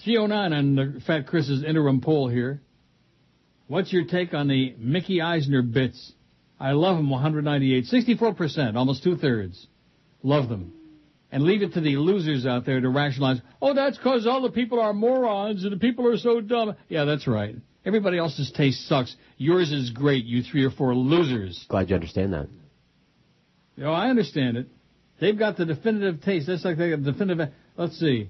[0.04, 2.60] 309 on the Fat Chris's interim poll here.
[3.68, 6.12] What's your take on the Mickey Eisner bits?
[6.58, 7.84] I love them 198.
[7.84, 9.66] 64%, almost two thirds.
[10.22, 10.72] Love them.
[11.32, 14.50] and leave it to the losers out there to rationalize, oh, that's because all the
[14.50, 16.74] people are morons and the people are so dumb.
[16.88, 17.54] Yeah, that's right.
[17.84, 19.14] Everybody else's taste sucks.
[19.38, 21.64] Yours is great, you three or four losers.
[21.68, 22.48] Glad you understand that.
[23.76, 24.66] You know, I understand it.
[25.20, 26.46] They've got the definitive taste.
[26.46, 27.48] That's like they got definitive.
[27.76, 28.28] Let's see.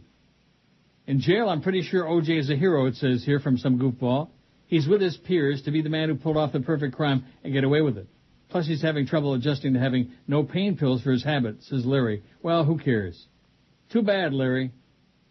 [1.10, 4.28] In jail, I'm pretty sure OJ is a hero, it says here from some goofball.
[4.68, 7.52] He's with his peers to be the man who pulled off the perfect crime and
[7.52, 8.06] get away with it.
[8.48, 12.22] Plus, he's having trouble adjusting to having no pain pills for his habit, says Larry.
[12.44, 13.26] Well, who cares?
[13.92, 14.70] Too bad, Larry.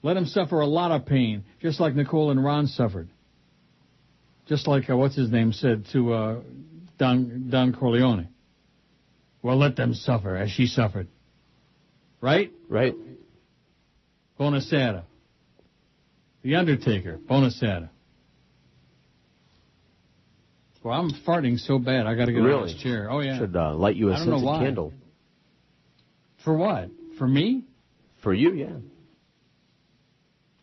[0.03, 3.07] Let him suffer a lot of pain, just like Nicole and Ron suffered.
[4.47, 6.39] Just like, uh, what's his name said to uh,
[6.97, 8.27] Don, Don Corleone.
[9.41, 11.07] Well, let them suffer as she suffered.
[12.19, 12.51] Right?
[12.67, 12.95] Right.
[14.37, 15.05] Bonasera.
[16.49, 17.89] The Undertaker, Bonasera.
[20.81, 22.55] Well, I'm farting so bad, I got to get really?
[22.55, 23.07] out of this chair.
[23.07, 23.37] Oh yeah.
[23.37, 24.91] Should uh, light you a scented candle.
[26.43, 26.89] For what?
[27.19, 27.65] For me?
[28.23, 28.77] For you, yeah.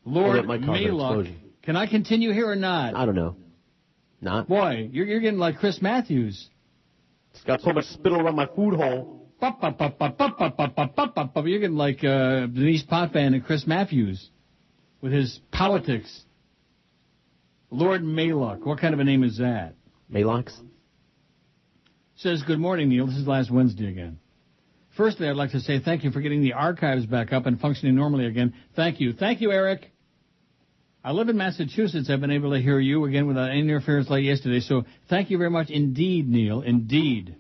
[0.05, 1.32] Lord Maylock.
[1.62, 2.97] Can I continue here or not?
[2.97, 3.36] I don't know.
[4.20, 4.48] Not.
[4.48, 6.48] Boy, you're, you're getting like Chris Matthews.
[7.32, 9.28] It's got so much spittle around my food hole.
[9.40, 9.52] You're
[11.60, 14.31] getting like uh, Denise Potvin and Chris Matthews
[15.00, 16.25] with his politics.
[17.70, 18.65] Lord Maylock.
[18.65, 19.75] What kind of a name is that?
[20.12, 20.57] Maylocks?
[22.16, 23.07] Says, good morning, Neil.
[23.07, 24.18] This is last Wednesday again.
[24.97, 27.94] Firstly, I'd like to say thank you for getting the archives back up and functioning
[27.94, 28.55] normally again.
[28.75, 29.12] Thank you.
[29.12, 29.92] Thank you, Eric.
[31.05, 32.08] I live in Massachusetts.
[32.10, 34.60] I've been able to hear you again without any interference like yesterday.
[34.60, 36.62] So thank you very much indeed, Neil.
[36.62, 37.36] Indeed.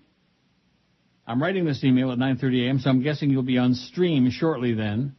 [1.26, 4.74] I'm writing this email at 9.30 a.m., so I'm guessing you'll be on stream shortly
[4.74, 5.15] then.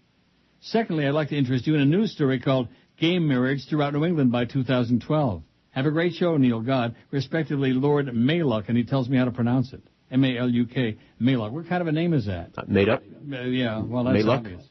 [0.71, 2.67] Secondly, I'd like to interest you in a news story called
[2.99, 5.43] Game Marriage Throughout New England by 2012.
[5.71, 6.95] Have a great show, Neil God.
[7.11, 9.81] Respectively, Lord Mayluck, and he tells me how to pronounce it.
[10.11, 11.51] M-A-L-U-K, Mayluck.
[11.51, 12.51] What kind of a name is that?
[12.67, 13.01] Made up?
[13.31, 14.39] Uh, yeah, well, that's Mayluck?
[14.39, 14.63] obvious.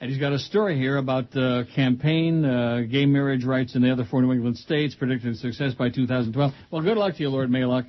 [0.00, 3.92] And he's got a story here about the campaign, uh, gay marriage rights in the
[3.92, 6.52] other four New England states, predicted success by 2012.
[6.70, 7.86] Well, good luck to you, Lord Mayluck.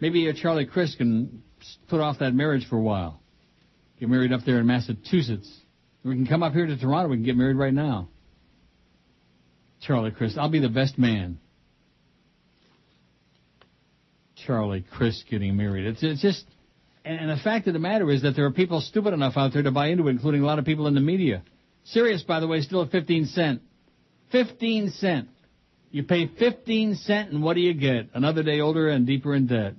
[0.00, 1.42] Maybe uh, Charlie Crist can
[1.88, 3.20] put off that marriage for a while.
[4.00, 5.59] Get married up there in Massachusetts.
[6.04, 7.10] We can come up here to Toronto.
[7.10, 8.08] We can get married right now.
[9.82, 11.38] Charlie Crist, I'll be the best man.
[14.46, 15.86] Charlie Crist getting married.
[15.86, 16.44] It's, it's just,
[17.04, 19.62] and the fact of the matter is that there are people stupid enough out there
[19.62, 21.42] to buy into it, including a lot of people in the media.
[21.84, 23.62] Sirius, by the way, still at 15 cent.
[24.32, 25.28] 15 cent.
[25.90, 28.10] You pay 15 cent and what do you get?
[28.14, 29.74] Another day older and deeper in debt.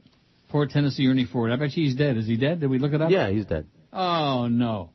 [0.50, 1.52] Poor Tennessee Ernie Ford.
[1.52, 2.18] I bet you he's dead.
[2.18, 2.60] Is he dead?
[2.60, 3.12] Did we look it up?
[3.12, 3.68] Yeah, he's dead.
[3.94, 4.90] Oh, no.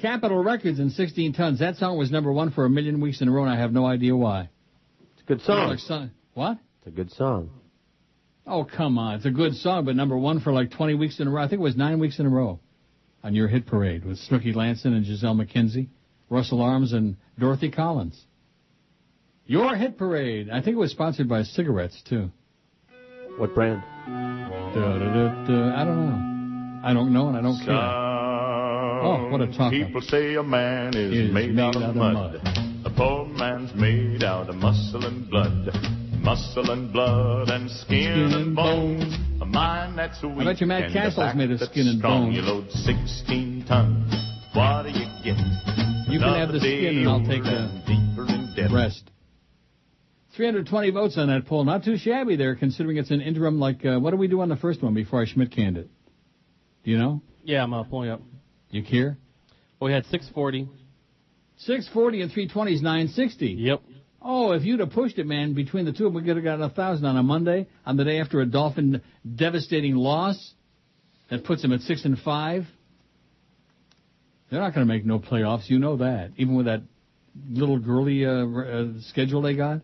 [0.00, 1.58] Capitol Records in 16 tons.
[1.58, 3.72] That song was number one for a million weeks in a row, and I have
[3.72, 4.48] no idea why.
[5.12, 5.68] It's a good song.
[5.68, 6.58] Like What?
[6.78, 7.50] It's a good song.
[8.46, 9.16] Oh, come on.
[9.16, 11.42] It's a good song, but number one for like 20 weeks in a row.
[11.42, 12.58] I think it was nine weeks in a row
[13.22, 15.88] on your hit parade with Snooky Lanson and Gisele MacKenzie,
[16.30, 18.20] Russell Arms, and Dorothy Collins.
[19.46, 20.48] Your hit parade.
[20.50, 22.30] I think it was sponsored by cigarettes, too.
[23.36, 23.82] What brand?
[24.74, 25.76] Da-da-da-da.
[25.76, 26.88] I don't know.
[26.88, 28.09] I don't know, and I don't care.
[29.02, 29.72] Oh, what a talk.
[29.72, 32.34] People say a man is, Is made, out of mud.
[32.84, 35.70] A poor man's made out of muscle and blood.
[36.20, 39.00] Muscle and blood and skin, and bone.
[39.40, 40.44] A mind that's weak.
[40.44, 42.26] bet you Matt and a Cassel's back made of that's skin and strong.
[42.26, 42.32] bone.
[42.34, 44.12] You load 16 tons.
[44.54, 45.38] What do you get?
[46.08, 49.10] You can have the skin, and I'll take the and deeper rest.
[50.36, 51.64] 320 votes on that poll.
[51.64, 53.58] Not too shabby there, considering it's an interim.
[53.58, 55.88] Like, uh, what do we do on the first one before I Schmidt canned it?
[56.84, 57.20] Do you know?
[57.44, 58.22] Yeah, I'm uh, pulling up.
[58.70, 59.16] You care?
[59.78, 60.68] Well, we had 640.
[61.58, 63.46] 640 and 320 is 960.
[63.46, 63.82] Yep.
[64.22, 66.44] Oh, if you'd have pushed it, man, between the two of them, we could have
[66.44, 69.00] gotten a thousand on a Monday, on the day after a Dolphin
[69.34, 70.54] devastating loss
[71.30, 72.64] that puts them at six and five.
[74.50, 75.68] They're not going to make no playoffs.
[75.68, 76.82] You know that, even with that
[77.48, 79.80] little girly uh, uh, schedule they got.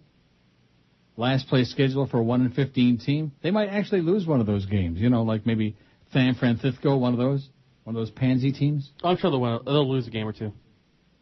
[1.16, 3.32] Last place schedule for a one and fifteen team.
[3.42, 5.00] They might actually lose one of those games.
[5.00, 5.76] You know, like maybe
[6.12, 7.48] San Francisco, one of those,
[7.86, 8.90] one of those pansy teams.
[9.04, 10.52] I'm sure they'll, win, they'll lose a game or two.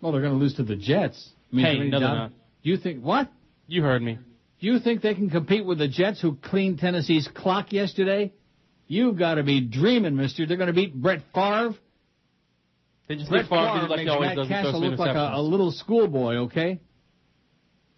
[0.00, 1.28] Well, they're going to lose to the Jets.
[1.52, 2.32] I mean, Hey, is there any no, they're not.
[2.62, 3.30] You think what?
[3.66, 4.18] You heard me.
[4.60, 8.32] You think they can compete with the Jets who cleaned Tennessee's clock yesterday?
[8.86, 10.46] You've got to be dreaming, Mister.
[10.46, 11.74] They're going to beat Brett Favre.
[13.08, 14.48] They just Brett Favre Favre like makes Matt does.
[14.48, 16.36] Cassel look like a, a little schoolboy.
[16.46, 16.80] Okay.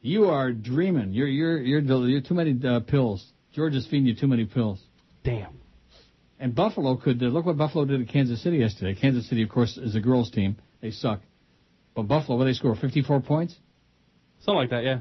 [0.01, 1.13] You are dreaming.
[1.13, 3.25] You're you're you're, you're too many uh, pills.
[3.53, 4.81] George is feeding you too many pills.
[5.23, 5.61] Damn.
[6.39, 8.99] And Buffalo could uh, look what Buffalo did at Kansas City yesterday.
[8.99, 10.57] Kansas City, of course, is a girls' team.
[10.83, 11.21] They suck.
[11.95, 12.75] But Buffalo, what they score?
[12.75, 13.55] 54 points.
[14.41, 15.01] Something like that, yeah.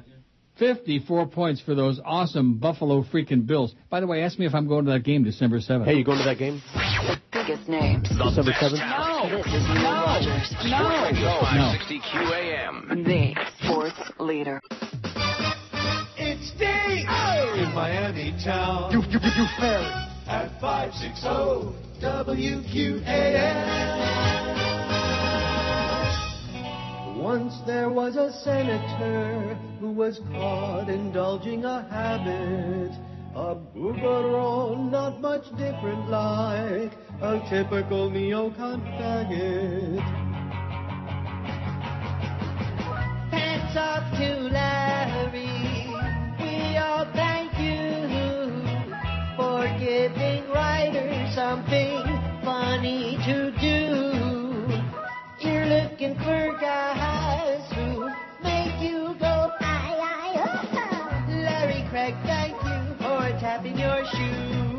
[0.58, 3.76] 54 points for those awesome Buffalo freaking Bills.
[3.90, 5.84] By the way, ask me if I'm going to that game December 7th.
[5.84, 6.62] Hey, you going to that game?
[6.74, 8.08] The biggest names.
[8.08, 8.80] December 7th?
[8.80, 9.38] No!
[9.38, 10.48] This is Neil Rogers.
[10.48, 11.40] Sports Radio No.
[11.42, 13.06] 560 QAM.
[13.06, 14.62] The sports leader.
[16.18, 17.06] It's Dave
[17.60, 18.94] in Miami town.
[18.94, 20.15] You, you, you fairy.
[20.28, 21.28] At 560
[22.02, 23.86] WQAM.
[27.16, 32.92] Once there was a senator who was caught indulging a habit.
[33.36, 40.02] A boogeroo, not much different like a typical neocon faggot.
[43.30, 45.86] Hats off to Larry.
[46.40, 47.35] We all you
[49.36, 52.04] for giving writers something
[52.44, 55.48] funny to do.
[55.48, 58.10] You're looking for guys who
[58.44, 61.32] make you go, aye, aye, oh, oh.
[61.32, 64.76] Larry Craig, thank you for tapping your shoe.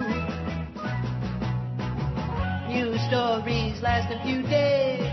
[2.68, 5.06] News stories last a few days,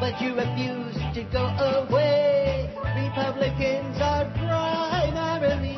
[0.00, 2.70] but you refuse to go away.
[2.96, 5.76] Republicans are primarily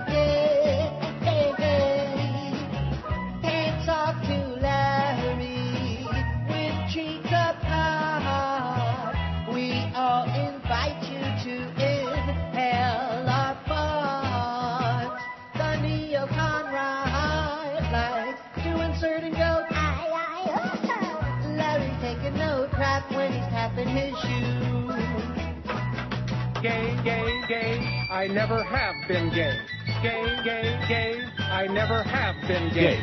[28.23, 29.59] I never have been gay.
[30.01, 33.01] Gay, gay, gay, I never have been gay.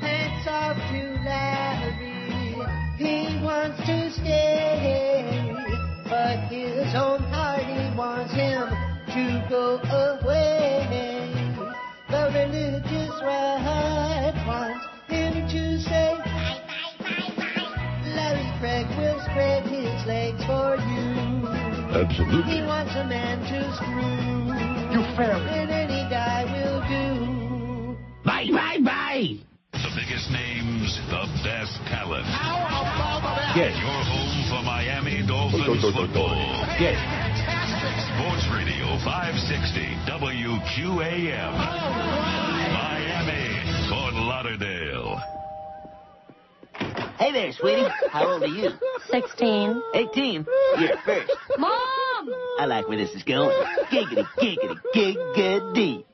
[0.00, 2.58] Hats off to Larry.
[2.98, 5.54] He wants to stay,
[6.10, 8.66] but his own party wants him
[9.14, 11.54] to go away.
[12.10, 16.62] The religious right wants him to say, bye,
[16.98, 18.12] bye, bye, bye.
[18.12, 21.57] Larry Craig will spread his legs for you.
[21.88, 22.52] Absolutely.
[22.52, 24.28] He wants a man to screw.
[24.92, 25.40] You fairy.
[25.40, 27.96] And any guy will do.
[28.24, 29.36] Bye, bye, bye.
[29.72, 32.28] The biggest names, the best talent.
[33.56, 33.72] Yes.
[33.80, 36.36] Your home for Miami Dolphins football.
[36.76, 37.00] Yes.
[38.12, 41.54] Sports Radio 560 WQAM.
[42.72, 43.44] Miami,
[43.88, 45.37] Fort Lauderdale.
[47.18, 47.88] Hey there, sweetie.
[48.10, 48.70] How old are you?
[49.10, 49.82] 16.
[49.92, 50.46] 18.
[50.78, 51.32] You're first.
[51.58, 51.72] Mom!
[52.60, 53.50] I like where this is going.
[53.90, 56.04] Giggity, giggity, giggity.